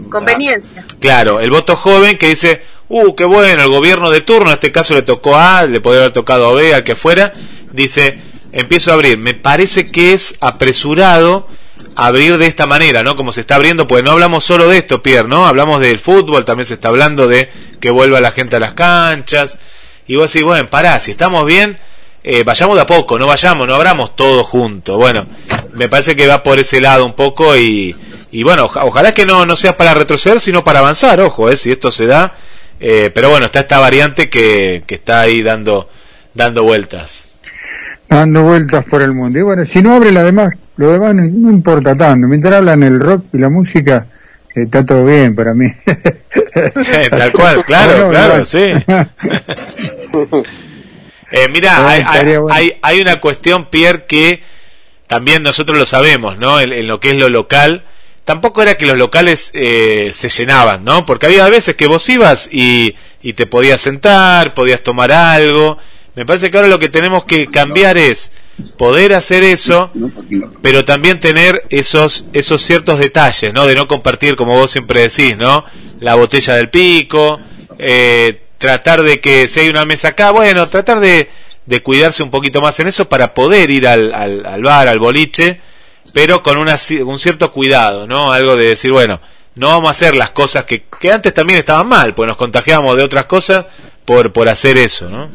Conveniencia. 0.10 0.86
Claro, 1.00 1.40
el 1.40 1.52
voto 1.52 1.76
joven 1.76 2.18
que 2.18 2.30
dice, 2.30 2.62
uh, 2.88 3.16
qué 3.16 3.26
bueno, 3.26 3.62
el 3.64 3.70
gobierno 3.70 4.10
de 4.10 4.22
turno, 4.22 4.48
en 4.48 4.54
este 4.54 4.72
caso 4.72 4.94
le 4.94 5.02
tocó 5.02 5.36
a, 5.36 5.66
le 5.66 5.82
podría 5.82 6.02
haber 6.02 6.14
tocado 6.14 6.50
a 6.50 6.54
B, 6.54 6.74
al 6.74 6.84
que 6.84 6.96
fuera, 6.96 7.34
dice, 7.72 8.20
empiezo 8.52 8.92
a 8.92 8.96
abrir. 8.96 9.18
Me 9.18 9.34
parece 9.34 9.88
que 9.88 10.14
es 10.14 10.36
apresurado 10.40 11.48
abrir 11.96 12.38
de 12.38 12.48
esta 12.48 12.66
manera, 12.66 13.04
¿no? 13.04 13.16
Como 13.16 13.32
se 13.32 13.42
está 13.42 13.56
abriendo, 13.56 13.88
pues 13.88 14.04
no 14.04 14.12
hablamos 14.12 14.44
solo 14.44 14.68
de 14.68 14.78
esto, 14.78 15.02
Pierre, 15.02 15.28
¿no? 15.28 15.48
Hablamos 15.48 15.80
del 15.80 16.00
fútbol, 16.00 16.46
también 16.46 16.66
se 16.66 16.76
está 16.76 16.90
hablando 16.90 17.28
de 17.28 17.52
que 17.80 17.90
vuelva 17.90 18.22
la 18.22 18.32
gente 18.32 18.56
a 18.56 18.60
las 18.60 18.74
canchas. 18.74 19.60
Y 20.08 20.16
vos 20.16 20.32
decís, 20.32 20.46
bueno, 20.46 20.70
pará, 20.70 21.00
si 21.00 21.12
estamos 21.12 21.46
bien, 21.46 21.78
eh, 22.24 22.44
vayamos 22.44 22.76
de 22.76 22.82
a 22.82 22.88
poco, 22.88 23.18
no 23.20 23.28
vayamos, 23.28 23.68
no 23.68 23.76
abramos 23.76 24.16
todo 24.16 24.44
junto. 24.44 24.98
Bueno, 24.98 25.26
me 25.74 25.88
parece 25.90 26.16
que 26.16 26.28
va 26.28 26.44
por 26.44 26.60
ese 26.60 26.82
lado 26.82 27.06
un 27.06 27.14
poco 27.14 27.56
y, 27.58 27.96
y 28.32 28.44
bueno, 28.44 28.66
oja- 28.66 28.84
ojalá 28.86 29.14
que 29.14 29.26
no, 29.26 29.46
no 29.46 29.56
sea 29.56 29.78
para 29.78 29.94
retroceder, 29.94 30.40
sino 30.40 30.64
para 30.64 30.80
avanzar, 30.80 31.20
ojo, 31.22 31.50
eh, 31.50 31.58
si 31.58 31.72
esto 31.72 31.92
se 31.92 32.06
da. 32.06 32.34
Eh, 32.80 33.12
pero 33.14 33.30
bueno, 33.30 33.48
está 33.48 33.62
esta 33.62 33.80
variante 33.80 34.30
que, 34.30 34.84
que 34.86 34.96
está 34.96 35.22
ahí 35.22 35.42
dando, 35.42 35.90
dando 36.34 36.64
vueltas. 36.64 37.28
dando 38.10 38.44
vueltas 38.44 38.86
por 38.86 39.02
el 39.02 39.14
mundo. 39.14 39.40
Y 39.40 39.42
bueno, 39.42 39.66
si 39.66 39.82
no 39.82 39.96
abre 39.96 40.12
la 40.12 40.24
demás, 40.24 40.54
lo 40.78 40.92
demás 40.92 41.16
no, 41.16 41.24
no 41.24 41.50
importa 41.52 41.96
tanto. 41.96 42.28
Mientras 42.28 42.54
hablan 42.56 42.84
el 42.84 43.00
rock 43.00 43.26
y 43.34 43.38
la 43.40 43.50
música, 43.50 44.06
eh, 44.56 44.64
está 44.64 44.86
todo 44.86 45.06
bien 45.06 45.34
para 45.36 45.54
mí. 45.56 45.68
Tal 47.10 47.32
cual, 47.32 47.66
claro, 47.66 48.08
Bueno, 48.08 48.10
claro, 48.10 48.46
sí. 48.46 48.74
Eh, 51.32 51.48
mira, 51.50 51.82
Bueno, 51.82 52.10
hay, 52.10 52.20
hay, 52.20 52.38
bueno. 52.38 52.56
hay- 52.56 52.74
hay 52.82 53.02
una 53.02 53.20
cuestión, 53.20 53.66
Pierre, 53.66 54.06
que 54.06 54.42
también 55.08 55.44
nosotros 55.44 55.78
lo 55.78 55.86
sabemos, 55.86 56.38
¿no? 56.38 56.60
En, 56.60 56.72
en 56.74 56.88
lo 56.88 57.00
que 57.00 57.10
es 57.12 57.16
lo 57.16 57.30
local. 57.30 57.84
Tampoco 58.26 58.62
era 58.62 58.76
que 58.76 58.86
los 58.86 58.98
locales 58.98 59.52
eh, 59.54 60.12
se 60.14 60.30
llenaban, 60.30 60.84
¿no? 60.84 61.06
Porque 61.06 61.28
había 61.28 61.48
veces 61.50 61.76
que 61.76 61.88
vos 61.88 62.08
ibas 62.10 62.50
y, 62.52 62.96
y 63.22 63.34
te 63.34 63.46
podías 63.46 63.80
sentar, 63.80 64.54
podías 64.54 64.82
tomar 64.84 65.12
algo. 65.14 65.78
Me 66.16 66.26
parece 66.26 66.52
que 66.52 66.58
ahora 66.58 66.68
lo 66.70 66.80
que 66.80 66.90
tenemos 66.90 67.24
que 67.24 67.48
cambiar 67.48 67.98
es 67.98 68.32
poder 68.78 69.14
hacer 69.14 69.44
eso, 69.44 69.92
pero 70.62 70.84
también 70.84 71.20
tener 71.20 71.62
esos 71.70 72.26
esos 72.34 72.62
ciertos 72.62 73.00
detalles, 73.00 73.54
¿no? 73.54 73.66
De 73.66 73.76
no 73.76 73.88
compartir, 73.88 74.36
como 74.36 74.56
vos 74.56 74.72
siempre 74.72 75.02
decís, 75.02 75.38
¿no? 75.38 75.64
La 76.02 76.16
botella 76.16 76.56
del 76.56 76.70
pico, 76.70 77.40
eh, 77.78 78.42
tratar 78.58 79.04
de 79.04 79.20
que 79.20 79.48
si 79.48 79.62
hay 79.62 79.70
una 79.70 79.86
mesa 79.86 80.10
acá, 80.10 80.32
bueno, 80.32 80.68
tratar 80.70 81.00
de, 81.00 81.30
de 81.66 81.84
cuidarse 81.84 82.24
un 82.24 82.32
poquito 82.32 82.62
más 82.62 82.80
en 82.80 82.88
eso 82.88 83.08
para 83.10 83.34
poder 83.34 83.70
ir 83.70 83.88
al, 83.88 84.14
al, 84.14 84.46
al 84.46 84.64
bar, 84.64 84.88
al 84.88 85.00
boliche, 85.00 85.62
pero 86.14 86.42
con 86.42 86.58
una, 86.58 86.78
un 87.06 87.20
cierto 87.20 87.52
cuidado, 87.52 88.08
¿no? 88.08 88.32
Algo 88.32 88.56
de 88.56 88.70
decir, 88.70 88.92
bueno, 88.92 89.20
no 89.56 89.68
vamos 89.70 89.88
a 89.90 89.92
hacer 89.92 90.16
las 90.16 90.32
cosas 90.32 90.64
que, 90.66 90.84
que 91.00 91.12
antes 91.12 91.34
también 91.34 91.60
estaban 91.60 91.88
mal, 91.88 92.14
pues 92.14 92.28
nos 92.28 92.38
contagiábamos 92.38 92.98
de 92.98 93.04
otras 93.04 93.26
cosas 93.26 93.66
por, 94.06 94.32
por 94.32 94.48
hacer 94.48 94.78
eso, 94.78 95.10
¿no? 95.10 95.30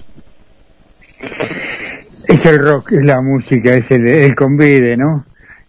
Es 2.28 2.46
el 2.46 2.58
rock, 2.58 2.92
es 2.92 3.04
la 3.04 3.20
música, 3.20 3.74
es 3.74 3.90
el, 3.90 4.06
el 4.06 4.34
convide, 4.34 4.96
¿no? 4.96 5.26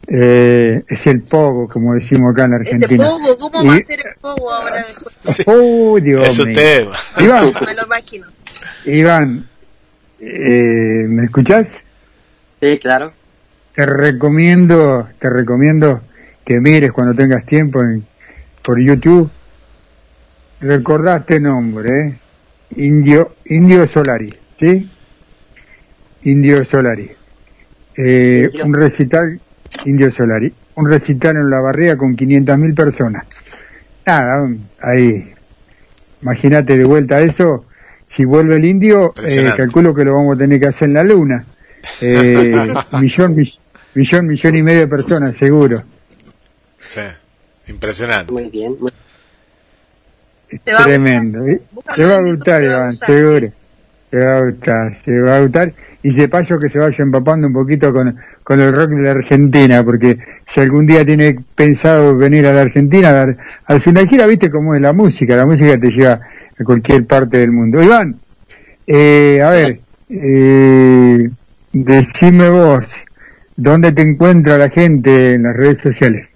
Eh, 0.08 0.84
es 0.88 1.08
el 1.08 1.22
pogo, 1.22 1.68
como 1.70 1.94
decimos 1.94 2.34
acá 2.34 2.44
en 2.46 2.54
Ese 2.62 2.76
Argentina. 2.76 3.06
pogo, 3.08 3.38
¿cómo 3.38 3.64
Y- 3.64 3.68
va 3.68 3.76
a 3.76 3.82
ser 3.82 4.00
el 4.00 4.16
pogo 4.20 4.52
ahora? 4.52 4.86
Sí. 5.24 5.44
Oh, 5.48 5.98
Dios 6.02 6.28
Es 6.28 6.40
un 6.40 6.50
mío. 6.50 6.58
tema. 6.58 6.98
Iván, 7.20 7.54
Me 7.66 7.74
lo 7.74 7.86
imagino. 7.86 8.28
Iván, 8.86 9.48
eh, 10.20 11.06
¿me 11.08 11.26
escuchás? 11.26 11.82
Sí, 12.62 12.78
claro. 12.80 13.14
Te 13.76 13.86
recomiendo, 13.86 15.08
te 15.20 15.30
recomiendo 15.30 16.02
que 16.46 16.60
mires 16.60 16.92
cuando 16.92 17.16
tengas 17.16 17.46
tiempo 17.46 17.82
en- 17.82 18.06
por 18.62 18.80
YouTube. 18.80 19.30
Recordá 20.60 21.18
este 21.18 21.40
nombre, 21.40 21.90
¿eh? 22.08 22.16
Indio, 22.78 23.36
Indio 23.46 23.88
Solari, 23.88 24.34
¿sí? 24.60 24.90
Indio 26.24 26.64
Solari. 26.66 27.12
Eh, 27.98 28.50
un 28.64 28.74
recital, 28.74 29.40
Indio 29.86 30.10
Solari, 30.12 30.54
un 30.76 30.90
recital 30.90 31.36
en 31.38 31.50
la 31.50 31.60
barriga 31.60 31.98
con 31.98 32.16
500.000 32.16 32.76
personas. 32.76 33.26
Nada, 34.06 34.48
ahí, 34.82 35.32
imagínate 36.22 36.78
de 36.78 36.84
vuelta 36.86 37.20
eso. 37.22 37.66
Si 38.08 38.26
vuelve 38.26 38.58
el 38.58 38.66
indio, 38.66 39.14
eh, 39.24 39.52
calculo 39.58 39.94
que 39.94 40.06
lo 40.06 40.14
vamos 40.16 40.36
a 40.36 40.40
tener 40.40 40.60
que 40.60 40.68
hacer 40.68 40.90
en 40.90 40.94
la 40.94 41.04
luna. 41.04 41.46
Eh, 42.02 42.56
millón, 43.02 43.36
mi- 43.36 43.54
millón, 43.96 44.28
millón 44.28 44.56
y 44.56 44.62
medio 44.64 44.82
de 44.82 44.88
personas, 44.88 45.36
seguro. 45.36 45.84
Sí, 46.84 47.02
impresionante. 47.68 48.32
Muy 48.32 48.50
bien. 48.50 48.76
muy- 48.80 48.92
Te 50.64 50.74
va 50.74 50.82
a 50.82 50.84
Tremendo. 50.84 51.46
¿eh? 51.48 51.62
Te 51.96 52.06
va 52.06 52.16
a 52.16 52.22
gustar, 52.22 52.62
te 52.62 52.68
va 52.68 52.74
a 52.74 52.78
Iván, 52.78 52.98
seguro. 53.00 53.48
Te 54.12 54.18
va 54.18 54.38
a 54.38 54.42
gustar, 54.44 54.98
se 54.98 55.20
va 55.20 55.36
a 55.38 55.42
gustar. 55.42 55.74
Y 56.04 56.14
de 56.14 56.28
paso 56.28 56.60
que 56.60 56.68
se 56.70 56.80
vaya 56.80 57.02
empapando 57.02 57.48
un 57.48 57.54
poquito 57.54 57.94
con, 57.94 58.18
con 58.44 58.60
el 58.60 58.74
rock 58.74 58.90
de 58.90 59.02
la 59.04 59.12
Argentina, 59.12 59.84
porque 59.84 60.18
si 60.46 60.60
algún 60.60 60.86
día 60.86 61.06
tiene 61.06 61.38
pensado 61.56 62.16
venir 62.18 62.46
a 62.46 62.54
la 62.54 62.62
Argentina, 62.62 63.36
al 63.66 63.82
final 63.82 64.10
gira, 64.10 64.28
viste 64.28 64.52
cómo 64.52 64.76
es 64.76 64.82
la 64.82 64.92
música, 64.92 65.38
la 65.38 65.46
música 65.46 65.80
te 65.80 65.90
lleva 65.90 66.20
a 66.60 66.64
cualquier 66.64 67.06
parte 67.06 67.38
del 67.38 67.52
mundo. 67.52 67.82
Iván, 67.82 68.18
eh, 68.86 69.42
a 69.42 69.50
ver, 69.50 69.80
eh, 70.10 71.30
decime 71.72 72.50
vos, 72.50 73.06
¿dónde 73.56 73.92
te 73.94 74.02
encuentra 74.02 74.58
la 74.58 74.70
gente 74.70 75.36
en 75.36 75.44
las 75.44 75.56
redes 75.56 75.82
sociales? 75.82 76.28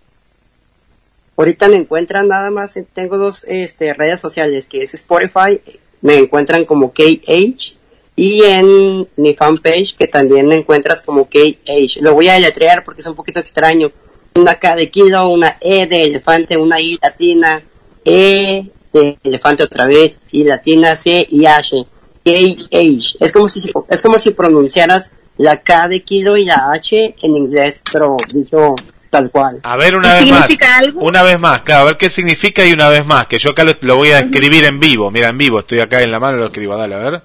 Ahorita 1.38 1.68
me 1.68 1.76
encuentran 1.76 2.28
nada 2.28 2.50
más, 2.50 2.80
tengo 2.94 3.18
dos 3.18 3.46
este, 3.48 3.94
redes 3.94 4.20
sociales, 4.20 4.68
que 4.68 4.82
es 4.82 4.96
Spotify, 4.96 5.62
me 6.02 6.18
encuentran 6.18 6.66
como 6.66 6.92
KH, 6.92 7.77
y 8.18 8.44
en 8.44 9.08
mi 9.16 9.36
fanpage, 9.36 9.96
que 9.96 10.08
también 10.08 10.52
encuentras 10.52 11.04
como 11.04 11.30
KH. 11.30 12.02
Lo 12.02 12.16
voy 12.16 12.28
a 12.28 12.34
deletrear 12.34 12.84
porque 12.84 13.02
es 13.02 13.08
un 13.08 13.16
poquito 13.16 13.40
extraño. 13.40 13.92
Una 14.36 14.56
K 14.56 14.76
de 14.76 14.90
kilo, 14.90 15.30
una 15.30 15.58
E 15.62 15.86
de 15.86 16.04
elefante, 16.04 16.58
una 16.58 16.82
I 16.82 16.98
latina, 17.02 17.62
E 18.04 18.66
de 18.92 19.18
elefante 19.24 19.64
otra 19.64 19.86
vez, 19.86 20.24
I 20.32 20.44
latina, 20.46 20.96
C 20.96 21.28
y 21.30 21.46
H. 21.46 21.76
KH. 22.26 23.18
Es 23.20 23.32
como 23.32 23.48
si, 23.48 23.72
es 23.90 24.02
como 24.02 24.20
si 24.20 24.32
pronunciaras 24.32 25.12
la 25.38 25.62
K 25.62 25.88
de 25.88 26.02
kilo 26.04 26.36
y 26.38 26.46
la 26.46 26.72
H 26.74 27.16
en 27.22 27.38
inglés, 27.38 27.84
pero 27.92 28.18
dicho 28.34 28.76
tal 29.12 29.30
cual. 29.30 29.60
A 29.62 29.78
ver 29.78 29.96
una 29.96 30.20
¿Y 30.20 30.24
vez 30.24 30.32
más. 30.32 30.40
significa 30.42 30.78
algo? 30.78 31.02
Una 31.02 31.22
vez 31.22 31.40
más, 31.40 31.62
claro, 31.62 31.82
a 31.84 31.86
ver 31.86 31.98
qué 31.98 32.10
significa 32.10 32.66
y 32.66 32.74
una 32.74 32.90
vez 32.90 33.06
más, 33.06 33.28
que 33.28 33.38
yo 33.38 33.52
acá 33.52 33.64
lo, 33.64 33.74
lo 33.80 33.96
voy 33.96 34.10
a 34.10 34.20
escribir 34.20 34.66
en 34.66 34.80
vivo. 34.80 35.12
Mira, 35.12 35.30
en 35.30 35.38
vivo, 35.38 35.60
estoy 35.60 35.80
acá 35.80 36.02
en 36.02 36.12
la 36.12 36.20
mano, 36.20 36.38
lo 36.38 36.48
escribo, 36.48 36.76
dale, 36.76 36.96
a 36.96 36.98
ver. 36.98 37.22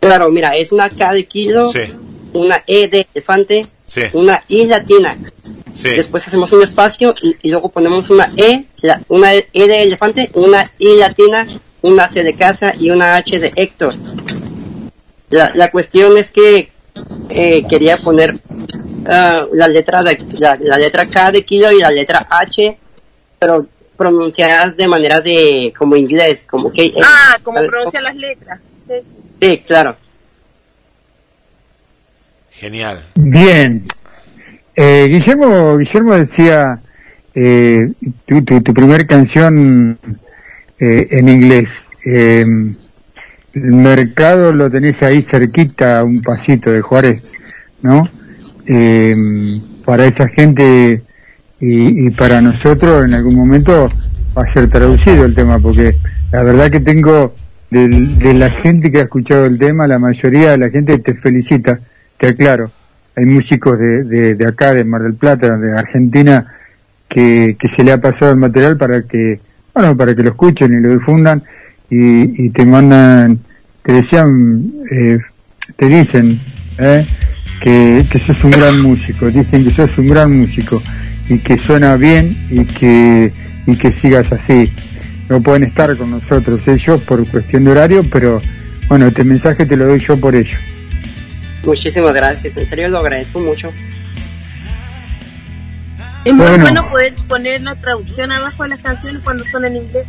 Claro, 0.00 0.30
mira, 0.30 0.50
es 0.56 0.72
una 0.72 0.88
K 0.88 1.12
de 1.12 1.24
kilo, 1.26 1.70
Sí, 1.72 1.80
una 2.32 2.62
E 2.66 2.88
de 2.88 3.06
elefante, 3.14 3.66
sí, 3.86 4.02
una 4.14 4.42
I 4.48 4.64
latina. 4.66 5.16
sí. 5.74 5.90
Después 5.90 6.26
hacemos 6.26 6.52
un 6.52 6.62
espacio 6.62 7.14
y, 7.22 7.36
y 7.42 7.50
luego 7.50 7.68
ponemos 7.68 8.08
una 8.10 8.30
E, 8.36 8.64
la- 8.82 9.00
una 9.08 9.34
E 9.34 9.46
de 9.52 9.82
elefante, 9.82 10.30
una 10.34 10.70
I 10.78 10.96
latina, 10.96 11.46
una 11.82 12.08
C 12.08 12.22
de 12.22 12.34
casa 12.34 12.74
y 12.78 12.90
una 12.90 13.16
H 13.16 13.38
de 13.38 13.52
Héctor. 13.56 13.94
La, 15.30 15.52
la 15.54 15.70
cuestión 15.70 16.16
es 16.16 16.30
que 16.30 16.70
eh, 17.28 17.64
quería 17.68 17.98
poner 17.98 18.38
ah, 19.06 19.46
la 19.52 19.68
letra 19.68 20.02
de, 20.02 20.18
la, 20.38 20.56
la 20.60 20.76
letra 20.78 21.06
K 21.06 21.30
de 21.32 21.44
kilo 21.44 21.70
y 21.72 21.78
la 21.78 21.90
letra 21.90 22.26
H, 22.30 22.78
pero 23.38 23.66
pronunciadas 23.96 24.76
de 24.76 24.88
manera 24.88 25.20
de 25.20 25.72
como 25.76 25.94
inglés, 25.94 26.44
como 26.48 26.72
que 26.72 26.90
Ah, 27.04 27.38
como 27.44 27.58
pronuncian 27.66 28.02
las 28.04 28.16
letras. 28.16 28.60
Sí. 28.88 28.94
Sí, 29.40 29.62
claro. 29.66 29.96
Genial. 32.50 33.06
Bien. 33.14 33.84
Eh, 34.76 35.08
Guillermo, 35.10 35.78
Guillermo 35.78 36.14
decía 36.14 36.80
eh, 37.34 37.90
tu, 38.26 38.42
tu, 38.44 38.60
tu 38.60 38.74
primer 38.74 39.06
canción 39.06 39.98
eh, 40.78 41.08
en 41.10 41.28
inglés. 41.28 41.86
Eh, 42.04 42.44
el 43.52 43.72
mercado 43.72 44.52
lo 44.52 44.70
tenés 44.70 45.02
ahí 45.02 45.22
cerquita, 45.22 46.00
a 46.00 46.04
un 46.04 46.22
pasito 46.22 46.70
de 46.70 46.82
Juárez, 46.82 47.24
¿no? 47.82 48.08
Eh, 48.66 49.14
para 49.84 50.04
esa 50.06 50.28
gente 50.28 51.02
y, 51.60 52.06
y 52.06 52.10
para 52.10 52.40
nosotros 52.40 53.04
en 53.04 53.14
algún 53.14 53.34
momento 53.34 53.90
va 54.36 54.44
a 54.44 54.48
ser 54.48 54.70
traducido 54.70 55.24
el 55.24 55.34
tema, 55.34 55.58
porque 55.58 55.96
la 56.30 56.42
verdad 56.42 56.70
que 56.70 56.80
tengo 56.80 57.34
del- 57.70 58.18
de, 58.18 58.34
la 58.34 58.50
gente 58.50 58.90
que 58.90 58.98
ha 58.98 59.02
escuchado 59.04 59.46
el 59.46 59.58
tema, 59.58 59.86
la 59.86 59.98
mayoría 59.98 60.50
de 60.52 60.58
la 60.58 60.70
gente 60.70 60.98
te 60.98 61.14
felicita, 61.14 61.78
te 62.18 62.28
aclaro. 62.28 62.70
Hay 63.16 63.26
músicos 63.26 63.78
de, 63.78 64.04
de, 64.04 64.34
de 64.34 64.46
acá, 64.46 64.72
de 64.74 64.84
Mar 64.84 65.02
del 65.02 65.14
Plata, 65.14 65.56
de 65.56 65.76
Argentina, 65.76 66.46
que, 67.08 67.56
que 67.58 67.68
se 67.68 67.82
le 67.84 67.92
ha 67.92 68.00
pasado 68.00 68.32
el 68.32 68.38
material 68.38 68.76
para 68.76 69.02
que, 69.02 69.40
bueno, 69.74 69.96
para 69.96 70.14
que 70.14 70.22
lo 70.22 70.30
escuchen 70.30 70.72
y 70.76 70.80
lo 70.80 70.90
difundan 70.90 71.42
y, 71.90 72.44
y 72.46 72.50
te 72.50 72.64
mandan, 72.64 73.38
te 73.82 73.92
decían, 73.92 74.72
eh, 74.90 75.18
te 75.76 75.86
dicen, 75.86 76.40
eh, 76.78 77.06
que, 77.62 78.06
que 78.10 78.18
sos 78.18 78.42
un 78.44 78.52
gran 78.52 78.80
músico, 78.80 79.28
dicen 79.30 79.64
que 79.64 79.70
sos 79.72 79.98
un 79.98 80.06
gran 80.08 80.36
músico 80.36 80.82
y 81.28 81.38
que 81.38 81.58
suena 81.58 81.96
bien 81.96 82.46
y 82.50 82.64
que, 82.64 83.32
y 83.66 83.76
que 83.76 83.92
sigas 83.92 84.32
así. 84.32 84.72
No 85.30 85.40
pueden 85.40 85.62
estar 85.62 85.96
con 85.96 86.10
nosotros 86.10 86.66
ellos 86.66 87.00
por 87.02 87.24
cuestión 87.30 87.64
de 87.64 87.70
horario, 87.70 88.04
pero 88.10 88.42
bueno, 88.88 89.06
este 89.06 89.22
mensaje 89.22 89.64
te 89.64 89.76
lo 89.76 89.86
doy 89.86 90.00
yo 90.00 90.18
por 90.18 90.34
ello. 90.34 90.58
Muchísimas 91.64 92.12
gracias, 92.12 92.56
en 92.56 92.68
serio 92.68 92.88
lo 92.88 92.98
agradezco 92.98 93.38
mucho. 93.38 93.72
Es 96.24 96.34
muy 96.34 96.46
Bueno. 96.48 96.64
bueno 96.64 96.90
poder 96.90 97.14
poner 97.28 97.62
la 97.62 97.76
traducción 97.76 98.32
abajo 98.32 98.64
de 98.64 98.70
las 98.70 98.82
canciones 98.82 99.22
cuando 99.22 99.44
son 99.52 99.64
en 99.66 99.76
inglés 99.76 100.04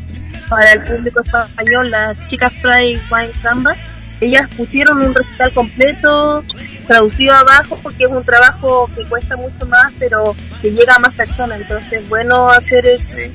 para 0.49 0.73
el 0.73 0.81
público 0.81 1.21
español. 1.21 1.91
Las 1.91 2.27
chicas 2.27 2.51
Fry 2.59 2.99
Wine 3.11 3.31
Canvas, 3.43 3.77
ellas 4.21 4.49
pusieron 4.57 5.03
un 5.03 5.13
recital 5.13 5.53
completo 5.53 6.43
traducido 6.87 7.35
abajo 7.35 7.79
porque 7.83 8.05
es 8.05 8.09
un 8.09 8.23
trabajo 8.23 8.89
que 8.95 9.03
cuesta 9.05 9.37
mucho 9.37 9.67
más, 9.67 9.93
pero 9.99 10.35
que 10.63 10.71
llega 10.71 10.95
a 10.95 10.99
más 10.99 11.13
personas. 11.13 11.61
Entonces, 11.61 11.93
es 12.01 12.09
bueno 12.09 12.49
hacer 12.49 12.87
ese, 12.87 13.31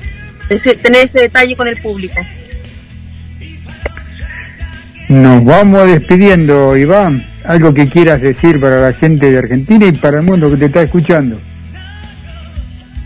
ese 0.48 0.74
tener 0.76 1.06
ese 1.06 1.20
detalle 1.20 1.56
con 1.56 1.68
el 1.68 1.76
público. 1.80 2.20
Nos 5.08 5.44
vamos 5.44 5.86
despidiendo, 5.86 6.76
Iván. 6.76 7.26
Algo 7.44 7.72
que 7.72 7.88
quieras 7.88 8.20
decir 8.20 8.58
para 8.60 8.80
la 8.80 8.92
gente 8.92 9.30
de 9.30 9.38
Argentina 9.38 9.86
y 9.86 9.92
para 9.92 10.18
el 10.18 10.24
mundo 10.24 10.50
que 10.50 10.56
te 10.56 10.64
está 10.66 10.82
escuchando. 10.82 11.38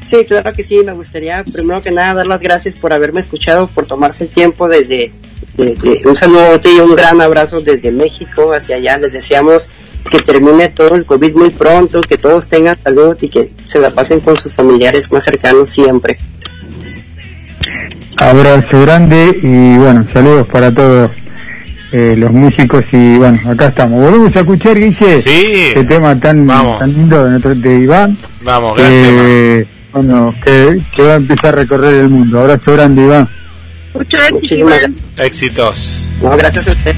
Sí, 0.07 0.25
claro 0.27 0.53
que 0.55 0.65
sí, 0.65 0.79
me 0.85 0.93
gustaría 0.93 1.45
primero 1.45 1.83
que 1.83 1.91
nada 1.91 2.15
dar 2.15 2.27
las 2.27 2.41
gracias 2.41 2.75
por 2.75 2.93
haberme 2.93 3.21
escuchado, 3.21 3.69
por 3.69 3.87
tomarse 3.87 4.25
el 4.25 4.31
tiempo 4.31 4.67
desde, 4.69 5.13
desde- 5.57 6.09
un 6.09 6.17
saludo 6.17 6.59
y 6.65 6.81
un 6.81 6.97
gran 6.97 7.21
abrazo 7.21 7.61
desde 7.61 7.93
México 7.93 8.53
hacia 8.55 8.77
allá. 8.77 8.97
Les 8.99 9.13
deseamos 9.13 9.69
que 10.11 10.21
termine 10.23 10.71
todo 10.71 10.95
el 10.97 11.05
COVID 11.05 11.35
muy 11.35 11.51
pronto, 11.51 12.01
que 12.01 12.17
todos 12.17 12.49
tengan 12.49 12.79
salud 12.83 13.17
y 13.21 13.29
que 13.29 13.51
se 13.67 13.79
la 13.79 13.91
pasen 13.91 14.21
con 14.21 14.37
sus 14.37 14.55
familiares 14.55 15.13
más 15.13 15.23
cercanos 15.23 15.69
siempre. 15.69 16.19
Abrazo 18.21 18.83
grande 18.83 19.39
y 19.43 19.77
bueno, 19.79 20.03
saludos 20.05 20.47
para 20.47 20.73
todos 20.73 21.11
eh, 21.91 22.15
los 22.19 22.31
músicos 22.31 22.85
y 22.93 23.17
bueno, 23.17 23.41
acá 23.51 23.69
estamos. 23.69 23.99
Volvemos 24.01 24.37
a 24.37 24.41
escuchar, 24.41 24.77
Guille, 24.79 25.19
Sí. 25.19 25.31
este 25.69 25.85
tema 25.85 26.19
tan, 26.21 26.47
tan 26.47 26.93
lindo 26.93 27.25
de, 27.25 27.31
nuestro- 27.31 27.55
de 27.55 27.79
Iván, 27.81 28.19
Vamos, 28.43 28.77
gran 28.77 28.91
tema. 28.91 29.23
que, 29.23 29.67
bueno, 29.93 30.35
que, 30.45 30.81
que 30.93 31.03
va 31.03 31.13
a 31.15 31.17
empezar 31.17 31.55
a 31.55 31.59
recorrer 31.63 31.95
el 31.95 32.09
mundo. 32.11 32.41
Abrazo 32.41 32.73
grande, 32.75 33.03
Iván. 33.05 33.29
Mucho 33.95 34.17
éxito, 34.19 34.35
Muchísimas 34.35 34.79
Iván. 34.81 34.95
Éxitos. 35.17 36.11
No, 36.23 36.37
gracias 36.37 36.69
a 36.69 36.73
usted. 36.73 36.95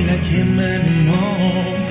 فلک 0.00 0.32
من 0.32 1.06
ما 1.06 1.89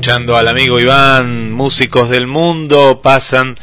escuchando 0.00 0.38
al 0.38 0.48
amigo 0.48 0.80
Iván, 0.80 1.52
músicos 1.52 2.08
del 2.08 2.26
mundo 2.26 3.02
pasan 3.02 3.54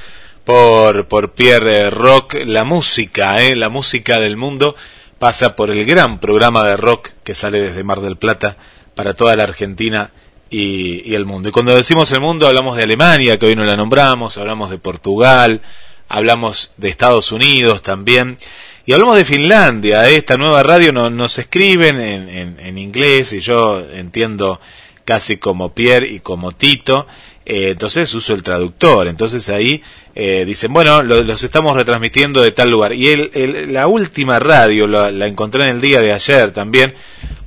por, 0.45 1.07
por 1.07 1.31
Pierre 1.31 1.89
Rock, 1.89 2.35
la 2.45 2.64
música, 2.64 3.41
eh, 3.41 3.55
la 3.55 3.69
música 3.69 4.19
del 4.19 4.38
mundo 4.38 4.76
pasa 5.18 5.55
por 5.55 5.72
el 5.72 5.84
gran 5.84 6.19
programa 6.19 6.64
de 6.64 6.77
rock 6.77 7.09
que 7.23 7.34
sale 7.34 7.59
desde 7.59 7.84
Mar 7.84 8.01
del 8.01 8.18
Plata 8.18 8.55
para 8.93 9.15
toda 9.15 9.35
la 9.35 9.45
Argentina 9.45 10.11
y, 10.51 11.15
el 11.15 11.26
mundo. 11.26 11.49
Y 11.49 11.51
cuando 11.51 11.76
decimos 11.76 12.11
el 12.11 12.19
mundo 12.19 12.45
hablamos 12.47 12.77
de 12.77 12.84
Alemania, 12.84 13.39
que 13.39 13.47
hoy 13.47 13.55
no 13.55 13.64
la 13.65 13.76
nombramos, 13.76 14.38
hablamos 14.38 14.69
de 14.69 14.77
Portugal, 14.77 15.61
hablamos 16.07 16.73
de 16.77 16.89
Estados 16.89 17.31
Unidos 17.31 17.81
también. 17.81 18.38
Y 18.85 18.93
hablamos 18.93 19.15
de 19.18 19.26
Finlandia, 19.26 20.07
eh, 20.07 20.18
esta 20.18 20.38
nueva 20.38 20.61
radio 20.61 20.93
no- 20.93 21.09
nos 21.09 21.39
escriben 21.39 21.99
en, 21.99 22.30
en- 22.30 22.59
en 22.59 22.77
inglés 22.77 23.34
y 23.34 23.39
yo 23.39 23.80
entiendo 23.80 24.61
casi 25.07 25.38
como 25.38 25.73
Pierre 25.73 26.05
y 26.09 26.19
como 26.19 26.51
Tito, 26.51 27.07
eh, 27.45 27.69
entonces 27.69 28.13
uso 28.13 28.34
el 28.34 28.43
traductor, 28.43 29.07
entonces 29.07 29.47
ahí 29.47 29.81
eh, 30.15 30.43
dicen, 30.45 30.73
bueno, 30.73 31.01
lo- 31.01 31.23
los 31.23 31.43
estamos 31.43 31.77
retransmitiendo 31.77 32.41
de 32.41 32.51
tal 32.51 32.69
lugar. 32.69 32.91
Y 32.91 33.07
el, 33.07 33.71
la 33.71 33.88
última 33.88 34.38
radio 34.38 34.85
la, 34.85 35.25
encontré 35.25 35.63
en 35.63 35.69
el 35.77 35.81
día 35.81 36.01
de 36.01 36.11
ayer 36.11 36.51
también, 36.51 36.93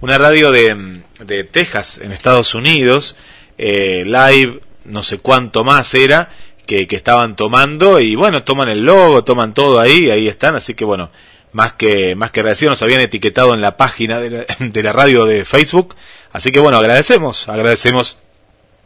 una 0.00 0.16
radio 0.16 0.50
de, 0.52 1.02
de 1.26 1.44
Texas, 1.44 2.00
en 2.02 2.12
Estados 2.12 2.54
Unidos, 2.54 3.14
eh, 3.58 4.04
live, 4.06 4.60
no 4.86 5.02
sé 5.02 5.18
cuánto 5.18 5.62
más 5.62 5.92
era, 5.92 6.30
que, 6.64 6.86
que 6.86 6.96
estaban 6.96 7.36
tomando 7.36 8.00
y 8.00 8.14
bueno, 8.14 8.42
toman 8.42 8.70
el 8.70 8.80
logo, 8.86 9.22
toman 9.22 9.52
todo 9.52 9.80
ahí, 9.80 10.08
ahí 10.10 10.28
están, 10.28 10.54
así 10.56 10.72
que 10.72 10.86
bueno, 10.86 11.10
más 11.52 11.72
que 11.72 12.14
más 12.14 12.30
que 12.30 12.40
agradecido, 12.40 12.70
nos 12.70 12.80
habían 12.82 13.00
etiquetado 13.00 13.52
en 13.52 13.60
la 13.60 13.76
página 13.76 14.18
de 14.20 14.30
la, 14.30 14.46
de 14.60 14.82
la 14.82 14.92
radio 14.92 15.26
de 15.26 15.44
Facebook, 15.44 15.96
así 16.32 16.52
que 16.52 16.60
bueno, 16.60 16.78
agradecemos, 16.78 17.48
agradecemos 17.48 18.18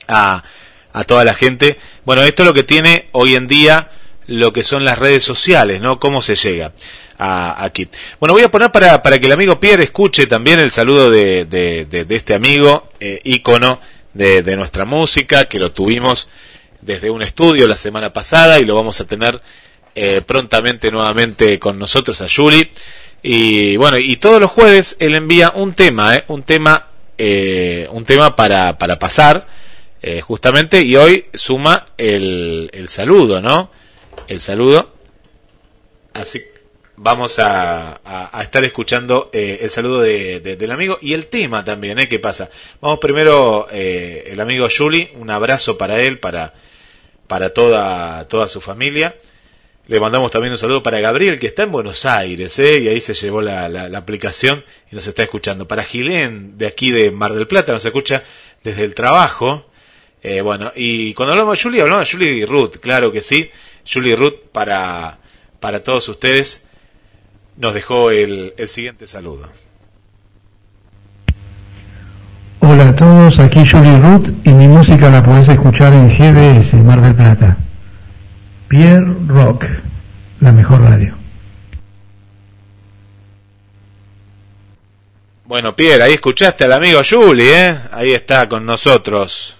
a, 0.09 0.45
a 0.93 1.05
toda 1.05 1.25
la 1.25 1.35
gente. 1.35 1.79
Bueno, 2.05 2.23
esto 2.23 2.43
es 2.43 2.47
lo 2.47 2.55
que 2.55 2.65
tiene 2.65 3.09
hoy 3.13 3.35
en 3.35 3.47
día 3.47 3.91
lo 4.27 4.53
que 4.53 4.63
son 4.63 4.85
las 4.85 4.99
redes 4.99 5.23
sociales, 5.23 5.81
¿no? 5.81 6.01
Cómo 6.01 6.23
se 6.23 6.35
llega 6.35 6.73
a, 7.19 7.63
aquí. 7.63 7.89
Bueno, 8.19 8.33
voy 8.33 8.43
a 8.43 8.51
poner 8.51 8.71
para, 8.73 9.03
para 9.03 9.19
que 9.19 9.27
el 9.27 9.33
amigo 9.33 9.61
Pierre 9.61 9.85
escuche 9.85 10.27
también 10.27 10.59
el 10.59 10.71
saludo 10.71 11.11
de, 11.11 11.45
de, 11.45 12.07
este 12.09 12.35
amigo, 12.35 12.91
eh, 13.01 13.21
ícono 13.25 13.81
de, 14.15 14.43
de 14.43 14.57
nuestra 14.57 14.85
música, 14.85 15.45
que 15.47 15.59
lo 15.59 15.73
tuvimos 15.73 16.29
desde 16.81 17.11
un 17.11 17.23
estudio 17.23 17.67
la 17.67 17.77
semana 17.77 18.13
pasada 18.13 18.61
y 18.61 18.65
lo 18.65 18.75
vamos 18.75 19.01
a 19.01 19.07
tener 19.07 19.41
eh, 19.95 20.23
prontamente 20.27 20.91
nuevamente 20.91 21.59
con 21.59 21.79
nosotros 21.79 22.21
a 22.21 22.27
Julie. 22.29 22.71
Y 23.23 23.77
bueno, 23.77 23.97
y 23.97 24.17
todos 24.17 24.41
los 24.41 24.51
jueves 24.51 24.97
él 24.99 25.15
envía 25.15 25.53
un 25.55 25.75
tema, 25.75 26.17
¿eh? 26.17 26.25
un 26.29 26.43
tema, 26.43 26.89
eh, 27.19 27.89
un 27.91 28.05
tema 28.05 28.35
para, 28.37 28.79
para 28.79 28.99
pasar, 28.99 29.47
eh, 30.03 30.21
justamente, 30.21 30.83
y 30.83 30.97
hoy 30.97 31.27
suma 31.35 31.87
el, 31.97 32.71
el 32.73 32.89
saludo, 32.89 33.41
¿no? 33.41 33.71
El 34.29 34.41
saludo. 34.41 34.93
Así 36.13 36.41
vamos 36.97 37.41
a, 37.41 38.01
a- 38.05 38.43
estar 38.43 38.63
escuchando 38.63 39.29
eh, 39.33 39.59
el 39.63 39.71
saludo 39.71 40.01
de, 40.01 40.39
de- 40.41 40.57
del 40.57 40.71
amigo 40.71 40.97
y 41.01 41.15
el 41.15 41.27
tema 41.27 41.65
también, 41.65 41.99
¿eh? 41.99 42.09
¿Qué 42.09 42.19
pasa? 42.21 42.51
Vamos 42.81 42.99
primero, 43.01 43.67
eh, 43.73 44.29
el 44.31 44.41
amigo 44.41 44.69
Julie, 44.75 45.13
un 45.17 45.29
abrazo 45.31 45.77
para 45.77 46.01
él, 46.01 46.19
para, 46.21 46.55
para 47.27 47.51
toda, 47.53 48.29
toda 48.29 48.47
su 48.47 48.61
familia. 48.61 49.17
Le 49.87 50.01
mandamos 50.01 50.31
también 50.31 50.53
un 50.53 50.59
saludo 50.59 50.83
para 50.83 50.99
Gabriel, 51.01 51.39
que 51.39 51.47
está 51.47 51.65
en 51.65 51.71
Buenos 51.71 52.07
Aires, 52.07 52.59
¿eh? 52.59 52.79
y 52.81 52.89
ahí 52.89 53.01
se 53.03 53.13
llevó 53.13 53.43
la, 53.43 53.69
la- 53.69 53.99
aplicación 53.99 54.65
y 54.91 54.95
nos 54.95 55.07
está 55.07 55.23
escuchando. 55.25 55.69
Para 55.69 55.85
Gilén, 55.85 56.57
de 56.57 56.67
aquí 56.67 56.91
de 56.91 57.11
Mar 57.11 57.35
del 57.35 57.47
Plata, 57.47 57.73
nos 57.75 57.85
escucha 57.85 58.23
desde 58.63 58.83
el 58.85 58.95
trabajo. 58.95 59.67
Eh, 60.23 60.41
bueno, 60.41 60.73
y 60.75 61.13
cuando 61.13 61.33
hablamos 61.33 61.59
de 61.59 61.63
Julie, 61.63 61.83
hablamos 61.83 62.07
de 62.09 62.13
Julie 62.13 62.33
y 62.33 62.45
Ruth, 62.47 62.77
claro 62.81 63.13
que 63.13 63.21
sí. 63.21 63.51
Julie 63.91 64.17
Ruth, 64.17 64.37
para, 64.53 65.19
para 65.61 65.83
todos 65.83 66.09
ustedes, 66.09 66.65
nos 67.59 67.75
dejó 67.75 68.11
el, 68.11 68.55
el 68.57 68.69
siguiente 68.71 69.07
saludo. 69.07 69.51
Hola 72.61 72.89
a 72.89 72.97
todos, 72.97 73.39
aquí 73.39 73.67
Julie 73.69 73.99
Ruth 73.99 74.31
y 74.45 74.51
mi 74.55 74.67
música 74.67 75.11
la 75.11 75.23
podés 75.23 75.47
escuchar 75.47 75.93
en 75.93 76.09
GDS, 76.09 76.73
Mar 76.83 77.03
del 77.03 77.15
Plata. 77.15 77.59
Pierre 78.75 79.07
Rock, 79.29 79.67
la 80.41 80.51
mejor 80.51 80.81
radio. 80.81 81.15
Bueno, 85.47 85.77
Pierre, 85.77 86.03
ahí 86.03 86.15
escuchaste 86.15 86.65
al 86.65 86.73
amigo 86.73 86.99
Julie, 87.09 87.53
¿eh? 87.69 87.77
Ahí 87.93 88.13
está 88.13 88.49
con 88.49 88.67
nosotros. 88.67 89.57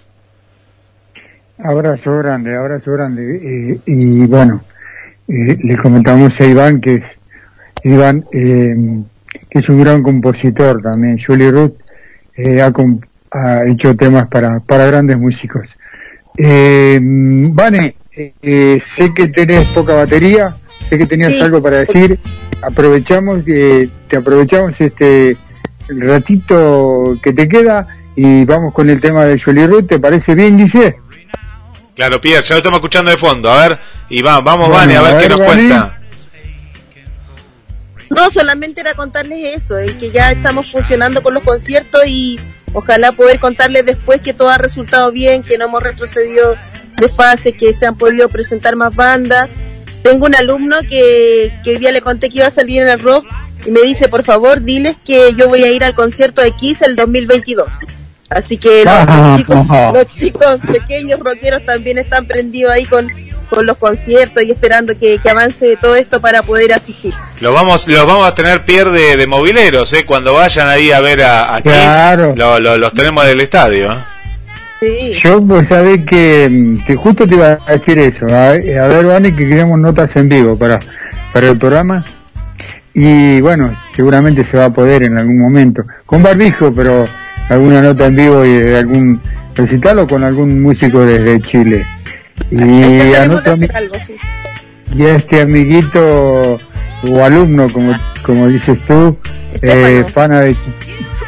Abrazo 1.63 2.17
grande, 2.17 2.57
abrazo 2.57 2.91
grande. 2.91 3.39
eh, 3.41 3.79
y 3.85 4.25
bueno, 4.25 4.65
eh, 5.29 5.59
le 5.63 5.77
comentamos 5.77 6.37
a 6.41 6.45
Iván 6.45 6.81
que 6.81 6.95
es, 6.95 7.05
Iván, 7.85 8.25
eh, 8.33 8.75
que 9.49 9.59
es 9.59 9.69
un 9.69 9.79
gran 9.81 10.03
compositor 10.03 10.81
también. 10.81 11.17
Julie 11.25 11.51
Ruth 11.51 11.75
eh, 12.35 12.61
ha, 12.61 12.69
com- 12.73 12.99
ha 13.31 13.63
hecho 13.65 13.95
temas 13.95 14.27
para, 14.27 14.59
para 14.59 14.87
grandes 14.87 15.17
músicos. 15.17 15.69
Eh, 16.37 16.99
Vane, 17.01 17.95
eh, 18.15 18.33
eh, 18.41 18.81
sé 18.85 19.13
que 19.13 19.27
tenés 19.27 19.67
poca 19.69 19.93
batería, 19.93 20.55
sé 20.89 20.97
que 20.97 21.05
tenías 21.05 21.33
Sí. 21.33 21.41
algo 21.41 21.61
para 21.61 21.77
decir. 21.77 22.19
Aprovechamos 22.61 23.43
que 23.43 23.89
te 24.07 24.17
aprovechamos 24.17 24.79
este 24.79 25.37
ratito 25.87 27.15
que 27.21 27.33
te 27.33 27.47
queda 27.47 27.87
y 28.15 28.45
vamos 28.45 28.73
con 28.73 28.89
el 28.89 28.99
tema 29.01 29.25
de 29.25 29.39
Julie 29.39 29.67
Ruth. 29.67 29.87
¿Te 29.87 29.99
parece 29.99 30.33
bien, 30.35 30.57
dice? 30.57 30.97
Claro, 31.95 32.19
Pierre, 32.19 32.43
ya 32.43 32.55
lo 32.55 32.59
estamos 32.59 32.77
escuchando 32.77 33.11
de 33.11 33.17
fondo. 33.17 33.49
A 33.51 33.67
ver, 33.67 33.79
y 34.09 34.21
va, 34.21 34.41
vamos, 34.41 34.67
Bueno, 34.67 34.79
Vane, 34.81 34.97
a 34.97 35.01
ver 35.01 35.13
a 35.15 35.17
qué 35.17 35.27
ver, 35.27 35.31
nos 35.31 35.39
Vane. 35.39 35.53
cuenta. 35.69 35.99
No, 38.09 38.31
solamente 38.31 38.81
era 38.81 38.93
contarles 38.93 39.55
eso, 39.63 39.77
el 39.77 39.97
que 39.97 40.11
ya 40.11 40.31
estamos 40.31 40.71
funcionando 40.71 41.21
con 41.23 41.33
los 41.33 41.43
conciertos 41.43 42.03
y 42.05 42.39
ojalá 42.73 43.11
poder 43.11 43.39
contarles 43.39 43.85
después 43.85 44.21
que 44.21 44.33
todo 44.33 44.49
ha 44.49 44.57
resultado 44.57 45.11
bien, 45.11 45.41
que 45.43 45.57
no 45.57 45.65
hemos 45.65 45.81
retrocedido 45.81 46.55
de 46.97 47.09
fase, 47.09 47.53
que 47.53 47.73
se 47.73 47.85
han 47.85 47.95
podido 47.97 48.29
presentar 48.29 48.75
más 48.75 48.95
bandas. 48.95 49.49
Tengo 50.03 50.25
un 50.27 50.35
alumno 50.35 50.77
que, 50.89 51.51
que 51.63 51.71
hoy 51.71 51.77
día 51.77 51.91
le 51.91 52.01
conté 52.01 52.29
que 52.29 52.37
iba 52.37 52.47
a 52.47 52.51
salir 52.51 52.81
en 52.83 52.89
el 52.89 52.99
rock 52.99 53.25
y 53.65 53.71
me 53.71 53.81
dice, 53.81 54.07
por 54.07 54.23
favor, 54.23 54.61
diles 54.61 54.95
que 55.03 55.33
yo 55.35 55.47
voy 55.47 55.63
a 55.63 55.71
ir 55.71 55.83
al 55.83 55.95
concierto 55.95 56.41
de 56.41 56.51
Kiss 56.51 56.81
el 56.83 56.95
2022. 56.95 57.67
Así 58.29 58.57
que 58.57 58.83
los, 58.83 58.93
Ah, 58.95 59.35
chicos, 59.37 59.65
los 59.93 60.15
chicos 60.15 60.59
pequeños 60.71 61.19
rockeros 61.19 61.65
también 61.65 61.97
están 61.97 62.25
prendidos 62.27 62.71
ahí 62.73 62.85
con, 62.85 63.07
con 63.49 63.65
los 63.65 63.77
conciertos 63.77 64.43
y 64.43 64.51
esperando 64.51 64.97
que, 64.97 65.19
que 65.19 65.29
avance 65.29 65.77
todo 65.81 65.95
esto 65.95 66.19
para 66.21 66.41
poder 66.43 66.73
asistir. 66.73 67.13
Los 67.39 67.53
vamos, 67.53 67.87
los 67.87 68.05
vamos 68.05 68.27
a 68.27 68.35
tener 68.35 68.65
Pierre 68.65 68.91
de, 68.91 69.17
de 69.17 69.27
mobileros, 69.27 69.91
¿eh? 69.93 70.05
Cuando 70.05 70.33
vayan 70.33 70.67
ahí 70.67 70.91
a 70.91 70.99
ver 71.01 71.21
a, 71.23 71.55
a 71.55 71.61
Kiss, 71.61 71.71
Claro. 71.71 72.33
lo- 72.35 72.59
lo- 72.59 72.77
los 72.77 72.93
tenemos 72.93 73.25
del 73.25 73.39
estadio, 73.41 73.91
¿eh? 73.93 73.97
Sí. 74.85 75.13
Yo 75.13 75.41
pues 75.45 75.69
sabés 75.69 76.05
que, 76.05 76.47
mm, 76.51 76.85
que 76.85 76.95
justo 76.95 77.25
te 77.25 77.35
iba 77.35 77.59
a 77.65 77.71
decir 77.71 77.97
eso. 77.97 78.27
A, 78.27 78.49
a 78.49 78.53
ver, 78.53 79.05
Vane, 79.05 79.35
que 79.35 79.47
queremos 79.47 79.79
notas 79.79 80.15
en 80.15 80.29
vivo 80.29 80.57
para, 80.57 80.79
para 81.33 81.49
el 81.49 81.57
programa. 81.57 82.05
Y 82.93 83.41
bueno, 83.41 83.77
seguramente 83.95 84.43
se 84.43 84.57
va 84.57 84.65
a 84.65 84.73
poder 84.73 85.03
en 85.03 85.17
algún 85.17 85.39
momento. 85.39 85.83
Con 86.05 86.23
barbijo, 86.23 86.71
pero 86.73 87.05
alguna 87.49 87.81
nota 87.81 88.05
en 88.05 88.15
vivo 88.15 88.45
y 88.45 88.53
de 88.53 88.77
algún 88.77 89.19
recital 89.55 89.99
o 89.99 90.07
con 90.07 90.23
algún 90.23 90.61
músico 90.61 91.05
desde 91.05 91.41
Chile. 91.41 91.85
Y 92.51 93.13
a, 93.15 93.27
nuestro, 93.27 93.53
algo, 93.53 93.95
sí. 94.05 94.15
y 94.95 95.03
a 95.03 95.15
este 95.15 95.41
amiguito 95.41 96.59
o 97.03 97.23
alumno, 97.23 97.69
como, 97.71 97.93
como 98.23 98.47
dices 98.47 98.77
tú, 98.87 99.17
eh, 99.61 100.05
fana 100.13 100.41
de 100.41 100.55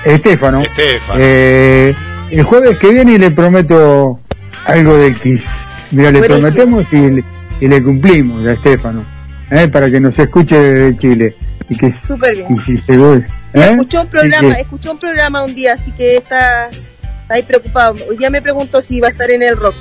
Estefano. 0.06 0.62
Estefano. 0.62 1.20
Eh, 1.22 1.96
el 2.32 2.44
jueves 2.44 2.78
que 2.80 2.90
viene 2.90 3.18
le 3.18 3.32
prometo 3.32 4.20
algo 4.66 4.98
del 4.98 5.16
Kiss. 5.20 5.44
Mira, 5.91 6.12
le 6.12 6.20
Buenísimo. 6.20 6.49
prometemos 6.52 6.94
y 6.94 6.98
le, 7.12 7.24
y 7.62 7.68
le 7.68 7.84
cumplimos 7.84 8.45
a 8.45 8.52
Estefano. 8.54 9.06
¿eh? 9.52 9.68
Para 9.68 9.90
que 9.90 9.99
nos 9.99 10.18
escuche 10.20 10.60
desde 10.60 10.98
Chile. 10.98 11.36
Y 11.70 11.78
que 11.78 11.91
Súper 11.91 12.36
bien. 12.36 12.54
y 12.54 12.58
si 12.60 12.78
se 12.78 12.98
vuelve. 12.98 13.26
¿eh? 13.54 13.70
Escuchó 13.72 14.02
un 14.02 14.08
programa, 14.08 14.56
que- 14.56 14.62
escuchó 14.62 14.91
un 14.91 14.99
programa 14.99 15.44
un 15.44 15.56
día, 15.56 15.74
así 15.74 15.91
que 15.91 16.18
está, 16.18 16.70
está 16.70 17.34
ahí 17.34 17.44
preocupado. 17.44 17.95
Hoy 18.10 18.18
día 18.18 18.30
me 18.30 18.41
preguntó 18.41 18.82
si 18.82 18.95
iba 18.98 19.08
a 19.08 19.12
estar 19.12 19.30
en 19.32 19.44
el 19.44 19.56
rock. 19.58 19.76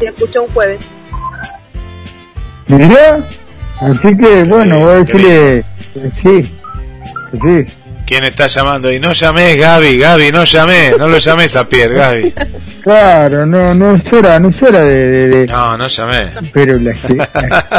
Se 0.00 0.06
escuchó 0.06 0.44
un 0.44 0.50
jueves. 0.50 0.80
Mirá, 2.68 3.20
así 3.80 4.16
que 4.16 4.44
bueno, 4.44 4.80
voy 4.80 4.90
a 4.90 4.94
decirle 4.98 5.64
que 5.94 6.10
sí, 6.10 6.52
que 7.32 7.66
sí. 7.66 7.74
¿Quién 8.08 8.24
está 8.24 8.46
llamando? 8.46 8.90
Y 8.90 8.98
no 8.98 9.12
llamé, 9.12 9.56
Gaby, 9.56 9.98
Gaby, 9.98 10.32
no 10.32 10.44
llamé, 10.44 10.92
no 10.98 11.08
lo 11.08 11.18
llames 11.18 11.54
a 11.56 11.68
Pierre, 11.68 11.94
Gaby. 11.94 12.34
Claro, 12.82 13.44
no, 13.44 13.74
no 13.74 13.94
es 13.96 14.10
hora, 14.10 14.40
no 14.40 14.48
es 14.48 14.62
hora 14.62 14.82
de, 14.82 14.94
de- 15.08 15.28
de- 15.28 15.46
No, 15.46 15.76
no 15.76 15.88
llamé. 15.88 16.28
pero 16.54 16.78
la, 16.78 16.94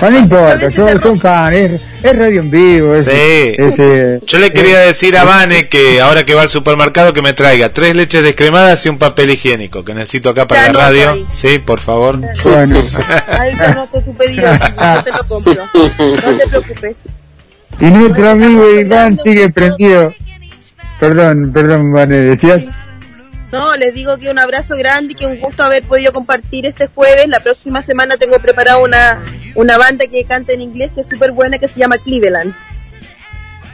no, 0.02 0.10
no 0.12 0.18
importa, 0.20 0.70
son, 0.72 1.02
son 1.02 1.20
fan, 1.20 1.52
es, 1.54 1.82
es 2.04 2.16
radio 2.16 2.42
en 2.42 2.52
vivo, 2.52 2.94
es, 2.94 3.06
Sí. 3.06 3.12
es, 3.12 3.74
eh, 3.80 4.20
Yo 4.28 4.38
le 4.38 4.54
quería 4.54 4.78
decir 4.82 5.18
a 5.18 5.24
Vane 5.24 5.68
que 5.68 6.00
ahora 6.00 6.24
que 6.26 6.36
va 6.36 6.44
al 6.44 6.50
supermercado 6.50 7.12
que 7.12 7.24
me 7.24 7.34
traiga 7.34 7.74
tres 7.74 7.96
leches 7.96 8.22
descremadas 8.22 8.86
y 8.86 8.90
un 8.90 9.00
papel 9.00 9.32
higiénico 9.32 9.84
que 9.84 9.96
necesito 9.96 10.30
acá 10.30 10.48
para 10.48 10.68
Ya 10.68 10.74
la 10.74 10.80
radio. 10.80 11.10
ahí. 11.12 11.26
Sí, 11.34 11.58
por 11.58 11.80
favor. 11.80 12.20
bueno. 12.44 12.80
Ahí 13.30 13.58
te 13.92 14.02
tu 14.02 14.16
pedido, 14.16 14.48
yo 14.54 15.04
te 15.04 15.12
lo 15.12 15.28
compro. 15.28 15.70
No 15.74 16.38
te 16.38 16.48
preocupes. 16.48 16.96
Y 17.80 17.86
nuestro 17.86 18.30
amigo 18.30 18.70
Iván 18.72 19.18
sigue 19.24 19.50
prendido. 19.50 20.14
Perdón, 21.00 21.52
perdón, 21.54 21.92
Vane, 21.94 22.16
decías. 22.16 22.66
No, 23.52 23.76
les 23.78 23.94
digo 23.94 24.18
que 24.18 24.30
un 24.30 24.38
abrazo 24.38 24.76
grande 24.76 25.14
y 25.14 25.16
que 25.16 25.26
un 25.26 25.40
gusto 25.40 25.64
haber 25.64 25.84
podido 25.84 26.12
compartir 26.12 26.66
este 26.66 26.88
jueves. 26.88 27.28
La 27.30 27.40
próxima 27.40 27.82
semana 27.82 28.18
tengo 28.18 28.38
preparada 28.40 28.80
una, 28.80 29.20
una 29.56 29.78
banda 29.78 30.06
que 30.08 30.24
canta 30.26 30.54
en 30.54 30.62
inglés 30.62 30.92
que 30.94 31.02
es 31.02 31.08
súper 31.10 31.32
buena 31.32 31.58
que 31.58 31.68
se 31.68 31.80
llama 31.80 31.98
Cleveland. 31.98 32.54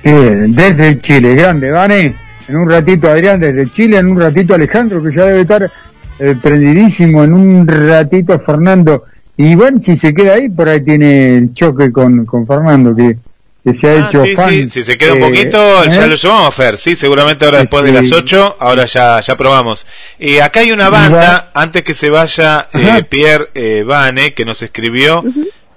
Bien, 0.03 0.53
desde 0.53 1.01
Chile, 1.01 1.35
grande, 1.35 1.71
Vane. 1.71 2.15
En 2.47 2.57
un 2.57 2.69
ratito 2.69 3.09
Adrián 3.09 3.39
desde 3.39 3.71
Chile, 3.71 3.97
en 3.97 4.05
un 4.05 4.19
ratito 4.19 4.53
Alejandro, 4.53 5.03
que 5.03 5.15
ya 5.15 5.25
debe 5.25 5.41
estar 5.41 5.71
eh, 6.19 6.35
prendidísimo, 6.39 7.23
en 7.23 7.33
un 7.33 7.67
ratito 7.67 8.39
Fernando. 8.39 9.05
Y 9.35 9.47
Iván, 9.53 9.81
si 9.81 9.97
se 9.97 10.13
queda 10.13 10.35
ahí, 10.35 10.47
por 10.47 10.69
ahí 10.69 10.81
tiene 10.81 11.37
el 11.37 11.53
choque 11.53 11.91
con, 11.91 12.23
con 12.25 12.45
Fernando, 12.45 12.95
que, 12.95 13.17
que 13.65 13.73
se 13.73 13.87
ha 13.89 13.93
Ah, 14.05 14.09
hecho 14.09 14.23
sí, 14.23 14.35
fan. 14.35 14.49
sí, 14.51 14.69
si 14.69 14.83
se 14.83 14.97
queda 14.97 15.13
un 15.13 15.23
Eh, 15.23 15.27
poquito, 15.29 15.83
¿eh? 15.83 15.89
ya 15.89 16.07
lo 16.07 16.15
llevamos, 16.15 16.53
Fer. 16.53 16.77
Sí, 16.77 16.95
seguramente 16.95 17.45
ahora 17.45 17.57
después 17.59 17.83
de 17.83 17.91
las 17.91 18.11
8, 18.11 18.57
ahora 18.59 18.85
ya, 18.85 19.19
ya 19.19 19.35
probamos. 19.35 19.85
Y 20.19 20.37
acá 20.39 20.59
hay 20.61 20.71
una 20.71 20.89
banda, 20.89 21.49
antes 21.53 21.83
que 21.83 21.93
se 21.93 22.09
vaya 22.09 22.69
eh. 22.73 23.03
Pierre 23.09 23.49
eh, 23.55 23.83
Vane, 23.85 24.33
que 24.33 24.45
nos 24.45 24.61
escribió 24.61 25.23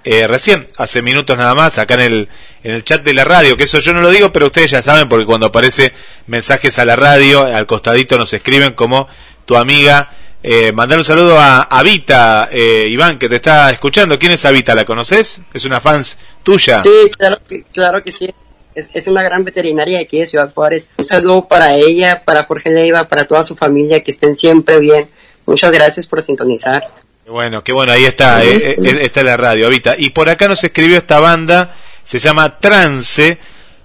eh, 0.03 0.27
recién, 0.27 0.67
hace 0.77 1.01
minutos 1.01 1.37
nada 1.37 1.53
más, 1.55 1.77
acá 1.77 1.95
en 1.95 2.01
el, 2.01 2.29
en 2.63 2.75
el 2.75 2.83
chat 2.83 3.03
de 3.03 3.13
la 3.13 3.25
radio, 3.25 3.57
que 3.57 3.63
eso 3.65 3.79
yo 3.79 3.93
no 3.93 4.01
lo 4.01 4.09
digo, 4.11 4.31
pero 4.31 4.45
ustedes 4.47 4.71
ya 4.71 4.81
saben, 4.81 5.09
porque 5.09 5.25
cuando 5.25 5.47
aparece 5.47 5.91
mensajes 6.27 6.79
a 6.79 6.85
la 6.85 6.95
radio, 6.95 7.43
al 7.43 7.65
costadito 7.65 8.17
nos 8.17 8.31
escriben 8.33 8.73
como 8.73 9.07
tu 9.45 9.57
amiga. 9.57 10.11
Eh, 10.41 10.71
mandar 10.71 10.97
un 10.97 11.03
saludo 11.03 11.37
a 11.37 11.63
Avita, 11.63 12.47
eh, 12.51 12.87
Iván, 12.89 13.19
que 13.19 13.27
te 13.27 13.35
está 13.37 13.69
escuchando. 13.71 14.17
¿Quién 14.17 14.31
es 14.31 14.45
Avita? 14.45 14.73
¿La 14.73 14.85
conoces? 14.85 15.41
Es 15.53 15.65
una 15.65 15.81
fans 15.81 16.17
tuya. 16.43 16.81
Sí, 16.83 17.11
claro, 17.17 17.39
que- 17.47 17.63
claro 17.73 18.03
que 18.03 18.13
sí. 18.13 18.33
Es, 18.73 18.89
es 18.93 19.07
una 19.07 19.21
gran 19.23 19.43
veterinaria 19.43 19.99
aquí 19.99 20.19
de 20.19 20.27
Ciudad 20.27 20.53
Juárez. 20.53 20.87
Un 20.97 21.07
saludo 21.07 21.45
para 21.47 21.75
ella, 21.75 22.21
para 22.23 22.45
Jorge 22.45 22.69
Leiva, 22.69 23.03
para 23.09 23.25
toda 23.25 23.43
su 23.43 23.55
familia, 23.57 24.01
que 24.01 24.11
estén 24.11 24.37
siempre 24.37 24.79
bien. 24.79 25.09
Muchas 25.45 25.71
gracias 25.71 26.07
por 26.07 26.21
sintonizar. 26.21 26.87
Bueno, 27.27 27.63
qué 27.63 27.73
bueno, 27.73 27.91
ahí 27.91 28.05
está, 28.05 28.43
eh, 28.43 28.55
eh, 28.55 28.75
eh, 28.81 28.99
está 29.01 29.21
la 29.23 29.35
radio, 29.35 29.67
Avita. 29.67 29.95
Y 29.97 30.11
por 30.11 30.29
acá 30.29 30.47
nos 30.47 30.63
escribió 30.63 30.97
esta 30.97 31.19
banda, 31.19 31.75
se 32.05 32.19
llama 32.19 32.59
Trance. 32.59 33.37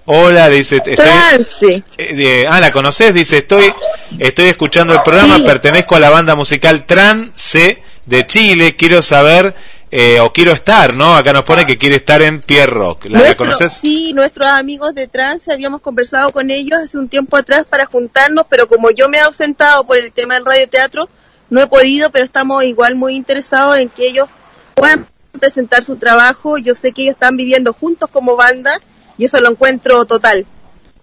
Hola, 0.07 0.49
dice, 0.49 0.77
estoy, 0.85 1.83
eh, 1.97 2.45
ah, 2.47 2.59
¿la 2.59 2.71
conoces? 2.71 3.11
Dice, 3.13 3.39
estoy, 3.39 3.73
estoy 4.19 4.45
escuchando 4.49 4.93
el 4.93 5.01
programa, 5.01 5.37
Sí. 5.37 5.43
pertenezco 5.43 5.95
a 5.95 5.99
la 5.99 6.11
banda 6.11 6.35
musical 6.35 6.85
Trance 6.85 7.81
de 8.05 8.25
Chile, 8.27 8.75
quiero 8.75 9.01
saber, 9.01 9.55
eh, 9.89 10.19
o 10.19 10.31
quiero 10.31 10.51
estar, 10.51 10.93
¿no? 10.93 11.15
Acá 11.15 11.33
nos 11.33 11.43
pone 11.43 11.65
que 11.65 11.79
quiere 11.79 11.95
estar 11.95 12.21
en 12.21 12.41
Pierre 12.41 12.71
Rock. 12.71 13.05
¿La, 13.05 13.11
la 13.11 13.17
Nuestro- 13.19 13.37
conoces? 13.37 13.73
Sí, 13.81 14.13
nuestros 14.13 14.45
amigos 14.47 14.93
de 14.93 15.07
Trance 15.07 15.51
habíamos 15.51 15.81
conversado 15.81 16.31
con 16.31 16.51
ellos 16.51 16.77
hace 16.83 16.99
un 16.99 17.09
tiempo 17.09 17.35
atrás 17.37 17.65
para 17.67 17.87
juntarnos, 17.87 18.45
pero 18.47 18.67
como 18.67 18.91
yo 18.91 19.09
me 19.09 19.17
he 19.17 19.21
ausentado 19.21 19.87
por 19.87 19.97
el 19.97 20.11
tema 20.11 20.35
del 20.35 20.45
radioteatro, 20.45 21.09
no 21.49 21.61
he 21.61 21.67
podido, 21.67 22.11
pero 22.11 22.25
estamos 22.25 22.63
igual 22.63 22.93
muy 22.93 23.15
interesados 23.15 23.79
en 23.79 23.89
que 23.89 24.07
ellos 24.07 24.27
puedan 24.75 25.07
presentar 25.39 25.83
su 25.83 25.95
trabajo. 25.95 26.59
Yo 26.59 26.75
sé 26.75 26.91
que 26.91 27.01
ellos 27.03 27.13
están 27.13 27.37
viviendo 27.37 27.73
juntos 27.73 28.07
como 28.11 28.35
banda 28.35 28.79
y 29.17 29.25
eso 29.25 29.39
lo 29.41 29.49
encuentro 29.51 30.05
total 30.05 30.45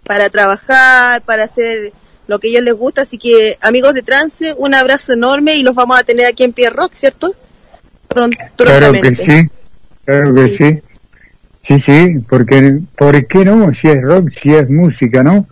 para 0.05 0.29
trabajar, 0.31 1.23
para 1.23 1.45
hacer 1.45 1.93
lo 2.27 2.39
que 2.39 2.49
a 2.49 2.51
ellos 2.51 2.63
les 2.65 2.75
gusta. 2.75 3.03
Así 3.03 3.19
que, 3.19 3.57
amigos 3.61 3.95
de 3.95 4.03
Trance, 4.03 4.55
un 4.57 4.75
abrazo 4.75 5.13
enorme 5.13 5.55
y 5.55 5.63
los 5.63 5.75
vamos 5.75 5.99
a 5.99 6.03
tener 6.05 6.27
aquí 6.27 6.45
en 6.45 6.53
Pierre 6.53 6.75
Rock, 6.77 6.93
¿cierto? 6.95 7.35
Pron- 8.09 8.37
Claro 8.57 8.93
que 8.93 9.15
sí, 9.15 9.47
claro 10.05 10.35
que 10.35 10.49
sí. 10.57 10.83
Sí, 11.65 11.79
sí, 11.81 12.19
porque, 12.29 12.81
¿por 12.99 13.27
qué 13.27 13.45
no? 13.45 13.73
Si 13.75 13.89
es 13.89 14.03
rock, 14.03 14.31
si 14.43 14.53
es 14.53 14.69
música, 14.69 15.23
¿no? 15.23 15.47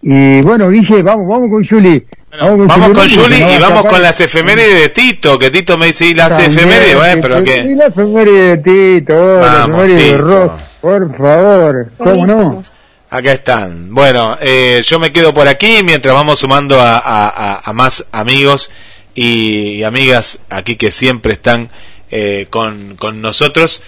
Y 0.00 0.40
bueno, 0.42 0.70
Guille, 0.70 1.02
vamos, 1.02 1.26
vamos 1.26 1.50
con 1.50 1.64
Juli. 1.66 2.06
Vamos 2.40 2.72
con 2.72 2.94
Juli, 2.94 3.10
Juli 3.16 3.36
y 3.56 3.58
vamos 3.58 3.84
con 3.86 4.00
las 4.00 4.20
efemérides 4.20 4.80
de 4.82 4.88
Tito, 4.90 5.38
que 5.38 5.50
Tito 5.50 5.76
me 5.76 5.86
dice, 5.86 6.06
y 6.06 6.14
las 6.14 6.28
También, 6.28 6.52
efemérides, 6.52 6.94
bueno, 6.94 7.14
que- 7.14 7.20
pero 7.22 7.40
Y 7.40 7.44
que... 7.44 7.74
la 7.74 7.86
efeméride 7.86 8.56
de 8.56 8.98
Tito, 9.00 9.40
la 9.40 9.46
Vamos, 9.46 9.78
efeméride 9.84 9.96
de 10.04 10.12
Tito. 10.12 10.18
rock, 10.22 10.52
por 10.86 11.16
favor, 11.16 11.92
¿cómo 11.98 12.26
no? 12.26 12.64
Acá 13.10 13.32
están. 13.32 13.94
Bueno, 13.94 14.36
eh, 14.40 14.82
yo 14.84 14.98
me 14.98 15.12
quedo 15.12 15.32
por 15.34 15.48
aquí 15.48 15.80
mientras 15.84 16.14
vamos 16.14 16.38
sumando 16.40 16.80
a, 16.80 16.98
a- 16.98 17.28
a- 17.28 17.60
a 17.64 17.72
más 17.72 18.04
amigos 18.12 18.70
y, 19.14 19.74
y 19.78 19.82
amigas 19.84 20.40
aquí 20.50 20.76
que 20.76 20.90
siempre 20.90 21.32
están 21.32 21.70
eh, 22.10 22.46
con, 22.50 22.96
con 22.96 23.20
nosotros. 23.20 23.82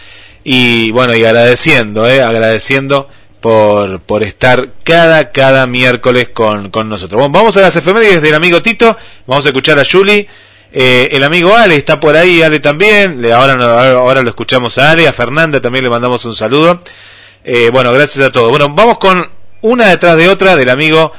Y 0.45 0.91
bueno, 0.93 1.15
y 1.15 1.25
agradeciendo, 1.25 2.09
eh, 2.09 2.23
agradeciendo 2.23 3.09
por, 3.41 4.01
por 4.01 4.23
estar 4.23 4.71
cada, 4.85 5.31
cada 5.33 5.67
miércoles 5.67 6.29
con, 6.31 6.71
con 6.71 6.89
nosotros. 6.89 7.19
Bueno, 7.21 7.33
vamos 7.33 7.57
a 7.57 7.61
las 7.61 7.77
efemérides 7.77 8.23
del 8.23 8.35
amigo 8.35 8.63
Tito, 8.63 8.97
vamos 9.27 9.45
a 9.45 9.49
escuchar 9.51 9.79
a 9.79 9.85
Julie. 9.91 10.27
Eh, 10.73 11.09
el 11.13 11.25
amigo 11.25 11.57
Ale 11.57 11.77
está 11.77 11.99
por 11.99 12.17
ahí, 12.17 12.43
Ale 12.43 12.61
también. 12.61 13.25
Ahora, 13.33 13.93
ahora 13.93 14.23
lo 14.23 14.29
escuchamos 14.29 14.79
a 14.79 14.91
Ale, 14.91 15.09
a 15.09 15.13
Fernanda 15.13 15.61
también 15.61 15.85
le 15.85 15.91
mandamos 15.91 16.25
un 16.25 16.35
saludo. 16.35 16.81
Eh, 17.45 17.71
bueno, 17.71 17.93
gracias 17.93 18.27
a 18.27 18.33
todos. 18.33 18.51
Bueno, 18.51 18.69
vamos 18.75 18.99
con 18.99 19.27
una 19.63 19.87
detrás 19.87 20.17
de 20.17 20.29
otra 20.29 20.57
del 20.57 20.71
amigo, 20.71 21.13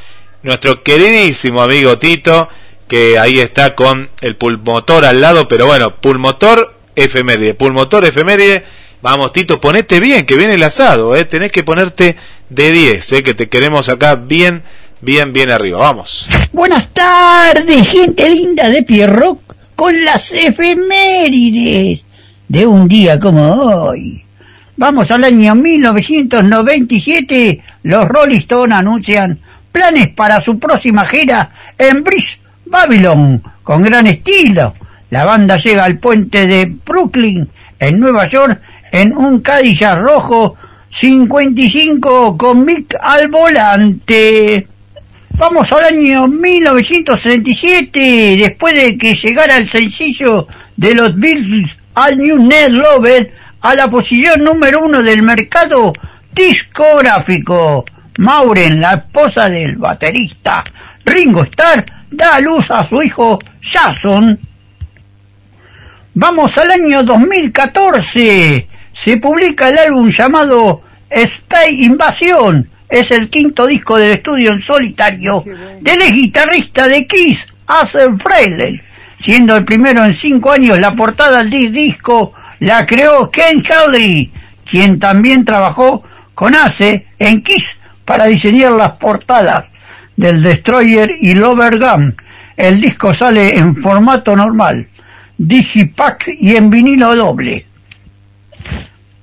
nuestro 0.43 0.83
queridísimo 0.83 1.61
amigo 1.61 1.97
Tito, 1.97 2.49
que 2.87 3.17
ahí 3.17 3.39
está 3.39 3.75
con 3.75 4.09
el 4.21 4.35
pulmotor 4.35 5.05
al 5.05 5.21
lado, 5.21 5.47
pero 5.47 5.65
bueno, 5.65 5.95
pulmotor 5.95 6.75
efeméride, 6.95 7.53
pulmotor 7.53 8.05
efeméride. 8.05 8.63
Vamos, 9.01 9.31
Tito, 9.31 9.61
ponete 9.61 9.99
bien, 9.99 10.25
que 10.25 10.35
viene 10.35 10.55
el 10.55 10.63
asado, 10.63 11.15
¿eh? 11.15 11.23
Tenés 11.23 11.51
que 11.51 11.63
ponerte 11.63 12.17
de 12.49 12.71
10, 12.71 13.13
¿eh? 13.13 13.23
Que 13.23 13.33
te 13.33 13.47
queremos 13.47 13.87
acá 13.87 14.15
bien, 14.15 14.63
bien, 15.01 15.33
bien 15.33 15.51
arriba. 15.51 15.79
Vamos. 15.79 16.29
Buenas 16.51 16.89
tardes, 16.89 17.87
gente 17.87 18.29
linda 18.29 18.69
de 18.69 18.83
Pierrock, 18.83 19.55
con 19.75 20.03
las 20.03 20.31
efemérides 20.31 22.03
de 22.47 22.67
un 22.67 22.87
día 22.87 23.19
como 23.19 23.53
hoy. 23.53 24.23
Vamos 24.77 25.11
al 25.11 25.25
año 25.25 25.55
1997, 25.55 27.61
los 27.83 28.07
Rolling 28.07 28.37
Stones 28.37 28.77
anuncian 28.77 29.39
planes 29.71 30.09
para 30.09 30.39
su 30.39 30.57
próxima 30.57 31.05
gira 31.05 31.51
en 31.77 32.03
Bridge, 32.03 32.39
Babylon, 32.65 33.43
con 33.63 33.81
gran 33.81 34.07
estilo. 34.07 34.73
La 35.09 35.25
banda 35.25 35.57
llega 35.57 35.83
al 35.83 35.99
puente 35.99 36.47
de 36.47 36.73
Brooklyn, 36.85 37.49
en 37.79 37.99
Nueva 37.99 38.27
York, 38.27 38.61
en 38.91 39.15
un 39.15 39.41
Cadillac 39.41 39.99
rojo 39.99 40.55
55 40.89 42.37
con 42.37 42.65
Mick 42.65 42.95
al 43.01 43.27
volante. 43.27 44.67
Vamos 45.39 45.71
al 45.71 45.85
año 45.85 46.27
1967, 46.27 48.35
después 48.37 48.75
de 48.75 48.97
que 48.97 49.15
llegara 49.15 49.55
el 49.55 49.69
sencillo 49.69 50.45
de 50.75 50.93
los 50.93 51.17
Beatles 51.17 51.77
al 51.95 52.17
New 52.17 52.45
Net 52.45 52.71
Lover 52.71 53.33
a 53.61 53.73
la 53.73 53.89
posición 53.89 54.43
número 54.43 54.83
uno 54.83 55.01
del 55.01 55.21
mercado 55.21 55.93
discográfico. 56.33 57.85
Maureen, 58.17 58.81
la 58.81 58.95
esposa 58.95 59.49
del 59.49 59.77
baterista 59.77 60.61
Ringo 61.05 61.43
Starr, 61.43 61.85
da 62.11 62.35
a 62.35 62.41
luz 62.41 62.69
a 62.69 62.83
su 62.83 63.01
hijo 63.01 63.39
Jason. 63.61 64.37
Vamos 66.15 66.57
al 66.57 66.71
año 66.71 67.01
2014. 67.03 68.67
Se 68.91 69.15
publica 69.15 69.69
el 69.69 69.77
álbum 69.77 70.09
llamado 70.09 70.81
Space 71.09 71.71
Invasion 71.71 72.69
es 72.89 73.11
el 73.11 73.29
quinto 73.29 73.67
disco 73.67 73.97
del 73.97 74.11
estudio 74.11 74.51
en 74.51 74.59
solitario 74.59 75.43
del 75.79 76.01
ex 76.01 76.13
guitarrista 76.13 76.87
de 76.87 77.05
Kiss, 77.05 77.47
Acer 77.67 78.09
Frehley, 78.17 78.81
siendo 79.19 79.55
el 79.55 79.63
primero 79.63 80.03
en 80.03 80.13
cinco 80.13 80.51
años 80.51 80.79
la 80.79 80.95
portada 80.95 81.43
del 81.43 81.71
disco 81.71 82.33
la 82.59 82.85
creó 82.85 83.29
Ken 83.29 83.63
Kelly, 83.63 84.31
quien 84.65 84.99
también 84.99 85.45
trabajó 85.45 86.03
con 86.33 86.55
Ace 86.55 87.07
en 87.17 87.41
Kiss 87.41 87.77
para 88.05 88.25
diseñar 88.25 88.71
las 88.73 88.91
portadas 88.91 89.69
del 90.15 90.41
Destroyer 90.41 91.11
y 91.21 91.35
Lover 91.35 91.79
Gun. 91.79 92.15
El 92.57 92.81
disco 92.81 93.13
sale 93.13 93.57
en 93.57 93.77
formato 93.77 94.35
normal, 94.35 94.87
digipack 95.37 96.29
y 96.39 96.55
en 96.55 96.69
vinilo 96.69 97.15
doble. 97.15 97.65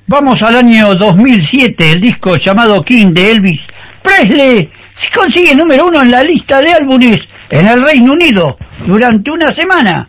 Vamos 0.09 0.41
al 0.45 0.55
año 0.55 0.95
2007, 0.95 1.93
el 1.93 2.01
disco 2.01 2.37
llamado 2.37 2.85
King 2.85 3.13
de 3.13 3.33
Elvis 3.33 3.67
Presley 4.03 4.71
se 4.95 5.11
consigue 5.11 5.53
número 5.53 5.89
uno 5.89 6.01
en 6.01 6.13
la 6.13 6.23
lista 6.23 6.61
de 6.61 6.73
álbumes 6.73 7.29
en 7.51 7.67
el 7.67 7.83
Reino 7.83 8.13
Unido 8.13 8.57
durante 8.87 9.33
una 9.33 9.53
semana. 9.53 10.09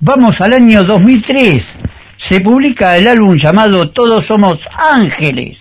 Vamos 0.00 0.40
al 0.40 0.54
año 0.54 0.82
2003. 0.82 1.74
Se 2.16 2.40
publica 2.40 2.96
el 2.96 3.06
álbum 3.06 3.36
llamado 3.36 3.90
Todos 3.90 4.24
Somos 4.24 4.66
Ángeles. 4.72 5.60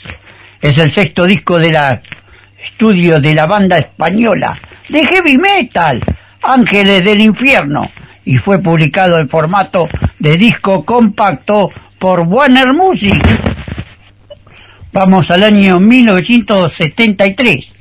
Es 0.62 0.78
el 0.78 0.92
sexto 0.92 1.26
disco 1.26 1.60
de 1.60 1.74
la 1.74 2.02
estudio 2.58 3.20
de 3.20 3.36
la 3.36 3.46
banda 3.46 3.78
española 3.78 4.58
de 4.88 5.06
heavy 5.06 5.38
metal, 5.38 6.02
Ángeles 6.42 7.04
del 7.04 7.20
Infierno, 7.20 7.92
y 8.28 8.38
fue 8.40 8.60
publicado 8.60 9.20
en 9.20 9.30
formato 9.30 9.88
de 10.20 10.38
disco 10.38 10.84
compacto 10.84 11.72
por 11.98 12.20
Warner 12.20 12.74
Music. 12.74 13.26
Vamos 14.92 15.32
al 15.32 15.44
año 15.44 15.80
1973. 15.80 17.74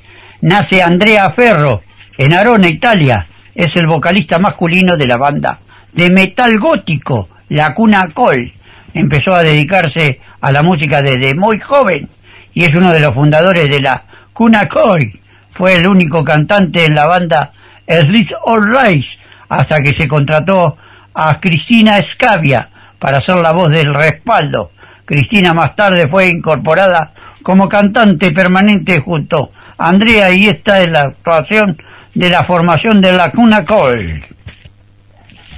Nace 0.42 0.84
Andrea 0.84 1.28
Ferro 1.32 1.82
en 2.16 2.32
Arona, 2.32 2.68
Italia. 2.68 3.26
Es 3.56 3.74
el 3.76 3.88
vocalista 3.88 4.38
masculino 4.38 4.96
de 4.96 5.08
la 5.08 5.16
banda 5.16 5.58
de 5.92 6.10
metal 6.10 6.60
gótico, 6.60 7.28
La 7.48 7.74
Cuna 7.74 8.10
Col. 8.14 8.52
Empezó 8.94 9.34
a 9.34 9.42
dedicarse 9.42 10.20
a 10.40 10.52
la 10.52 10.62
música 10.62 11.02
desde 11.02 11.34
muy 11.34 11.58
joven 11.58 12.08
y 12.54 12.62
es 12.62 12.74
uno 12.76 12.92
de 12.92 13.00
los 13.00 13.14
fundadores 13.14 13.68
de 13.68 13.80
la 13.80 14.04
Cuna 14.32 14.68
Col. 14.68 15.10
Fue 15.50 15.74
el 15.74 15.88
único 15.88 16.22
cantante 16.22 16.86
en 16.86 16.94
la 16.94 17.06
banda 17.06 17.50
Sleep 17.88 18.28
All 18.44 18.72
Rise 18.72 19.18
hasta 19.48 19.82
que 19.82 19.92
se 19.92 20.08
contrató 20.08 20.76
a 21.14 21.38
Cristina 21.40 22.02
Scavia 22.02 22.68
para 22.98 23.20
ser 23.20 23.36
la 23.36 23.52
voz 23.52 23.70
del 23.70 23.94
respaldo. 23.94 24.72
Cristina 25.04 25.54
más 25.54 25.76
tarde 25.76 26.08
fue 26.08 26.28
incorporada 26.28 27.12
como 27.42 27.68
cantante 27.68 28.32
permanente 28.32 28.98
junto 29.00 29.52
a 29.78 29.88
Andrea 29.88 30.32
y 30.32 30.48
esta 30.48 30.82
es 30.82 30.90
la 30.90 31.02
actuación 31.02 31.80
de 32.14 32.30
la 32.30 32.42
formación 32.44 33.00
de 33.00 33.12
la 33.12 33.30
Cuna 33.30 33.64
Col. 33.64 34.24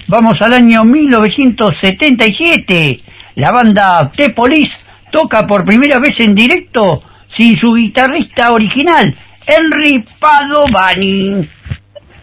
Vamos 0.06 0.43
al 0.43 0.52
año 0.55 0.85
1977. 0.85 3.01
La 3.36 3.52
banda 3.52 4.10
The 4.15 4.31
Police 4.31 4.78
toca 5.10 5.47
por 5.47 5.65
primera 5.65 5.98
vez 5.98 6.20
en 6.20 6.35
directo 6.35 7.02
sin 7.28 7.56
su 7.56 7.73
guitarrista 7.74 8.52
original, 8.52 9.16
Henry 9.47 10.05
Padovani. 10.19 11.48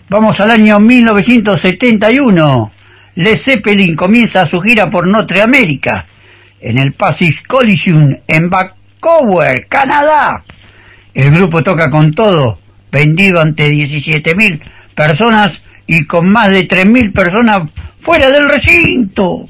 Vamos 0.08 0.40
al 0.40 0.52
año 0.52 0.80
1971. 0.80 2.72
Led 3.16 3.38
Zeppelin 3.38 3.96
comienza 3.96 4.46
su 4.46 4.62
gira 4.62 4.92
por 4.92 5.08
Norteamérica 5.08 6.06
en 6.62 6.78
el 6.78 6.94
Pacific 6.94 7.48
Collision 7.48 8.22
en 8.28 8.48
Vancouver, 8.50 9.66
Canadá. 9.68 10.44
El 11.12 11.32
grupo 11.32 11.64
toca 11.64 11.90
con 11.90 12.14
todo, 12.14 12.60
vendido 12.92 13.42
ante 13.42 13.72
17.000 13.72 14.62
personas 14.94 15.64
y 15.88 16.06
con 16.06 16.30
más 16.30 16.52
de 16.52 16.68
3.000 16.68 17.12
personas 17.12 17.64
fuera 18.02 18.30
del 18.30 18.48
recinto. 18.48 19.50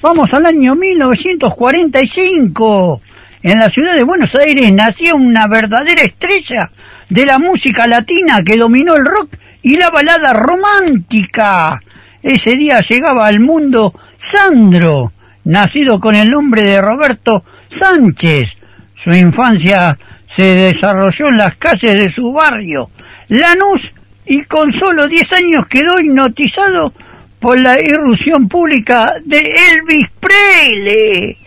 Vamos 0.00 0.32
al 0.32 0.46
año 0.46 0.76
1945. 0.76 3.00
En 3.42 3.58
la 3.58 3.68
ciudad 3.68 3.96
de 3.96 4.04
Buenos 4.04 4.32
Aires 4.36 4.72
nació 4.72 5.16
una 5.16 5.48
verdadera 5.48 6.02
estrella 6.02 6.70
de 7.08 7.26
la 7.26 7.38
música 7.38 7.86
latina 7.86 8.42
que 8.44 8.56
dominó 8.56 8.96
el 8.96 9.04
rock 9.04 9.34
y 9.62 9.76
la 9.76 9.90
balada 9.90 10.32
romántica. 10.32 11.80
Ese 12.22 12.56
día 12.56 12.80
llegaba 12.80 13.26
al 13.26 13.40
mundo 13.40 13.92
Sandro, 14.16 15.12
nacido 15.44 16.00
con 16.00 16.14
el 16.14 16.30
nombre 16.30 16.62
de 16.62 16.80
Roberto 16.80 17.44
Sánchez. 17.68 18.56
Su 18.94 19.12
infancia 19.12 19.98
se 20.26 20.42
desarrolló 20.42 21.28
en 21.28 21.36
las 21.38 21.56
calles 21.56 21.94
de 21.94 22.10
su 22.10 22.32
barrio, 22.32 22.90
Lanús, 23.28 23.94
y 24.26 24.44
con 24.44 24.72
solo 24.72 25.08
10 25.08 25.32
años 25.32 25.66
quedó 25.66 26.00
hipnotizado 26.00 26.92
por 27.40 27.58
la 27.58 27.80
irrupción 27.80 28.48
pública 28.48 29.14
de 29.24 29.38
Elvis 29.72 30.08
Presley. 30.20 31.38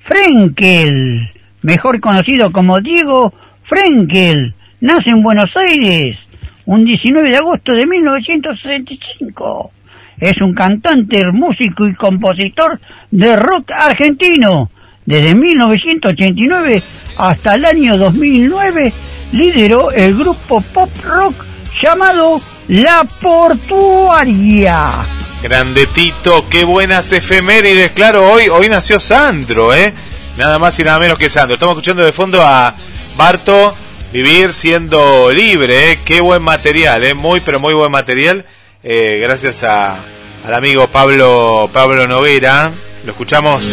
Frenkel, 0.00 1.32
mejor 1.62 2.00
conocido 2.00 2.52
como 2.52 2.80
Diego 2.80 3.34
Frenkel. 3.64 4.54
Nace 4.80 5.10
en 5.10 5.22
Buenos 5.22 5.56
Aires 5.56 6.28
un 6.68 6.84
19 6.84 7.30
de 7.30 7.36
agosto 7.36 7.72
de 7.72 7.86
1965. 7.86 9.72
Es 10.18 10.40
un 10.40 10.54
cantante, 10.54 11.26
músico 11.32 11.86
y 11.88 11.94
compositor 11.94 12.78
de 13.10 13.36
rock 13.36 13.70
argentino. 13.72 14.70
Desde 15.06 15.34
1989 15.34 16.82
hasta 17.16 17.54
el 17.54 17.64
año 17.64 17.96
2009 17.96 18.92
lideró 19.32 19.90
el 19.92 20.14
grupo 20.14 20.60
pop 20.60 20.90
rock 21.04 21.46
llamado 21.80 22.38
La 22.68 23.06
Portuaria. 23.20 25.06
Grande 25.42 25.86
Tito, 25.86 26.48
qué 26.48 26.64
buenas 26.64 27.12
efemérides. 27.12 27.92
Claro, 27.92 28.30
hoy, 28.30 28.48
hoy 28.48 28.68
nació 28.68 28.98
Sandro, 28.98 29.72
¿eh? 29.72 29.94
Nada 30.36 30.58
más 30.58 30.78
y 30.78 30.84
nada 30.84 30.98
menos 30.98 31.16
que 31.16 31.30
Sandro. 31.30 31.54
Estamos 31.54 31.74
escuchando 31.74 32.04
de 32.04 32.12
fondo 32.12 32.42
a 32.42 32.74
Barto 33.16 33.74
Vivir 34.12 34.52
siendo 34.54 35.30
libre, 35.30 35.92
¿eh? 35.92 35.98
Qué 36.04 36.20
buen 36.20 36.42
material, 36.42 37.04
¿eh? 37.04 37.14
Muy, 37.14 37.40
pero 37.40 37.60
muy 37.60 37.74
buen 37.74 37.92
material. 37.92 38.46
Eh, 38.82 39.18
gracias 39.20 39.62
al 39.64 40.54
amigo 40.54 40.88
Pablo, 40.88 41.68
Pablo 41.72 42.08
Noguera. 42.08 42.72
Lo 43.04 43.12
escuchamos. 43.12 43.64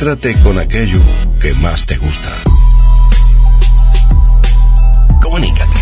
Encuéntrate 0.00 0.40
con 0.40 0.56
aquello 0.58 1.02
que 1.38 1.52
más 1.52 1.84
te 1.84 1.98
gusta. 1.98 2.32
Comunícate. 5.20 5.76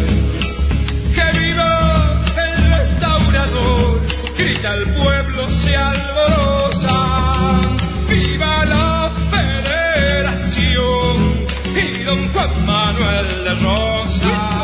Grita 4.61 4.73
el 4.75 4.93
pueblo, 4.93 5.49
se 5.49 5.75
alborosa. 5.75 7.61
Viva 8.07 8.65
la 8.65 9.09
federación 9.31 10.75
y 11.75 12.03
don 12.03 12.29
Juan 12.31 12.65
Manuel 12.65 13.43
de 13.43 13.55
Rosas. 13.55 14.60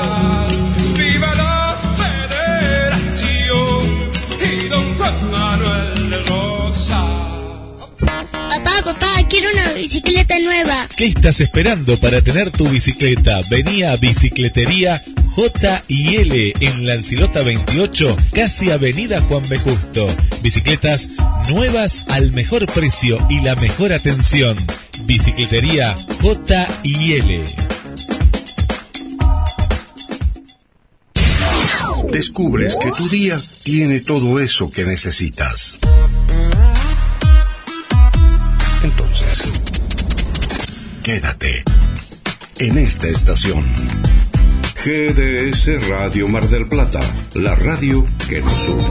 Quiero 9.38 9.54
una 9.54 9.74
bicicleta 9.74 10.40
nueva. 10.40 10.88
¿Qué 10.96 11.06
estás 11.06 11.42
esperando 11.42 12.00
para 12.00 12.22
tener 12.22 12.52
tu 12.52 12.68
bicicleta? 12.68 13.42
Vení 13.50 13.84
a 13.84 13.96
Bicicletería 13.96 15.04
J 15.36 15.84
y 15.88 16.16
L 16.16 16.54
en 16.60 16.88
Lancilota 16.88 17.44
28, 17.44 18.18
casi 18.34 18.72
Avenida 18.72 19.22
Juan 19.22 19.48
B. 19.48 19.60
Justo. 19.60 20.08
Bicicletas 20.42 21.10
nuevas 21.50 22.06
al 22.10 22.32
mejor 22.32 22.66
precio 22.66 23.20
y 23.30 23.42
la 23.42 23.56
mejor 23.56 23.94
atención. 23.94 24.58
Bicicletería 25.04 25.96
J 26.22 26.68
y 26.84 27.14
L. 27.14 27.44
Descubres 32.12 32.76
que 32.76 32.92
tu 32.92 33.08
día 33.10 33.38
tiene 33.64 34.00
todo 34.00 34.40
eso 34.40 34.72
que 34.72 34.86
necesitas. 34.86 35.78
Quédate 41.08 41.64
en 42.60 42.78
esta 42.78 43.08
estación. 43.08 43.64
GDS 44.76 45.88
Radio 45.88 46.28
Mar 46.28 46.46
del 46.50 46.68
Plata, 46.68 47.00
la 47.34 47.56
radio 47.56 48.06
que 48.28 48.42
nos 48.42 48.68
une. 48.68 48.84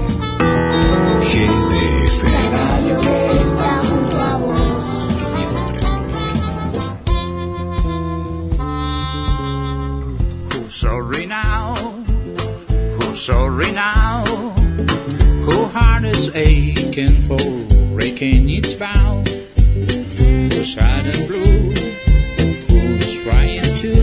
GDS. 1.31 2.25
radio 2.53 3.01
que 3.03 3.41
está 3.43 3.83
junto 3.85 4.17
a 4.17 4.37
vos. 4.39 5.37
Who's 10.55 10.75
sorry 10.75 11.27
now? 11.27 11.75
Who's 12.99 13.21
sorry 13.21 13.73
now? 13.73 14.25
Who 15.45 15.67
heart 15.67 16.05
is 16.05 16.31
aching 16.35 17.21
for 17.29 17.37
breaking 17.95 18.49
its 18.49 18.73
bow? 18.73 19.23
Who's 20.49 20.73
sad 20.73 21.15
and 21.15 21.29
blue? 21.29 22.06
Crying 23.27 23.75
too? 23.75 23.97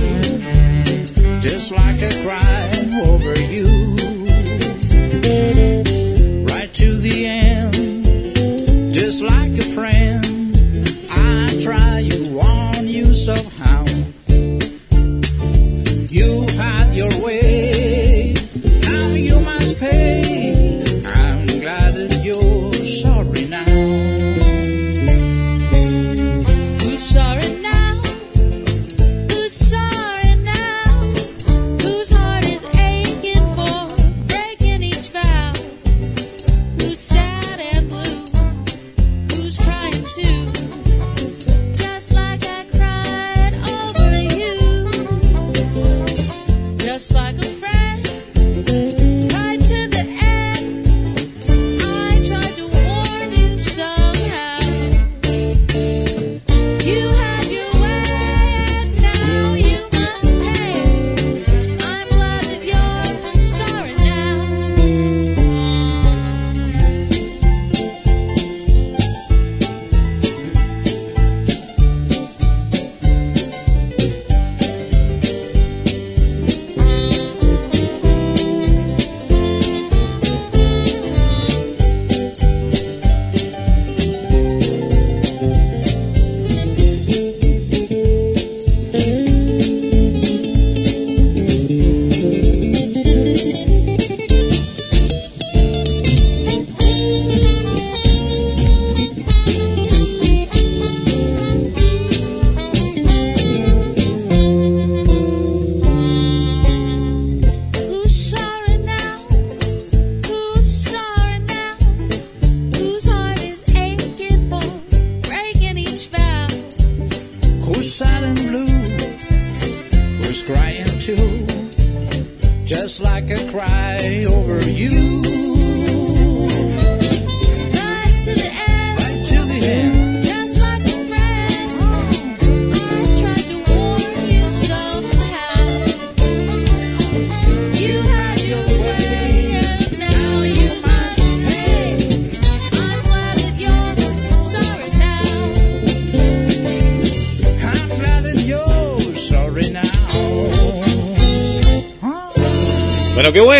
Just 1.39 1.71
like 1.71 2.03
I 2.03 2.11
cry 2.23 2.71
over 3.07 3.33
you. 3.39 3.95
Right 6.43 6.73
to 6.73 6.97
the 6.97 7.25
end, 7.25 8.93
just 8.93 9.21
like 9.21 9.57
a 9.57 9.61
friend. 9.61 10.25
I 11.09 11.57
try 11.61 12.05
to 12.09 12.29
warn 12.31 12.85
you 12.85 13.15
somehow. 13.15 13.52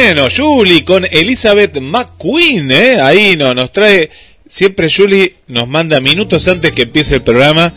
Bueno, 0.06 0.28
Julie 0.30 0.84
con 0.84 1.06
Elizabeth 1.06 1.80
McQueen, 1.80 2.70
¿eh? 2.72 3.00
Ahí 3.00 3.38
no, 3.38 3.56
nos 3.56 3.72
trae, 3.72 4.10
siempre 4.50 4.92
Julie 4.94 5.36
nos 5.48 5.66
manda 5.70 6.02
minutos 6.02 6.46
antes 6.50 6.74
que 6.74 6.82
empiece 6.82 7.16
el 7.16 7.22
programa, 7.22 7.74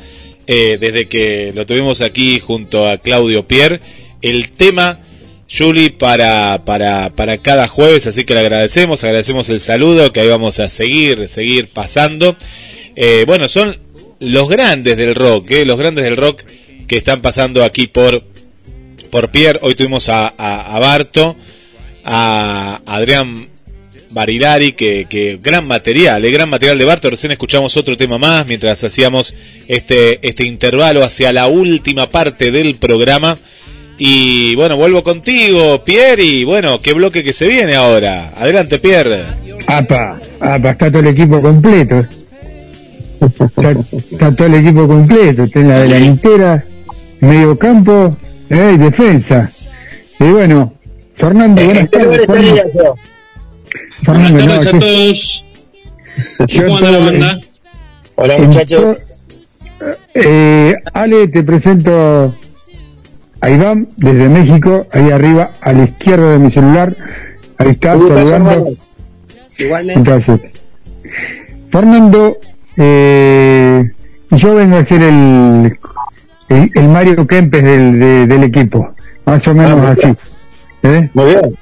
eh, 0.48 0.76
desde 0.80 1.06
que 1.06 1.52
lo 1.54 1.66
tuvimos 1.66 2.00
aquí 2.00 2.40
junto 2.40 2.88
a 2.88 2.98
Claudio 2.98 3.46
Pierre, 3.46 3.80
el 4.22 4.50
tema, 4.50 4.98
Julie, 5.48 5.90
para, 5.90 6.64
para, 6.64 7.10
para 7.10 7.38
cada 7.38 7.68
jueves, 7.68 8.08
así 8.08 8.24
que 8.24 8.34
le 8.34 8.40
agradecemos, 8.40 9.04
agradecemos 9.04 9.48
el 9.48 9.60
saludo, 9.60 10.12
que 10.12 10.18
ahí 10.18 10.28
vamos 10.28 10.58
a 10.58 10.68
seguir, 10.68 11.28
seguir 11.28 11.68
pasando. 11.68 12.36
Eh, 12.96 13.22
bueno, 13.24 13.46
son 13.46 13.76
los 14.18 14.48
grandes 14.48 14.96
del 14.96 15.14
rock, 15.14 15.48
los 15.64 15.78
grandes 15.78 16.04
del 16.04 16.16
rock 16.16 16.42
que 16.88 16.96
están 16.96 17.22
pasando 17.22 17.62
aquí 17.62 17.86
por, 17.86 18.24
por 19.10 19.30
Pierre, 19.30 19.60
hoy 19.62 19.76
tuvimos 19.76 20.08
a, 20.08 20.34
a, 20.36 20.74
a 20.74 20.80
Barto, 20.80 21.36
a 22.06 22.80
Adrián 22.86 23.48
Barilari, 24.10 24.72
que, 24.72 25.06
que 25.10 25.38
gran 25.42 25.66
material, 25.66 26.24
el 26.24 26.32
gran 26.32 26.48
material 26.48 26.78
de 26.78 26.84
Barto. 26.84 27.10
Recién 27.10 27.32
escuchamos 27.32 27.76
otro 27.76 27.96
tema 27.96 28.16
más 28.16 28.46
mientras 28.46 28.82
hacíamos 28.82 29.34
este, 29.68 30.26
este 30.26 30.44
intervalo 30.44 31.04
hacia 31.04 31.32
la 31.32 31.48
última 31.48 32.08
parte 32.08 32.50
del 32.52 32.76
programa. 32.76 33.36
Y 33.98 34.54
bueno, 34.54 34.76
vuelvo 34.76 35.02
contigo, 35.02 35.82
Pierre, 35.84 36.22
y 36.22 36.44
bueno, 36.44 36.80
qué 36.80 36.92
bloque 36.92 37.24
que 37.24 37.32
se 37.32 37.46
viene 37.46 37.74
ahora. 37.74 38.32
Adelante, 38.36 38.78
Pierre. 38.78 39.24
Apa, 39.66 40.20
apa, 40.38 40.70
está 40.70 40.90
todo 40.90 41.00
el 41.00 41.08
equipo 41.08 41.40
completo. 41.42 42.04
Está, 43.20 44.30
todo 44.36 44.46
el 44.46 44.54
equipo 44.54 44.86
completo. 44.86 45.44
Está 45.44 45.60
la 45.60 45.80
delantera, 45.80 46.64
mediocampo 47.20 48.16
eh, 48.50 48.72
y 48.74 48.78
defensa. 48.78 49.50
Y 50.20 50.24
bueno, 50.24 50.75
Fernando, 51.16 51.64
buenas 51.64 51.90
tardes. 51.90 52.26
Fernando. 52.26 52.94
Buenas 54.04 54.32
tardes 54.32 54.66
a 54.66 54.78
todos. 54.78 55.44
¿Cómo 56.66 56.76
anda 56.78 56.90
la 56.90 56.98
banda? 56.98 57.40
Hola 58.16 58.38
muchachos. 58.38 58.96
Eh, 60.14 60.74
Ale, 60.94 61.28
te 61.28 61.42
presento 61.42 62.34
a 63.40 63.50
Iván 63.50 63.88
desde 63.96 64.28
México, 64.28 64.86
ahí 64.92 65.10
arriba 65.10 65.50
a 65.60 65.72
la 65.72 65.84
izquierda 65.84 66.32
de 66.32 66.38
mi 66.38 66.50
celular. 66.50 66.96
Ahí 67.58 67.70
está, 67.70 67.92
saludando. 67.92 68.66
Igualmente. 69.58 69.98
Entonces, 69.98 70.40
Fernando, 71.68 72.36
eh, 72.76 73.90
yo 74.30 74.54
vengo 74.54 74.76
a 74.76 74.84
ser 74.84 75.02
el, 75.02 75.78
el, 76.48 76.70
el 76.74 76.88
Mario 76.88 77.26
Kempes 77.26 77.62
del, 77.64 77.98
de- 78.00 78.26
del 78.26 78.44
equipo, 78.44 78.94
más 79.26 79.46
o 79.48 79.54
menos 79.54 79.78
así. 79.78 80.14
¿Eh? 80.86 81.10
Muy 81.14 81.24
bien. 81.26 81.58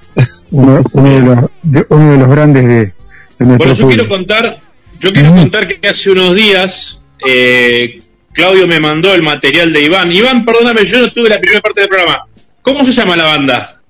Uno, 0.50 0.82
uno 0.92 1.10
de 1.10 1.20
los, 1.20 1.50
de- 1.62 1.86
uno 1.88 2.12
de 2.12 2.18
los 2.18 2.28
grandes 2.28 2.62
de, 2.64 2.76
de 2.76 2.92
nuestro 3.40 3.56
Bueno, 3.56 3.74
yo 3.74 3.88
quiero 3.88 4.08
contar, 4.08 4.56
yo 5.00 5.12
quiero 5.12 5.34
contar 5.34 5.66
que 5.66 5.88
hace 5.88 6.10
unos 6.10 6.34
días 6.36 7.02
eh, 7.26 7.98
Claudio 8.32 8.66
me 8.66 8.78
mandó 8.80 9.12
el 9.14 9.22
material 9.22 9.72
de 9.72 9.82
Iván. 9.82 10.12
Iván, 10.12 10.44
perdóname, 10.44 10.84
yo 10.84 11.00
no 11.00 11.10
tuve 11.10 11.28
la 11.28 11.40
primera 11.40 11.60
parte 11.60 11.80
del 11.80 11.88
programa. 11.88 12.26
¿Cómo 12.62 12.84
se 12.84 12.92
llama 12.92 13.16
la 13.16 13.24
banda? 13.24 13.80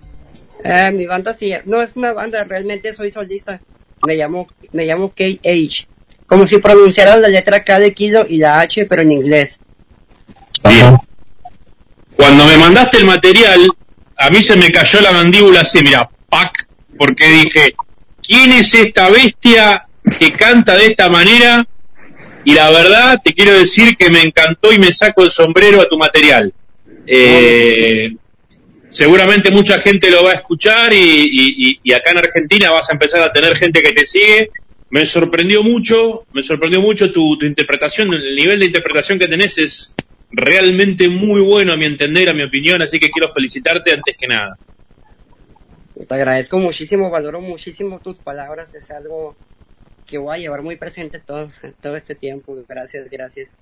Eh, 0.62 0.90
mi 0.92 1.06
banda 1.06 1.34
sí, 1.34 1.52
no 1.66 1.82
es 1.82 1.94
una 1.96 2.12
banda, 2.14 2.42
realmente 2.44 2.92
soy 2.94 3.10
solista. 3.10 3.60
Me 4.06 4.16
llamo, 4.16 4.46
me 4.72 4.86
llamo 4.86 5.10
KH. 5.14 5.86
Como 6.26 6.46
si 6.46 6.56
pronunciaran 6.58 7.20
la 7.20 7.28
letra 7.28 7.62
K 7.62 7.78
de 7.80 7.92
kilo 7.92 8.24
y 8.28 8.38
la 8.38 8.60
H, 8.60 8.86
pero 8.86 9.02
en 9.02 9.12
inglés. 9.12 9.60
Cuando 12.16 12.44
me 12.46 12.56
mandaste 12.58 12.96
el 12.98 13.04
material, 13.04 13.60
a 14.16 14.30
mí 14.30 14.42
se 14.42 14.56
me 14.56 14.70
cayó 14.70 15.00
la 15.00 15.12
mandíbula 15.12 15.60
así, 15.60 15.82
mira, 15.82 16.08
pac, 16.28 16.66
porque 16.98 17.26
dije, 17.26 17.74
¿quién 18.22 18.52
es 18.52 18.74
esta 18.74 19.08
bestia 19.08 19.86
que 20.18 20.32
canta 20.32 20.76
de 20.76 20.86
esta 20.86 21.08
manera? 21.08 21.66
Y 22.44 22.54
la 22.54 22.70
verdad, 22.70 23.20
te 23.24 23.32
quiero 23.32 23.52
decir 23.58 23.96
que 23.96 24.10
me 24.10 24.22
encantó 24.22 24.72
y 24.72 24.78
me 24.78 24.92
saco 24.92 25.24
el 25.24 25.30
sombrero 25.30 25.80
a 25.80 25.88
tu 25.88 25.96
material. 25.96 26.52
Eh, 27.06 28.14
seguramente 28.90 29.50
mucha 29.50 29.80
gente 29.80 30.10
lo 30.10 30.24
va 30.24 30.32
a 30.32 30.34
escuchar 30.34 30.92
y, 30.92 31.80
acá 31.94 32.12
en 32.12 32.18
Argentina 32.18 32.70
vas 32.70 32.90
a 32.90 32.92
empezar 32.92 33.22
a 33.22 33.32
tener 33.32 33.56
gente 33.56 33.82
que 33.82 33.92
te 33.92 34.06
sigue. 34.06 34.50
Me 34.90 35.06
sorprendió 35.06 35.62
mucho, 35.62 36.24
me 36.32 36.42
sorprendió 36.42 36.80
mucho 36.80 37.10
tu, 37.10 37.36
tu 37.38 37.46
interpretación, 37.46 38.12
el 38.12 38.36
nivel 38.36 38.60
de 38.60 38.66
interpretación 38.66 39.18
que 39.18 39.26
tenés 39.26 39.58
es 39.58 39.96
realmente 40.36 41.08
muy 41.08 41.40
bueno 41.42 41.72
a 41.72 41.76
mi 41.76 41.86
entender, 41.86 42.28
a 42.28 42.34
mi 42.34 42.42
opinión, 42.44 42.82
así 42.82 42.98
que 42.98 43.10
quiero 43.10 43.28
felicitarte 43.28 43.92
antes 43.92 44.16
que 44.18 44.26
nada. 44.26 44.58
Te 46.08 46.14
agradezco 46.14 46.58
muchísimo, 46.58 47.10
valoro 47.10 47.40
muchísimo 47.40 48.00
tus 48.00 48.20
palabras, 48.20 48.74
es 48.74 48.90
algo 48.90 49.36
que 50.06 50.18
voy 50.18 50.36
a 50.36 50.40
llevar 50.40 50.62
muy 50.62 50.76
presente 50.76 51.20
todo, 51.20 51.50
todo 51.80 51.96
este 51.96 52.14
tiempo. 52.14 52.56
Gracias, 52.68 53.08
gracias. 53.10 53.56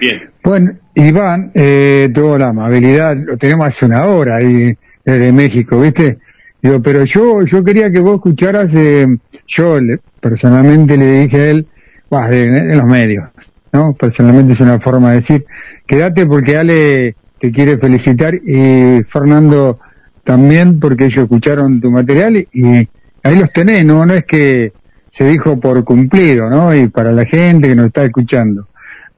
Bien. 0.00 0.30
Bueno, 0.44 0.78
Iván 0.94 1.52
eh, 1.54 2.08
tuvo 2.14 2.38
la 2.38 2.48
amabilidad, 2.48 3.16
lo 3.16 3.36
tenemos 3.36 3.66
hace 3.66 3.86
una 3.86 4.06
hora 4.06 4.36
ahí 4.36 4.74
desde 5.04 5.32
México, 5.32 5.80
¿viste? 5.80 6.18
Digo, 6.62 6.80
pero 6.82 7.04
yo 7.04 7.42
yo 7.44 7.64
quería 7.64 7.90
que 7.90 8.00
vos 8.00 8.16
escucharas, 8.16 8.70
eh, 8.74 9.06
yo 9.46 9.80
le- 9.80 9.98
personalmente 10.20 10.96
le 10.96 11.22
dije 11.22 11.36
a 11.38 11.50
él, 11.50 11.66
bah, 12.10 12.28
de- 12.28 12.44
en 12.44 12.76
los 12.76 12.84
medios, 12.86 13.24
¿no? 13.72 13.94
Personalmente 13.94 14.52
es 14.52 14.60
una 14.60 14.80
forma 14.80 15.10
de 15.10 15.16
decir, 15.16 15.46
quédate 15.86 16.26
porque 16.26 16.56
Ale 16.56 17.14
te 17.38 17.50
quiere 17.50 17.78
felicitar 17.78 18.34
y 18.34 19.02
Fernando 19.04 19.78
también 20.24 20.78
porque 20.78 21.06
ellos 21.06 21.24
escucharon 21.24 21.80
tu 21.80 21.90
material 21.90 22.36
y, 22.36 22.88
ahí 23.22 23.36
los 23.36 23.52
tenés, 23.52 23.84
¿no? 23.84 24.04
No 24.06 24.14
es 24.14 24.24
que 24.24 24.72
se 25.10 25.24
dijo 25.24 25.58
por 25.58 25.82
cumplido, 25.84 26.48
¿no? 26.48 26.74
Y 26.74 26.88
para 26.88 27.12
la 27.12 27.24
gente 27.24 27.68
que 27.68 27.74
nos 27.74 27.86
está 27.86 28.04
escuchando. 28.04 28.68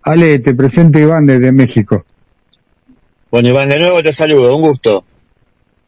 Ale, 0.03 0.39
te 0.39 0.55
presento 0.55 0.99
Iván 0.99 1.27
desde 1.27 1.53
México. 1.53 2.05
Bueno, 3.31 3.49
Iván, 3.51 3.69
de 3.69 3.79
nuevo 3.79 4.03
te 4.03 4.12
saludo, 4.12 4.57
un 4.57 4.62
gusto. 4.62 5.05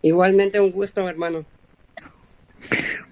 Igualmente 0.02 0.60
un 0.60 0.70
gusto, 0.70 1.08
hermano. 1.08 1.44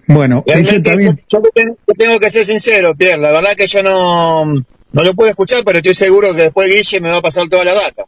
Bueno, 0.07 0.43
ella 0.45 0.55
Realmente, 0.55 0.89
también, 0.89 1.21
yo 1.29 1.41
te 1.41 1.49
tengo, 1.53 1.77
te 1.85 1.93
tengo 1.93 2.19
que 2.19 2.29
ser 2.29 2.45
sincero, 2.45 2.93
Pierre. 2.95 3.21
La 3.21 3.31
verdad 3.31 3.55
que 3.55 3.67
yo 3.67 3.81
no, 3.83 4.63
no 4.93 5.03
lo 5.03 5.13
puedo 5.15 5.29
escuchar, 5.29 5.63
pero 5.65 5.79
estoy 5.79 5.95
seguro 5.95 6.33
que 6.35 6.43
después 6.43 6.69
Guille 6.69 7.01
me 7.01 7.09
va 7.09 7.17
a 7.17 7.21
pasar 7.21 7.47
toda 7.49 7.65
la 7.65 7.73
data. 7.73 8.03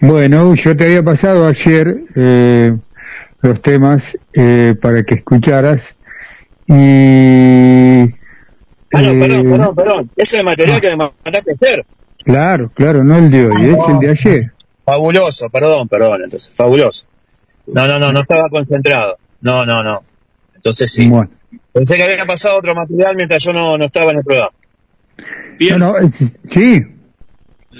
bueno, 0.00 0.54
yo 0.54 0.76
te 0.76 0.84
había 0.84 1.02
pasado 1.02 1.46
ayer 1.46 1.96
eh, 2.16 2.76
los 3.40 3.62
temas 3.62 4.18
eh, 4.34 4.74
para 4.80 5.04
que 5.04 5.14
escucharas 5.14 5.94
y... 6.66 8.02
Ah, 8.92 9.02
no, 9.02 9.10
eh, 9.10 9.18
perdón, 9.18 9.50
perdón, 9.50 9.74
perdón. 9.74 10.10
Ese 10.16 10.36
es 10.36 10.40
el 10.40 10.46
material 10.46 10.80
que 10.80 10.90
me 10.90 10.96
mandaste 10.96 11.50
a 11.50 11.54
hacer. 11.54 11.86
Claro, 12.24 12.70
claro, 12.74 13.04
no 13.04 13.18
el 13.18 13.30
de 13.30 13.46
hoy, 13.46 13.74
es 13.74 13.88
el 13.88 13.98
de 13.98 14.10
ayer. 14.10 14.52
Fabuloso, 14.84 15.48
perdón, 15.50 15.88
perdón, 15.88 16.22
entonces, 16.24 16.52
fabuloso. 16.52 17.06
No, 17.66 17.86
no, 17.86 17.98
no, 17.98 18.12
no 18.12 18.20
estaba 18.20 18.48
concentrado. 18.50 19.16
No, 19.40 19.64
no, 19.64 19.82
no. 19.82 20.02
Entonces 20.54 20.90
sí. 20.90 21.08
Bueno, 21.08 21.30
Pensé 21.72 21.96
que 21.96 22.04
había 22.04 22.24
pasado 22.24 22.58
otro 22.58 22.74
material 22.74 23.16
mientras 23.16 23.42
yo 23.42 23.52
no, 23.52 23.76
no 23.76 23.84
estaba 23.84 24.12
en 24.12 24.18
el 24.18 24.24
programa. 24.24 24.52
Bien. 25.58 25.78
no, 25.78 25.92
no, 25.92 25.98
es- 26.06 26.38
sí, 26.50 26.82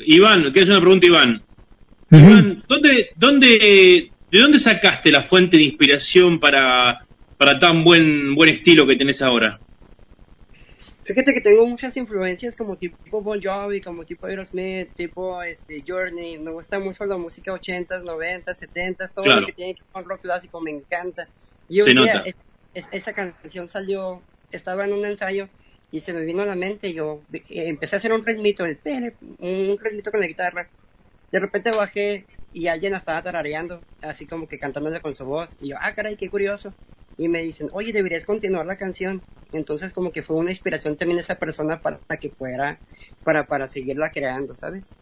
Iván, 0.06 0.42
quiero 0.52 0.62
hacer 0.62 0.70
una 0.70 0.80
pregunta, 0.80 1.06
Iván. 1.06 1.44
Ujú. 2.10 2.24
Iván, 2.24 2.64
¿dónde, 2.68 3.10
dónde, 3.16 3.48
¿de 4.30 4.38
dónde 4.40 4.59
sacaste 4.59 5.10
la 5.10 5.22
fuente 5.22 5.56
de 5.56 5.62
inspiración 5.64 6.40
para, 6.40 6.98
para 7.36 7.59
tan 7.59 7.84
buen, 7.84 8.34
buen 8.34 8.51
estilo 8.51 8.86
que 8.86 8.96
tenés 8.96 9.22
ahora? 9.22 9.60
Fíjate 11.05 11.34
que 11.34 11.42
tengo 11.42 11.66
muchas 11.66 11.94
influencias 11.98 12.56
como 12.56 12.78
tipo 12.78 13.20
Bon 13.20 13.38
Jovi, 13.42 13.82
como 13.82 14.06
tipo 14.06 14.26
Aerosmith, 14.26 14.94
tipo 14.94 15.42
este 15.42 15.76
Journey. 15.86 16.38
Me 16.38 16.51
gusta 16.51 16.78
mucho 16.78 17.05
la 17.05 17.18
música 17.18 17.52
80s, 17.52 18.02
90s, 18.02 18.56
70s, 18.59 19.12
todo 19.14 19.24
Claro. 19.24 19.42
lo 19.42 19.46
que 19.46 19.52
tiene 19.52 19.74
que 19.74 19.82
ver 19.82 19.90
con 19.92 20.05
rock 20.09 20.22
clásico 20.22 20.62
me 20.62 20.70
encanta. 20.70 21.28
Y 21.68 21.80
Se 21.82 21.90
un 21.90 21.96
día 22.05 22.14
nota. 22.14 22.22
es- 22.28 22.34
es- 22.72 22.88
esa 22.90 23.12
canción 23.12 23.68
salió, 23.68 24.22
estaba 24.51 24.86
en 24.86 24.94
un 24.94 25.05
ensayo 25.05 25.51
y 25.94 26.00
se 26.00 26.12
me 26.12 26.24
vino 26.24 26.42
a 26.42 26.46
la 26.46 26.56
mente 26.56 26.92
yo 26.92 27.24
eh, 27.32 27.42
empecé 27.68 27.94
a 27.94 27.98
hacer 28.00 28.12
un 28.12 28.24
ritmito, 28.26 28.64
el 28.64 28.80
un 29.38 29.78
ritmito 29.80 30.10
con 30.10 30.20
la 30.20 30.26
guitarra. 30.26 30.68
De 31.30 31.38
repente 31.38 31.70
bajé 31.70 32.26
y 32.52 32.66
alguien 32.66 32.90
la 32.92 32.98
estaba 32.98 33.22
tarareando, 33.22 33.84
así 34.00 34.26
como 34.26 34.48
que 34.48 34.58
cantándole 34.58 35.00
con 35.00 35.14
su 35.14 35.24
voz. 35.24 35.56
Y 35.60 35.68
yo, 35.68 35.76
ah, 35.80 35.94
caray, 35.94 36.16
qué 36.16 36.28
curioso. 36.28 36.74
Y 37.16 37.28
me 37.28 37.44
dicen, 37.44 37.70
oye, 37.72 37.92
deberías 37.92 38.24
continuar 38.24 38.66
la 38.66 38.76
canción. 38.76 39.22
Entonces 39.52 39.92
como 39.92 40.10
que 40.10 40.24
fue 40.24 40.34
una 40.36 40.50
inspiración 40.50 40.96
también 40.96 41.20
esa 41.20 41.36
persona 41.36 41.80
para 41.80 42.00
que 42.20 42.30
fuera, 42.30 42.80
para, 43.22 43.46
para 43.46 43.68
seguirla 43.68 44.10
creando, 44.10 44.56
¿sabes? 44.56 44.92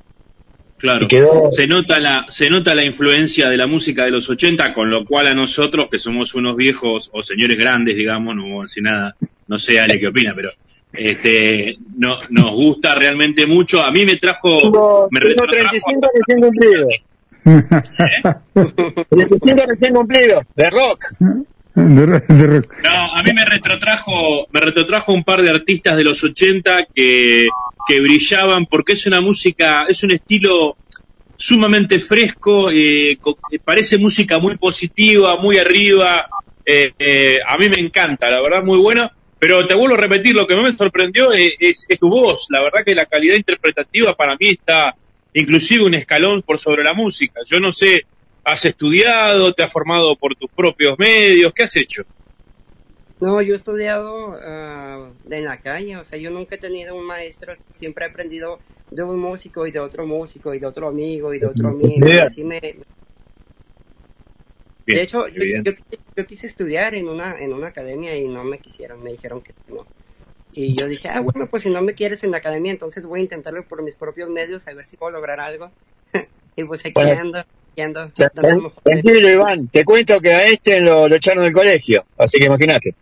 Claro, 0.76 1.08
quedó- 1.08 1.50
se 1.52 1.66
nota 1.68 2.00
la 2.00 2.26
se 2.28 2.50
nota 2.50 2.74
la 2.74 2.84
influencia 2.84 3.48
de 3.48 3.56
la 3.56 3.66
música 3.66 4.04
de 4.04 4.10
los 4.10 4.28
80, 4.28 4.74
con 4.74 4.90
lo 4.90 5.06
cual 5.06 5.28
a 5.28 5.34
nosotros 5.34 5.88
que 5.90 5.98
somos 5.98 6.34
unos 6.34 6.56
viejos 6.56 7.08
o 7.12 7.22
señores 7.22 7.56
grandes, 7.56 7.96
digamos, 7.96 8.34
no 8.34 8.42
voy 8.48 8.58
a 8.58 8.62
decir 8.62 8.82
nada, 8.82 9.16
no 9.46 9.58
sé 9.58 9.78
Ale 9.80 10.00
qué 10.00 10.08
opina, 10.08 10.34
pero 10.34 10.50
este 10.92 11.76
no 11.96 12.18
nos 12.30 12.50
gusta 12.54 12.94
realmente 12.94 13.46
mucho. 13.46 13.82
A 13.82 13.90
mí 13.90 14.04
me 14.06 14.16
trajo 14.16 14.58
Tengo, 14.60 15.08
me 15.10 15.20
tengo 15.20 15.44
retrotrajo 15.46 15.68
35 15.70 16.10
recién 16.14 16.40
cumplidos. 16.40 16.94
35 19.10 19.62
recién 19.68 19.94
cumplidos, 19.94 20.42
de 20.54 20.70
rock. 20.70 21.04
de, 21.74 22.06
ro- 22.06 22.22
de 22.28 22.46
rock. 22.46 22.74
No, 22.82 23.14
a 23.16 23.22
mí 23.22 23.32
me 23.32 23.44
retrotrajo, 23.44 24.46
me 24.52 24.60
retrotrajo 24.60 25.12
un 25.12 25.24
par 25.24 25.42
de 25.42 25.50
artistas 25.50 25.96
de 25.96 26.04
los 26.04 26.22
80 26.22 26.86
que, 26.94 27.46
que 27.86 28.00
brillaban 28.00 28.66
porque 28.66 28.92
es 28.92 29.06
una 29.06 29.20
música, 29.20 29.86
es 29.88 30.02
un 30.02 30.12
estilo 30.12 30.76
sumamente 31.36 31.98
fresco, 31.98 32.70
eh, 32.70 33.18
co- 33.20 33.38
eh, 33.50 33.58
parece 33.64 33.98
música 33.98 34.38
muy 34.38 34.56
positiva, 34.58 35.36
muy 35.36 35.58
arriba, 35.58 36.26
eh, 36.64 36.92
eh, 36.98 37.38
a 37.46 37.56
mí 37.58 37.68
me 37.68 37.78
encanta, 37.80 38.30
la 38.30 38.40
verdad 38.40 38.62
muy 38.62 38.78
bueno, 38.78 39.10
pero 39.42 39.66
te 39.66 39.74
vuelvo 39.74 39.96
a 39.96 39.98
repetir, 39.98 40.34
lo 40.36 40.46
que 40.46 40.54
más 40.54 40.64
me 40.64 40.72
sorprendió 40.72 41.32
es, 41.32 41.52
es- 41.58 41.84
es 41.88 41.98
tu 41.98 42.08
voz, 42.08 42.46
la 42.50 42.62
verdad 42.62 42.84
que 42.84 42.94
la 42.94 43.06
calidad 43.06 43.34
interpretativa 43.36 44.14
para 44.14 44.34
mí 44.40 44.50
está 44.50 44.94
inclusive 45.34 45.84
un 45.84 45.94
escalón 45.94 46.42
por 46.42 46.58
sobre 46.58 46.84
la 46.84 46.94
música, 46.94 47.40
yo 47.46 47.58
no 47.60 47.72
sé, 47.72 48.02
has 48.44 48.64
estudiado, 48.64 49.52
te 49.52 49.64
has 49.64 49.72
formado 49.72 50.16
por 50.16 50.36
tus 50.36 50.50
propios 50.54 50.96
medios, 50.98 51.52
¿qué 51.54 51.64
has 51.64 51.76
hecho? 51.76 52.02
No, 53.20 53.40
yo 53.40 53.52
he 53.54 53.56
estudiado 53.56 54.32
de 55.22 55.36
en 55.38 55.44
la 55.44 55.60
calle, 55.60 55.96
o 55.96 56.04
sea, 56.04 56.18
yo 56.18 56.30
nunca 56.30 56.56
he 56.56 56.58
tenido 56.58 56.96
un 56.96 57.06
maestro, 57.06 57.54
siempre 57.72 58.04
he 58.04 58.08
aprendido 58.08 58.60
de 58.90 59.02
un 59.04 59.18
músico 59.20 59.66
y 59.66 59.70
de 59.70 59.78
otro 59.80 60.06
músico 60.06 60.54
y 60.54 60.58
de 60.58 60.66
otro 60.66 60.88
amigo 60.88 61.32
y 61.32 61.38
de 61.38 61.46
otro 61.46 61.68
amigo. 61.68 62.20
así 62.20 62.44
me... 62.44 62.60
Bien, 64.86 64.98
de 64.98 65.02
hecho, 65.04 65.28
yo, 65.28 65.42
yo, 65.64 65.72
yo 66.16 66.26
quise 66.26 66.46
estudiar 66.46 66.94
en 66.94 67.08
una, 67.08 67.38
en 67.40 67.52
una 67.52 67.68
academia 67.68 68.16
y 68.16 68.28
no 68.28 68.44
me 68.44 68.58
quisieron, 68.60 69.02
me 69.02 69.12
dijeron 69.12 69.40
que 69.42 69.54
no. 69.68 69.86
Y 70.50 70.76
yo 70.76 70.86
dije, 70.86 71.08
ah, 71.08 71.20
bueno, 71.20 71.48
pues 71.50 71.62
si 71.62 71.70
no 71.70 71.80
me 71.82 71.94
quieres 71.94 72.24
en 72.24 72.30
la 72.30 72.36
academia, 72.38 72.72
entonces 72.72 73.04
voy 73.04 73.20
a 73.20 73.22
intentarlo 73.22 73.66
por 73.66 73.82
mis 73.82 73.94
propios 73.96 74.28
medios, 74.28 74.66
a 74.68 74.74
ver 74.74 74.86
si 74.86 74.96
puedo 74.96 75.12
lograr 75.12 75.40
algo. 75.40 75.72
Y 76.56 76.64
pues 76.64 76.80
aquí 76.82 76.92
Bueno. 76.94 77.18
ando, 77.18 77.38
aquí 77.38 77.80
ando. 77.80 78.12
Tranquilo, 78.84 79.30
Iván. 79.30 79.68
Te 79.68 79.84
cuento 79.84 80.20
que 80.20 80.30
a 80.32 80.46
este 80.48 80.82
lo, 80.82 81.08
lo 81.08 81.16
echaron 81.16 81.44
del 81.44 81.52
colegio. 81.54 82.04
Así 82.18 82.38
que 82.38 82.44
imagínate. 82.46 82.94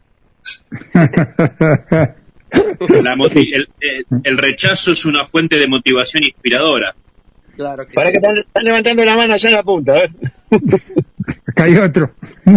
La 3.03 3.17
moti- 3.17 3.51
el, 3.53 3.69
el- 3.81 4.07
el 4.25 4.39
rechazo 4.39 4.93
es 4.93 5.05
una 5.05 5.25
fuente 5.25 5.57
de 5.57 5.67
motivación 5.69 6.23
inspiradora. 6.25 6.95
Claro 7.61 7.87
que 7.87 7.93
Para 7.93 8.09
sí. 8.09 8.13
que 8.13 8.19
están, 8.19 8.39
están 8.39 8.65
levantando 8.65 9.05
la 9.05 9.17
mano 9.17 9.35
allá 9.35 9.51
en 9.51 9.55
la 9.57 9.63
punta. 9.63 9.93
A 9.93 9.97
ver. 10.01 10.11
Acá 11.47 11.65
hay 11.65 11.77
otro. 11.77 12.11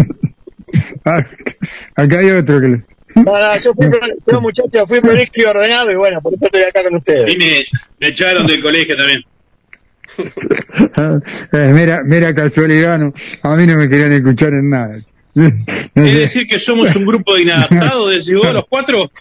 Acá 1.95 2.19
hay 2.19 2.30
otro 2.31 2.61
que 2.61 2.67
le... 2.69 2.84
No, 3.15 3.23
no, 3.23 3.57
yo 3.59 3.73
fui, 3.75 3.88
yo, 4.31 4.41
muchacho, 4.41 4.88
fui 4.88 5.01
prolijo 5.01 5.31
y 5.35 5.43
ordenado 5.43 5.91
y 5.91 5.95
bueno, 5.95 6.19
por 6.21 6.34
eso 6.34 6.45
estoy 6.45 6.63
acá 6.63 6.84
con 6.84 6.95
A 6.95 6.97
ustedes. 6.97 7.25
mí 7.25 7.35
me, 7.38 7.63
me 7.99 8.07
echaron 8.07 8.47
del 8.47 8.61
colegio 8.61 8.95
también. 8.97 9.21
Eh, 11.51 11.71
mira, 11.73 12.01
mira 12.03 12.34
casualidad, 12.34 12.97
no, 12.99 13.13
a 13.43 13.55
mí 13.55 13.65
no 13.67 13.77
me 13.77 13.89
querían 13.89 14.11
escuchar 14.13 14.53
en 14.53 14.69
nada. 14.69 14.99
No 15.35 15.45
¿Es 15.47 16.11
sé. 16.11 16.17
decir 16.19 16.47
que 16.47 16.59
somos 16.59 16.95
un 16.95 17.05
grupo 17.05 17.35
de 17.35 17.41
inadaptados, 17.43 18.09
decís 18.11 18.35
vos, 18.35 18.53
los 18.53 18.65
cuatro? 18.69 19.11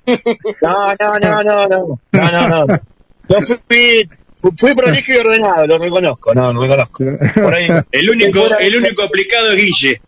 No, 0.60 0.94
no, 1.00 1.18
no, 1.18 1.42
no, 1.42 1.68
no. 1.68 2.00
No, 2.12 2.32
no, 2.32 2.66
no. 2.66 2.80
Yo 3.28 3.40
fui, 3.40 4.08
fui, 4.56 4.74
prolijo 4.74 5.12
y 5.12 5.16
ordenado, 5.16 5.66
lo 5.66 5.78
reconozco. 5.78 6.34
No, 6.34 6.52
lo 6.52 6.62
reconozco. 6.62 7.04
Por 7.34 7.54
ahí. 7.54 7.68
El 7.90 8.10
único, 8.10 8.40
el 8.58 8.76
único 8.76 9.02
aplicado 9.02 9.52
es 9.52 9.56
Guille. 9.56 10.00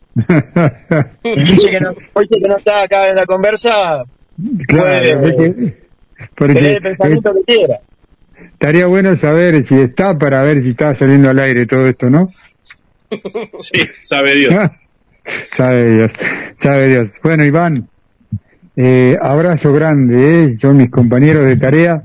Dice 1.25 1.71
que 1.71 1.81
no, 1.81 1.95
oye, 2.15 2.29
que 2.29 2.49
no 2.49 2.57
está 2.57 2.83
acá 2.83 3.09
en 3.09 3.17
la 3.17 3.27
conversa, 3.27 4.05
Claro, 4.67 5.21
puede 5.21 5.77
porque, 6.35 6.55
tener 6.55 6.77
el 6.77 6.83
pensamiento 6.83 7.35
que 7.35 7.55
quiera. 7.55 7.81
estaría 8.53 8.87
bueno 8.87 9.17
saber 9.17 9.65
si 9.65 9.77
está 9.77 10.19
para 10.19 10.43
ver 10.43 10.63
si 10.63 10.71
está 10.71 10.95
saliendo 10.95 11.31
al 11.31 11.39
aire 11.39 11.67
todo 11.67 11.89
esto, 11.89 12.11
¿no? 12.11 12.33
Sí, 13.59 13.89
sabe 14.03 14.35
Dios. 14.35 14.55
sabe 15.57 15.91
Dios, 15.97 16.13
sabe 16.55 16.89
Dios. 16.89 17.11
Bueno, 17.23 17.45
Iván, 17.45 17.89
eh, 18.77 19.17
abrazo 19.21 19.73
grande, 19.73 20.45
¿eh? 20.45 20.57
Yo, 20.59 20.73
mis 20.73 20.91
compañeros 20.91 21.45
de 21.45 21.57
tarea 21.57 22.03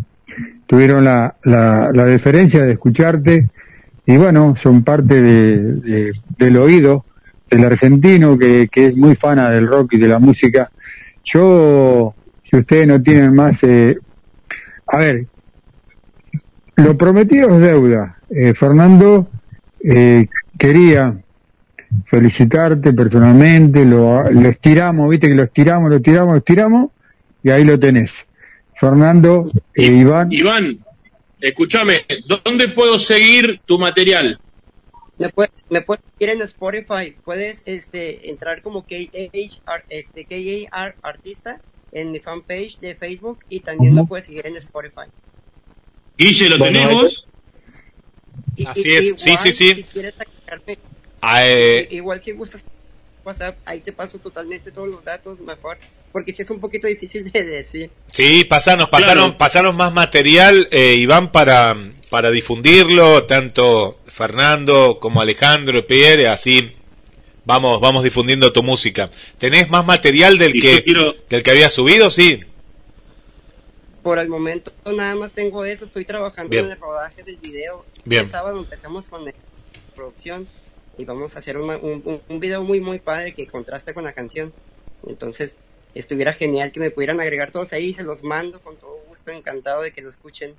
tuvieron 0.69 1.03
la, 1.03 1.35
la, 1.45 1.89
la 1.91 2.05
deferencia 2.05 2.63
de 2.63 2.73
escucharte 2.73 3.49
y 4.05 4.17
bueno, 4.17 4.55
son 4.61 4.83
parte 4.83 5.19
de, 5.19 5.57
de- 5.73 6.13
del 6.37 6.57
oído 6.57 7.05
del 7.49 7.65
argentino 7.65 8.37
que, 8.37 8.69
que 8.71 8.87
es 8.87 8.95
muy 8.95 9.15
fana 9.15 9.49
del 9.49 9.67
rock 9.67 9.93
y 9.93 9.97
de 9.97 10.07
la 10.07 10.19
música. 10.19 10.69
Yo, 11.25 12.13
si 12.43 12.57
ustedes 12.57 12.87
no 12.87 13.01
tienen 13.01 13.33
más, 13.33 13.57
eh, 13.63 13.97
a 14.85 14.97
ver, 14.99 15.25
lo 16.75 16.97
prometido 16.97 17.55
es 17.55 17.61
deuda. 17.61 18.17
Eh, 18.29 18.53
Fernando 18.53 19.27
eh, 19.83 20.27
quería 20.59 21.17
felicitarte 22.05 22.93
personalmente, 22.93 23.83
lo, 23.85 24.29
lo 24.31 24.49
estiramos, 24.49 25.09
viste 25.09 25.27
que 25.29 25.35
lo 25.35 25.43
estiramos, 25.43 25.89
lo 25.89 25.95
estiramos, 25.97 26.33
lo 26.33 26.37
estiramos, 26.37 26.91
y 27.41 27.49
ahí 27.49 27.63
lo 27.63 27.79
tenés. 27.79 28.27
Fernando, 28.79 29.51
eh, 29.75 29.85
Iván, 29.85 30.31
Iván, 30.31 30.79
escúchame, 31.41 32.05
¿dónde 32.45 32.69
puedo 32.69 32.97
seguir 32.97 33.59
tu 33.65 33.77
material? 33.77 34.39
Me 35.17 35.29
puedes, 35.29 35.51
me 35.69 35.81
puedes 35.81 36.01
seguir 36.17 36.33
en 36.33 36.41
Spotify. 36.43 37.13
Puedes 37.25 37.61
este, 37.65 38.29
entrar 38.29 38.61
como 38.61 38.83
KH, 38.85 39.61
Ar- 39.65 39.83
este, 39.89 40.25
KAR 40.25 40.95
Artista 41.01 41.59
en 41.91 42.11
mi 42.13 42.19
fanpage 42.19 42.79
de 42.79 42.95
Facebook 42.95 43.39
y 43.49 43.59
también 43.59 43.95
me 43.95 44.05
puedes 44.05 44.25
seguir 44.27 44.47
en 44.47 44.55
Spotify. 44.55 45.07
Guille, 46.17 46.49
¿lo 46.49 46.57
Bueno, 46.57 46.79
tenemos? 46.79 47.27
Y- 48.55 48.65
Así 48.65 48.87
y- 48.89 48.95
es, 48.95 49.05
igual, 49.07 49.19
sí, 49.19 49.37
sí, 49.37 49.51
sí. 49.51 49.75
Si 49.75 49.83
quieres 49.83 50.13
agregarme, 50.17 50.77
Ah, 51.21 51.45
eh, 51.45 51.85
igual 51.91 52.21
si 52.21 52.31
gustas 52.31 52.61
WhatsApp, 53.29 53.57
ahí 53.65 53.79
te 53.79 53.91
paso 53.93 54.19
totalmente 54.19 54.71
todos 54.71 54.89
los 54.89 55.03
datos 55.03 55.39
mejor, 55.39 55.77
porque 56.11 56.33
si 56.33 56.41
es 56.41 56.49
un 56.49 56.59
poquito 56.59 56.87
difícil 56.87 57.31
de 57.31 57.43
decir. 57.43 57.91
Sí, 58.11 58.43
pasanos, 58.43 58.89
Claro. 58.89 59.37
pasanos 59.37 59.73
más 59.75 59.93
material, 59.93 60.67
eh, 60.71 60.95
Iván, 60.95 61.31
para, 61.31 61.75
para 62.09 62.31
difundirlo, 62.31 63.23
tanto 63.23 63.99
Fernando 64.07 64.99
como 64.99 65.21
Alejandro, 65.21 65.85
Pierre, 65.87 66.27
así 66.27 66.73
vamos, 67.45 67.79
vamos 67.79 68.03
difundiendo 68.03 68.51
tu 68.53 68.61
música. 68.63 69.09
¿Tenés 69.37 69.69
más 69.69 69.85
material 69.85 70.37
del 70.37 70.53
que, 70.53 70.83
quiero- 70.83 71.15
del 71.29 71.41
que 71.43 71.51
había 71.51 71.69
subido? 71.69 72.09
Sí. 72.09 72.41
Por 74.03 74.17
el 74.17 74.29
momento 74.29 74.71
nada 74.85 75.13
más 75.15 75.33
tengo 75.33 75.65
eso, 75.65 75.85
estoy 75.85 76.05
trabajando 76.05 76.49
Bien. 76.49 76.65
en 76.65 76.71
el 76.71 76.79
rodaje 76.79 77.21
del 77.23 77.37
video. 77.37 77.85
Bien. 78.05 78.23
El 78.25 78.29
sábado 78.31 78.57
empezamos 78.59 79.07
con 79.09 79.25
la 79.25 79.33
producción 79.93 80.47
y 80.99 81.05
vamos 81.05 81.35
a 81.35 81.39
hacer 81.39 81.57
un, 81.57 81.69
un, 81.71 82.21
un 82.27 82.39
video 82.39 82.61
muy 82.63 82.79
muy 82.81 82.99
padre 82.99 83.33
que 83.33 83.47
contrasta 83.47 83.93
con 83.95 84.03
la 84.03 84.13
canción. 84.13 84.53
Entonces 85.07 85.57
estuviera 85.95 86.33
genial 86.33 86.71
que 86.71 86.79
me 86.79 86.91
pudieran 86.91 87.19
agregar 87.19 87.49
todos 87.51 87.73
ahí, 87.73 87.93
se 87.95 88.03
los 88.03 88.21
mando 88.23 88.59
con 88.59 88.75
todo 88.77 88.99
gusto, 89.07 89.31
encantado 89.31 89.81
de 89.81 89.91
que 89.91 90.01
lo 90.01 90.09
escuchen. 90.11 90.53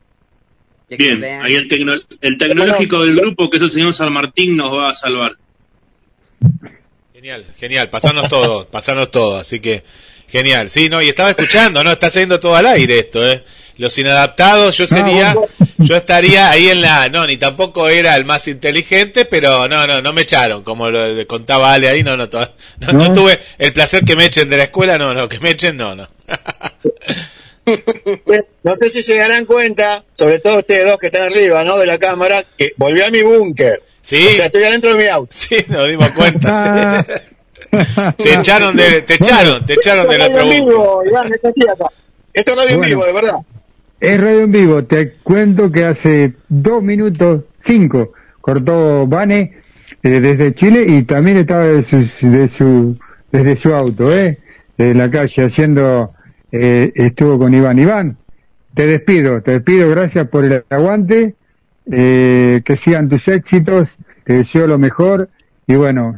de 0.89 0.97
que 0.97 1.05
Bien, 1.05 1.21
vean. 1.21 1.45
ahí 1.45 1.55
el, 1.55 1.69
tecno- 1.69 2.03
el 2.21 2.37
tecnológico 2.39 3.05
del 3.05 3.15
grupo, 3.17 3.49
que 3.51 3.59
es 3.59 3.63
el 3.63 3.71
señor 3.71 3.95
San 3.95 4.13
Martín, 4.13 4.57
nos 4.57 4.73
va 4.75 4.91
a 4.91 4.95
salvar. 4.95 5.33
Genial, 7.13 7.45
genial, 7.59 7.91
pasanos 7.91 8.29
todo, 8.29 8.67
pasanos 8.67 9.11
todo, 9.11 9.37
así 9.37 9.61
que 9.61 9.85
genial, 10.27 10.71
sí, 10.71 10.89
no, 10.89 11.03
y 11.03 11.09
estaba 11.09 11.31
escuchando, 11.31 11.85
no, 11.85 11.93
está 11.93 12.09
saliendo 12.09 12.41
todo 12.41 12.55
al 12.57 12.67
aire 12.67 12.99
esto, 13.01 13.25
eh. 13.29 13.45
Los 13.77 13.97
inadaptados, 13.99 14.77
yo 14.77 14.87
sería, 14.87 15.35
yo 15.81 15.97
estaría 15.97 16.51
ahí 16.51 16.69
en 16.69 16.81
la, 16.81 17.09
no, 17.09 17.27
ni 17.27 17.37
tampoco 17.37 17.89
era 17.89 18.17
el 18.17 18.25
más 18.25 18.47
inteligente, 18.49 19.25
pero 19.25 19.69
no, 19.69 19.87
no, 19.87 20.01
no 20.01 20.13
me 20.13 20.23
echaron, 20.23 20.63
como 20.63 20.91
lo 20.91 21.27
contaba 21.27 21.73
Ale 21.73 21.89
ahí, 21.89 22.03
no, 22.03 22.17
no, 22.17 22.29
no, 22.33 22.49
no 22.93 23.09
¿No? 23.09 23.13
tuve 23.13 23.39
el 23.59 23.73
placer 23.73 24.05
que 24.05 24.17
me 24.17 24.27
echen 24.27 24.49
de 24.49 24.57
la 24.57 24.65
escuela, 24.65 24.99
no, 24.99 25.15
no, 25.15 25.29
que 25.29 25.41
me 25.41 25.51
echen, 25.51 25.77
no, 25.77 25.95
no. 25.95 26.07
No 28.63 28.75
sé 28.81 28.89
si 28.89 29.03
se 29.03 29.17
darán 29.17 29.45
cuenta, 29.45 30.03
sobre 30.15 30.41
todo 30.41 30.59
ustedes 30.59 30.87
dos 30.87 30.99
que 30.99 31.07
están 31.07 31.23
arriba, 31.23 31.63
¿no? 31.63 31.79
De 31.79 31.87
la 31.87 31.99
cámara, 31.99 32.45
que 32.57 32.73
volví 32.77 33.01
a 33.01 33.11
mi 33.11 33.23
búnker. 33.23 33.81
Sí. 34.03 34.27
O 34.27 34.31
sea, 34.31 34.47
estoy 34.47 34.65
adentro 34.65 34.91
de 34.91 34.97
mi 34.97 35.07
auto. 35.07 35.29
Sí, 35.33 35.65
nos 35.69 35.87
dimos 35.87 36.11
cuenta, 36.11 37.05
sí. 37.07 37.13
Te 38.19 38.35
echaron 38.35 38.77
de, 38.77 39.03
te 39.03 39.15
echaron, 39.15 39.65
te 39.65 39.75
echaron 39.75 40.09
del 40.09 40.23
otro 40.23 40.43
búnker. 40.43 40.61
vivo, 40.65 41.03
Iván, 41.07 41.33
esto 41.33 41.53
sí 41.55 41.69
acá. 41.69 41.87
Esto 42.33 42.63
es 42.63 42.81
vivo, 42.81 43.05
de 43.05 43.13
verdad. 43.13 43.35
Es 44.01 44.21
radio 44.21 44.41
en 44.41 44.53
vivo, 44.53 44.83
te 44.85 45.13
cuento 45.23 45.71
que 45.71 45.85
hace 45.85 46.33
dos 46.49 46.83
minutos, 46.83 47.45
cinco, 47.61 48.13
cortó 48.41 49.07
Vane 49.07 49.59
eh, 50.03 50.21
desde 50.21 50.55
Chile 50.55 50.87
y 50.89 51.03
también 51.03 51.37
estaba 51.37 51.67
de 51.67 51.85
su, 51.85 52.31
de 52.31 52.49
su, 52.49 52.99
desde 53.31 53.57
su 53.57 53.75
auto, 53.75 54.11
¿eh? 54.17 54.39
De 54.79 54.95
la 54.95 55.11
calle 55.11 55.45
haciendo, 55.45 56.11
eh, 56.51 56.91
estuvo 56.95 57.39
con 57.39 57.53
Iván. 57.53 57.79
Iván, 57.79 58.17
te 58.75 58.87
despido, 58.87 59.43
te 59.43 59.53
despido, 59.53 59.91
gracias 59.91 60.27
por 60.29 60.47
el 60.47 60.65
aguante, 60.71 61.35
eh, 61.93 62.63
que 62.65 62.77
sigan 62.77 63.11
tus 63.11 63.29
éxitos, 63.29 63.91
te 64.25 64.35
deseo 64.35 64.67
lo 64.67 64.79
mejor 64.79 65.29
y 65.67 65.75
bueno, 65.75 66.17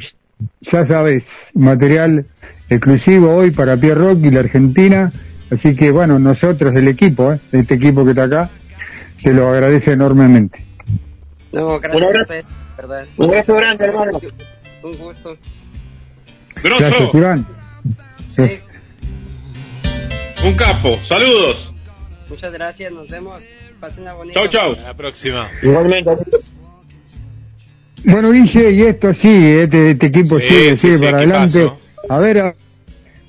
ya 0.60 0.86
sabes, 0.86 1.50
material 1.54 2.26
exclusivo 2.68 3.34
hoy 3.34 3.50
para 3.50 3.76
Pierre 3.76 4.00
Rock 4.00 4.18
y 4.22 4.30
la 4.30 4.40
Argentina, 4.40 5.12
así 5.52 5.74
que 5.76 5.90
bueno, 5.90 6.18
nosotros, 6.18 6.74
el 6.74 6.88
equipo, 6.88 7.32
¿eh? 7.32 7.40
este 7.52 7.74
equipo 7.74 8.04
que 8.04 8.10
está 8.10 8.24
acá, 8.24 8.50
te 9.22 9.32
lo 9.32 9.48
agradece 9.48 9.92
enormemente. 9.92 10.64
No, 11.52 11.76
Un 11.76 11.80
gracias 11.80 12.02
abrazo. 12.78 13.08
Un 13.18 13.28
abrazo 13.30 13.54
grande, 13.54 13.84
hermano. 13.84 14.20
Un 14.82 14.96
gusto. 14.98 15.36
Grosso, 16.62 16.80
Gracias, 16.86 17.14
Iván. 17.14 17.46
Sí, 18.34 18.58
un 20.44 20.54
capo, 20.54 20.98
saludos. 21.02 21.72
muchas 22.28 22.52
gracias, 22.52 22.90
nos 22.92 23.08
vemos. 23.08 23.42
Pasen 23.80 24.04
la 24.04 24.14
bonita. 24.14 24.38
Chau, 24.40 24.48
chau. 24.48 24.70
Hasta 24.72 24.82
la 24.84 24.94
próxima. 24.96 25.48
Igualmente. 25.62 26.10
Bueno, 28.04 28.30
Guille, 28.32 28.70
y 28.72 28.82
esto 28.82 29.12
sí, 29.14 29.28
este, 29.28 29.90
este 29.92 30.06
equipo 30.06 30.38
Sí, 30.40 30.46
sigue, 30.48 30.70
sí, 30.70 30.76
sigue 30.76 30.98
sí, 30.98 31.04
para 31.04 31.16
adelante. 31.18 31.72
A 32.08 32.18
ver, 32.18 32.38
a- 32.38 32.54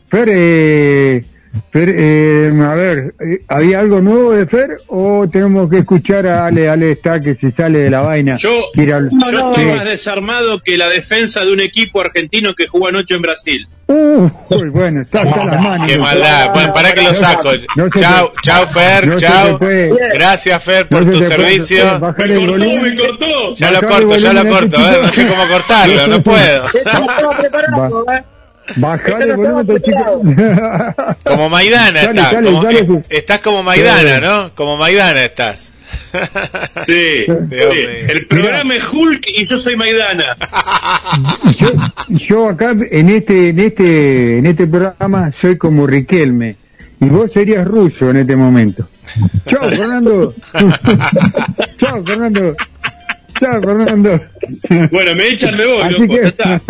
Fer, 0.09 0.29
eh, 0.31 1.23
Fer, 1.71 1.93
eh, 1.95 2.51
a 2.63 2.73
ver, 2.73 3.13
eh, 3.19 3.43
¿había 3.47 3.79
algo 3.79 4.01
nuevo 4.01 4.31
de 4.31 4.47
Fer 4.47 4.77
o 4.87 5.27
tenemos 5.31 5.69
que 5.69 5.79
escuchar 5.79 6.25
a 6.25 6.47
Ale? 6.47 6.67
Ale 6.67 6.93
está 6.93 7.19
que 7.19 7.35
se 7.35 7.51
sale 7.51 7.77
de 7.79 7.89
la 7.91 8.01
vaina. 8.01 8.35
Yo, 8.37 8.59
estoy 8.73 9.65
más 9.65 9.85
desarmado 9.85 10.59
que 10.63 10.77
la 10.77 10.89
defensa 10.89 11.45
de 11.45 11.53
un 11.53 11.59
equipo 11.59 12.01
argentino 12.01 12.55
que 12.55 12.67
jugó 12.67 12.87
anoche 12.87 13.13
en 13.13 13.21
Brasil. 13.21 13.67
Uh, 13.85 14.27
uy, 14.49 14.69
bueno, 14.69 15.01
está, 15.01 15.21
está 15.21 15.45
las 15.45 15.61
manos. 15.61 15.87
Qué 15.87 15.99
maldad. 15.99 16.51
Bueno, 16.53 16.73
para 16.73 16.91
que 16.95 17.01
lo 17.03 17.13
saco. 17.13 17.51
No 17.75 17.83
se 17.93 17.99
Chau, 17.99 18.29
te- 18.29 18.41
chau, 18.41 18.67
Fer, 18.67 19.57
puede- 19.59 20.09
Gracias, 20.15 20.63
Fer, 20.63 20.87
por 20.87 21.05
no 21.05 21.11
tu 21.11 21.17
puede- 21.19 21.29
servicio. 21.29 21.85
Me 21.85 21.99
cortó, 21.99 22.39
volumen. 22.39 22.81
me 22.81 22.95
cortó. 22.97 23.53
Ya 23.53 23.71
lo 23.71 23.81
corto, 23.81 24.17
ya 24.17 24.33
lo 24.33 24.45
corto. 24.49 24.77
eh, 24.77 24.99
No 25.03 25.11
sé 25.11 25.27
cómo 25.27 25.47
cortarlo, 25.47 26.07
no 26.07 26.21
puedo. 26.23 26.63
Esto 28.67 29.17
el 29.17 29.35
volumen, 29.35 29.81
chico. 29.81 30.21
Como 31.23 31.49
Maidana 31.49 31.91
Dale, 32.03 32.09
estás. 32.19 32.31
dale, 32.33 32.47
como- 32.47 32.63
dale, 32.63 33.01
estás 33.09 33.39
como 33.39 33.63
Maidana, 33.63 34.19
¿no? 34.19 34.55
Como 34.55 34.77
Maidana 34.77 35.23
estás. 35.23 35.71
Sí, 36.85 37.23
sí. 37.25 37.57
El 38.07 38.25
programa 38.27 38.75
es 38.75 38.83
Hulk 38.91 39.27
y 39.27 39.45
yo 39.45 39.57
soy 39.57 39.75
Maidana. 39.75 40.35
Yo, 41.57 41.67
yo 42.09 42.49
acá 42.49 42.73
en 42.91 43.09
este, 43.09 43.49
en 43.49 43.59
este, 43.59 44.37
en 44.39 44.45
este 44.47 44.65
programa 44.65 45.31
soy 45.39 45.57
como 45.57 45.85
Riquelme 45.85 46.55
y 46.99 47.05
vos 47.05 47.31
serías 47.31 47.65
ruso 47.67 48.09
en 48.09 48.17
este 48.17 48.35
momento. 48.35 48.87
Chao, 49.47 49.69
Fernando. 49.69 50.33
Chao, 51.77 52.03
Fernando. 52.03 52.55
Chao, 53.43 53.61
Fernando. 53.61 54.21
Bueno, 54.91 55.15
me 55.15 55.27
echan, 55.27 55.57
me 55.57 55.65
voy, 55.65 55.81
Así 55.81 55.91
loco, 56.01 56.13
que, 56.15 56.21
ya 56.21 56.27
está. 56.27 56.61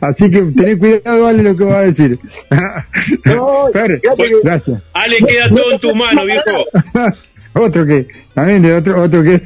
así 0.00 0.30
que 0.30 0.42
tenés 0.56 0.76
cuidado, 0.78 1.22
vale 1.24 1.42
lo 1.42 1.56
que 1.56 1.64
vas 1.64 1.76
a 1.76 1.82
decir. 1.82 2.18
Fer, 3.72 4.00
gracias. 4.42 4.82
Ale, 4.94 5.18
queda 5.18 5.48
todo 5.50 5.72
en 5.72 5.78
tu 5.78 5.94
mano, 5.94 6.24
viejo. 6.24 6.64
otro 7.52 7.84
que, 7.86 8.06
también 8.34 8.62
de 8.62 8.74
otro, 8.74 9.02
otro 9.02 9.22
que, 9.22 9.40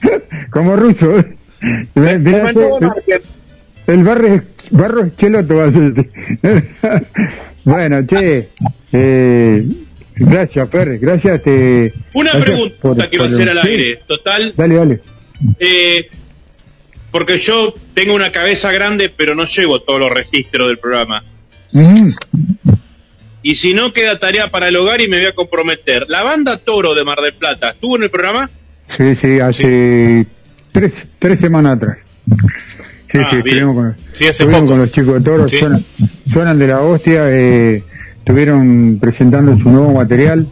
como 0.50 0.76
ruso. 0.76 1.12
Che, 1.94 3.20
el 3.86 4.02
barro, 4.04 4.42
barro 4.70 5.10
cheloto 5.16 5.56
va 5.56 5.64
a 5.66 5.72
ser. 5.72 6.08
bueno, 7.64 8.06
che, 8.06 8.48
eh, 8.92 9.68
gracias, 10.16 10.70
Fer, 10.70 10.98
gracias. 10.98 11.42
Te, 11.42 11.92
Una 12.14 12.30
gracias 12.32 12.44
pregunta 12.44 12.76
por- 12.80 13.10
que 13.10 13.18
va 13.18 13.26
a 13.26 13.30
ser 13.30 13.50
al 13.50 13.58
aire. 13.58 13.98
Total, 14.06 14.54
Dale, 14.56 14.74
dale. 14.74 15.00
Eh, 15.58 16.08
porque 17.10 17.38
yo 17.38 17.72
tengo 17.94 18.14
una 18.14 18.30
cabeza 18.32 18.70
grande, 18.72 19.08
pero 19.14 19.34
no 19.34 19.44
llevo 19.44 19.80
todos 19.80 19.98
los 20.00 20.10
registros 20.10 20.68
del 20.68 20.78
programa. 20.78 21.24
Mm, 21.72 22.08
Y 23.42 23.54
si 23.54 23.72
no, 23.74 23.92
queda 23.92 24.18
tarea 24.18 24.50
para 24.50 24.68
el 24.68 24.76
hogar 24.76 25.00
y 25.00 25.08
me 25.08 25.16
voy 25.18 25.26
a 25.26 25.34
comprometer. 25.34 26.04
La 26.08 26.22
banda 26.22 26.58
Toro 26.58 26.94
de 26.94 27.04
Mar 27.04 27.20
del 27.20 27.32
Plata, 27.34 27.70
¿estuvo 27.70 27.96
en 27.96 28.02
el 28.04 28.10
programa? 28.10 28.50
Sí, 28.96 29.14
sí, 29.14 29.40
hace 29.40 30.26
Tres, 30.72 31.08
tres 31.18 31.40
semanas 31.40 31.76
atrás. 31.76 31.98
Sí, 33.10 33.18
Ah, 33.18 33.28
sí, 33.30 33.36
estuvimos 33.38 33.74
con, 33.74 33.96
Sí, 34.12 34.24
hace 34.24 34.30
estuvimos 34.44 34.60
poco. 34.60 34.70
con 34.72 34.78
los 34.80 34.92
chicos 34.92 35.14
de 35.14 35.20
Toro, 35.22 35.48
Sí. 35.48 35.58
suenan, 35.58 35.84
suenan 36.32 36.58
de 36.60 36.66
la 36.68 36.80
hostia, 36.80 37.22
eh, 37.28 37.82
estuvieron 38.18 38.98
presentando 39.00 39.58
su 39.58 39.68
nuevo 39.70 39.92
material. 39.94 40.46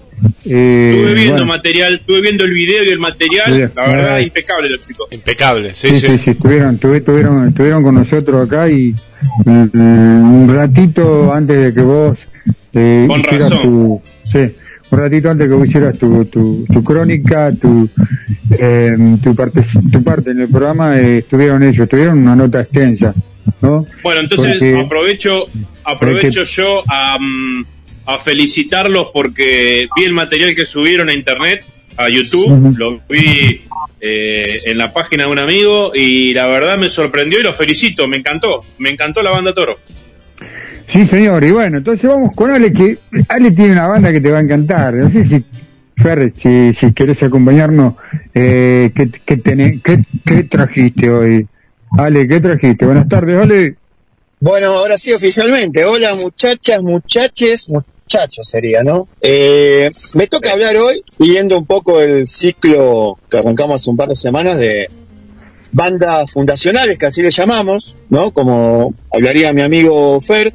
Eh, 0.45 0.93
Estuve 0.97 1.15
viendo 1.15 1.33
bueno, 1.35 1.47
material, 1.47 1.95
estuve 1.95 2.21
viendo 2.21 2.45
el 2.45 2.53
video 2.53 2.85
y 2.85 2.89
el 2.89 2.99
material, 2.99 3.73
la 3.75 3.89
verdad, 3.89 4.15
Ah. 4.17 4.21
impecable 4.23 4.71
los 4.71 4.87
chicos. 4.87 5.09
Impecable, 5.11 5.75
sí, 5.75 5.89
Sí, 5.91 5.97
sí. 6.01 6.07
sí, 6.07 6.19
sí, 6.19 6.31
estuvieron, 6.31 6.79
tuve- 6.79 7.01
tuvieron, 7.05 7.49
estuvieron 7.49 7.83
con 7.83 7.95
nosotros 7.95 8.47
acá 8.47 8.69
y 8.69 8.95
mm, 9.45 10.33
un 10.43 10.53
ratito 10.55 11.33
antes 11.33 11.57
de 11.65 11.75
que 11.75 11.81
vos 11.81 12.19
eh, 12.75 13.05
Con 13.09 13.21
hicieras 13.21 13.51
razón. 13.51 13.63
tu, 13.63 14.03
sí, 14.33 14.39
un 14.91 14.99
ratito 14.99 15.31
antes 15.31 15.47
de 15.49 15.55
que 15.55 15.59
vos 15.59 15.69
hicieras 15.69 15.99
tu, 15.99 16.25
tu, 16.27 16.65
tu 16.73 16.85
crónica, 16.85 17.51
tu, 17.53 17.89
eh, 18.59 18.97
tu 19.23 19.35
parte, 19.35 19.63
tu 19.93 20.03
parte 20.03 20.31
en 20.31 20.41
el 20.41 20.49
programa, 20.49 20.99
eh, 20.99 21.19
estuvieron 21.19 21.63
ellos, 21.63 21.89
tuvieron 21.89 22.19
una 22.19 22.35
nota 22.37 22.61
extensa, 22.63 23.15
¿no? 23.61 23.85
Bueno, 24.03 24.21
entonces 24.21 24.53
Porque- 24.59 24.81
aprovecho 24.81 25.45
aprovecho 25.85 26.45
yo 26.45 26.83
a, 26.89 27.19
mm, 27.19 27.65
a 28.09 28.19
felicitarlos 28.19 29.09
porque 29.13 29.87
vi 29.95 30.05
el 30.05 30.15
material 30.15 30.55
que 30.55 30.65
subieron 30.65 31.11
a 31.11 31.13
internet, 31.13 31.63
a 31.99 32.09
YouTube, 32.09 32.75
lo 32.79 33.01
vi 33.09 33.61
eh, 34.01 34.43
en 34.65 34.79
la 34.79 34.93
página 34.95 35.25
de 35.25 35.31
un 35.31 35.39
amigo 35.39 35.93
y 35.95 36.33
la 36.33 36.47
verdad 36.47 36.79
me 36.79 36.89
sorprendió 36.89 37.39
y 37.41 37.43
los 37.43 37.55
felicito, 37.55 38.09
me 38.09 38.17
encantó, 38.17 38.65
me 38.79 38.89
encantó 38.91 39.23
la 39.23 39.31
banda 39.31 39.53
Toro. 39.53 39.79
Sí, 40.87 41.05
señor, 41.05 41.45
y 41.45 41.51
bueno, 41.51 41.77
entonces 41.79 42.09
vamos 42.09 42.35
con 42.35 42.51
Ale, 42.51 42.73
que 42.73 42.97
Ale 43.29 43.51
tiene 43.51 43.73
una 43.73 43.87
banda 43.89 44.11
que 44.11 44.23
te 44.23 44.31
va 44.31 44.39
a 44.39 44.43
encantar. 44.43 44.95
No 44.95 45.11
sé 45.11 45.23
si, 45.25 45.45
Fer, 46.03 46.33
si, 46.35 46.73
si 46.73 46.95
querés 46.95 47.23
acompañarnos, 47.23 47.95
eh, 48.33 48.91
¿qué, 48.97 49.11
qué, 49.27 49.37
tenés- 49.37 49.83
qué, 49.83 49.99
qué 50.25 50.45
trajiste 50.45 51.11
hoy? 51.11 51.47
Ale, 51.91 52.27
¿qué 52.27 52.41
trajiste? 52.41 52.87
Buenas 52.87 53.07
tardes, 53.07 53.37
Ale. 53.39 53.75
Bueno, 54.41 54.69
ahora 54.69 54.97
sí 54.97 55.13
oficialmente. 55.13 55.85
Hola 55.85 56.15
muchachas, 56.15 56.81
muchaches, 56.83 57.69
muchachos 58.09 58.49
sería, 58.49 58.83
¿no? 58.83 59.07
Eh, 59.21 59.91
me 60.15 60.27
toca 60.29 60.53
hablar 60.53 60.75
hoy, 60.77 61.05
siguiendo 61.19 61.59
un 61.59 61.67
poco 61.67 62.01
el 62.01 62.27
ciclo 62.27 63.19
que 63.31 63.37
arrancamos 63.37 63.83
hace 63.83 63.91
un 63.91 63.99
par 63.99 64.09
de 64.09 64.17
semanas 64.17 64.57
de 64.57 64.89
bandas 65.73 66.33
fundacionales, 66.33 66.97
que 66.97 67.05
así 67.05 67.21
le 67.21 67.31
llamamos, 67.31 67.97
¿no? 68.09 68.33
Como 68.33 68.95
hablaría 69.13 69.53
mi 69.53 69.61
amigo 69.61 70.19
Fer, 70.23 70.55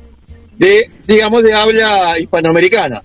de, 0.58 0.90
digamos, 1.06 1.44
de 1.44 1.54
habla 1.54 2.18
hispanoamericana. 2.20 3.04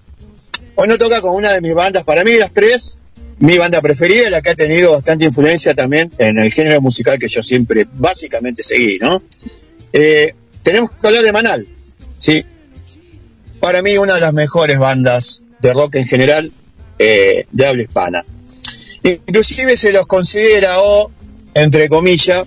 Hoy 0.76 0.88
nos 0.88 0.96
toca 0.96 1.20
con 1.20 1.34
una 1.34 1.52
de 1.52 1.60
mis 1.60 1.74
bandas, 1.74 2.04
para 2.04 2.24
mí 2.24 2.32
las 2.38 2.54
tres, 2.54 2.98
mi 3.40 3.58
banda 3.58 3.82
preferida, 3.82 4.30
la 4.30 4.40
que 4.40 4.50
ha 4.50 4.54
tenido 4.54 4.92
bastante 4.92 5.26
influencia 5.26 5.74
también 5.74 6.10
en 6.16 6.38
el 6.38 6.50
género 6.50 6.80
musical 6.80 7.18
que 7.18 7.28
yo 7.28 7.42
siempre 7.42 7.86
básicamente 7.92 8.62
seguí, 8.62 8.96
¿no? 8.98 9.22
Eh, 9.92 10.34
tenemos 10.62 10.90
que 10.90 11.06
hablar 11.06 11.22
de 11.22 11.32
Manal, 11.32 11.66
sí. 12.18 12.42
Para 13.60 13.82
mí 13.82 13.98
una 13.98 14.14
de 14.14 14.20
las 14.20 14.32
mejores 14.32 14.78
bandas 14.78 15.42
de 15.60 15.72
rock 15.72 15.96
en 15.96 16.06
general 16.06 16.52
eh, 16.98 17.46
de 17.50 17.66
habla 17.66 17.82
hispana. 17.82 18.24
Inclusive 19.02 19.76
se 19.76 19.92
los 19.92 20.06
considera, 20.06 20.80
o 20.80 21.10
entre 21.54 21.88
comillas, 21.88 22.46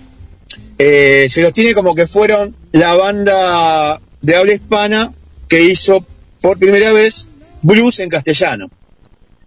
eh, 0.78 1.26
se 1.28 1.42
los 1.42 1.52
tiene 1.52 1.74
como 1.74 1.94
que 1.94 2.06
fueron 2.06 2.54
la 2.72 2.94
banda 2.94 4.00
de 4.20 4.36
habla 4.36 4.52
hispana 4.52 5.12
que 5.48 5.62
hizo 5.62 6.04
por 6.40 6.58
primera 6.58 6.92
vez 6.92 7.28
blues 7.62 8.00
en 8.00 8.08
castellano. 8.08 8.70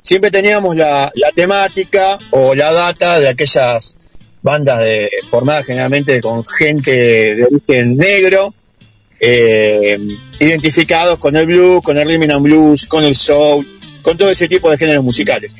Siempre 0.01 0.29
teníamos 0.29 0.75
la, 0.75 1.11
la 1.15 1.31
temática 1.31 2.17
o 2.31 2.53
la 2.53 2.71
data 2.71 3.19
de 3.19 3.29
aquellas 3.29 3.97
bandas 4.45 4.79
de, 4.79 5.09
formadas 5.31 5.65
generalmente 5.65 6.21
con 6.21 6.45
gente 6.45 7.35
de 7.35 7.43
origen 7.45 7.97
negro, 7.97 8.53
eh, 9.27 9.97
identificados 10.39 11.17
con 11.17 11.35
el 11.35 11.47
blues, 11.47 11.81
con 11.81 11.97
el 11.97 12.07
rhythm 12.07 12.29
and 12.29 12.43
blues, 12.43 12.85
con 12.85 13.03
el 13.03 13.15
soul, 13.15 13.65
con 14.03 14.17
todo 14.17 14.29
ese 14.29 14.47
tipo 14.47 14.69
de 14.69 14.77
géneros 14.77 15.03
musicales. 15.03 15.51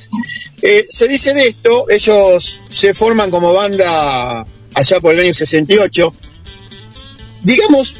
Eh, 0.61 0.85
se 0.87 1.07
dice 1.07 1.33
de 1.33 1.47
esto, 1.47 1.89
ellos 1.89 2.61
se 2.69 2.93
forman 2.93 3.31
como 3.31 3.53
banda 3.53 4.45
allá 4.73 4.99
por 4.99 5.15
el 5.15 5.21
año 5.21 5.33
68. 5.33 6.13
Digamos, 7.41 7.95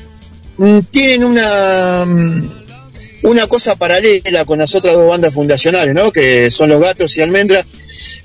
mm, 0.58 0.80
tienen 0.92 1.24
una, 1.24 2.06
mm, 2.06 2.66
una 3.24 3.48
cosa 3.48 3.76
paralela 3.76 4.46
con 4.46 4.60
las 4.60 4.76
otras 4.76 4.94
dos 4.94 5.10
bandas 5.10 5.34
fundacionales, 5.34 5.96
¿no? 5.96 6.12
Que 6.12 6.52
son 6.52 6.70
Los 6.70 6.80
Gatos 6.80 7.18
y 7.18 7.24
Almendra. 7.24 7.66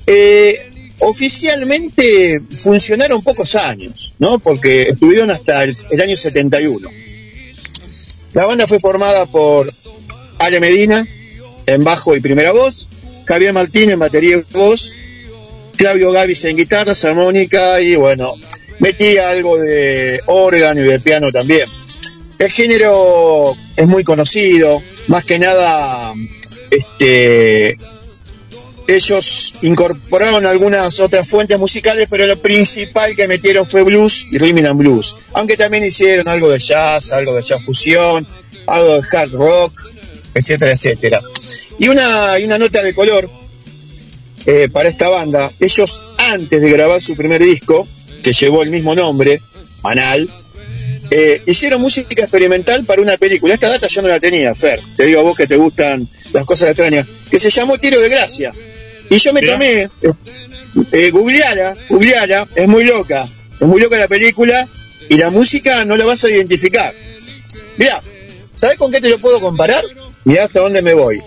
Eh, 0.06 0.70
oficialmente 0.98 2.42
funcionaron 2.54 3.22
pocos 3.22 3.54
años, 3.54 4.12
¿no? 4.18 4.38
Porque 4.40 4.90
estuvieron 4.90 5.30
hasta 5.30 5.64
el, 5.64 5.74
el 5.90 6.00
año 6.02 6.18
71. 6.18 6.90
La 8.32 8.46
banda 8.46 8.66
fue 8.66 8.78
formada 8.78 9.26
por 9.26 9.72
Ale 10.38 10.60
Medina 10.60 11.06
en 11.66 11.84
bajo 11.84 12.16
y 12.16 12.20
primera 12.20 12.52
voz, 12.52 12.88
Javier 13.26 13.52
Martín 13.52 13.90
en 13.90 13.98
batería 13.98 14.36
y 14.36 14.44
voz, 14.52 14.92
Claudio 15.76 16.12
Gavis 16.12 16.44
en 16.44 16.56
guitarra, 16.56 16.92
armónica 17.04 17.80
y 17.80 17.96
bueno, 17.96 18.34
metía 18.78 19.30
algo 19.30 19.58
de 19.58 20.20
órgano 20.26 20.80
y 20.80 20.84
de 20.84 21.00
piano 21.00 21.30
también. 21.32 21.68
El 22.38 22.50
género 22.50 23.54
es 23.76 23.86
muy 23.86 24.02
conocido, 24.02 24.82
más 25.08 25.24
que 25.24 25.38
nada, 25.38 26.14
este, 26.70 27.76
ellos 28.88 29.54
incorporaron 29.62 30.46
algunas 30.46 31.00
otras 31.00 31.28
fuentes 31.28 31.58
musicales, 31.58 32.06
pero 32.10 32.26
lo 32.26 32.40
principal 32.40 33.14
que 33.14 33.28
metieron 33.28 33.66
fue 33.66 33.82
blues 33.82 34.26
y 34.30 34.38
rhythm 34.38 34.66
and 34.66 34.78
blues. 34.78 35.14
Aunque 35.32 35.56
también 35.56 35.84
hicieron 35.84 36.28
algo 36.28 36.50
de 36.50 36.58
jazz, 36.58 37.12
algo 37.12 37.34
de 37.34 37.42
jazz 37.42 37.62
fusión, 37.62 38.26
algo 38.66 39.00
de 39.00 39.02
hard 39.10 39.32
rock, 39.32 39.82
etcétera, 40.34 40.72
etcétera. 40.72 41.20
Y 41.78 41.88
una, 41.88 42.38
y 42.38 42.44
una 42.44 42.58
nota 42.58 42.82
de 42.82 42.94
color 42.94 43.28
eh, 44.46 44.68
para 44.72 44.88
esta 44.88 45.08
banda. 45.08 45.50
Ellos, 45.60 46.00
antes 46.18 46.62
de 46.62 46.70
grabar 46.70 47.00
su 47.00 47.16
primer 47.16 47.42
disco, 47.42 47.86
que 48.22 48.32
llevó 48.32 48.62
el 48.62 48.70
mismo 48.70 48.94
nombre, 48.94 49.40
Manal, 49.82 50.28
eh, 51.10 51.42
hicieron 51.46 51.80
música 51.80 52.22
experimental 52.22 52.84
para 52.84 53.02
una 53.02 53.16
película. 53.16 53.54
Esta 53.54 53.68
data 53.68 53.88
yo 53.88 54.02
no 54.02 54.08
la 54.08 54.20
tenía, 54.20 54.54
Fer. 54.54 54.80
Te 54.96 55.04
digo 55.04 55.20
a 55.20 55.22
vos 55.22 55.36
que 55.36 55.46
te 55.46 55.56
gustan 55.56 56.08
las 56.32 56.46
cosas 56.46 56.70
extrañas. 56.70 57.06
Que 57.30 57.38
se 57.38 57.50
llamó 57.50 57.78
Tiro 57.78 58.00
de 58.00 58.08
Gracia. 58.08 58.52
Y 59.10 59.18
yo 59.18 59.32
me 59.32 59.42
tomé, 59.42 59.82
eh, 59.82 59.90
eh, 60.92 61.10
googleala, 61.10 61.74
googleala, 61.88 62.46
es 62.54 62.68
muy 62.68 62.84
loca. 62.84 63.28
Es 63.60 63.66
muy 63.66 63.80
loca 63.80 63.98
la 63.98 64.06
película 64.06 64.68
y 65.08 65.16
la 65.16 65.30
música 65.30 65.84
no 65.84 65.96
la 65.96 66.06
vas 66.06 66.24
a 66.24 66.30
identificar. 66.30 66.94
Mirá, 67.76 68.00
¿sabes 68.56 68.78
con 68.78 68.92
qué 68.92 69.00
te 69.00 69.08
lo 69.08 69.18
puedo 69.18 69.40
comparar? 69.40 69.84
Mirá 70.24 70.44
hasta 70.44 70.60
dónde 70.60 70.80
me 70.80 70.94
voy. 70.94 71.20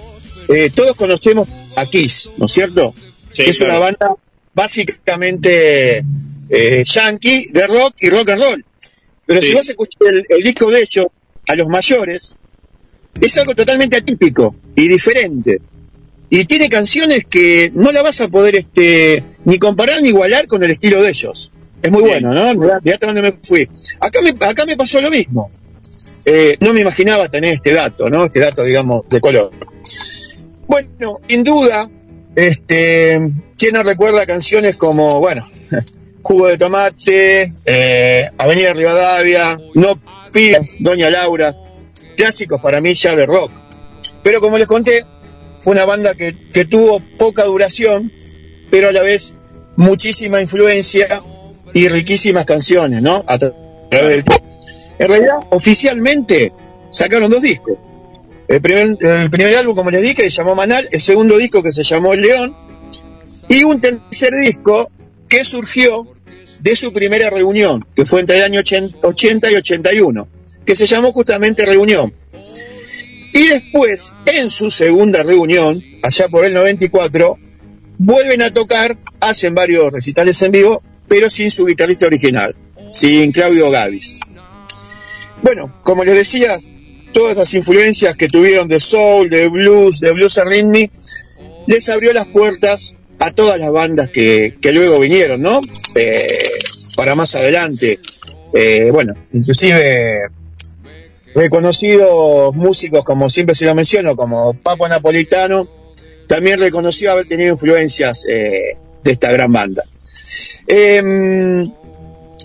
Eh, 0.47 0.71
todos 0.73 0.95
conocemos 0.95 1.47
a 1.75 1.85
Kiss, 1.85 2.29
¿no 2.37 2.45
es 2.45 2.51
cierto? 2.53 2.95
Sí, 3.31 3.43
que 3.43 3.49
es 3.49 3.57
claro. 3.57 3.73
una 3.73 3.79
banda 3.79 4.15
básicamente 4.53 6.03
eh, 6.49 6.83
yankee 6.85 7.47
de 7.51 7.67
rock 7.67 7.95
y 7.99 8.09
rock 8.09 8.29
and 8.29 8.41
roll. 8.41 8.65
Pero 9.33 9.41
Sí. 9.41 9.47
si 9.49 9.53
vos 9.55 9.69
escuchás 9.69 9.97
el, 10.07 10.25
el 10.29 10.43
disco 10.43 10.69
de 10.71 10.81
ellos 10.81 11.07
a 11.47 11.55
los 11.55 11.67
mayores, 11.67 12.35
es 13.21 13.37
algo 13.37 13.53
totalmente 13.55 13.97
atípico 13.97 14.55
y 14.75 14.87
diferente. 14.87 15.61
y 16.29 16.45
tiene 16.45 16.67
canciones 16.67 17.25
que 17.29 17.71
no 17.75 17.91
la 17.91 18.01
vas 18.01 18.19
a 18.21 18.27
poder 18.27 18.55
este, 18.55 19.23
ni 19.45 19.59
comparar 19.59 20.01
ni 20.01 20.09
igualar 20.09 20.47
con 20.47 20.63
el 20.63 20.71
estilo 20.71 20.99
de 21.01 21.09
ellos. 21.09 21.51
Es 21.83 21.91
muy 21.91 22.01
bueno, 22.01 22.33
¿no? 22.33 22.55
Mirá, 22.55 22.79
mirá 22.83 22.95
hasta 22.95 23.05
dónde 23.05 23.21
me 23.21 23.33
fui. 23.33 23.69
Acá 23.99 24.19
me, 24.23 24.29
acá 24.29 24.65
me 24.65 24.75
pasó 24.75 24.99
lo 24.99 25.11
mismo. 25.11 25.49
Eh, 26.25 26.57
no 26.61 26.73
me 26.73 26.81
imaginaba 26.81 27.29
tener 27.29 27.53
este 27.53 27.73
dato, 27.73 28.09
¿no? 28.09 28.25
Este 28.25 28.39
dato, 28.39 28.63
digamos, 28.63 29.07
de 29.09 29.19
color. 29.21 29.51
Bueno, 30.65 31.19
sin 31.27 31.43
duda, 31.43 31.87
este, 32.35 33.19
¿quién 33.57 33.73
no 33.73 33.83
recuerda 33.83 34.25
canciones 34.25 34.75
como, 34.75 35.19
bueno, 35.19 35.45
Jugo 36.23 36.47
de 36.47 36.57
Tomate, 36.57 37.53
eh, 37.65 38.29
Avenida 38.37 38.73
Rivadavia, 38.73 39.57
No 39.75 39.99
Pías, 40.31 40.67
Doña 40.79 41.09
Laura, 41.09 41.53
clásicos 42.15 42.61
para 42.61 42.79
mí 42.81 42.93
ya 42.93 43.15
de 43.15 43.25
rock. 43.25 43.51
Pero 44.23 44.39
como 44.39 44.57
les 44.57 44.67
conté, 44.67 45.05
fue 45.59 45.73
una 45.73 45.85
banda 45.85 46.15
que, 46.15 46.33
tuvo 46.65 47.01
poca 47.17 47.43
duración, 47.43 48.11
pero 48.71 48.89
a 48.89 48.91
la 48.93 49.01
vez 49.01 49.35
muchísima 49.75 50.41
influencia 50.41 51.21
y 51.73 51.89
riquísimas 51.89 52.45
canciones, 52.45 53.01
¿no? 53.01 53.23
A 53.27 53.37
tra- 53.37 53.53
través 53.89 54.09
del 54.09 54.23
pop. 54.23 54.41
En 54.99 55.07
realidad, 55.07 55.35
oficialmente 55.49 56.53
sacaron 56.89 57.29
dos 57.29 57.41
discos. 57.41 57.77
El 58.47 58.61
primer 58.61 59.55
álbum, 59.57 59.75
como 59.75 59.89
les 59.91 60.01
dije, 60.03 60.23
se 60.23 60.29
llamó 60.29 60.55
Manal, 60.55 60.87
el 60.91 61.01
segundo 61.01 61.37
disco 61.37 61.61
que 61.63 61.71
se 61.73 61.83
llamó 61.83 62.13
El 62.13 62.21
León, 62.21 62.55
y 63.49 63.63
un 63.63 63.81
tercer 63.81 64.33
disco 64.41 64.89
que 65.33 65.43
surgió 65.45 66.05
de 66.59 66.75
su 66.75 66.93
primera 66.93 67.31
reunión, 67.31 67.83
que 67.95 68.05
fue 68.05 68.19
entre 68.19 68.37
el 68.37 68.43
año 68.43 68.59
80 68.59 68.99
80 69.01 69.49
y 69.51 69.55
81, 69.55 70.27
que 70.63 70.75
se 70.75 70.85
llamó 70.85 71.11
justamente 71.11 71.65
Reunión. 71.65 72.13
Y 73.33 73.47
después, 73.47 74.13
en 74.27 74.51
su 74.51 74.69
segunda 74.69 75.23
reunión, 75.23 75.83
allá 76.03 76.27
por 76.29 76.45
el 76.45 76.53
94, 76.53 77.39
vuelven 77.97 78.43
a 78.43 78.53
tocar, 78.53 78.99
hacen 79.21 79.55
varios 79.55 79.91
recitales 79.91 80.39
en 80.43 80.51
vivo, 80.51 80.83
pero 81.07 81.31
sin 81.31 81.49
su 81.49 81.65
guitarrista 81.65 82.05
original, 82.05 82.55
sin 82.91 83.31
Claudio 83.31 83.71
Gavis. 83.71 84.17
Bueno, 85.41 85.81
como 85.81 86.03
les 86.03 86.13
decía, 86.13 86.59
todas 87.11 87.35
las 87.35 87.55
influencias 87.55 88.15
que 88.15 88.27
tuvieron 88.27 88.67
de 88.67 88.79
soul, 88.79 89.31
de 89.31 89.49
blues, 89.49 89.99
de 89.99 90.11
blues 90.11 90.37
and 90.37 90.51
rhythm, 90.51 90.91
les 91.65 91.89
abrió 91.89 92.13
las 92.13 92.27
puertas 92.27 92.93
a 93.23 93.31
todas 93.31 93.57
las 93.57 93.71
bandas 93.71 94.09
que, 94.09 94.57
que 94.61 94.73
luego 94.73 94.99
vinieron, 94.99 95.41
¿no? 95.41 95.61
Eh, 95.95 96.49
para 96.97 97.15
más 97.15 97.35
adelante. 97.35 97.99
Eh, 98.53 98.89
bueno, 98.91 99.13
inclusive 99.31 100.23
reconocidos 101.33 102.53
músicos, 102.53 103.03
como 103.05 103.29
siempre 103.29 103.55
se 103.55 103.65
lo 103.65 103.75
menciono, 103.75 104.17
como 104.17 104.53
Papo 104.55 104.89
Napolitano, 104.89 105.67
también 106.27 106.59
reconoció 106.59 107.13
haber 107.13 107.27
tenido 107.27 107.53
influencias 107.53 108.25
eh, 108.27 108.77
de 109.03 109.11
esta 109.11 109.31
gran 109.31 109.51
banda. 109.51 109.83
Em, 110.67 111.63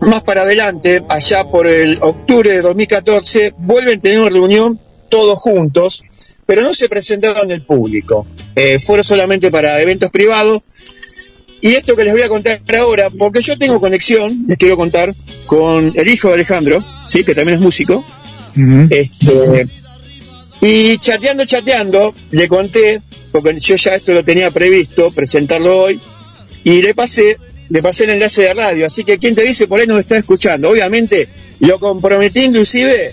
más 0.02 0.22
para 0.22 0.42
adelante, 0.42 1.02
allá 1.09 1.44
por 1.50 1.66
el 1.66 1.98
octubre 2.00 2.50
de 2.50 2.62
2014, 2.62 3.55
vuelven 3.59 3.98
a 3.98 4.00
tener 4.00 4.20
una 4.20 4.30
reunión 4.30 4.80
todos 5.09 5.40
juntos, 5.40 6.05
pero 6.48 6.62
no 6.62 6.72
se 6.72 6.88
presentaron 6.88 7.50
el 7.50 7.60
público. 7.60 8.26
Eh, 8.56 8.78
fueron 8.78 9.04
solamente 9.04 9.50
para 9.50 9.82
eventos 9.82 10.10
privados. 10.10 10.62
Y 11.60 11.74
esto 11.74 11.94
que 11.94 12.04
les 12.04 12.14
voy 12.14 12.22
a 12.22 12.28
contar 12.28 12.62
ahora, 12.74 13.10
porque 13.10 13.42
yo 13.42 13.58
tengo 13.58 13.78
conexión, 13.78 14.46
les 14.48 14.56
quiero 14.56 14.78
contar, 14.78 15.14
con 15.44 15.92
el 15.94 16.08
hijo 16.08 16.28
de 16.28 16.34
Alejandro, 16.34 16.82
sí, 17.06 17.22
que 17.22 17.34
también 17.34 17.56
es 17.56 17.60
músico. 17.60 18.02
Este, 18.88 19.66
y 20.62 20.96
chateando, 20.96 21.44
chateando, 21.44 22.14
le 22.30 22.48
conté, 22.48 23.02
porque 23.30 23.60
yo 23.60 23.76
ya 23.76 23.96
esto 23.96 24.14
lo 24.14 24.24
tenía 24.24 24.50
previsto, 24.50 25.10
presentarlo 25.10 25.82
hoy, 25.82 26.00
y 26.64 26.80
le 26.80 26.94
pasé, 26.94 27.36
le 27.68 27.82
pasé 27.82 28.04
el 28.04 28.10
enlace 28.10 28.40
de 28.44 28.54
radio, 28.54 28.86
así 28.86 29.04
que 29.04 29.18
quien 29.18 29.34
te 29.34 29.42
dice 29.42 29.66
por 29.66 29.80
ahí 29.80 29.86
nos 29.86 29.98
está 29.98 30.16
escuchando. 30.16 30.70
Obviamente, 30.70 31.28
lo 31.60 31.78
comprometí 31.78 32.44
inclusive, 32.44 33.12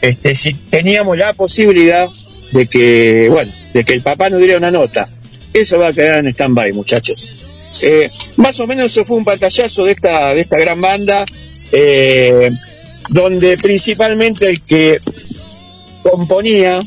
este, 0.00 0.34
si 0.34 0.54
teníamos 0.54 1.18
la 1.18 1.34
posibilidad 1.34 2.08
de 2.52 2.66
que, 2.66 3.28
bueno, 3.30 3.52
de 3.72 3.84
que 3.84 3.94
el 3.94 4.02
papá 4.02 4.30
nos 4.30 4.40
diera 4.40 4.58
una 4.58 4.70
nota. 4.70 5.08
Eso 5.52 5.78
va 5.78 5.88
a 5.88 5.92
quedar 5.92 6.20
en 6.20 6.28
stand-by, 6.28 6.72
muchachos. 6.72 7.50
Eh, 7.82 8.08
más 8.36 8.58
o 8.60 8.66
menos 8.66 8.86
eso 8.86 9.04
fue 9.04 9.16
un 9.16 9.24
pantallazo 9.24 9.84
de 9.84 9.92
esta, 9.92 10.34
de 10.34 10.40
esta 10.40 10.58
gran 10.58 10.80
banda, 10.80 11.24
eh, 11.72 12.50
donde 13.08 13.56
principalmente 13.58 14.48
el 14.48 14.60
que 14.60 14.98
componía, 16.02 16.80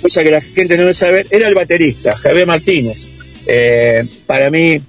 cosa 0.00 0.22
que 0.22 0.30
la 0.30 0.40
gente 0.40 0.76
no 0.76 0.82
debe 0.82 0.94
saber, 0.94 1.26
era 1.30 1.48
el 1.48 1.54
baterista, 1.54 2.16
Javier 2.16 2.46
Martínez. 2.46 3.06
Eh, 3.46 4.04
para 4.26 4.50
mí, 4.50 4.80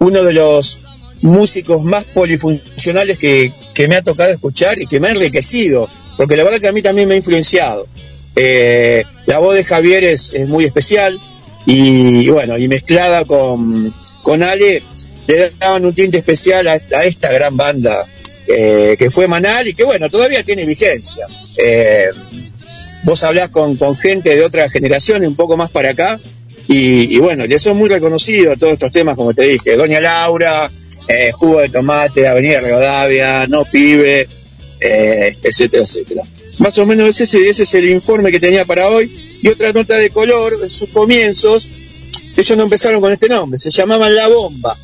uno 0.00 0.24
de 0.24 0.32
los 0.32 0.78
músicos 1.22 1.84
más 1.84 2.04
polifuncionales 2.04 3.18
que, 3.18 3.52
que 3.74 3.88
me 3.88 3.96
ha 3.96 4.02
tocado 4.02 4.30
escuchar 4.30 4.80
y 4.80 4.86
que 4.86 5.00
me 5.00 5.08
ha 5.08 5.12
enriquecido, 5.12 5.88
porque 6.16 6.36
la 6.36 6.44
verdad 6.44 6.60
que 6.60 6.68
a 6.68 6.72
mí 6.72 6.82
también 6.82 7.08
me 7.08 7.14
ha 7.14 7.18
influenciado. 7.18 7.86
Eh, 8.34 9.04
la 9.26 9.38
voz 9.38 9.54
de 9.54 9.64
Javier 9.64 10.04
es, 10.04 10.32
es 10.32 10.48
muy 10.48 10.64
especial 10.64 11.18
y 11.66 12.28
bueno, 12.28 12.58
y 12.58 12.66
mezclada 12.66 13.24
con, 13.24 13.92
con 14.22 14.42
Ale, 14.42 14.82
le 15.26 15.52
daban 15.58 15.84
un 15.84 15.94
tinte 15.94 16.18
especial 16.18 16.66
a, 16.66 16.76
esta 16.76 17.30
gran 17.30 17.56
banda 17.56 18.04
eh, 18.48 18.96
que 18.98 19.10
fue 19.10 19.28
Manal 19.28 19.68
y 19.68 19.74
que 19.74 19.84
bueno, 19.84 20.08
todavía 20.10 20.42
tiene 20.42 20.66
vigencia. 20.66 21.26
Eh, 21.58 22.08
vos 23.04 23.22
hablás 23.22 23.50
con, 23.50 23.76
gente 23.96 24.34
de 24.34 24.42
otra 24.42 24.68
generación, 24.68 25.24
un 25.24 25.36
poco 25.36 25.56
más 25.56 25.70
para 25.70 25.90
acá, 25.90 26.20
y, 26.68 27.14
y 27.14 27.18
bueno, 27.18 27.44
ya 27.44 27.58
son 27.60 27.76
muy 27.76 27.88
reconocidos 27.88 28.58
todos 28.58 28.72
estos 28.72 28.92
temas, 28.92 29.16
como 29.16 29.34
te 29.34 29.42
dije, 29.42 29.76
Doña 29.76 30.00
Laura, 30.00 30.70
eh, 31.08 31.32
Jugo 31.32 31.60
de 31.60 31.68
Tomate, 31.68 32.26
Avenida 32.26 32.60
Rivadavia, 32.60 33.46
No 33.46 33.64
Pibe, 33.64 34.28
eh, 34.80 35.32
etcétera, 35.42 35.84
etcétera. 35.84 36.22
Más 36.58 36.76
o 36.78 36.86
menos 36.86 37.20
ese, 37.20 37.48
es 37.48 37.74
el 37.74 37.88
informe 37.88 38.30
que 38.30 38.40
tenía 38.40 38.64
para 38.64 38.88
hoy. 38.88 39.10
Y 39.42 39.48
otra 39.48 39.72
nota 39.72 39.96
de 39.96 40.10
color, 40.10 40.58
en 40.62 40.70
sus 40.70 40.90
comienzos, 40.90 41.68
ellos 42.36 42.56
no 42.56 42.64
empezaron 42.64 43.00
con 43.00 43.12
este 43.12 43.28
nombre, 43.28 43.58
se 43.58 43.70
llamaban 43.70 44.14
La 44.14 44.28
Bomba. 44.28 44.76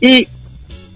Y, 0.00 0.28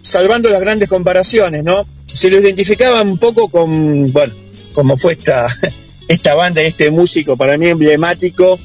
salvando 0.02 0.48
las 0.50 0.60
grandes 0.60 0.88
comparaciones, 0.88 1.64
¿no? 1.64 1.86
Se 2.12 2.30
lo 2.30 2.40
identificaban 2.40 3.08
un 3.08 3.18
poco 3.18 3.48
con, 3.48 4.12
bueno, 4.12 4.34
como 4.72 4.98
fue 4.98 5.14
esta, 5.14 5.46
esta 6.08 6.34
banda 6.34 6.62
y 6.62 6.66
este 6.66 6.90
músico 6.90 7.36
para 7.36 7.56
mí 7.56 7.68
emblemático 7.68 8.58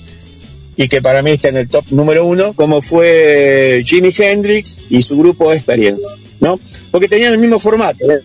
y 0.75 0.87
que 0.87 1.01
para 1.01 1.21
mí 1.21 1.31
está 1.31 1.49
en 1.49 1.57
el 1.57 1.69
top 1.69 1.85
número 1.91 2.25
uno, 2.25 2.53
como 2.53 2.81
fue 2.81 3.83
Jimi 3.85 4.09
Hendrix 4.17 4.79
y 4.89 5.03
su 5.03 5.17
grupo 5.17 5.53
Experience, 5.53 6.15
¿no? 6.39 6.59
Porque 6.89 7.07
tenían 7.07 7.33
el 7.33 7.39
mismo 7.39 7.59
formato. 7.59 8.09
¿eh? 8.11 8.21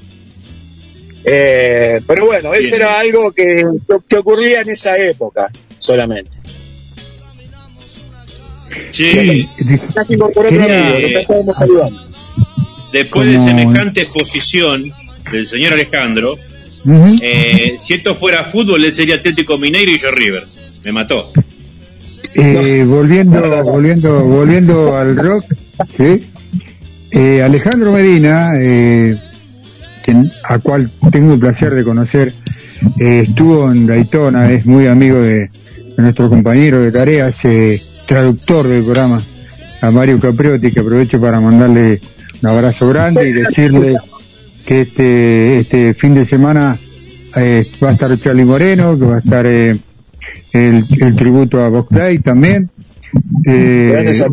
Eh, 1.29 2.01
pero 2.07 2.27
bueno, 2.27 2.55
eso 2.55 2.77
era 2.77 3.01
algo 3.01 3.33
que, 3.33 3.65
que 4.09 4.17
ocurría 4.17 4.61
en 4.61 4.71
esa 4.71 4.97
época 4.97 5.51
solamente. 5.81 6.39
Sí. 8.93 9.47
Otro 10.21 10.47
amigo. 10.47 11.91
Después 12.93 13.29
de 13.29 13.39
semejante 13.41 14.03
exposición 14.03 14.85
del 15.33 15.47
señor 15.49 15.73
Alejandro, 15.73 16.37
eh, 17.21 17.77
si 17.85 17.95
esto 17.95 18.15
fuera 18.15 18.45
fútbol, 18.45 18.85
él 18.85 18.93
sería 18.93 19.17
Atlético 19.17 19.59
Mineiro 19.59 19.91
y 19.91 19.99
yo 19.99 20.13
River. 20.13 20.45
Me 20.85 20.93
mató. 20.93 21.33
Eh, 22.37 22.85
volviendo, 22.87 23.65
volviendo, 23.65 24.21
volviendo 24.21 24.97
al 24.97 25.17
rock, 25.17 25.45
¿sí? 25.97 26.23
Eh, 27.11 27.43
Alejandro 27.43 27.93
Medina, 27.93 28.53
eh, 28.61 29.17
a 30.45 30.59
cual 30.59 30.91
tengo 31.11 31.35
el 31.35 31.41
placer 31.41 31.75
de 31.75 31.85
conocer, 31.85 32.33
eh, 33.01 33.25
estuvo 33.29 33.71
en 33.73 33.87
Daytona, 33.87 34.51
es 34.53 34.67
muy 34.67 34.87
amigo 34.87 35.17
de, 35.21 35.39
de 35.41 35.49
nuestro 35.97 36.29
compañero 36.29 36.81
de 36.81 36.93
tareas, 36.93 37.45
eh, 37.45 37.81
traductor 38.07 38.67
del 38.67 38.83
programa, 38.85 39.23
a 39.83 39.91
Mario 39.91 40.19
Capriotti, 40.21 40.71
que 40.73 40.81
aprovecho 40.81 41.21
para 41.21 41.41
mandarle 41.41 42.01
un 42.43 42.49
abrazo 42.49 42.89
grande 42.89 43.29
y 43.29 43.33
decirle 43.33 43.97
que 44.67 44.81
este, 44.83 45.61
este 45.61 45.95
fin 45.95 46.15
de 46.15 46.25
semana 46.27 46.77
eh, 47.37 47.65
va 47.83 47.91
a 47.91 47.93
estar 47.93 48.17
Charlie 48.19 48.45
Moreno, 48.45 48.99
que 48.99 49.05
va 49.05 49.17
a 49.17 49.19
estar 49.19 49.45
eh, 49.47 49.77
el, 50.53 50.85
el 51.01 51.17
tributo 51.17 51.63
a 51.63 51.69
Box 51.69 51.91
Day 51.95 52.19
también. 52.19 52.71
Eh, 53.47 53.93
esto- 54.11 54.29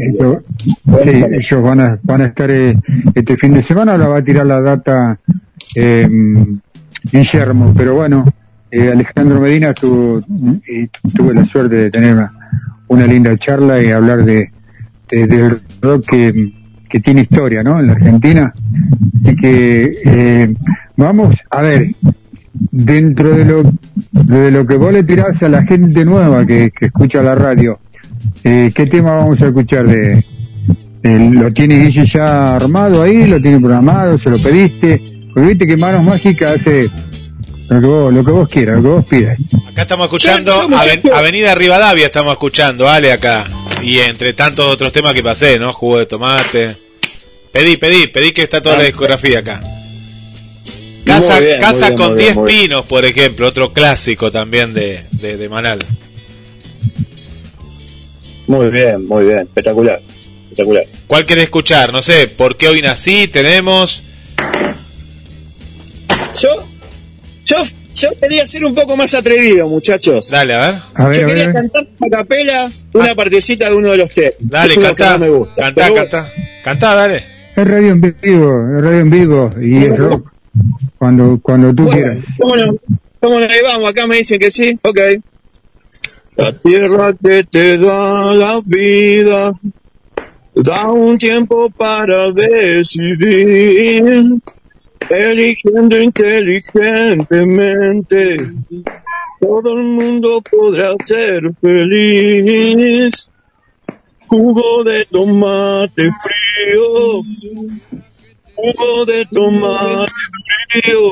sí, 1.04 1.24
ellos 1.32 1.62
van 1.62 1.80
a, 1.80 2.00
van 2.04 2.22
a 2.22 2.26
estar 2.26 2.50
eh, 2.52 2.76
este 3.14 3.38
fin 3.38 3.54
de 3.54 3.62
semana, 3.62 3.94
ahora 3.94 4.08
va 4.08 4.18
a 4.20 4.24
tirar 4.24 4.46
la 4.46 4.62
data 4.62 5.20
eh, 5.76 6.08
Guillermo, 7.12 7.74
pero 7.76 7.96
bueno, 7.96 8.26
eh, 8.72 8.92
Alejandro 8.92 9.40
Medina 9.42 9.74
tuvo, 9.74 10.22
y 10.68 10.88
tuve 11.16 11.34
la 11.34 11.46
suerte 11.46 11.76
de 11.76 11.92
tener 11.92 12.14
una, 12.14 12.32
una 12.88 13.06
linda 13.08 13.38
charla 13.38 13.82
y 13.82 13.92
hablar 13.92 14.24
de, 14.26 14.52
de- 15.10 15.28
del 15.28 15.60
rock 15.82 16.06
que, 16.10 16.54
que 16.90 17.00
tiene 17.00 17.22
historia, 17.22 17.64
¿no? 17.64 17.80
En 17.80 17.88
la 17.88 17.94
Argentina. 17.94 18.54
Así 19.24 19.36
que 19.36 19.96
eh, 20.06 20.54
vamos 20.96 21.36
a 21.50 21.62
ver, 21.62 21.94
dentro 22.72 23.32
de 23.36 23.46
lo, 23.46 23.64
de 24.12 24.52
lo 24.52 24.66
que 24.66 24.76
vos 24.76 24.94
le 24.94 25.04
tirás 25.04 25.42
a 25.44 25.50
la 25.50 25.64
gente 25.64 26.06
nueva 26.06 26.46
que, 26.46 26.72
que 26.72 26.86
escucha 26.88 27.22
la 27.22 27.36
radio, 27.36 27.80
Eh, 28.46 28.72
¿Qué 28.74 28.86
tema 28.88 29.12
vamos 29.18 29.42
a 29.42 29.48
escuchar 29.48 29.86
de, 29.88 30.24
de- 31.02 31.30
¿Lo 31.32 31.52
tiene 31.52 31.80
Guille 31.84 32.06
ya 32.06 32.56
armado 32.56 33.04
ahí? 33.04 33.28
¿Lo 33.28 33.42
tiene 33.42 33.60
programado? 33.60 34.18
¿Se 34.18 34.30
lo 34.30 34.42
pediste? 34.42 35.02
Porque 35.34 35.50
viste 35.50 35.68
que 35.68 35.78
Manos 35.78 36.04
Mágicas 36.04 36.54
hace 36.60 36.90
lo 37.70 37.80
que 37.82 37.88
vos, 37.88 38.14
lo 38.14 38.24
que 38.24 38.32
vos 38.32 38.50
quieras, 38.50 38.76
lo 38.78 38.82
que 38.84 38.88
vos 38.90 39.06
pidas. 39.06 39.38
Acá 39.72 39.82
estamos 39.84 40.06
escuchando 40.06 40.52
Yo- 40.52 40.62
yo, 40.64 40.70
muchacho. 40.70 40.90
Aven- 41.10 41.14
Avenida 41.14 41.56
Rivadavia, 41.56 42.06
estamos 42.06 42.34
escuchando, 42.34 42.88
Ale, 42.88 43.12
acá. 43.12 43.48
Y 43.82 44.00
entre 44.00 44.34
tantos 44.34 44.66
otros 44.72 44.92
temas 44.92 45.14
que 45.14 45.24
pasé, 45.24 45.58
¿no? 45.60 45.74
Jugo 45.74 45.98
de 46.00 46.06
tomate. 46.06 46.78
Pedí, 47.52 47.78
pedí, 47.78 48.08
pedí 48.08 48.32
que 48.32 48.44
está 48.44 48.62
toda 48.62 48.78
la 48.78 48.84
discografía 48.84 49.40
acá. 49.40 49.62
Casa, 51.06 51.40
bien, 51.40 51.60
casa 51.60 51.88
bien, 51.88 51.98
con 51.98 52.08
muy 52.14 52.16
bien, 52.18 52.26
10 52.28 52.36
muy 52.38 52.52
bien. 52.52 52.62
pinos, 52.64 52.86
por 52.86 53.04
ejemplo, 53.06 53.48
otro 53.48 53.74
clásico 53.74 54.32
también 54.32 54.74
de, 54.74 55.04
de, 55.12 55.36
de 55.38 55.50
Manal. 55.50 55.80
Muy 58.48 58.70
bien, 58.70 59.06
muy 59.08 59.26
bien, 59.26 59.40
espectacular, 59.40 60.00
espectacular. 60.44 60.86
¿Cuál 61.08 61.26
querés 61.26 61.46
escuchar? 61.46 61.92
No 61.92 62.02
sé, 62.02 62.28
¿por 62.28 62.56
qué 62.58 62.68
hoy 62.68 62.82
nací? 62.82 63.28
Tenemos. 63.28 64.02
Yo, 66.40 66.50
yo, 67.46 67.58
yo 67.96 68.10
quería 68.20 68.46
ser 68.46 68.66
un 68.66 68.74
poco 68.76 68.98
más 68.98 69.14
atrevido, 69.14 69.68
muchachos. 69.70 70.30
Dale, 70.30 70.54
a 70.54 70.72
ver. 70.72 70.82
A 70.96 71.08
ver, 71.08 71.20
yo 71.20 71.26
a 71.26 71.28
quería 71.28 71.46
ver. 71.46 71.54
cantar 71.54 71.88
a 72.02 72.10
capela 72.10 72.72
una 72.94 73.16
partecita 73.16 73.70
de 73.70 73.76
uno 73.76 73.90
de 73.90 73.98
los 73.98 74.10
temas. 74.12 74.34
Dale, 74.40 74.76
cantá. 74.78 75.12
no 75.14 75.20
me 75.20 75.30
gusta. 75.30 75.62
Cantá, 75.64 75.82
Pero 75.84 75.96
cantá. 75.96 76.28
Cantá, 76.64 76.96
dale. 76.96 77.24
Es 77.56 77.68
radio 77.68 77.92
en 77.92 78.02
vivo, 78.02 78.78
es 78.78 78.84
radio 78.84 79.00
en 79.00 79.10
vivo 79.10 79.50
y 79.62 79.86
es 79.86 79.98
rock. 79.98 80.32
Cuando, 80.98 81.40
cuando 81.42 81.74
tú 81.74 81.84
Bueno, 81.84 81.98
quieras. 82.02 82.24
¿cómo 82.40 82.56
no? 82.56 82.76
¿Cómo 83.20 83.40
no? 83.40 83.46
Ahí 83.46 83.62
vamos, 83.64 83.90
acá 83.90 84.08
me 84.08 84.18
dicen 84.18 84.40
que 84.40 84.50
sí. 84.52 84.80
Ok. 84.82 85.00
La 86.36 86.52
tierra 86.52 87.14
que 87.24 87.44
te 87.44 87.78
da 87.78 88.34
la 88.34 88.60
vida 88.66 89.52
da 90.56 90.92
un 90.92 91.18
tiempo 91.20 91.70
para 91.70 92.32
decidir, 92.32 94.04
eligiendo 95.10 96.00
inteligentemente. 96.00 98.38
Todo 99.40 99.74
el 99.74 99.84
mundo 99.84 100.42
podrá 100.50 100.96
ser 101.06 101.44
feliz. 101.62 103.30
Jugo 104.28 104.84
de 104.84 105.06
tomate 105.12 106.10
frío, 106.24 107.22
jugo 108.56 109.06
de 109.06 109.26
tomate 109.26 110.12
frío 110.72 111.12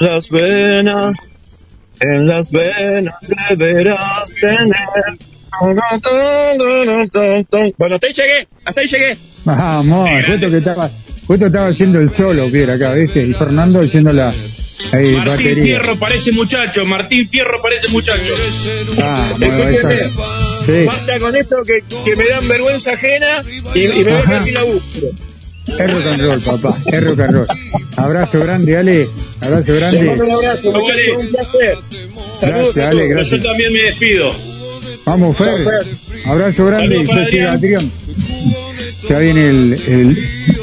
las 0.00 0.28
venas, 0.28 1.18
en 2.00 2.26
las 2.26 2.50
venas 2.50 3.14
deberás 3.56 4.34
tener. 4.40 4.74
Bueno, 5.60 5.82
hasta 7.94 8.06
ahí 8.06 8.12
llegué, 8.12 8.48
hasta 8.64 8.80
ahí 8.80 8.88
llegué. 8.88 9.16
Vamos, 9.44 10.10
justo 10.26 10.50
que 10.50 10.56
estaba, 10.56 10.90
justo 11.30 11.46
estaba 11.46 11.68
haciendo 11.68 12.00
el 12.00 12.12
solo, 12.12 12.50
Pierre, 12.50 12.72
acá, 12.72 12.92
¿viste? 12.94 13.24
Y 13.24 13.32
Fernando 13.32 13.78
haciendo 13.80 14.12
la 14.12 14.30
ahí, 14.92 15.12
Martín 15.12 15.24
batería. 15.26 15.62
Fierro 15.62 15.96
parece 15.96 16.32
muchacho, 16.32 16.84
Martín 16.84 17.28
Fierro 17.28 17.62
parece 17.62 17.86
muchacho. 17.86 18.34
Ah, 19.00 19.32
bueno. 19.38 19.88
Sí. 20.66 20.84
Basta 20.86 21.20
con 21.20 21.36
esto 21.36 21.62
que, 21.64 21.84
que 22.04 22.16
me 22.16 22.26
dan 22.26 22.48
vergüenza 22.48 22.90
ajena 22.94 23.28
y, 23.76 23.84
y 23.84 24.04
me 24.04 24.12
dejan 24.12 24.44
sin 24.44 24.54
laburo. 24.54 24.80
Es 25.68 25.94
rock 25.94 26.06
and 26.12 26.22
roll, 26.22 26.40
papá, 26.40 26.76
es 26.86 27.04
rock 27.04 27.20
and 27.20 27.32
roll. 27.32 27.46
Abrazo 27.96 28.40
grande, 28.40 28.76
Ale, 28.76 29.06
abrazo 29.40 29.74
grande. 29.76 30.08
un 30.08 30.30
abrazo, 30.32 30.70
un 30.70 31.30
placer. 31.30 31.78
Saludos 32.34 32.74
Gracias, 32.74 32.86
a 32.86 32.88
Ale, 32.88 32.98
todos. 33.02 33.10
gracias. 33.10 33.40
Yo 33.40 33.48
también 33.48 33.72
me 33.72 33.82
despido. 33.82 34.34
Vamos, 35.04 35.36
Fer. 35.36 35.64
Abrazo 36.26 36.66
grande. 36.66 37.06
Saludos 37.06 37.16
Adrián. 37.52 37.92
Ya 39.08 39.18
viene 39.18 39.48
el... 39.48 39.72
el, 39.86 40.18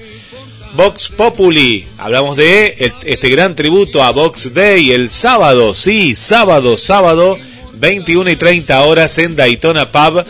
Vox 0.74 1.08
Populi, 1.08 1.84
hablamos 1.98 2.36
de 2.36 2.92
este 3.04 3.30
gran 3.30 3.56
tributo 3.56 4.04
a 4.04 4.12
Vox 4.12 4.54
Day 4.54 4.92
el 4.92 5.10
sábado, 5.10 5.74
sí, 5.74 6.14
sábado, 6.14 6.78
sábado, 6.78 7.36
21 7.74 8.30
y 8.30 8.36
30 8.36 8.84
horas 8.84 9.18
en 9.18 9.34
Daytona 9.34 9.90
Pub, 9.90 10.24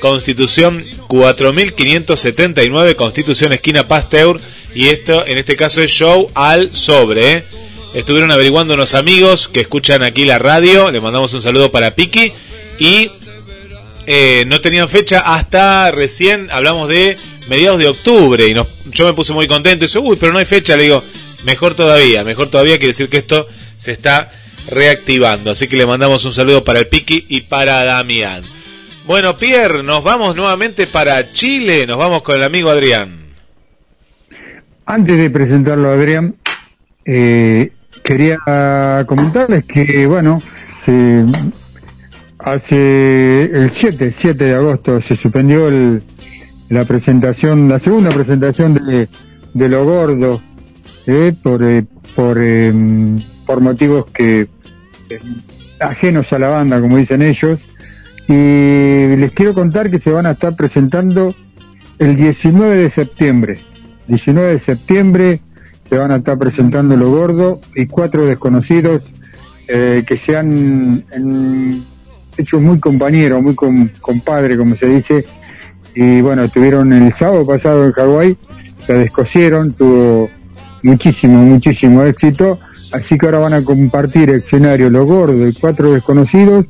Constitución 0.00 0.84
4579, 1.08 2.94
Constitución 2.94 3.52
esquina 3.52 3.88
Pasteur, 3.88 4.40
y 4.74 4.88
esto 4.88 5.26
en 5.26 5.38
este 5.38 5.56
caso 5.56 5.82
es 5.82 5.90
show 5.90 6.30
al 6.34 6.74
sobre. 6.74 7.32
¿eh? 7.32 7.44
Estuvieron 7.94 8.30
averiguando 8.30 8.74
unos 8.74 8.94
amigos 8.94 9.48
que 9.48 9.60
escuchan 9.60 10.02
aquí 10.02 10.26
la 10.26 10.38
radio, 10.38 10.90
le 10.90 11.00
mandamos 11.00 11.32
un 11.34 11.42
saludo 11.42 11.72
para 11.72 11.94
Piki, 11.94 12.32
y 12.78 13.10
eh, 14.06 14.44
no 14.46 14.60
tenían 14.60 14.88
fecha 14.88 15.20
hasta 15.20 15.90
recién, 15.90 16.48
hablamos 16.50 16.88
de 16.88 17.16
mediados 17.48 17.78
de 17.78 17.88
octubre, 17.88 18.46
y 18.46 18.54
yo 18.92 19.06
me 19.06 19.14
puse 19.14 19.32
muy 19.32 19.48
contento, 19.48 19.84
y 19.84 19.88
dice, 19.88 19.98
uy, 19.98 20.16
pero 20.20 20.32
no 20.32 20.38
hay 20.38 20.44
fecha, 20.44 20.76
le 20.76 20.84
digo, 20.84 21.02
mejor 21.44 21.74
todavía, 21.74 22.22
mejor 22.22 22.50
todavía 22.50 22.76
quiere 22.76 22.92
decir 22.92 23.08
que 23.08 23.18
esto 23.18 23.48
se 23.78 23.92
está 23.92 24.30
reactivando, 24.68 25.50
así 25.50 25.66
que 25.66 25.76
le 25.76 25.86
mandamos 25.86 26.26
un 26.26 26.34
saludo 26.34 26.62
para 26.62 26.80
el 26.80 26.88
Piki 26.88 27.24
y 27.28 27.40
para 27.42 27.84
Damián. 27.84 28.57
Bueno, 29.08 29.36
Pierre, 29.38 29.82
nos 29.82 30.04
vamos 30.04 30.36
nuevamente 30.36 30.86
para 30.86 31.32
Chile, 31.32 31.86
nos 31.86 31.96
vamos 31.96 32.20
con 32.22 32.36
el 32.36 32.42
amigo 32.42 32.68
Adrián. 32.68 33.28
Antes 34.84 35.16
de 35.16 35.30
presentarlo 35.30 35.88
a 35.90 35.94
Adrián, 35.94 36.34
eh, 37.06 37.72
quería 38.04 38.38
comentarles 39.06 39.64
que, 39.64 40.06
bueno, 40.06 40.42
se- 40.84 41.24
hace 42.38 43.44
el 43.44 43.70
7, 43.70 44.12
7 44.14 44.44
de 44.44 44.54
agosto 44.54 45.00
se 45.00 45.16
suspendió 45.16 45.68
el- 45.68 46.02
la 46.68 46.84
presentación, 46.84 47.66
la 47.66 47.78
segunda 47.78 48.10
presentación 48.10 48.74
de, 48.74 49.08
de 49.54 49.68
Lo 49.70 49.84
Gordo, 49.86 50.42
eh, 51.06 51.32
por, 51.42 51.62
eh, 51.64 51.82
por, 52.14 52.36
eh, 52.38 52.72
por 53.46 53.60
motivos 53.62 54.04
que 54.12 54.48
eh, 55.08 55.18
ajenos 55.80 56.30
a 56.34 56.38
la 56.38 56.48
banda, 56.48 56.78
como 56.78 56.98
dicen 56.98 57.22
ellos. 57.22 57.58
Y 58.28 59.16
les 59.16 59.32
quiero 59.32 59.54
contar 59.54 59.90
que 59.90 59.98
se 59.98 60.10
van 60.10 60.26
a 60.26 60.32
estar 60.32 60.54
presentando 60.54 61.34
el 61.98 62.16
19 62.16 62.76
de 62.76 62.90
septiembre. 62.90 63.58
19 64.06 64.52
de 64.52 64.58
septiembre 64.58 65.40
se 65.88 65.96
van 65.96 66.10
a 66.12 66.16
estar 66.16 66.38
presentando 66.38 66.96
Lo 66.96 67.10
Gordo 67.10 67.60
y 67.74 67.86
cuatro 67.86 68.26
desconocidos 68.26 69.02
eh, 69.66 70.04
que 70.06 70.16
se 70.16 70.36
han 70.36 71.04
hecho 72.36 72.60
muy 72.60 72.78
compañeros, 72.78 73.42
muy 73.42 73.54
com- 73.54 73.88
compadre, 74.00 74.56
como 74.56 74.76
se 74.76 74.86
dice. 74.86 75.24
Y 75.94 76.20
bueno, 76.20 76.44
estuvieron 76.44 76.92
el 76.92 77.12
sábado 77.14 77.46
pasado 77.46 77.84
en 77.86 77.92
Hawái, 77.92 78.36
se 78.86 78.92
descosieron, 78.92 79.72
tuvo 79.72 80.28
muchísimo, 80.82 81.42
muchísimo 81.42 82.02
éxito. 82.04 82.58
Así 82.92 83.16
que 83.18 83.26
ahora 83.26 83.38
van 83.38 83.52
a 83.54 83.62
compartir 83.62 84.30
escenario 84.30 84.90
Lo 84.90 85.06
Gordo 85.06 85.46
y 85.48 85.52
cuatro 85.54 85.92
desconocidos 85.92 86.66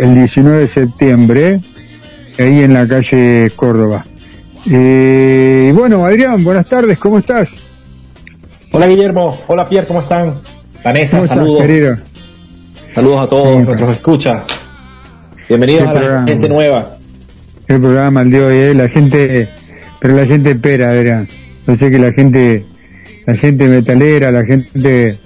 el 0.00 0.14
19 0.14 0.60
de 0.62 0.68
septiembre, 0.68 1.60
ahí 2.38 2.62
en 2.62 2.74
la 2.74 2.86
calle 2.88 3.50
Córdoba. 3.56 4.04
Eh, 4.70 5.68
y 5.70 5.72
bueno, 5.76 6.04
Adrián, 6.04 6.42
buenas 6.44 6.68
tardes, 6.68 6.98
¿cómo 6.98 7.18
estás? 7.18 7.50
Hola 8.72 8.86
Guillermo, 8.86 9.38
hola 9.46 9.68
Pierre, 9.68 9.86
¿cómo 9.86 10.00
están? 10.00 10.34
Vanessa, 10.84 11.12
¿Cómo 11.18 11.24
estás, 11.24 11.38
saludos. 11.38 11.60
querido? 11.62 11.96
Saludos 12.94 13.20
a 13.20 13.28
todos 13.28 13.64
nuestros 13.66 13.90
escuchas. 13.90 14.42
Bienvenidos 15.48 15.82
a 15.88 15.92
la 15.92 16.00
programa. 16.00 16.26
gente 16.26 16.48
nueva. 16.48 16.96
El 17.68 17.80
programa 17.80 18.22
el 18.22 18.30
de 18.30 18.44
hoy, 18.44 18.56
¿eh? 18.56 18.74
la 18.74 18.88
gente, 18.88 19.48
pero 20.00 20.14
la 20.16 20.26
gente 20.26 20.50
espera, 20.52 20.90
Adrián. 20.90 21.28
Yo 21.66 21.76
sé 21.76 21.90
que 21.90 21.98
la 21.98 22.12
gente, 22.12 22.64
la 23.26 23.36
gente 23.36 23.66
metalera, 23.68 24.30
la 24.32 24.44
gente, 24.44 25.18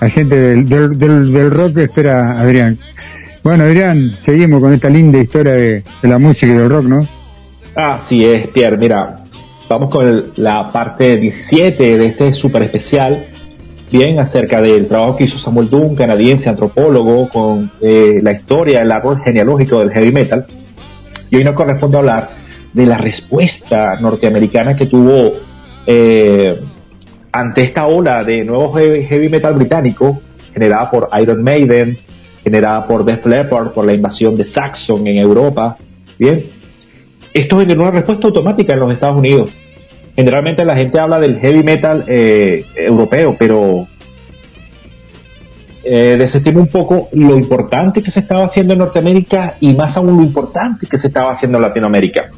la 0.00 0.10
gente 0.10 0.34
del, 0.34 0.68
del, 0.68 0.98
del- 0.98 1.32
del 1.32 1.50
rock 1.50 1.78
espera 1.78 2.38
Adrián. 2.40 2.78
Bueno, 3.42 3.64
Adrián, 3.64 4.12
seguimos 4.22 4.60
con 4.60 4.72
esta 4.72 4.90
linda 4.90 5.18
historia 5.18 5.52
de, 5.52 5.82
la 6.02 6.18
música 6.18 6.52
y 6.52 6.56
del 6.56 6.68
rock, 6.68 6.84
¿no? 6.84 7.06
Así 7.74 8.24
es, 8.24 8.48
Pierre. 8.48 8.76
Mira, 8.76 9.16
vamos 9.68 9.88
con 9.88 10.06
el- 10.06 10.32
la 10.36 10.70
parte 10.70 11.16
17 11.16 11.96
de 11.98 12.06
este 12.06 12.34
súper 12.34 12.62
especial. 12.62 13.26
Bien, 13.90 14.18
acerca 14.20 14.60
del 14.60 14.86
trabajo 14.86 15.16
que 15.16 15.24
hizo 15.24 15.38
Samuel 15.38 15.68
Dunn, 15.68 15.96
canadiense, 15.96 16.48
antropólogo, 16.48 17.28
con 17.28 17.72
eh, 17.80 18.18
la 18.22 18.32
historia, 18.32 18.82
el 18.82 18.92
árbol 18.92 19.20
genealógico 19.24 19.80
del 19.80 19.90
heavy 19.90 20.12
metal. 20.12 20.46
Y 21.30 21.36
hoy 21.36 21.44
nos 21.44 21.54
corresponde 21.54 21.98
hablar 21.98 22.30
de 22.72 22.86
la 22.86 22.98
respuesta 22.98 23.96
norteamericana 24.00 24.76
que 24.76 24.86
tuvo 24.86 25.32
eh, 25.86 26.60
ante 27.32 27.62
esta 27.62 27.86
ola 27.86 28.22
de 28.22 28.44
nuevo 28.44 28.72
heavy, 28.74 29.02
heavy 29.04 29.28
metal 29.28 29.54
británico, 29.54 30.20
generada 30.52 30.88
por 30.90 31.08
Iron 31.20 31.42
Maiden, 31.42 31.96
generada 32.44 32.86
por 32.86 33.04
Def 33.04 33.24
Leppard, 33.26 33.70
por 33.72 33.84
la 33.84 33.92
invasión 33.94 34.36
de 34.36 34.44
Saxon 34.44 35.06
en 35.06 35.16
Europa. 35.18 35.76
Bien, 36.18 36.42
esto 37.34 37.58
generó 37.60 37.82
una 37.82 37.90
respuesta 37.92 38.26
automática 38.26 38.72
en 38.74 38.80
los 38.80 38.92
Estados 38.92 39.16
Unidos. 39.16 39.50
Generalmente 40.16 40.64
la 40.64 40.74
gente 40.76 40.98
habla 40.98 41.20
del 41.20 41.38
heavy 41.38 41.62
metal 41.62 42.04
eh, 42.08 42.64
europeo, 42.76 43.36
pero 43.38 43.86
eh, 45.82 46.16
desestima 46.18 46.60
un 46.60 46.66
poco 46.68 47.08
lo 47.12 47.36
importante 47.36 48.02
que 48.02 48.10
se 48.10 48.20
estaba 48.20 48.44
haciendo 48.44 48.74
en 48.74 48.80
Norteamérica 48.80 49.54
y 49.60 49.72
más 49.74 49.96
aún 49.96 50.16
lo 50.18 50.22
importante 50.22 50.86
que 50.86 50.98
se 50.98 51.06
estaba 51.06 51.32
haciendo 51.32 51.58
en 51.58 51.62
Latinoamérica. 51.62 52.30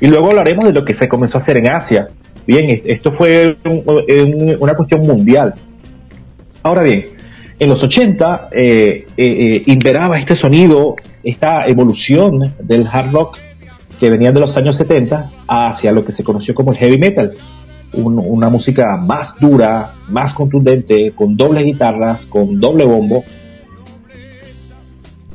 Y 0.00 0.06
luego 0.06 0.28
hablaremos 0.30 0.64
de 0.66 0.72
lo 0.72 0.84
que 0.84 0.94
se 0.94 1.08
comenzó 1.08 1.38
a 1.38 1.40
hacer 1.40 1.56
en 1.58 1.66
Asia. 1.68 2.08
Bien, 2.46 2.70
es- 2.70 2.82
esto 2.84 3.12
fue 3.12 3.56
un- 3.64 3.82
un- 3.86 4.56
una 4.60 4.74
cuestión 4.74 5.02
mundial. 5.02 5.54
Ahora 6.62 6.82
bien, 6.82 7.06
en 7.58 7.68
los 7.68 7.82
80 7.82 8.48
eh, 8.52 9.06
eh, 9.16 9.26
eh, 9.26 9.62
imperaba 9.66 10.18
este 10.18 10.36
sonido, 10.36 10.96
esta 11.22 11.66
evolución 11.66 12.54
del 12.60 12.86
hard 12.90 13.12
rock 13.12 13.38
que 13.98 14.10
venía 14.10 14.30
de 14.32 14.40
los 14.40 14.56
años 14.56 14.76
70 14.76 15.30
hacia 15.48 15.90
lo 15.92 16.04
que 16.04 16.12
se 16.12 16.22
conoció 16.22 16.54
como 16.54 16.72
el 16.72 16.78
heavy 16.78 16.98
metal. 16.98 17.32
Un- 17.94 18.18
una 18.24 18.48
música 18.50 18.96
más 18.98 19.34
dura, 19.40 19.92
más 20.08 20.34
contundente, 20.34 21.12
con 21.14 21.36
dobles 21.36 21.64
guitarras, 21.64 22.26
con 22.26 22.60
doble 22.60 22.84
bombo. 22.84 23.24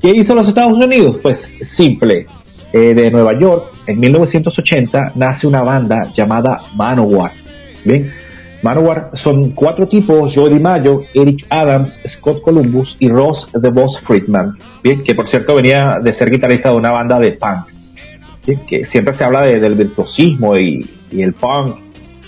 ¿Qué 0.02 0.10
hizo 0.10 0.36
los 0.36 0.48
Estados 0.48 0.74
Unidos? 0.74 1.18
Pues 1.22 1.48
simple. 1.66 2.28
De 2.72 3.12
Nueva 3.12 3.38
York, 3.38 3.66
en 3.86 4.00
1980, 4.00 5.12
nace 5.16 5.46
una 5.46 5.62
banda 5.62 6.08
llamada 6.16 6.62
Manowar. 6.78 7.32
Bien, 7.84 8.10
Manowar 8.62 9.12
son 9.16 9.52
cuatro 9.52 9.88
tipos, 9.88 10.34
Joey 10.36 10.54
DiMaggio, 10.54 11.02
Eric 11.16 11.46
Adams, 11.50 12.00
Scott 12.08 12.42
Columbus 12.42 12.96
y 13.00 13.10
Ross 13.10 13.48
The 13.60 13.70
Boss 13.70 14.00
Friedman. 14.02 14.56
Bien, 14.84 15.04
que 15.04 15.16
por 15.16 15.28
cierto 15.28 15.56
venía 15.56 15.98
de 16.02 16.14
ser 16.14 16.30
guitarrista 16.30 16.70
de 16.70 16.76
una 16.76 16.92
banda 16.92 17.18
de 17.20 17.32
punk. 17.32 17.66
Bien, 18.46 18.60
que 18.68 18.86
siempre 18.86 19.14
se 19.16 19.24
habla 19.24 19.42
de- 19.42 19.60
del 19.60 19.74
virtuosismo 19.76 20.58
y, 20.58 20.88
y 21.12 21.22
el 21.24 21.34
punk, 21.34 21.78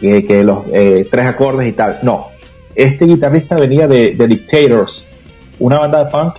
que, 0.01 0.25
que 0.25 0.43
los 0.43 0.63
eh, 0.73 1.07
tres 1.09 1.25
acordes 1.27 1.67
y 1.69 1.73
tal. 1.73 1.99
No, 2.01 2.27
este 2.73 3.05
guitarrista 3.05 3.55
venía 3.55 3.87
de, 3.87 4.15
de 4.15 4.27
Dictators, 4.27 5.05
una 5.59 5.79
banda 5.79 6.03
de 6.05 6.11
punk 6.11 6.33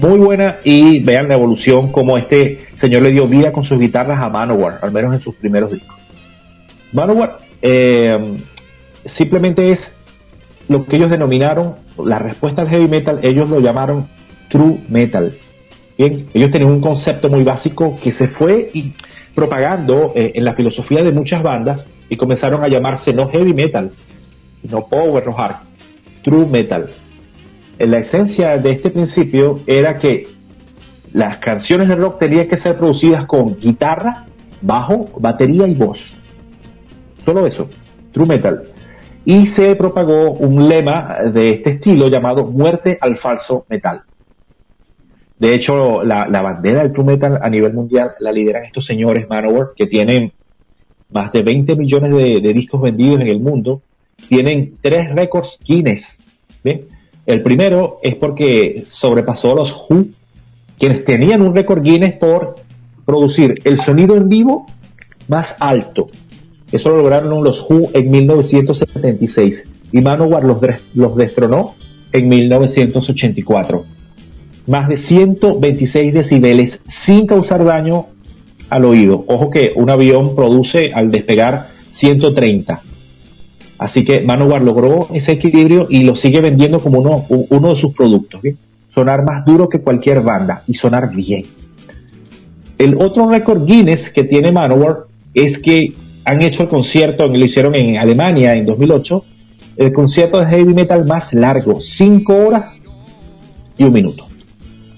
muy 0.00 0.18
buena 0.18 0.56
y 0.62 1.00
vean 1.00 1.28
la 1.28 1.34
evolución 1.34 1.90
como 1.90 2.16
este 2.18 2.66
señor 2.76 3.02
le 3.02 3.10
dio 3.12 3.26
vida 3.26 3.50
con 3.52 3.64
sus 3.64 3.78
guitarras 3.78 4.20
a 4.20 4.28
Manowar, 4.28 4.78
al 4.82 4.92
menos 4.92 5.14
en 5.14 5.20
sus 5.20 5.34
primeros 5.34 5.72
discos. 5.72 5.96
Manowar 6.92 7.38
eh, 7.62 8.18
simplemente 9.08 9.72
es 9.72 9.90
lo 10.68 10.84
que 10.84 10.96
ellos 10.96 11.10
denominaron 11.10 11.74
la 12.02 12.18
respuesta 12.18 12.62
al 12.62 12.68
heavy 12.68 12.88
metal, 12.88 13.20
ellos 13.22 13.48
lo 13.48 13.60
llamaron 13.60 14.08
true 14.48 14.80
metal. 14.88 15.36
Bien, 15.96 16.26
ellos 16.34 16.50
tenían 16.50 16.70
un 16.70 16.80
concepto 16.80 17.28
muy 17.28 17.42
básico 17.42 17.98
que 18.02 18.12
se 18.12 18.28
fue 18.28 18.70
propagando 19.34 20.12
eh, 20.14 20.32
en 20.34 20.44
la 20.44 20.54
filosofía 20.54 21.02
de 21.02 21.12
muchas 21.12 21.42
bandas 21.42 21.86
y 22.08 22.16
comenzaron 22.16 22.62
a 22.62 22.68
llamarse 22.68 23.12
no 23.12 23.28
heavy 23.28 23.54
metal, 23.54 23.90
no 24.62 24.86
power 24.86 25.28
o 25.28 25.38
hard, 25.38 25.56
true 26.22 26.46
metal. 26.46 26.90
Eh, 27.78 27.86
La 27.86 27.98
esencia 27.98 28.58
de 28.58 28.72
este 28.72 28.90
principio 28.90 29.60
era 29.66 29.98
que 29.98 30.28
las 31.12 31.38
canciones 31.38 31.88
de 31.88 31.96
rock 31.96 32.18
tenían 32.18 32.48
que 32.48 32.58
ser 32.58 32.76
producidas 32.76 33.24
con 33.24 33.56
guitarra, 33.58 34.26
bajo, 34.60 35.08
batería 35.18 35.66
y 35.66 35.74
voz. 35.74 36.12
Solo 37.24 37.46
eso, 37.46 37.68
true 38.12 38.26
metal. 38.26 38.64
Y 39.26 39.48
se 39.48 39.76
propagó 39.76 40.30
un 40.30 40.68
lema 40.68 41.18
de 41.32 41.50
este 41.50 41.70
estilo 41.70 42.08
llamado 42.08 42.46
muerte 42.46 42.96
al 43.00 43.18
falso 43.18 43.66
metal. 43.68 44.02
De 45.38 45.52
hecho, 45.52 46.02
la, 46.02 46.26
la 46.28 46.40
bandera 46.40 46.82
del 46.82 46.92
true 46.92 47.04
metal 47.04 47.38
a 47.42 47.50
nivel 47.50 47.74
mundial 47.74 48.12
la 48.20 48.32
lideran 48.32 48.64
estos 48.64 48.86
señores 48.86 49.28
Manowar, 49.28 49.72
que 49.76 49.86
tienen 49.86 50.32
más 51.10 51.32
de 51.32 51.42
20 51.42 51.76
millones 51.76 52.10
de, 52.42 52.52
discos 52.52 52.80
vendidos 52.80 53.20
en 53.20 53.26
el 53.26 53.40
mundo. 53.40 53.82
Tienen 54.28 54.76
tres 54.80 55.14
récords 55.14 55.58
Guinness. 55.64 56.18
El 57.26 57.42
primero 57.42 57.98
es 58.02 58.14
porque 58.14 58.84
sobrepasó 58.88 59.52
a 59.52 59.56
los 59.56 59.72
Who, 59.72 60.06
quienes 60.78 61.04
tenían 61.04 61.42
un 61.42 61.54
récord 61.54 61.82
Guinness 61.82 62.14
por 62.14 62.56
producir 63.04 63.60
el 63.64 63.80
sonido 63.80 64.16
en 64.16 64.28
vivo 64.28 64.66
más 65.28 65.56
alto. 65.58 66.08
Eso 66.72 66.90
lo 66.90 66.96
lograron 66.96 67.44
los 67.44 67.60
Who 67.60 67.90
en 67.94 68.10
1976 68.10 69.64
y 69.92 70.00
Manowar 70.00 70.44
los, 70.44 71.16
destronó 71.16 71.74
en 72.12 72.28
1984. 72.28 73.84
Más 74.66 74.88
de 74.88 74.96
126 74.96 76.12
decibeles 76.12 76.80
sin 76.88 77.26
causar 77.26 77.64
daño 77.64 78.06
al 78.68 78.84
oído. 78.84 79.24
Ojo 79.28 79.50
que 79.50 79.72
un 79.76 79.90
avión 79.90 80.34
produce 80.34 80.92
al 80.92 81.10
despegar 81.12 81.68
130. 81.92 82.80
Así 83.78 84.04
que 84.04 84.22
Manowar 84.22 84.62
logró 84.62 85.06
ese 85.12 85.32
equilibrio 85.32 85.86
y 85.88 86.02
lo 86.02 86.16
sigue 86.16 86.40
vendiendo 86.40 86.80
como 86.80 87.00
uno, 87.00 87.74
de 87.74 87.80
sus 87.80 87.94
productos. 87.94 88.40
Sonar 88.92 89.24
más 89.24 89.44
duro 89.44 89.68
que 89.68 89.80
cualquier 89.80 90.22
banda 90.22 90.62
y 90.66 90.74
sonar 90.74 91.14
bien. 91.14 91.44
El 92.78 92.96
otro 93.00 93.30
récord 93.30 93.64
Guinness 93.64 94.10
que 94.10 94.24
tiene 94.24 94.50
Manowar 94.50 95.04
es 95.34 95.58
que 95.58 95.92
han 96.26 96.42
hecho 96.42 96.64
el 96.64 96.68
concierto, 96.68 97.28
lo 97.28 97.44
hicieron 97.44 97.76
en 97.76 97.98
Alemania 97.98 98.52
en 98.52 98.66
2008, 98.66 99.24
el 99.76 99.92
concierto 99.92 100.40
de 100.40 100.46
heavy 100.46 100.74
metal 100.74 101.06
más 101.06 101.32
largo, 101.32 101.80
5 101.80 102.34
horas 102.34 102.80
y 103.78 103.84
un 103.84 103.92
minuto. 103.92 104.26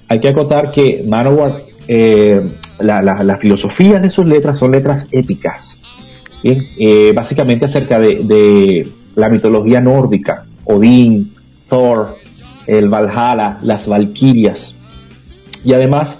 Hay 0.08 0.20
que 0.20 0.28
acotar 0.28 0.70
que 0.70 1.04
Manowar, 1.06 1.52
eh, 1.86 2.40
la, 2.80 3.02
la, 3.02 3.22
las 3.22 3.40
filosofías 3.40 4.00
de 4.00 4.08
sus 4.08 4.26
letras 4.26 4.58
son 4.58 4.70
letras 4.70 5.04
épicas. 5.10 5.76
Bien, 6.42 6.62
eh, 6.78 7.12
básicamente 7.14 7.66
acerca 7.66 8.00
de, 8.00 8.88
la 9.14 9.28
mitología 9.28 9.82
nórdica, 9.82 10.46
Odín, 10.64 11.34
Thor, 11.68 12.16
el 12.66 12.88
Valhalla, 12.88 13.58
las 13.62 13.86
Valquirias. 13.86 14.74
Y 15.62 15.74
además 15.74 16.16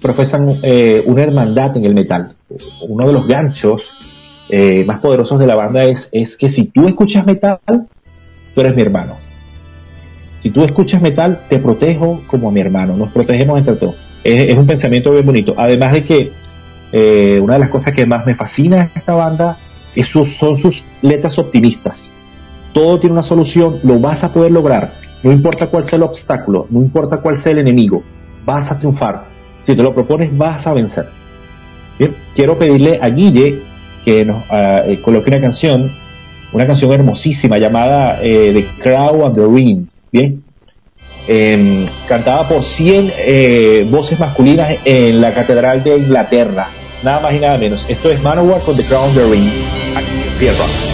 profesan 0.00 0.54
eh, 0.62 1.02
una 1.06 1.22
hermandad 1.22 1.76
en 1.76 1.84
el 1.84 1.94
metal. 1.94 2.36
Uno 2.86 3.08
de 3.08 3.12
los 3.12 3.26
ganchos 3.26 4.11
eh, 4.52 4.84
más 4.86 5.00
poderosos 5.00 5.38
de 5.38 5.46
la 5.46 5.54
banda 5.54 5.82
es, 5.84 6.08
es 6.12 6.36
que 6.36 6.50
si 6.50 6.64
tú 6.64 6.86
escuchas 6.86 7.24
metal, 7.26 7.58
tú 7.66 8.60
eres 8.60 8.76
mi 8.76 8.82
hermano. 8.82 9.16
Si 10.42 10.50
tú 10.50 10.62
escuchas 10.62 11.00
metal, 11.00 11.46
te 11.48 11.58
protejo 11.58 12.20
como 12.26 12.48
a 12.48 12.52
mi 12.52 12.60
hermano. 12.60 12.96
Nos 12.96 13.10
protegemos 13.10 13.58
entre 13.58 13.76
todos. 13.76 13.94
Es, 14.22 14.56
un 14.56 14.66
pensamiento 14.66 15.10
bien 15.12 15.24
bonito. 15.24 15.54
Además 15.56 15.92
de 15.92 16.04
que 16.04 16.32
eh, 16.92 17.40
una 17.42 17.54
de 17.54 17.60
las 17.60 17.70
cosas 17.70 17.94
que 17.94 18.04
más 18.04 18.26
me 18.26 18.34
fascina 18.34 18.76
de 18.76 18.90
esta 19.00 19.14
banda 19.14 19.56
es 19.96 20.06
sus- 20.08 20.36
son 20.36 20.58
sus 20.58 20.82
letras 21.00 21.38
optimistas. 21.38 22.10
Todo 22.74 23.00
tiene 23.00 23.14
una 23.14 23.22
solución, 23.22 23.78
lo 23.82 23.98
vas 24.00 24.22
a 24.22 24.32
poder 24.32 24.52
lograr. 24.52 24.92
No 25.22 25.32
importa 25.32 25.68
cuál 25.68 25.86
sea 25.86 25.96
el 25.96 26.02
obstáculo, 26.02 26.66
no 26.68 26.80
importa 26.80 27.18
cuál 27.18 27.38
sea 27.38 27.52
el 27.52 27.58
enemigo, 27.58 28.02
vas 28.44 28.70
a 28.70 28.78
triunfar. 28.78 29.24
Si 29.64 29.74
te 29.74 29.82
lo 29.82 29.94
propones, 29.94 30.36
vas 30.36 30.66
a 30.66 30.72
vencer. 30.72 31.06
Quiero 32.34 32.58
pedirle 32.58 32.98
a 33.00 33.08
Guille 33.08 33.60
que 34.04 34.24
nos 34.24 34.44
ah, 34.50 34.82
eh, 34.86 35.00
coloque 35.02 35.30
una 35.30 35.40
canción, 35.40 35.90
una 36.52 36.66
canción 36.66 36.92
hermosísima 36.92 37.58
llamada 37.58 38.18
eh, 38.22 38.52
The 38.52 38.82
Crow 38.82 39.26
and 39.26 39.34
the 39.36 39.46
Ring. 39.46 39.86
Bien, 40.10 40.42
Em, 41.28 41.86
cantada 42.08 42.48
por 42.48 42.64
100 42.64 43.12
eh, 43.16 43.86
voces 43.88 44.18
masculinas 44.18 44.78
en 44.84 45.20
la 45.20 45.32
Catedral 45.32 45.82
de 45.84 45.98
Inglaterra. 45.98 46.68
Nada 47.02 47.20
más 47.20 47.34
y 47.34 47.38
nada 47.38 47.58
menos. 47.58 47.84
Esto 47.88 48.10
es 48.10 48.22
Manowar 48.22 48.60
con 48.60 48.76
The 48.76 48.84
Crown 48.84 49.08
of 49.08 49.14
the 49.14 49.24
Ring. 49.24 49.48
Aquí 49.96 50.46
en 50.46 50.91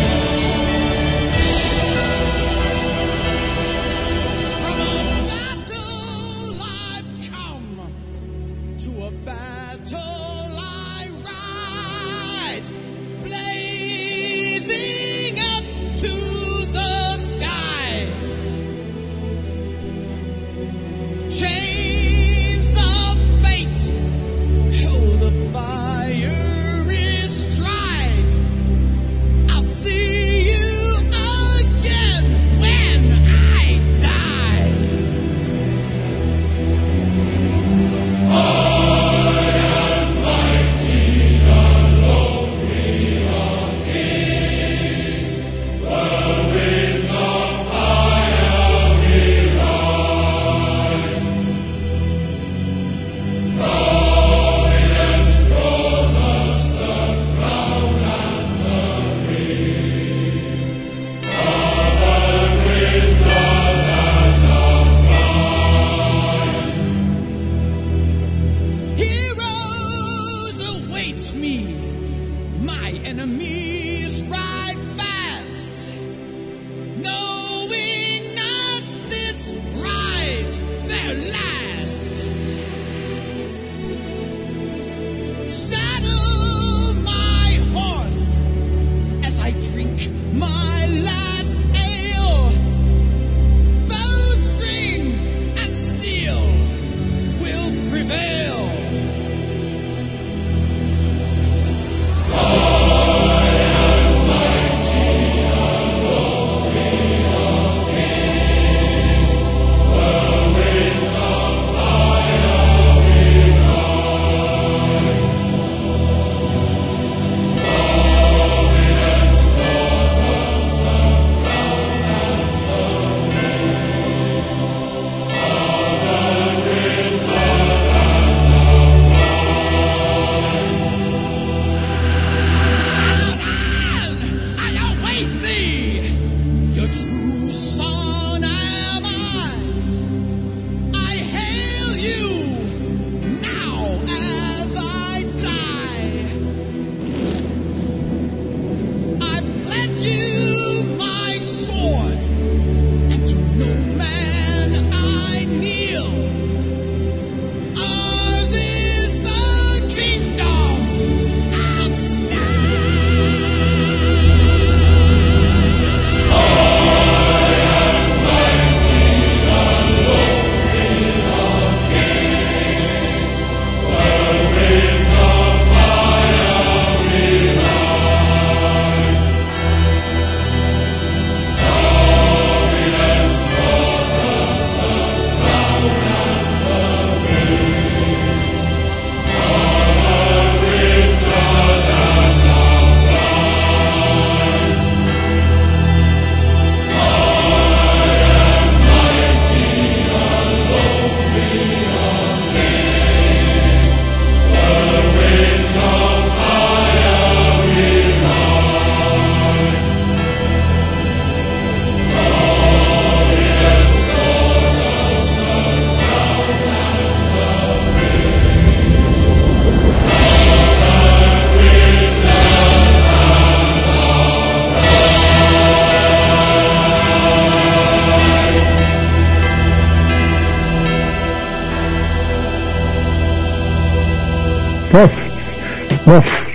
uf. 236.18 236.48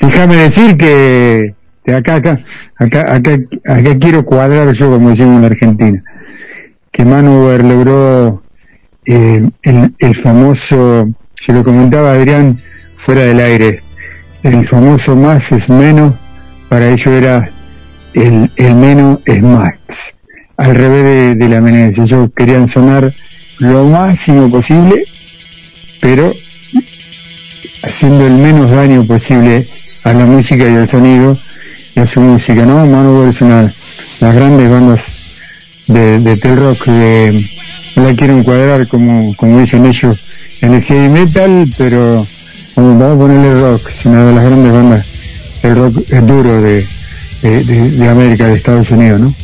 Déjame 0.00 0.36
decir 0.36 0.76
que 0.76 1.54
acá, 1.92 2.16
acá, 2.16 2.40
acá, 2.76 3.14
acá, 3.14 3.38
acá 3.66 3.98
quiero 3.98 4.24
cuadrar 4.24 4.72
yo, 4.72 4.90
como 4.90 5.10
decimos 5.10 5.36
en 5.36 5.40
la 5.40 5.46
Argentina, 5.48 6.02
que 6.92 7.04
Manowar 7.04 7.64
logró 7.64 8.42
eh, 9.04 9.48
el, 9.62 10.14
famoso, 10.14 11.08
se 11.34 11.52
lo 11.52 11.64
comentaba 11.64 12.12
Adrián 12.12 12.58
fuera 12.96 13.22
del 13.22 13.40
aire, 13.40 13.82
el 14.42 14.66
famoso 14.66 15.16
más 15.16 15.50
es 15.52 15.68
menos, 15.68 16.14
para 16.68 16.90
ello 16.90 17.12
era 17.12 17.50
el, 18.14 18.50
el 18.56 18.74
menos 18.74 19.20
es 19.24 19.42
más, 19.42 19.74
al 20.56 20.74
revés 20.74 21.04
de, 21.04 21.34
de 21.34 21.48
la 21.48 21.60
menencia. 21.60 22.04
Ellos 22.04 22.30
querían 22.36 22.68
sonar 22.68 23.12
lo 23.58 23.84
máximo 23.84 24.50
posible, 24.50 25.04
pero 26.00 26.32
haciendo 27.98 28.28
el 28.28 28.34
menos 28.34 28.70
daño 28.70 29.04
posible 29.04 29.66
a 30.04 30.12
la 30.12 30.24
música 30.24 30.62
y 30.62 30.76
al 30.76 30.88
sonido 30.88 31.36
y 31.96 31.98
a 31.98 32.06
su 32.06 32.20
música, 32.20 32.64
¿no? 32.64 32.86
Manowar 32.86 33.30
es 33.30 33.40
una 33.40 33.62
de 33.62 33.72
las 34.20 34.34
grandes 34.36 34.70
bandas 34.70 35.00
de, 35.88 36.20
de 36.20 36.36
tel 36.36 36.56
rock, 36.58 36.86
de, 36.86 37.44
no 37.96 38.04
la 38.04 38.14
quiero 38.14 38.38
encuadrar 38.38 38.86
como, 38.86 39.34
como 39.34 39.58
dicen 39.58 39.84
ellos 39.84 40.16
en 40.60 40.74
el 40.74 40.82
heavy 40.84 41.08
metal, 41.08 41.68
pero 41.76 42.24
vamos, 42.76 43.00
vamos 43.00 43.16
a 43.16 43.18
ponerle 43.18 43.60
rock, 43.62 43.90
es 43.98 44.06
una 44.06 44.26
de 44.26 44.32
las 44.32 44.44
grandes 44.44 44.72
bandas 44.72 45.06
del 45.60 45.74
rock 45.74 46.12
eh, 46.12 46.20
duro 46.20 46.62
de, 46.62 46.86
de, 47.42 48.08
América, 48.08 48.46
de 48.46 48.54
Estados 48.54 48.88
Unidos, 48.92 49.22
¿no? 49.22 49.34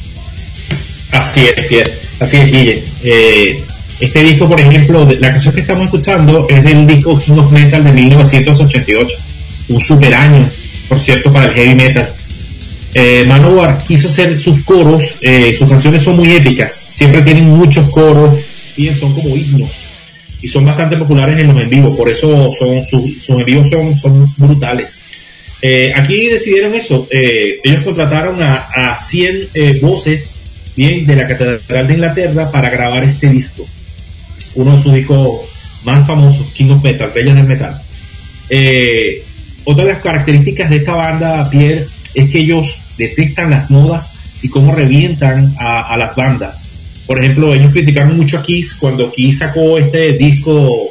Así 1.11 1.45
es. 1.45 1.91
Así 2.21 2.37
es, 2.37 2.53
Guille. 2.53 2.85
Eh, 3.03 3.65
este 4.01 4.23
disco, 4.23 4.49
por 4.49 4.61
ejemplo, 4.61 5.09
la 5.19 5.31
canción 5.31 5.55
que 5.55 5.61
estamos 5.61 5.85
escuchando 5.85 6.47
es 6.49 6.65
del 6.65 6.87
disco 6.87 7.19
King 7.19 7.39
of 7.39 7.53
Metal 7.53 7.83
de 7.83 7.93
1988. 7.93 9.17
Un 9.69 9.81
super 9.81 10.15
año, 10.15 10.49
por 10.89 11.01
cierto, 11.01 11.33
para 11.33 11.47
el 11.47 11.55
heavy 11.55 11.75
metal. 11.75 12.09
Eh, 12.95 13.25
Manowar 13.27 13.83
quiso 13.83 14.09
hacer 14.09 14.39
sus 14.39 14.63
coros, 14.63 15.17
eh, 15.21 15.55
sus 15.59 15.69
canciones 15.69 16.03
son 16.03 16.17
muy 16.17 16.33
épicas, 16.33 16.87
siempre 16.89 17.23
tienen 17.23 17.49
muchos 17.49 17.89
coros, 17.91 18.39
bien, 18.77 18.95
son 18.99 19.15
como 19.15 19.35
himnos 19.37 19.95
y 20.45 20.49
son 20.49 20.67
bastante 20.67 20.99
populares 20.99 21.39
en 21.39 21.47
los 21.49 21.57
en 21.57 21.71
vivo, 21.71 21.97
por 21.97 22.11
eso 22.11 22.53
son 22.53 22.85
sus, 22.87 23.25
sus 23.25 23.39
en 23.39 23.47
vivos 23.47 23.71
son, 23.71 23.97
son 23.97 24.27
brutales. 24.37 25.01
Eh, 25.63 25.91
aquí 25.97 26.29
decidieron 26.29 26.75
eso, 26.75 27.09
eh, 27.11 27.57
ellos 27.65 27.83
contrataron 27.83 28.43
a, 28.43 28.57
a 28.57 28.99
100 28.99 29.49
eh, 29.55 29.79
voces 29.81 30.35
bien 30.77 31.07
de 31.07 31.17
la 31.17 31.27
Catedral 31.27 31.87
de 31.87 31.95
Inglaterra 31.95 32.51
para 32.51 32.69
grabar 32.69 33.05
este 33.05 33.31
disco, 33.31 33.67
uno 34.55 34.77
de 34.77 34.83
sus 34.83 34.93
discos 34.95 35.41
más 35.85 36.07
famosos, 36.07 36.47
King 36.53 36.71
of 36.71 36.83
Metal, 36.83 37.11
Reyes 37.15 37.35
del 37.35 37.45
Metal. 37.45 37.81
Eh, 38.49 39.25
otra 39.65 39.85
de 39.85 39.93
las 39.93 40.03
características 40.03 40.71
de 40.71 40.77
esta 40.77 40.95
banda, 40.95 41.49
Pierre, 41.51 41.87
es 42.15 42.31
que 42.31 42.41
ellos 42.41 42.79
detestan 42.97 43.51
las 43.51 43.71
modas 43.71 44.13
y 44.43 44.49
cómo 44.49 44.75
revientan 44.75 45.55
a, 45.59 45.97
las 45.97 46.15
bandas. 46.15 46.71
Por 47.07 47.19
ejemplo, 47.19 47.55
ellos 47.55 47.73
criticaron 47.73 48.17
mucho 48.17 48.39
a 48.39 48.43
Kiss 48.43 48.75
cuando 48.75 49.11
Kiss 49.11 49.39
sacó 49.39 49.79
este 49.79 50.13
disco, 50.13 50.91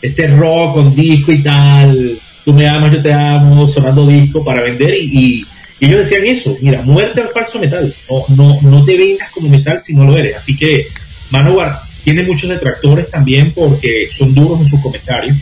este 0.00 0.26
rock 0.26 0.74
con 0.74 0.94
disco 0.94 1.32
y 1.32 1.42
tal, 1.42 2.18
tú 2.44 2.52
me 2.52 2.66
amas, 2.66 2.92
yo 2.92 3.02
te 3.02 3.12
amo, 3.12 3.66
sonando 3.68 4.06
disco 4.06 4.44
para 4.44 4.62
vender 4.62 4.94
y, 5.00 5.04
y- 5.18 5.46
ellos 5.80 6.08
decían 6.08 6.24
eso, 6.24 6.56
mira, 6.60 6.82
muerte 6.82 7.20
al 7.22 7.30
falso 7.30 7.58
metal, 7.58 7.92
no, 8.08 8.36
no, 8.36 8.62
no 8.62 8.84
te 8.84 8.96
vengas 8.96 9.32
como 9.32 9.48
metal 9.48 9.80
si 9.80 9.94
no 9.94 10.04
lo 10.04 10.16
eres. 10.16 10.36
Así 10.36 10.56
que 10.56 10.86
Manowar 11.30 11.80
tiene 12.04 12.22
muchos 12.22 12.50
detractores 12.50 13.10
también 13.10 13.52
porque 13.52 14.08
son 14.10 14.34
duros 14.34 14.60
en 14.60 14.68
sus 14.68 14.80
comentarios 14.80 15.36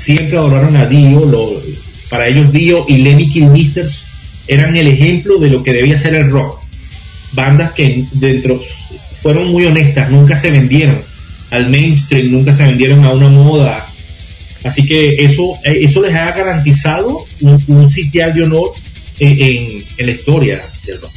siempre 0.00 0.38
adoraron 0.38 0.76
a 0.76 0.86
Dio, 0.86 1.62
para 2.08 2.26
ellos 2.26 2.52
Dio 2.52 2.86
y 2.88 2.98
Lemmy 2.98 3.28
Kilmisters 3.28 4.06
eran 4.46 4.76
el 4.76 4.88
ejemplo 4.88 5.38
de 5.38 5.50
lo 5.50 5.62
que 5.62 5.72
debía 5.72 5.98
ser 5.98 6.14
el 6.14 6.30
rock. 6.30 6.60
Bandas 7.32 7.72
que 7.72 8.04
dentro 8.12 8.60
fueron 9.22 9.48
muy 9.48 9.66
honestas, 9.66 10.10
nunca 10.10 10.34
se 10.34 10.50
vendieron 10.50 11.00
al 11.50 11.68
mainstream, 11.70 12.32
nunca 12.32 12.52
se 12.52 12.64
vendieron 12.64 13.04
a 13.04 13.12
una 13.12 13.28
moda. 13.28 13.86
Así 14.64 14.86
que 14.86 15.24
eso, 15.24 15.56
eh, 15.64 15.80
eso 15.82 16.02
les 16.02 16.14
ha 16.14 16.32
garantizado 16.32 17.24
un, 17.40 17.62
un 17.68 17.88
sitial 17.88 18.32
de 18.32 18.42
honor 18.42 18.72
en, 19.18 19.84
la 19.98 20.10
historia 20.10 20.62
del 20.84 21.00
rock. 21.00 21.12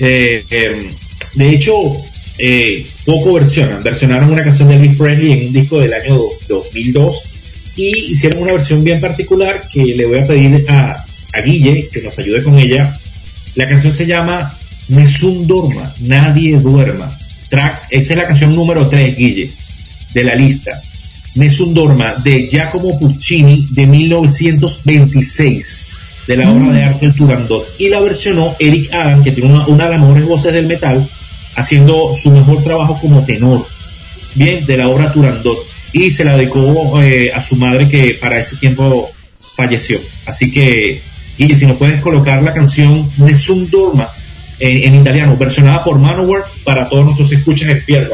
Eh, 0.00 0.44
eh, 0.50 0.90
de 1.34 1.50
hecho, 1.50 1.74
eh, 2.38 2.86
poco 3.04 3.34
versionan. 3.34 3.82
Versionaron 3.82 4.32
una 4.32 4.44
canción 4.44 4.68
de 4.68 4.76
Elvis 4.76 4.96
Presley 4.96 5.32
en 5.32 5.46
un 5.48 5.52
disco 5.52 5.80
del 5.80 5.92
año 5.92 6.14
do- 6.16 6.30
2002 6.48 7.22
y 7.76 8.12
hicieron 8.12 8.42
una 8.42 8.52
versión 8.52 8.82
bien 8.84 9.00
particular 9.00 9.68
que 9.72 9.84
le 9.84 10.06
voy 10.06 10.18
a 10.18 10.26
pedir 10.26 10.64
a, 10.68 11.04
a 11.32 11.40
Guille 11.40 11.88
que 11.92 12.02
nos 12.02 12.18
ayude 12.18 12.42
con 12.42 12.58
ella. 12.58 12.98
La 13.54 13.68
canción 13.68 13.92
se 13.92 14.06
llama 14.06 14.56
Nessun 14.88 15.46
Dorma, 15.46 15.94
Nadie 16.00 16.58
Duerma. 16.58 17.16
Track, 17.48 17.86
esa 17.90 18.12
es 18.12 18.18
la 18.18 18.26
canción 18.26 18.54
número 18.54 18.88
3, 18.88 19.16
Guille, 19.16 19.50
de 20.14 20.24
la 20.24 20.34
lista. 20.34 20.82
Nessun 21.34 21.72
Dorma, 21.72 22.14
de 22.22 22.46
Giacomo 22.48 22.98
Puccini, 22.98 23.66
de 23.70 23.86
1926, 23.86 25.90
de 26.26 26.36
la 26.36 26.50
obra 26.50 26.72
de 26.72 26.84
arte 26.84 27.06
El 27.06 27.14
Turandot. 27.14 27.66
Y 27.78 27.88
la 27.88 28.00
versionó 28.00 28.54
Eric 28.58 28.92
Adam, 28.92 29.22
que 29.22 29.32
tiene 29.32 29.50
una, 29.52 29.66
una 29.66 29.84
de 29.84 29.90
las 29.92 30.00
mejores 30.00 30.24
voces 30.26 30.52
del 30.52 30.66
metal, 30.66 31.08
haciendo 31.58 32.14
su 32.14 32.30
mejor 32.30 32.62
trabajo 32.62 32.98
como 33.00 33.24
tenor, 33.24 33.66
bien, 34.34 34.64
de 34.64 34.76
la 34.76 34.88
obra 34.88 35.12
Turandot. 35.12 35.58
Y 35.92 36.10
se 36.10 36.24
la 36.24 36.36
dedicó 36.36 37.02
eh, 37.02 37.32
a 37.34 37.42
su 37.42 37.56
madre 37.56 37.88
que 37.88 38.16
para 38.20 38.38
ese 38.38 38.56
tiempo 38.56 39.10
falleció. 39.56 39.98
Así 40.26 40.52
que, 40.52 41.00
Guille, 41.36 41.56
si 41.56 41.66
nos 41.66 41.76
puedes 41.76 42.00
colocar 42.00 42.42
la 42.42 42.52
canción 42.52 43.10
Nessun 43.16 43.70
Dorma 43.70 44.08
en, 44.60 44.94
en 44.94 45.00
italiano, 45.00 45.36
versionada 45.36 45.82
por 45.82 45.98
Manowar 45.98 46.42
para 46.64 46.88
todos 46.88 47.06
nuestros 47.06 47.32
escuchas 47.32 47.68
en 47.70 47.84
Pierre 47.84 48.08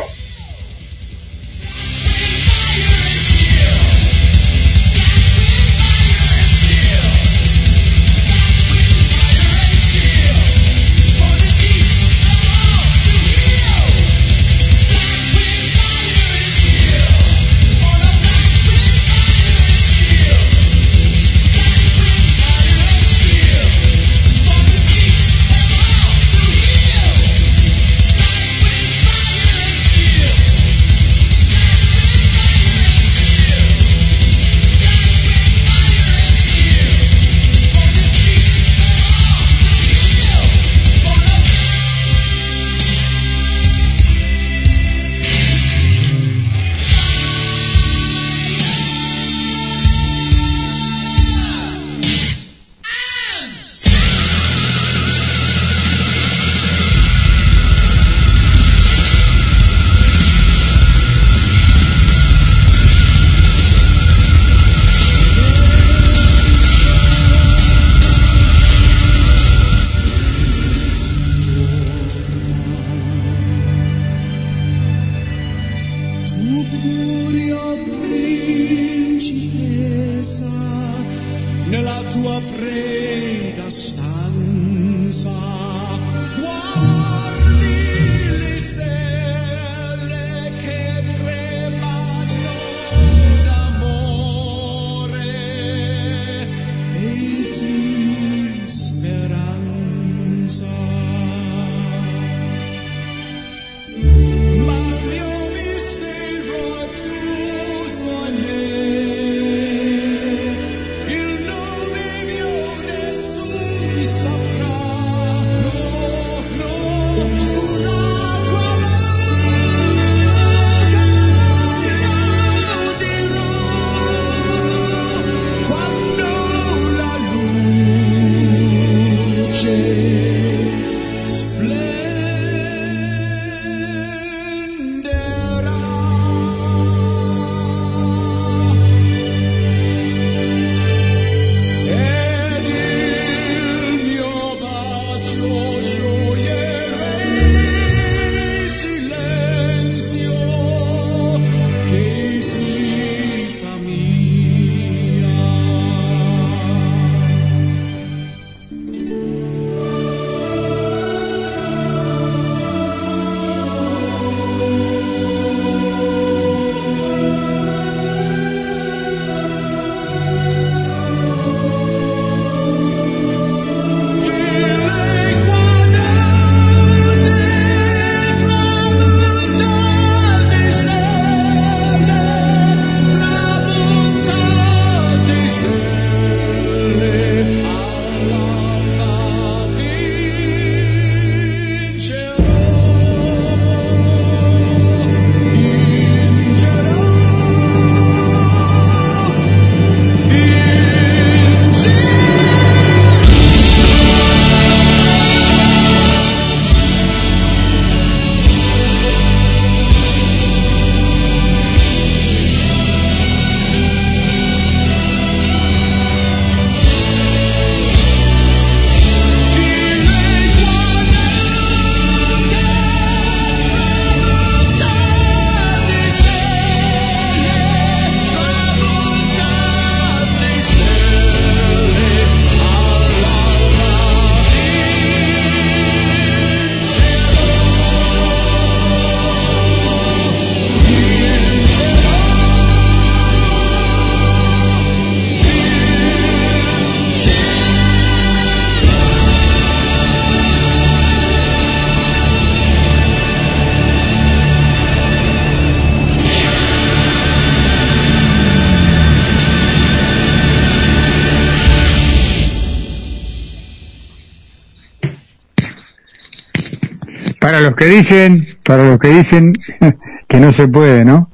que 267.85 267.91
dicen, 267.97 268.47
para 268.65 268.85
los 268.91 268.99
que 268.99 269.09
dicen 269.09 269.53
que 270.29 270.41
no 270.41 270.53
se 270.53 270.69
puede, 270.69 271.05
¿no? 271.05 271.31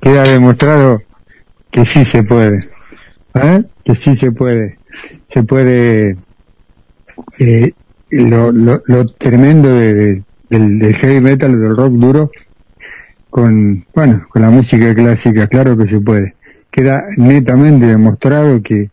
Queda 0.00 0.24
demostrado 0.24 1.02
que 1.70 1.84
sí 1.84 2.04
se 2.04 2.22
puede, 2.24 2.70
¿eh? 3.34 3.64
Que 3.84 3.94
sí 3.94 4.14
se 4.14 4.32
puede, 4.32 4.74
se 5.28 5.44
puede. 5.44 6.16
Eh, 7.38 7.72
lo, 8.10 8.52
lo, 8.52 8.82
lo 8.86 9.06
tremendo 9.06 9.68
de- 9.74 9.94
de- 9.94 10.22
del, 10.50 10.78
del 10.78 10.94
heavy 10.94 11.20
metal, 11.20 11.58
del 11.60 11.76
rock 11.76 11.92
duro, 11.94 12.30
con, 13.30 13.86
bueno, 13.94 14.26
con 14.30 14.42
la 14.42 14.50
música 14.50 14.94
clásica, 14.94 15.46
claro 15.48 15.76
que 15.76 15.86
se 15.88 16.00
puede. 16.00 16.36
Queda 16.70 17.04
netamente 17.16 17.86
demostrado 17.86 18.62
que, 18.62 18.90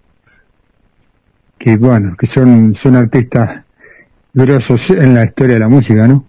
que 1.58 1.78
bueno, 1.78 2.16
que 2.18 2.26
son, 2.26 2.76
son 2.76 2.96
artistas 2.96 3.66
grosos 4.34 4.92
en 4.92 5.16
la 5.16 5.26
historia 5.26 5.56
de 5.56 5.62
la 5.62 5.70
música, 5.70 6.08
¿no? 6.08 6.29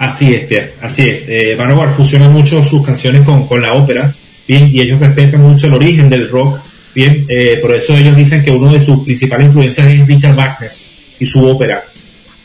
Así 0.00 0.32
es, 0.32 0.46
Pierre, 0.46 0.72
así 0.80 1.02
es. 1.02 1.28
Eh, 1.28 1.54
Manowar 1.58 1.94
fusiona 1.94 2.26
mucho 2.30 2.64
sus 2.64 2.82
canciones 2.82 3.20
con, 3.20 3.46
con 3.46 3.60
la 3.60 3.74
ópera, 3.74 4.10
bien, 4.48 4.66
y 4.72 4.80
ellos 4.80 4.98
respetan 4.98 5.42
mucho 5.42 5.66
el 5.66 5.74
origen 5.74 6.08
del 6.08 6.30
rock, 6.30 6.58
bien, 6.94 7.26
eh, 7.28 7.58
por 7.60 7.74
eso 7.74 7.94
ellos 7.94 8.16
dicen 8.16 8.42
que 8.42 8.50
uno 8.50 8.72
de 8.72 8.80
sus 8.80 9.04
principales 9.04 9.48
influencias 9.48 9.86
es 9.88 10.06
Richard 10.06 10.34
Wagner 10.34 10.70
y 11.18 11.26
su 11.26 11.46
ópera. 11.46 11.84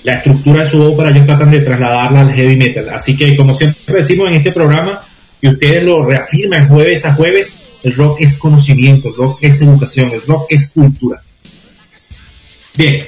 La 0.03 0.16
estructura 0.16 0.64
de 0.64 0.69
su 0.69 0.84
ópera 0.84 1.11
ellos 1.11 1.25
tratan 1.25 1.50
de 1.50 1.61
trasladarla 1.61 2.22
al 2.22 2.34
heavy 2.34 2.58
metal. 2.58 2.90
Así 2.90 3.16
que, 3.16 3.38
como 3.38 3.56
siempre 3.56 3.95
decimos 3.95 4.27
en 4.27 4.34
este 4.34 4.51
programa, 4.51 5.01
y 5.42 5.48
ustedes 5.48 5.82
lo 5.82 6.03
reafirman 6.03 6.67
jueves 6.67 7.06
a 7.06 7.14
jueves, 7.14 7.59
el 7.84 7.95
rock 7.95 8.17
es 8.19 8.38
conocimiento, 8.38 9.08
el 9.08 9.16
rock 9.16 9.40
es 9.40 9.61
educación, 9.61 10.11
el 10.11 10.22
rock 10.24 10.48
es 10.50 10.72
cultura. 10.72 11.22
Bien, 12.75 13.06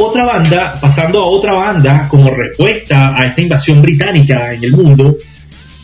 otra 0.00 0.24
banda, 0.24 0.78
pasando 0.80 1.20
a 1.20 1.26
otra 1.26 1.52
banda 1.54 2.06
como 2.08 2.30
respuesta 2.30 3.16
a 3.16 3.26
esta 3.26 3.40
invasión 3.40 3.82
británica 3.82 4.52
en 4.54 4.64
el 4.64 4.72
mundo, 4.72 5.16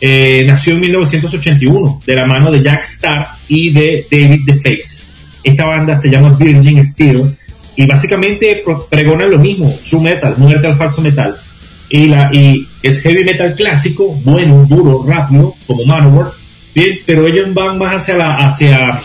eh, 0.01 0.43
nació 0.47 0.73
en 0.73 0.81
1981 0.81 2.01
de 2.05 2.15
la 2.15 2.25
mano 2.25 2.51
de 2.51 2.63
Jack 2.63 2.83
Starr 2.83 3.27
y 3.47 3.71
de 3.71 4.05
David 4.09 4.41
DeFace. 4.45 5.03
Esta 5.43 5.65
banda 5.65 5.95
se 5.95 6.09
llama 6.09 6.35
Virgin 6.37 6.83
Steel 6.83 7.35
y 7.75 7.85
básicamente 7.85 8.61
pro- 8.63 8.87
pregona 8.89 9.25
lo 9.25 9.37
mismo, 9.37 9.73
true 9.87 10.01
metal, 10.01 10.35
muerte 10.37 10.67
al 10.67 10.75
falso 10.77 11.01
metal. 11.01 11.35
Y, 11.89 12.67
es 12.81 13.01
heavy 13.01 13.23
metal 13.23 13.53
clásico, 13.55 14.13
bueno, 14.23 14.65
duro, 14.67 15.05
rápido, 15.07 15.53
como 15.67 15.85
Manowar, 15.85 16.31
bien, 16.73 16.97
pero 17.05 17.27
ellos 17.27 17.53
van 17.53 17.77
más 17.77 17.95
hacia, 17.95 18.17
la, 18.17 18.35
hacia 18.47 19.01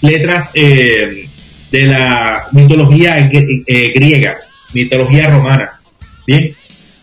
letras 0.00 0.50
eh, 0.54 1.28
de 1.70 1.82
la 1.86 2.44
mitología 2.52 3.18
eh, 3.18 3.92
griega, 3.94 4.34
mitología 4.74 5.30
romana, 5.30 5.80
bien. 6.26 6.54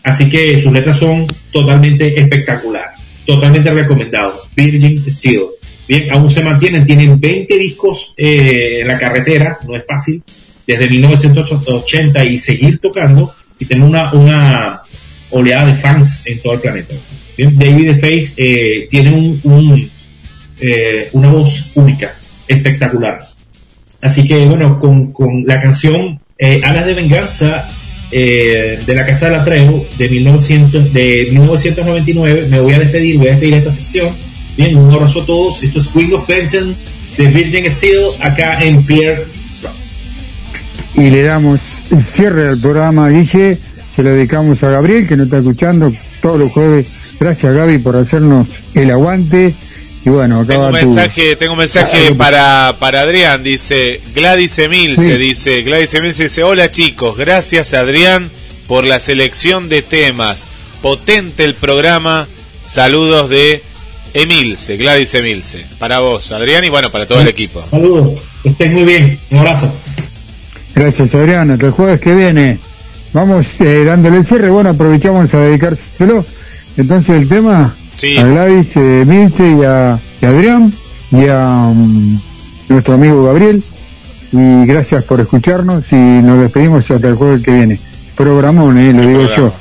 Así 0.04 0.28
que 0.28 0.58
sus 0.58 0.72
letras 0.72 0.98
son 0.98 1.26
totalmente 1.52 2.20
espectaculares, 2.20 3.00
totalmente 3.24 3.70
recomendados. 3.70 4.48
Virgin 4.54 4.98
Steel, 4.98 5.46
bien, 5.86 6.10
aún 6.10 6.28
se 6.30 6.42
mantienen, 6.42 6.84
tienen 6.84 7.20
20 7.20 7.56
discos 7.56 8.12
eh, 8.16 8.80
en 8.80 8.88
la 8.88 8.98
carretera, 8.98 9.58
no 9.66 9.76
es 9.76 9.84
fácil, 9.86 10.22
desde 10.66 10.88
1980 10.88 12.24
y 12.24 12.38
seguir 12.38 12.78
tocando 12.80 13.34
y 13.58 13.64
tener 13.64 13.84
una, 13.84 14.12
una 14.12 14.82
oleada 15.30 15.66
de 15.66 15.74
fans 15.74 16.22
en 16.26 16.40
todo 16.40 16.54
el 16.54 16.60
planeta. 16.60 16.94
Bien, 17.36 17.56
David 17.56 18.00
Face 18.00 18.32
eh, 18.36 18.88
tiene 18.90 19.12
un, 19.12 19.40
un, 19.44 19.90
eh, 20.60 21.08
una 21.12 21.28
voz 21.28 21.70
única, 21.76 22.14
espectacular. 22.46 23.20
Así 24.00 24.26
que 24.26 24.44
bueno, 24.46 24.80
con, 24.80 25.12
con 25.12 25.44
la 25.46 25.60
canción 25.60 26.20
eh, 26.42 26.60
Alas 26.64 26.86
de 26.86 26.94
Venganza 26.94 27.68
eh, 28.10 28.78
de 28.84 28.94
la 28.94 29.06
Casa 29.06 29.26
de 29.26 29.32
la 29.36 29.44
Trejo 29.44 29.86
de, 29.96 30.08
1900, 30.08 30.92
de 30.92 31.28
1999 31.30 32.46
me 32.50 32.60
voy 32.60 32.74
a 32.74 32.78
despedir, 32.80 33.16
voy 33.16 33.28
a 33.28 33.30
despedir 33.30 33.54
esta 33.54 33.72
sección. 33.72 34.08
Bien, 34.56 34.76
un 34.76 34.92
abrazo 34.92 35.22
a 35.22 35.26
todos. 35.26 35.62
Esto 35.62 35.80
es 35.80 35.88
Queen 35.88 36.12
of 36.12 36.28
Vengeance 36.28 36.84
de 37.16 37.26
Virgin 37.28 37.70
Steel 37.70 38.00
acá 38.20 38.62
en 38.62 38.84
Pierre 38.84 39.24
y 40.94 41.10
le 41.10 41.22
damos 41.22 41.60
el 41.90 42.02
cierre 42.02 42.48
al 42.48 42.58
programa, 42.58 43.08
Guille, 43.08 43.58
se 43.96 44.02
lo 44.02 44.10
dedicamos 44.10 44.62
a 44.62 44.70
Gabriel, 44.70 45.06
que 45.06 45.16
nos 45.16 45.26
está 45.26 45.38
escuchando 45.38 45.92
todos 46.20 46.38
los 46.38 46.52
jueves. 46.52 46.86
Gracias, 47.18 47.54
Gaby, 47.54 47.78
por 47.78 47.96
hacernos 47.96 48.46
el 48.74 48.90
aguante. 48.90 49.54
Y 50.04 50.10
bueno, 50.10 50.44
Tengo 50.44 50.66
un 50.66 50.70
tu... 50.70 50.86
mensaje, 50.86 51.36
tengo 51.36 51.52
un 51.52 51.60
mensaje 51.60 52.12
para, 52.16 52.74
para 52.80 53.02
Adrián, 53.02 53.44
dice 53.44 54.00
Gladys 54.14 54.58
Emilce, 54.58 55.04
Sí. 55.04 55.16
dice 55.16 55.62
Gladys 55.62 55.94
Emilce, 55.94 56.24
dice, 56.24 56.42
hola 56.42 56.70
chicos, 56.72 57.16
gracias 57.16 57.72
Adrián 57.72 58.28
por 58.66 58.84
la 58.84 58.98
selección 58.98 59.68
de 59.68 59.82
temas, 59.82 60.46
potente 60.82 61.44
el 61.44 61.54
programa, 61.54 62.26
saludos 62.64 63.30
de 63.30 63.62
Emilce, 64.14 64.76
Gladys 64.76 65.14
Emilce, 65.14 65.64
para 65.78 66.00
vos 66.00 66.32
Adrián 66.32 66.64
y 66.64 66.68
bueno, 66.68 66.90
para 66.90 67.06
todo 67.06 67.20
el 67.20 67.28
equipo. 67.28 67.62
Saludos, 67.70 68.18
que 68.42 68.48
estén 68.48 68.72
muy 68.74 68.82
bien. 68.84 69.20
Un 69.30 69.38
abrazo. 69.38 69.72
Gracias, 70.74 71.14
Adrián. 71.14 71.50
Hasta 71.50 71.66
el 71.66 71.72
jueves 71.72 72.00
que 72.00 72.14
viene. 72.14 72.58
Vamos 73.12 73.46
eh, 73.60 73.84
dándole 73.84 74.16
el 74.18 74.26
cierre. 74.26 74.48
Bueno, 74.50 74.70
aprovechamos 74.70 75.32
a 75.34 75.40
dedicárselo. 75.40 76.24
Entonces, 76.78 77.10
el 77.22 77.28
tema 77.28 77.76
a 78.18 78.24
Gladys, 78.24 78.76
eh, 78.76 79.04
Milce 79.06 79.48
y 79.48 79.62
a, 79.64 79.98
y 80.20 80.24
a 80.24 80.28
Adrián 80.28 80.72
y 81.12 81.28
a 81.28 81.72
mm, 81.72 82.20
nuestro 82.68 82.94
amigo 82.94 83.24
Gabriel. 83.24 83.62
Y 84.32 84.66
gracias 84.66 85.04
por 85.04 85.20
escucharnos 85.20 85.84
y 85.92 85.96
nos 85.96 86.40
despedimos 86.40 86.90
hasta 86.90 87.08
el 87.08 87.14
jueves 87.14 87.42
que 87.42 87.52
viene. 87.52 87.78
Programón, 88.16 88.78
eh, 88.78 88.92
lo 88.92 89.06
digo 89.06 89.26
yo. 89.28 89.52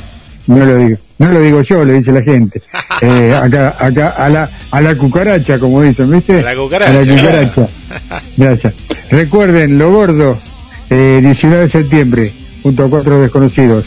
No 0.47 0.65
lo 0.65 0.77
digo. 0.77 0.97
No 1.19 1.31
lo 1.31 1.41
digo 1.41 1.61
yo, 1.61 1.85
lo 1.85 1.93
dice 1.93 2.11
la 2.11 2.21
gente. 2.21 2.61
Eh, 3.03 3.33
acá, 3.33 3.75
acá, 3.79 4.09
a 4.09 4.29
la, 4.29 4.47
a 4.69 4.79
la 4.79 4.93
cucaracha, 4.93 5.57
como 5.57 5.81
dicen, 5.81 6.11
¿viste? 6.11 6.37
A 6.37 6.43
la 6.43 6.55
cucaracha. 6.55 6.91
A 6.91 7.03
la 7.03 7.15
cucaracha. 7.15 7.67
Gracias. 8.37 8.73
Recuerden, 9.09 9.79
lo 9.79 9.91
gordo, 9.91 10.37
eh, 10.91 11.19
19 11.19 11.63
de 11.63 11.69
septiembre, 11.69 12.31
junto 12.61 12.85
a 12.85 12.89
cuatro 12.91 13.19
desconocidos, 13.19 13.85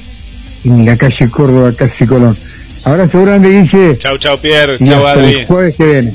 en 0.64 0.84
la 0.84 0.96
calle 0.96 1.30
Córdoba, 1.30 1.70
casi 1.78 2.06
Colón. 2.06 2.36
Abrazo 2.84 3.22
grande, 3.22 3.48
Guille. 3.50 3.98
Chau, 3.98 4.18
chau 4.18 4.36
Pierre, 4.38 4.76
Y 4.78 4.84
chau 4.84 5.06
hasta 5.06 5.20
Adri. 5.20 5.40
el 5.40 5.46
jueves 5.46 5.76
que 5.76 5.84
viene. 5.84 6.14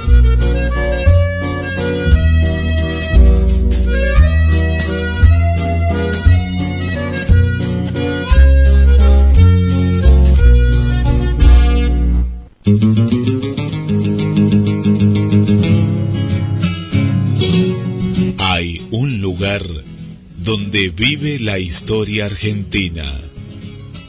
Hay 18.39 18.81
un 18.91 19.19
lugar 19.19 19.61
donde 20.37 20.89
vive 20.89 21.39
la 21.39 21.59
historia 21.59 22.27
argentina. 22.27 23.03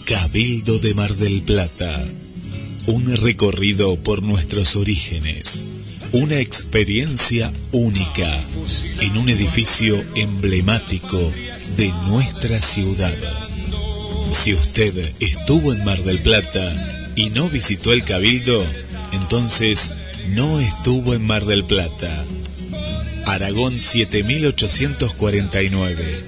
Cabildo 0.05 0.78
de 0.78 0.94
Mar 0.94 1.16
del 1.16 1.42
Plata. 1.42 2.07
Un 2.86 3.16
recorrido 3.16 3.97
por 3.97 4.23
nuestros 4.23 4.76
orígenes. 4.76 5.65
Una 6.12 6.39
experiencia 6.39 7.52
única 7.73 8.44
en 9.00 9.16
un 9.16 9.28
edificio 9.28 10.05
emblemático 10.15 11.32
de 11.76 11.89
nuestra 12.07 12.60
ciudad. 12.60 13.16
Si 14.31 14.55
usted 14.55 15.15
estuvo 15.18 15.73
en 15.73 15.84
Mar 15.84 16.05
del 16.05 16.23
Plata 16.23 17.02
y 17.15 17.31
no 17.31 17.49
visitó 17.49 17.92
el 17.92 18.02
Cabildo, 18.05 18.66
entonces 19.12 19.94
no 20.28 20.58
estuvo 20.60 21.15
en 21.15 21.26
Mar 21.26 21.44
del 21.44 21.65
Plata. 21.65 22.24
Aragón 23.26 23.82
7849. 23.82 26.24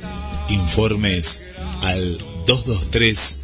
Informes 0.50 1.40
al 1.82 2.18
223 2.46 3.38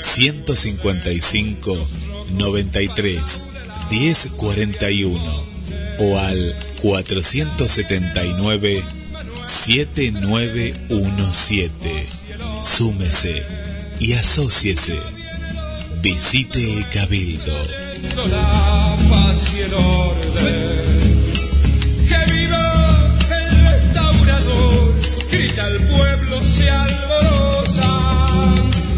155 0.00 1.86
93 2.30 3.44
1041 3.90 5.46
o 5.98 6.18
al 6.18 6.56
479 6.82 8.84
7917. 9.44 12.06
Súmese 12.62 13.42
y 14.00 14.14
asóciese. 14.14 15.21
Visite 16.02 16.84
Cabildo. 16.90 17.56
la 18.28 18.96
paz 19.08 19.54
y 19.54 19.60
el 19.60 19.72
orden. 19.72 21.22
Que 22.08 22.32
viva 22.32 23.14
el 23.30 23.70
restaurador, 23.70 24.94
grita 25.30 25.68
el 25.68 25.86
pueblo 25.86 26.42
se 26.42 26.68
alborosa. 26.68 28.26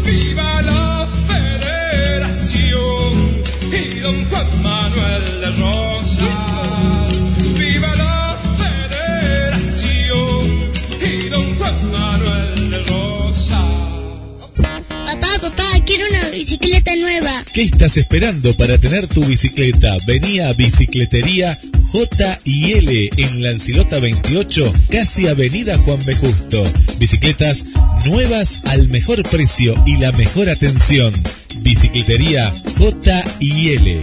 Viva 0.03 0.63
la 0.63 1.07
federación 1.27 3.13
y 3.71 3.99
don 3.99 4.25
Juan 4.25 4.63
Manuel 4.63 5.41
de 5.41 5.51
Rosas. 5.61 5.94
Bicicleta 16.57 16.95
nueva. 16.95 17.43
¿Qué 17.53 17.63
estás 17.63 17.97
esperando 17.97 18.55
para 18.55 18.77
tener 18.77 19.07
tu 19.07 19.23
bicicleta? 19.25 19.97
Vení 20.07 20.39
a 20.39 20.53
Bicicletería 20.53 21.59
J 21.91 22.39
y 22.45 22.71
L 22.73 23.09
en 23.17 23.43
Lancilota 23.43 23.99
28, 23.99 24.73
casi 24.89 25.27
Avenida 25.27 25.77
Juan 25.79 25.99
B. 26.05 26.15
Justo. 26.15 26.63
Bicicletas 26.97 27.65
nuevas 28.05 28.61
al 28.67 28.87
mejor 28.87 29.23
precio 29.23 29.73
y 29.85 29.97
la 29.97 30.11
mejor 30.13 30.49
atención. 30.49 31.13
Bicicletería 31.59 32.53
J 32.77 33.23
y 33.39 33.69
L. 33.69 34.01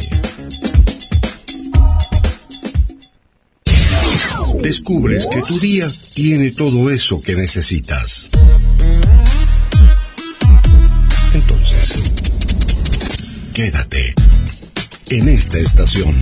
Descubres 4.62 5.26
que 5.26 5.40
tu 5.40 5.58
día 5.58 5.89
tiene 6.14 6.50
todo 6.50 6.90
eso 6.90 7.20
que 7.20 7.34
necesitas. 7.34 8.22
Quédate 13.52 14.14
en 15.10 15.28
esta 15.28 15.58
estación. 15.58 16.14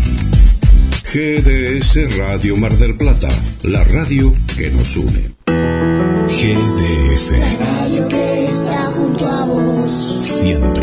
GDS 1.05 2.17
Radio 2.19 2.57
Mar 2.57 2.73
del 2.77 2.97
Plata, 2.97 3.29
la 3.63 3.85
radio 3.85 4.35
que 4.57 4.71
nos 4.71 4.97
une. 4.97 5.35
GDS, 6.27 7.33
radio 7.59 8.09
que 8.09 8.45
está 8.47 8.87
junto 8.93 9.27
a 9.27 9.45
vos. 9.45 10.17
siempre 10.19 10.80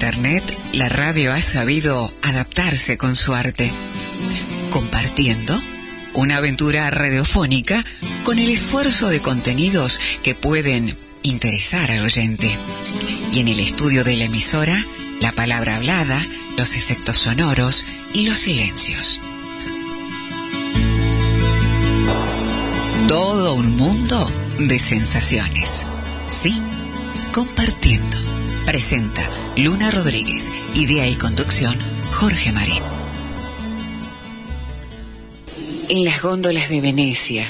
Internet, 0.00 0.58
la 0.72 0.88
radio 0.88 1.30
ha 1.30 1.42
sabido 1.42 2.10
adaptarse 2.22 2.96
con 2.96 3.14
su 3.14 3.34
arte, 3.34 3.70
compartiendo 4.70 5.54
una 6.14 6.38
aventura 6.38 6.88
radiofónica 6.88 7.84
con 8.24 8.38
el 8.38 8.48
esfuerzo 8.48 9.10
de 9.10 9.20
contenidos 9.20 10.00
que 10.22 10.34
pueden 10.34 10.96
interesar 11.22 11.90
al 11.90 12.02
oyente. 12.02 12.50
Y 13.34 13.40
en 13.40 13.48
el 13.48 13.60
estudio 13.60 14.02
de 14.02 14.16
la 14.16 14.24
emisora, 14.24 14.82
la 15.20 15.32
palabra 15.32 15.76
hablada, 15.76 16.18
los 16.56 16.76
efectos 16.76 17.18
sonoros 17.18 17.84
y 18.14 18.26
los 18.26 18.38
silencios. 18.38 19.20
Todo 23.06 23.52
un 23.52 23.76
mundo 23.76 24.32
de 24.60 24.78
sensaciones. 24.78 25.86
Sí, 26.30 26.58
compartiendo. 27.34 28.16
Presenta 28.64 29.28
Luna 29.56 29.90
Rodríguez, 29.90 30.50
idea 30.74 31.06
y 31.08 31.16
conducción 31.16 31.74
Jorge 32.12 32.52
Marín. 32.52 32.82
En 35.88 36.04
las 36.04 36.22
góndolas 36.22 36.68
de 36.68 36.80
Venecia, 36.80 37.44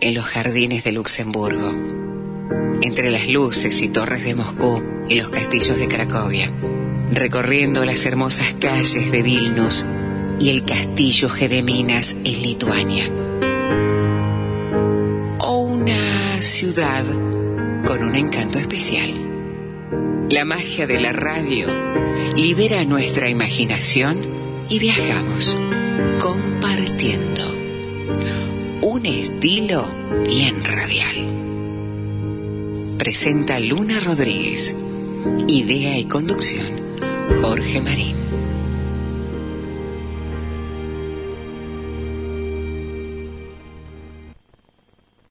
en 0.00 0.14
los 0.14 0.24
jardines 0.24 0.82
de 0.82 0.92
Luxemburgo, 0.92 1.72
entre 2.82 3.10
las 3.10 3.28
luces 3.28 3.80
y 3.82 3.88
torres 3.88 4.24
de 4.24 4.34
Moscú 4.34 4.82
y 5.08 5.14
los 5.14 5.30
castillos 5.30 5.78
de 5.78 5.86
Cracovia, 5.86 6.50
recorriendo 7.12 7.84
las 7.84 8.04
hermosas 8.04 8.52
calles 8.60 9.12
de 9.12 9.22
Vilnius 9.22 9.86
y 10.40 10.50
el 10.50 10.64
castillo 10.64 11.30
Gedeminas 11.30 12.16
en 12.24 12.42
Lituania. 12.42 13.08
O 15.38 15.60
una 15.60 16.42
ciudad 16.42 17.04
con 17.86 18.02
un 18.02 18.16
encanto 18.16 18.58
especial. 18.58 19.23
La 20.34 20.44
magia 20.44 20.88
de 20.88 21.00
la 21.00 21.12
radio 21.12 21.68
libera 22.34 22.84
nuestra 22.84 23.30
imaginación 23.30 24.18
y 24.68 24.80
viajamos 24.80 25.56
compartiendo 26.18 27.54
un 28.82 29.06
estilo 29.06 29.86
bien 30.26 30.64
radial. 30.64 31.14
Presenta 32.98 33.60
Luna 33.60 34.00
Rodríguez, 34.00 34.74
idea 35.46 36.00
y 36.00 36.06
conducción 36.06 36.66
Jorge 37.40 37.80
Marín. 37.80 38.23